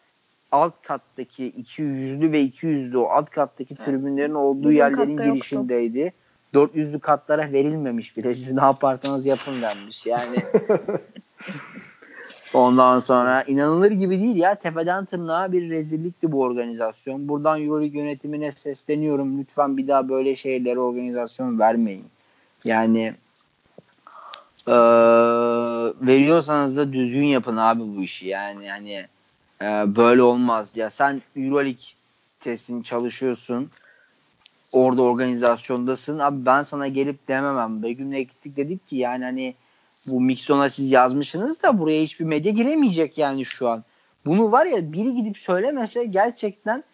alt 0.53 0.75
kattaki 0.83 1.53
200'lü 1.63 2.33
ve 2.33 2.43
200'lü 2.45 2.97
o 2.97 3.05
alt 3.05 3.31
kattaki 3.31 3.77
tribünlerin 3.77 4.35
olduğu 4.35 4.69
Bizim 4.69 4.79
yerlerin 4.79 5.17
girişindeydi. 5.17 5.99
Yoktu. 5.99 6.19
400'lü 6.79 7.01
katlara 7.01 7.53
verilmemiş 7.53 8.17
bile. 8.17 8.35
Siz 8.35 8.53
ne 8.53 8.63
yaparsanız 8.63 9.27
yapın 9.27 9.55
denmiş. 9.63 10.07
Yani 10.07 10.37
Ondan 12.55 13.01
sonra 13.01 13.43
inanılır 13.43 13.91
gibi 13.91 14.23
değil 14.23 14.37
ya. 14.37 14.55
Tepeden 14.55 15.05
tırnağa 15.05 15.53
bir 15.53 15.71
rezillikti 15.71 16.33
bu 16.33 16.41
organizasyon. 16.41 17.29
Buradan 17.29 17.63
Euroleague 17.63 18.01
yönetimine 18.01 18.53
sesleniyorum. 18.53 19.39
Lütfen 19.39 19.77
bir 19.77 19.89
daha 19.89 20.09
böyle 20.09 20.37
şeylere 20.37 20.79
organizasyon 20.79 21.59
vermeyin. 21.59 22.05
Yani 22.65 23.15
ee, 24.69 24.73
veriyorsanız 26.07 26.77
da 26.77 26.93
düzgün 26.93 27.25
yapın 27.25 27.57
abi 27.57 27.81
bu 27.81 28.03
işi. 28.03 28.27
Yani 28.27 28.65
yani 28.65 29.07
e, 29.63 29.67
böyle 29.97 30.23
olmaz. 30.23 30.71
Ya 30.75 30.91
sen 30.91 31.23
Euroleague 31.37 31.85
testini 32.41 32.85
çalışıyorsun. 32.85 33.71
Orada 34.73 35.03
organizasyondasın. 35.03 36.19
Abi 36.19 36.47
ben 36.47 36.63
sana 36.63 36.89
gelip 36.89 37.29
dememem. 37.29 37.83
Begüm'le 37.83 38.19
gittik 38.19 38.57
dedik 38.57 38.89
ki 38.89 38.97
yani 38.97 39.25
hani 39.25 39.55
bu 40.07 40.21
Mixon'a 40.21 40.69
siz 40.69 40.91
yazmışsınız 40.91 41.63
da 41.63 41.79
buraya 41.79 42.03
hiçbir 42.03 42.25
medya 42.25 42.53
giremeyecek 42.53 43.19
yani 43.19 43.45
şu 43.45 43.69
an. 43.69 43.85
Bunu 44.27 44.53
var 44.53 44.67
ya 44.67 44.93
biri 44.93 45.15
gidip 45.15 45.39
söylemese 45.39 46.05
gerçekten 46.05 46.85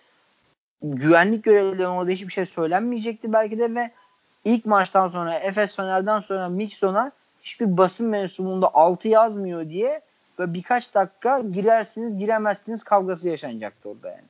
güvenlik 0.83 1.45
görevlilerine 1.45 1.89
orada 1.89 2.11
hiçbir 2.11 2.33
şey 2.33 2.47
söylenmeyecekti 2.47 3.33
belki 3.33 3.59
de 3.59 3.75
ve 3.75 3.91
ilk 4.45 4.67
maçtan 4.67 5.09
sonra 5.09 5.35
Efes 5.35 5.77
Fener'den 5.77 6.21
sonra 6.21 6.49
Mixon'a 6.49 7.13
hiçbir 7.43 7.77
basın 7.77 8.09
mensubunda 8.09 8.75
altı 8.75 9.09
yazmıyor 9.09 9.69
diye 9.69 10.01
ve 10.39 10.55
birkaç 10.55 10.95
dakika 10.95 11.39
girersiniz 11.39 12.19
giremezsiniz 12.19 12.83
kavgası 12.83 13.29
yaşanacaktı 13.29 13.89
orada 13.89 14.09
yani. 14.09 14.29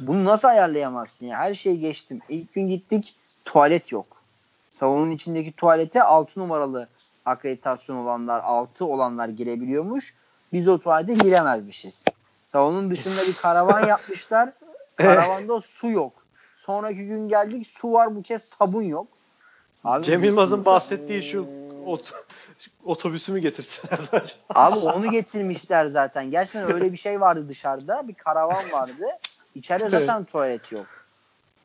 Bunu 0.00 0.24
nasıl 0.24 0.48
ayarlayamazsın 0.48 1.26
ya? 1.26 1.38
Her 1.38 1.54
şeyi 1.54 1.80
geçtim. 1.80 2.20
İlk 2.28 2.54
gün 2.54 2.68
gittik 2.68 3.16
tuvalet 3.44 3.92
yok. 3.92 4.06
Salonun 4.70 5.10
içindeki 5.10 5.52
tuvalete 5.52 6.02
6 6.02 6.40
numaralı 6.40 6.88
akreditasyon 7.24 7.96
olanlar 7.96 8.40
6 8.44 8.86
olanlar 8.86 9.28
girebiliyormuş. 9.28 10.14
Biz 10.52 10.68
o 10.68 10.78
tuvalete 10.78 11.14
giremezmişiz. 11.14 12.04
Salonun 12.44 12.90
dışında 12.90 13.22
bir 13.28 13.34
karavan 13.34 13.86
yapmışlar. 13.86 14.52
Karavanda 14.96 15.60
su 15.60 15.90
yok. 15.90 16.12
Sonraki 16.56 17.06
gün 17.06 17.28
geldik 17.28 17.66
su 17.66 17.92
var 17.92 18.16
bu 18.16 18.22
kez 18.22 18.44
sabun 18.44 18.82
yok. 18.82 19.06
Abi, 19.84 20.04
Cem 20.04 20.24
Yılmaz'ın 20.24 20.64
bahsettiği 20.64 21.22
şu 21.22 21.46
ot 21.86 22.12
otobüsü 22.84 23.32
mü 23.32 23.38
getirsinler? 23.38 24.00
Abi 24.54 24.78
onu 24.78 25.10
getirmişler 25.10 25.86
zaten. 25.86 26.30
Gerçekten 26.30 26.74
öyle 26.74 26.92
bir 26.92 26.98
şey 26.98 27.20
vardı 27.20 27.48
dışarıda. 27.48 28.08
Bir 28.08 28.14
karavan 28.14 28.72
vardı. 28.72 29.06
İçeride 29.54 29.90
zaten 29.90 30.24
tuvalet 30.24 30.72
yok. 30.72 30.86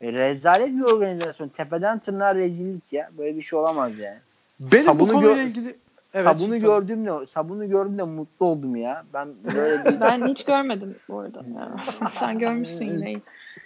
E, 0.02 0.14
rezalet 0.14 0.70
bir 0.70 0.82
organizasyon. 0.82 1.50
Tepeden 1.50 2.00
tırnağa 2.00 2.36
rezillik 2.36 2.94
ya. 2.94 3.10
Böyle 3.18 3.38
bir 3.38 3.42
şey 3.42 3.60
olamaz 3.60 4.00
yani. 4.00 4.20
Benim 4.60 4.86
sabunu 4.86 5.10
bu 5.10 5.14
konuyla 5.14 5.44
ilgili 5.44 5.76
Evet, 6.16 6.26
sabunu 6.26 6.60
gördüğümde 6.60 7.26
sabunu 7.26 7.70
gördüğümde 7.70 8.04
mutlu 8.04 8.46
oldum 8.46 8.76
ya. 8.76 9.04
Ben 9.14 9.30
böyle 9.44 9.86
bir... 9.86 10.00
ben 10.02 10.28
hiç 10.28 10.46
görmedim 10.46 10.96
bu 11.10 11.20
arada. 11.20 11.44
Ya. 11.56 11.76
Sen 12.10 12.40
görmüşsün 12.40 12.86
yine. 12.86 13.12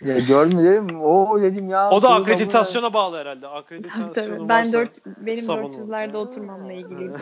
Ya 0.02 0.20
görmedim. 0.20 1.02
O 1.02 1.42
dedim 1.42 1.70
ya. 1.70 1.90
O 1.90 2.02
da 2.02 2.10
akreditasyona 2.10 2.88
sabunu... 2.88 2.94
bağlı 2.94 3.18
herhalde. 3.18 3.48
Akreditasyonu 3.48 4.14
tabii, 4.14 4.38
tabii. 4.38 4.50
Ben 4.50 4.74
dört 4.74 5.06
benim 5.06 5.42
sabunu. 5.42 5.74
400'lerde 5.74 6.18
oturmamla 6.18 6.74
ilgili 6.74 7.12
bu. 7.12 7.18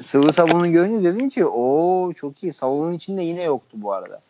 Sıvı 0.02 0.32
sabunu 0.32 0.72
görünce 0.72 1.14
dedim 1.14 1.30
ki 1.30 1.46
o 1.46 2.12
çok 2.12 2.42
iyi. 2.42 2.52
Salonun 2.52 2.92
içinde 2.92 3.22
yine 3.22 3.42
yoktu 3.42 3.76
bu 3.80 3.92
arada. 3.92 4.20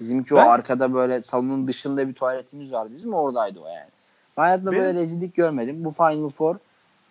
Bizimki 0.00 0.34
ben... 0.34 0.46
o 0.46 0.48
arkada 0.48 0.94
böyle 0.94 1.22
salonun 1.22 1.68
dışında 1.68 2.08
bir 2.08 2.14
tuvaletimiz 2.14 2.72
vardı. 2.72 2.90
Bizim 2.96 3.14
oradaydı 3.14 3.60
o 3.60 3.68
yani. 3.68 3.90
Ben 4.36 4.42
hayatımda 4.42 4.72
Benim... 4.72 4.82
böyle 4.82 5.00
rezillik 5.00 5.34
görmedim. 5.34 5.84
Bu 5.84 5.90
Final 5.90 6.28
Four 6.28 6.56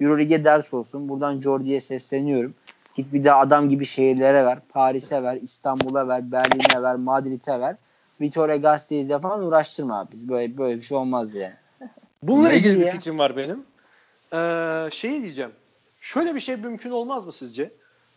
Euroleague'e 0.02 0.44
ders 0.44 0.74
olsun. 0.74 1.10
Buradan 1.10 1.42
Jordi'ye 1.42 1.82
sesleniyorum. 1.82 2.54
Git 2.96 3.14
bir 3.14 3.24
de 3.24 3.34
adam 3.34 3.70
gibi 3.70 3.86
şehirlere 3.86 4.46
ver. 4.46 4.60
Paris'e 4.70 5.24
ver, 5.24 5.38
İstanbul'a 5.42 6.08
ver, 6.08 6.32
Berlin'e 6.32 6.82
ver, 6.82 6.96
Madrid'e 6.96 7.60
ver. 7.60 7.76
Vittore 8.22 8.58
Gasteiz'e 8.58 9.20
falan 9.20 9.44
uğraştırma 9.44 10.00
abi. 10.00 10.12
Biz 10.12 10.30
böyle, 10.30 10.58
böyle 10.58 10.78
bir 10.78 10.86
şey 10.86 10.98
olmaz 10.98 11.36
yani. 11.36 11.54
Bununla 12.24 12.48
ne 12.50 12.58
ilgili 12.58 12.80
bir 12.80 12.88
fikrim 12.88 13.20
var 13.20 13.38
benim. 13.38 13.66
Ee, 14.34 14.90
şeyi 14.92 15.22
diyeceğim. 15.22 15.52
Şöyle 16.00 16.36
bir 16.36 16.40
şey 16.40 16.56
mümkün 16.56 16.92
olmaz 16.92 17.26
mı 17.26 17.34
sizce? 17.34 17.72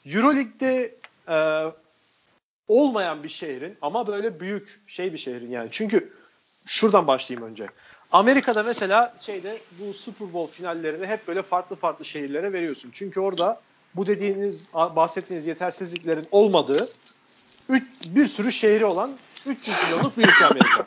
Euroleague'de 0.05 0.95
e, 1.29 1.67
olmayan 2.69 3.23
bir 3.23 3.29
şehrin 3.29 3.77
ama 3.83 4.07
böyle 4.07 4.41
büyük 4.41 4.83
şey 4.87 5.13
bir 5.13 5.19
şehrin 5.19 5.51
yani. 5.51 5.69
Çünkü 5.73 6.13
şuradan 6.67 7.07
başlayayım 7.07 7.51
önce. 7.51 7.67
Amerika'da 8.15 8.63
mesela 8.63 9.15
şeyde 9.21 9.59
bu 9.79 9.95
Super 9.95 10.33
Bowl 10.33 10.53
finallerini 10.57 11.07
hep 11.07 11.29
böyle 11.29 11.43
farklı 11.43 11.77
farklı 11.77 12.05
şehirlere 12.05 12.53
veriyorsun. 12.53 12.91
Çünkü 12.93 13.21
orada 13.21 13.61
bu 13.97 14.07
dediğiniz 14.07 14.75
bahsettiğiniz 14.75 15.47
yetersizliklerin 15.47 16.27
olmadığı 16.31 16.89
üç, 17.69 17.85
bir 18.09 18.27
sürü 18.27 18.53
şehri 18.53 18.85
olan 18.85 19.11
300 19.47 19.77
milyonluk 19.85 20.19
bir 20.19 20.23
ülke 20.23 20.45
Amerika. 20.45 20.87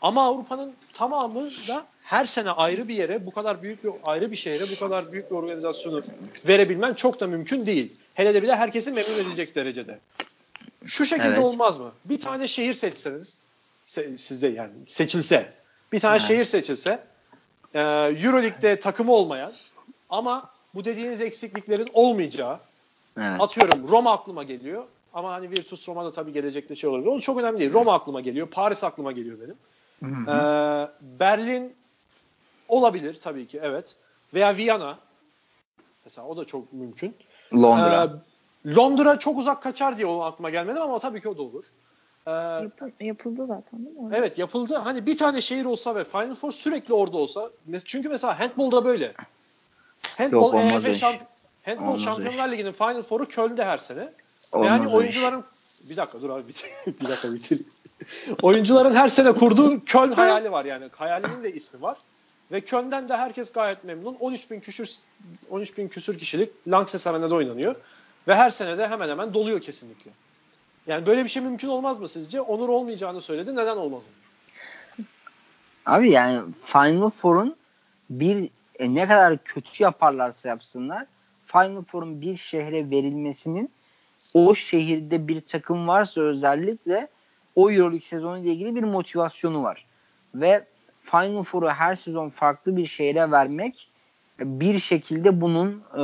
Ama 0.00 0.24
Avrupa'nın 0.24 0.72
tamamı 0.94 1.50
da 1.68 1.86
her 2.02 2.24
sene 2.24 2.50
ayrı 2.50 2.88
bir 2.88 2.94
yere, 2.94 3.26
bu 3.26 3.30
kadar 3.30 3.62
büyük 3.62 3.84
bir 3.84 3.92
ayrı 4.02 4.30
bir 4.30 4.36
şehre, 4.36 4.64
bu 4.70 4.78
kadar 4.78 5.12
büyük 5.12 5.30
bir 5.30 5.36
organizasyonu 5.36 6.02
verebilmen 6.48 6.94
çok 6.94 7.20
da 7.20 7.26
mümkün 7.26 7.66
değil. 7.66 7.92
Hele 8.14 8.34
de 8.34 8.42
bile 8.42 8.56
herkesi 8.56 8.90
memnun 8.90 9.18
edecek 9.18 9.54
derecede. 9.54 9.98
Şu 10.84 11.06
şekilde 11.06 11.28
evet. 11.28 11.38
olmaz 11.38 11.78
mı? 11.78 11.92
Bir 12.04 12.20
tane 12.20 12.48
şehir 12.48 12.74
seçseniz, 12.74 13.38
sizde 14.16 14.48
yani 14.48 14.72
seçilse 14.86 15.57
bir 15.92 16.00
tane 16.00 16.16
evet. 16.16 16.26
şehir 16.28 16.44
seçilse 16.44 17.02
e, 17.74 17.80
Euroleague'de 18.22 18.80
takımı 18.80 19.12
olmayan 19.12 19.52
ama 20.10 20.50
bu 20.74 20.84
dediğiniz 20.84 21.20
eksikliklerin 21.20 21.88
olmayacağı 21.92 22.58
evet. 23.18 23.40
atıyorum 23.40 23.88
Roma 23.88 24.12
aklıma 24.12 24.44
geliyor 24.44 24.84
ama 25.14 25.32
hani 25.32 25.50
Virtus 25.50 25.88
Roma'da 25.88 26.12
tabii 26.12 26.32
gelecekte 26.32 26.74
şey 26.74 26.90
olabilir. 26.90 27.06
O 27.06 27.20
çok 27.20 27.38
önemli 27.38 27.58
değil. 27.58 27.72
Roma 27.72 27.94
aklıma 27.94 28.20
geliyor. 28.20 28.46
Paris 28.46 28.84
aklıma 28.84 29.12
geliyor 29.12 29.38
benim. 29.40 29.56
Hı 30.02 30.30
hı. 30.30 30.30
Ee, 30.30 30.88
Berlin 31.20 31.74
olabilir 32.68 33.18
tabii 33.20 33.46
ki 33.46 33.60
evet. 33.62 33.96
Veya 34.34 34.56
Viyana. 34.56 34.98
Mesela 36.04 36.28
o 36.28 36.36
da 36.36 36.44
çok 36.44 36.72
mümkün. 36.72 37.14
Londra. 37.54 38.04
Ee, 38.04 38.74
Londra 38.74 39.18
çok 39.18 39.38
uzak 39.38 39.62
kaçar 39.62 39.96
diye 39.96 40.06
o 40.06 40.20
aklıma 40.20 40.50
gelmedi 40.50 40.80
ama 40.80 40.98
tabii 40.98 41.20
ki 41.20 41.28
o 41.28 41.38
da 41.38 41.42
olur. 41.42 41.64
Ee, 42.26 42.30
Yapı- 42.30 42.92
yapıldı 43.00 43.46
zaten 43.46 43.86
değil 43.86 43.96
mi? 43.96 44.12
evet 44.16 44.38
yapıldı. 44.38 44.76
Hani 44.76 45.06
bir 45.06 45.18
tane 45.18 45.40
şehir 45.40 45.64
olsa 45.64 45.94
ve 45.94 46.04
Final 46.04 46.34
Four 46.34 46.52
sürekli 46.52 46.94
orada 46.94 47.16
olsa. 47.16 47.50
Çünkü 47.84 48.08
mesela 48.08 48.40
handball'da 48.40 48.84
böyle. 48.84 49.14
Handball 50.18 50.72
Yok, 50.74 50.84
iş. 50.94 51.02
şamp- 51.02 51.18
Handball 51.64 51.86
Olmaz 51.86 52.00
Şampiyonlar 52.02 52.48
Ligi'nin 52.52 52.72
Final 52.72 53.02
Four'u 53.02 53.28
Köln'de 53.28 53.64
her 53.64 53.78
sene. 53.78 54.12
Olmaz 54.52 54.66
yani 54.68 54.88
oyuncuların 54.88 55.44
bir 55.90 55.96
dakika 55.96 56.20
dur 56.20 56.30
abi 56.30 56.48
bitir. 56.48 56.70
bir 57.02 57.08
dakika 57.08 57.32
bitir. 57.34 57.62
oyuncuların 58.42 58.94
her 58.94 59.08
sene 59.08 59.32
kurduğu 59.32 59.84
Köln 59.84 60.12
hayali 60.12 60.52
var 60.52 60.64
yani. 60.64 60.88
Hayalinin 60.96 61.42
de 61.44 61.52
ismi 61.52 61.82
var. 61.82 61.96
Ve 62.52 62.60
Köln'den 62.60 63.08
de 63.08 63.16
herkes 63.16 63.52
gayet 63.52 63.84
memnun. 63.84 64.14
13 64.20 64.50
bin 64.50 64.60
küsür 64.60 64.90
13 65.50 65.78
bin 65.78 65.88
küsür 65.88 66.18
kişilik 66.18 66.52
Lanxess 66.68 67.06
Arena'da 67.06 67.34
oynanıyor. 67.34 67.76
Ve 68.28 68.34
her 68.34 68.50
sene 68.50 68.78
de 68.78 68.88
hemen 68.88 69.08
hemen 69.08 69.34
doluyor 69.34 69.60
kesinlikle. 69.60 70.10
Yani 70.88 71.06
böyle 71.06 71.24
bir 71.24 71.28
şey 71.28 71.42
mümkün 71.42 71.68
olmaz 71.68 72.00
mı 72.00 72.08
sizce? 72.08 72.40
Onur 72.40 72.68
olmayacağını 72.68 73.20
söyledi. 73.20 73.56
Neden 73.56 73.76
olmaz? 73.76 74.02
Abi 75.86 76.10
yani 76.10 76.42
Final 76.64 77.10
Four'un 77.10 77.54
bir 78.10 78.50
e, 78.78 78.94
ne 78.94 79.06
kadar 79.06 79.38
kötü 79.44 79.82
yaparlarsa 79.82 80.48
yapsınlar 80.48 81.06
Final 81.46 81.82
Four'un 81.82 82.20
bir 82.20 82.36
şehre 82.36 82.90
verilmesinin 82.90 83.70
o 84.34 84.54
şehirde 84.54 85.28
bir 85.28 85.40
takım 85.40 85.88
varsa 85.88 86.20
özellikle 86.20 87.08
o 87.56 87.70
Euroleague 87.70 88.00
sezonu 88.00 88.38
ile 88.38 88.52
ilgili 88.52 88.74
bir 88.74 88.82
motivasyonu 88.82 89.62
var. 89.62 89.84
Ve 90.34 90.64
Final 91.02 91.44
Four'u 91.44 91.68
her 91.68 91.96
sezon 91.96 92.28
farklı 92.28 92.76
bir 92.76 92.86
şehre 92.86 93.30
vermek 93.30 93.88
bir 94.40 94.78
şekilde 94.78 95.40
bunun 95.40 95.82
e, 95.94 96.02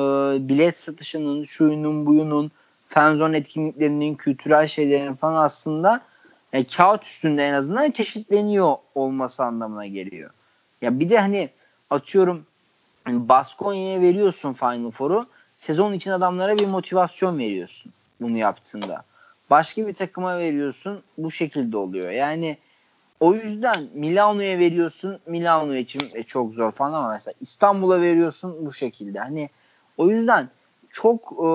bilet 0.48 0.78
satışının, 0.78 1.44
şuyunun, 1.44 2.06
buyunun, 2.06 2.50
fanzone 2.86 3.36
etkinliklerinin, 3.36 4.14
kültürel 4.14 4.66
şeylerin 4.66 5.14
falan 5.14 5.44
aslında 5.44 6.00
e, 6.52 6.64
kağıt 6.64 7.04
üstünde 7.04 7.48
en 7.48 7.54
azından 7.54 7.90
çeşitleniyor 7.90 8.76
olması 8.94 9.44
anlamına 9.44 9.86
geliyor. 9.86 10.30
Ya 10.80 11.00
bir 11.00 11.10
de 11.10 11.18
hani 11.18 11.50
atıyorum 11.90 12.46
hani 13.04 13.28
Baskonya'ya 13.28 14.00
veriyorsun 14.00 14.52
Final 14.52 14.90
Four'u 14.90 15.26
sezon 15.56 15.92
için 15.92 16.10
adamlara 16.10 16.56
bir 16.56 16.66
motivasyon 16.66 17.38
veriyorsun 17.38 17.92
bunu 18.20 18.38
yaptığında. 18.38 19.04
Başka 19.50 19.86
bir 19.86 19.94
takıma 19.94 20.38
veriyorsun 20.38 21.02
bu 21.18 21.30
şekilde 21.30 21.76
oluyor. 21.76 22.10
Yani 22.10 22.58
o 23.20 23.34
yüzden 23.34 23.88
Milano'ya 23.94 24.58
veriyorsun 24.58 25.18
Milano 25.26 25.74
için 25.74 26.10
e, 26.14 26.22
çok 26.22 26.54
zor 26.54 26.72
falan 26.72 26.92
ama 26.92 27.12
mesela 27.12 27.34
İstanbul'a 27.40 28.00
veriyorsun 28.00 28.66
bu 28.66 28.72
şekilde. 28.72 29.18
Hani 29.18 29.50
o 29.96 30.10
yüzden 30.10 30.48
çok 30.94 31.32
e, 31.32 31.46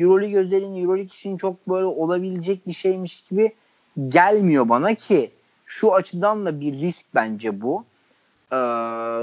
Euroleague 0.00 0.38
özelliğini 0.38 0.80
Euroleague 0.80 1.04
için 1.04 1.36
çok 1.36 1.68
böyle 1.68 1.84
olabilecek 1.84 2.66
bir 2.66 2.72
şeymiş 2.72 3.20
gibi 3.20 3.54
gelmiyor 4.08 4.68
bana 4.68 4.94
ki 4.94 5.30
şu 5.66 5.94
açıdan 5.94 6.46
da 6.46 6.60
bir 6.60 6.72
risk 6.72 7.06
bence 7.14 7.60
bu. 7.60 7.84
Ee, 8.52 8.56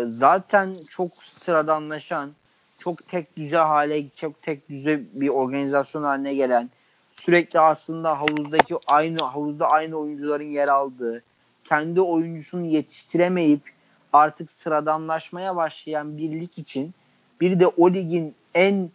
zaten 0.06 0.74
çok 0.90 1.10
sıradanlaşan, 1.24 2.32
çok 2.78 3.08
tek 3.08 3.38
düze 3.38 3.58
hale, 3.58 4.10
çok 4.10 4.42
tek 4.42 4.70
düze 4.70 5.02
bir 5.14 5.30
organizasyon 5.30 6.04
haline 6.04 6.34
gelen, 6.34 6.70
sürekli 7.14 7.60
aslında 7.60 8.20
havuzdaki 8.20 8.76
aynı 8.88 9.24
havuzda 9.24 9.68
aynı 9.68 9.96
oyuncuların 9.96 10.52
yer 10.52 10.68
aldığı, 10.68 11.24
kendi 11.64 12.02
oyuncusunu 12.02 12.66
yetiştiremeyip 12.66 13.62
artık 14.14 14.52
sıradanlaşmaya 14.52 15.56
başlayan 15.56 16.18
bir 16.18 16.32
lig 16.32 16.60
için 16.60 16.94
bir 17.42 17.60
de 17.60 17.68
o 17.68 17.94
ligin 17.94 18.36
en 18.54 18.90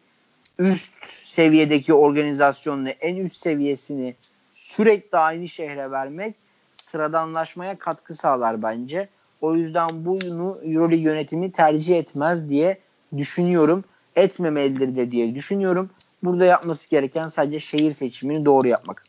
üst 0.58 0.92
seviyedeki 1.24 1.94
organizasyonunu, 1.94 2.88
en 2.88 3.16
üst 3.16 3.36
seviyesini 3.42 4.14
sürekli 4.52 5.18
aynı 5.18 5.48
şehre 5.48 5.90
vermek 5.90 6.36
sıradanlaşmaya 6.74 7.78
katkı 7.78 8.14
sağlar 8.14 8.62
bence. 8.62 9.08
O 9.40 9.54
yüzden 9.54 9.88
bunu 10.04 10.58
Euroleague 10.64 11.04
yönetimi 11.04 11.52
tercih 11.52 11.98
etmez 11.98 12.48
diye 12.48 12.78
düşünüyorum. 13.16 13.84
Etmemelidir 14.16 14.96
de 14.96 15.12
diye 15.12 15.34
düşünüyorum. 15.34 15.90
Burada 16.22 16.44
yapması 16.44 16.90
gereken 16.90 17.28
sadece 17.28 17.60
şehir 17.60 17.92
seçimini 17.92 18.44
doğru 18.44 18.68
yapmak. 18.68 19.04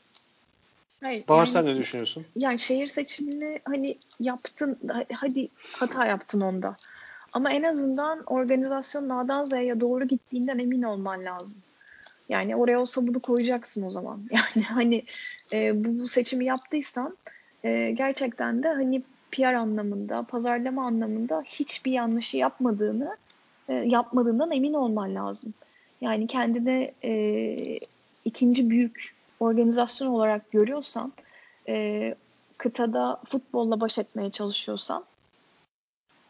Hayır, 1.02 1.28
Bahar 1.28 1.40
yani- 1.40 1.50
sen 1.50 1.66
ne 1.66 1.76
düşünüyorsun? 1.76 2.26
Yani 2.36 2.60
şehir 2.60 2.88
seçimini 2.88 3.60
hani 3.66 3.98
yaptın, 4.20 4.80
ha- 4.88 5.06
hadi 5.16 5.48
hata 5.72 6.06
yaptın 6.06 6.42
onda. 6.42 6.76
Ama 7.34 7.52
en 7.52 7.64
azından 7.64 8.24
organizasyonun 8.24 9.10
A'dan 9.10 9.46
Z'ye 9.46 9.80
doğru 9.80 10.08
gittiğinden 10.08 10.60
emin 10.60 10.82
olman 10.82 11.26
lazım. 11.26 11.58
Yani 12.30 12.56
oraya 12.56 12.80
olsa 12.80 13.08
bunu 13.08 13.20
koyacaksın 13.20 13.84
o 13.84 13.92
zaman. 13.92 14.22
Yani 14.32 14.66
hani 14.66 15.04
e, 15.54 15.86
bu, 15.86 16.00
bu 16.00 16.08
seçimi 16.08 16.46
yaptıysan 16.46 17.18
e, 17.64 17.92
gerçekten 17.92 18.64
de 18.64 18.68
hani 18.68 19.04
PR 19.32 19.54
anlamında, 19.54 20.24
pazarlama 20.24 20.86
anlamında 20.86 21.44
hiçbir 21.46 21.92
yanlışı 21.92 22.38
yapmadığını 22.38 23.18
e, 23.70 23.74
yapmadığından 23.74 24.52
emin 24.52 24.74
olman 24.74 25.16
lazım. 25.16 25.54
Yani 26.02 26.28
kendine 26.28 26.92
e, 27.04 27.56
ikinci 28.26 28.70
büyük 28.70 29.16
organizasyon 29.40 30.08
olarak 30.08 30.52
görüyorsan 30.52 31.14
e, 31.68 32.16
kıtada 32.58 33.22
futbolla 33.26 33.82
baş 33.82 33.98
etmeye 33.98 34.30
çalışıyorsan 34.30 35.04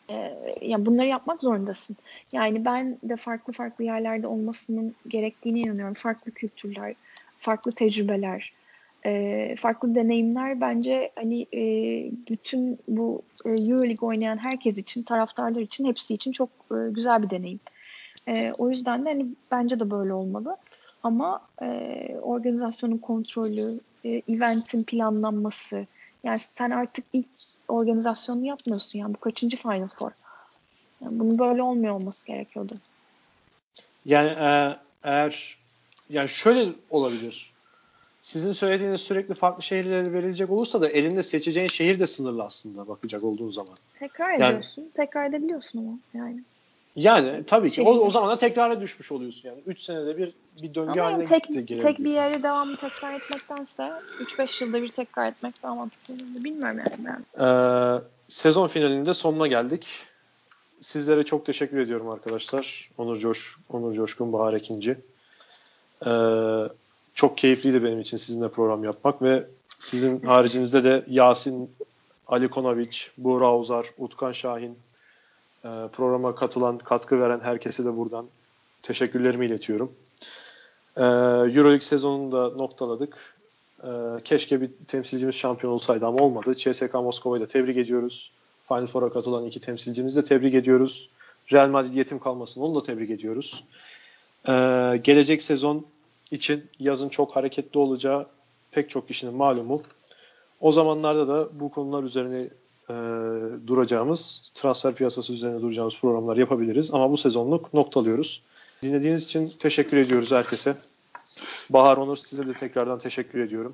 e, 0.10 0.36
ya 0.62 0.86
bunları 0.86 1.08
yapmak 1.08 1.42
zorundasın. 1.42 1.98
Yani 2.32 2.66
ben 2.66 2.98
de 3.04 3.16
farklı 3.16 3.54
farklı 3.54 3.84
yerlerde 3.84 4.28
olmasının 4.28 4.96
gerektiğine 5.08 5.60
inanıyorum. 5.60 5.94
Farklı 5.94 6.32
kültürler, 6.32 6.96
farklı 7.38 7.72
tecrübeler, 7.72 8.54
e, 9.06 9.56
farklı 9.60 9.96
deneyimler 9.96 10.62
bence 10.62 11.12
hani 11.16 11.42
e, 11.54 11.62
bütün 12.30 12.80
bu 12.88 13.22
e, 13.46 13.50
EuroLeague 13.50 14.08
oynayan 14.08 14.38
herkes 14.38 14.78
için, 14.78 15.04
taraftarlar 15.04 15.62
için, 15.62 15.86
hepsi 15.86 16.14
için 16.14 16.32
çok 16.32 16.50
güzel 16.92 17.24
bir 17.24 17.30
deneyim. 17.30 17.60
O 18.58 18.70
yüzden 18.70 19.06
de 19.06 19.10
hani 19.10 19.26
bence 19.52 19.80
de 19.80 19.92
böyle 19.92 20.14
olmalı. 20.14 20.58
Ama 21.04 21.42
organizasyonun 22.22 22.98
kontrolü, 22.98 23.80
eventin 24.04 24.84
planlanması, 24.84 25.86
yani 26.24 26.40
sen 26.40 26.72
artık 26.72 27.06
ilk 27.14 27.28
organizasyonu 27.70 28.46
yapmıyorsun 28.46 29.00
yani 29.00 29.14
bu 29.14 29.20
kaçıncı 29.20 29.58
Final 29.58 29.88
Four? 29.88 30.12
Yani 31.02 31.20
bunun 31.20 31.40
böyle 31.40 31.62
olmuyor 31.64 31.94
olması 31.96 32.26
gerekiyordu. 32.26 32.76
Yani 34.06 34.30
e, 34.30 34.76
eğer 35.04 35.58
yani 36.10 36.30
şöyle 36.30 36.70
olabilir. 36.90 37.54
Sizin 38.22 38.52
söylediğiniz 38.52 39.02
sürekli 39.02 39.34
farklı 39.34 39.64
şehirlere 39.64 40.14
verilecek 40.14 40.50
olursa 40.50 40.82
da 40.82 40.90
elinde 40.90 41.24
seçeceğin 41.24 41.68
şehir 41.68 42.00
de 42.00 42.08
sınırlı 42.08 42.44
aslında 42.44 42.88
bakacak 42.88 43.24
olduğun 43.24 43.52
zaman. 43.52 43.76
Tekrar 44.00 44.30
Yani- 44.34 44.46
ediyorsun. 44.46 44.90
Tekrar 44.94 45.26
edebiliyorsun 45.30 45.80
ama 45.80 45.98
yani. 46.14 46.44
Yani 47.00 47.44
tabii 47.48 47.70
ki 47.70 47.82
o, 47.82 47.92
o 47.92 48.10
zaman 48.10 48.30
da 48.30 48.38
tekrara 48.38 48.82
düşmüş 48.82 49.12
oluyorsun 49.12 49.50
yani. 49.50 49.62
3 49.66 49.82
senede 49.82 50.18
bir 50.18 50.34
bir 50.62 50.76
döngü 50.76 50.92
Ama 50.92 51.12
haline 51.12 51.26
tek, 51.26 51.48
gelebilir. 51.48 51.80
tek 51.80 52.00
bir 52.00 52.12
yere 52.12 52.44
devamlı 52.44 52.76
tekrar 52.76 53.14
etmektense 53.14 53.92
3-5 54.20 54.64
yılda 54.64 54.82
bir 54.82 54.90
tekrar 54.90 55.28
etmek 55.28 55.64
daha 55.64 55.76
mantıklı. 55.76 56.16
Bilmiyorum 56.44 56.78
yani. 56.78 57.06
Ben. 57.38 57.46
Ee, 57.46 58.02
sezon 58.28 58.68
finalinde 58.68 59.14
sonuna 59.14 59.48
geldik. 59.48 59.90
Sizlere 60.82 61.24
çok 61.24 61.46
teşekkür 61.46 61.80
ediyorum 61.80 62.10
arkadaşlar. 62.10 62.90
Onur 62.98 63.20
Coş, 63.20 63.58
Onur 63.70 63.94
Coşkun, 63.94 64.34
Bahar 64.34 64.54
Ekinci. 64.54 64.98
Ee, 66.06 66.10
çok 67.14 67.38
keyifliydi 67.38 67.84
benim 67.84 68.00
için 68.00 68.18
sizinle 68.18 68.48
program 68.48 68.84
yapmak 68.84 69.22
ve 69.22 69.48
sizin 69.80 70.22
haricinizde 70.22 70.84
de 70.84 71.06
Yasin, 71.08 71.72
Ali 72.28 72.48
Konoviç, 72.48 73.12
Buğra 73.18 73.58
Uzar, 73.58 73.86
Utkan 73.98 74.32
Şahin 74.32 74.78
programa 75.64 76.36
katılan, 76.36 76.78
katkı 76.78 77.22
veren 77.22 77.40
herkese 77.40 77.86
de 77.86 77.98
buradan 77.98 78.26
teşekkürlerimi 78.82 79.46
iletiyorum. 79.46 79.92
Ee, 80.98 81.04
Euroleague 81.04 81.82
sezonunu 81.82 82.32
da 82.32 82.50
noktaladık. 82.50 83.36
Ee, 83.84 83.88
keşke 84.24 84.62
bir 84.62 84.70
temsilcimiz 84.88 85.36
şampiyon 85.36 85.74
olsaydı 85.74 86.06
ama 86.06 86.24
olmadı. 86.24 86.56
CSKA 86.56 87.02
Moskova'yı 87.02 87.42
da 87.42 87.48
tebrik 87.48 87.78
ediyoruz. 87.78 88.32
Final 88.68 88.88
Four'a 88.88 89.14
katılan 89.14 89.46
iki 89.46 89.62
temsilcimizi 89.62 90.22
de 90.22 90.26
tebrik 90.26 90.54
ediyoruz. 90.54 91.10
Real 91.52 91.70
Madrid 91.70 91.94
yetim 91.94 92.20
kalmasın 92.20 92.62
onu 92.62 92.76
da 92.76 92.84
tebrik 92.84 93.10
ediyoruz. 93.10 93.64
Ee, 94.48 94.52
gelecek 95.04 95.44
sezon 95.44 95.86
için 96.32 96.66
yazın 96.80 97.10
çok 97.10 97.36
hareketli 97.36 97.80
olacağı 97.80 98.28
pek 98.72 98.90
çok 98.90 99.08
kişinin 99.08 99.36
malumu. 99.36 99.82
O 100.62 100.72
zamanlarda 100.72 101.28
da 101.28 101.60
bu 101.60 101.72
konular 101.72 102.04
üzerine 102.04 102.48
e, 102.90 102.94
duracağımız, 103.68 104.52
transfer 104.56 104.96
piyasası 104.96 105.34
üzerine 105.34 105.62
duracağımız 105.62 106.00
programlar 106.02 106.38
yapabiliriz. 106.38 106.94
Ama 106.94 107.12
bu 107.12 107.18
sezonluk 107.18 107.74
noktalıyoruz. 107.74 108.44
Dinlediğiniz 108.82 109.24
için 109.24 109.48
teşekkür 109.60 109.98
ediyoruz 109.98 110.32
herkese. 110.32 110.78
Bahar 111.70 111.98
Onur 111.98 112.18
size 112.18 112.48
de 112.48 112.54
tekrardan 112.54 113.00
teşekkür 113.00 113.40
ediyorum. 113.40 113.74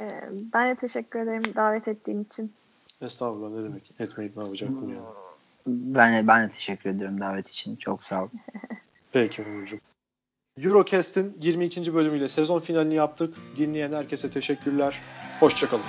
Ee, 0.00 0.10
ben 0.30 0.70
de 0.70 0.74
teşekkür 0.74 1.20
ederim 1.20 1.42
davet 1.54 1.88
ettiğin 1.88 2.24
için. 2.24 2.52
Estağfurullah 3.00 3.50
ne 3.50 3.64
demek. 3.64 3.92
Etmeyip 4.00 4.36
ne 4.36 4.42
yapacaktım 4.42 4.88
yani. 4.88 5.04
Ben 5.66 6.14
de, 6.14 6.28
ben 6.28 6.48
de 6.48 6.52
teşekkür 6.52 6.90
ediyorum 6.90 7.20
davet 7.20 7.48
için. 7.48 7.76
Çok 7.76 8.02
sağ 8.02 8.24
ol. 8.24 8.28
Peki 9.12 9.42
Onurcuğum. 9.42 9.80
Eurocast'in 10.64 11.36
22. 11.40 11.94
bölümüyle 11.94 12.28
sezon 12.28 12.60
finalini 12.60 12.94
yaptık. 12.94 13.34
Dinleyen 13.56 13.92
herkese 13.92 14.30
teşekkürler. 14.30 15.00
Hoşçakalın. 15.40 15.82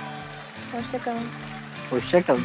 Hoşçakalın. 0.72 1.24
Hoşçakalın. 1.90 2.42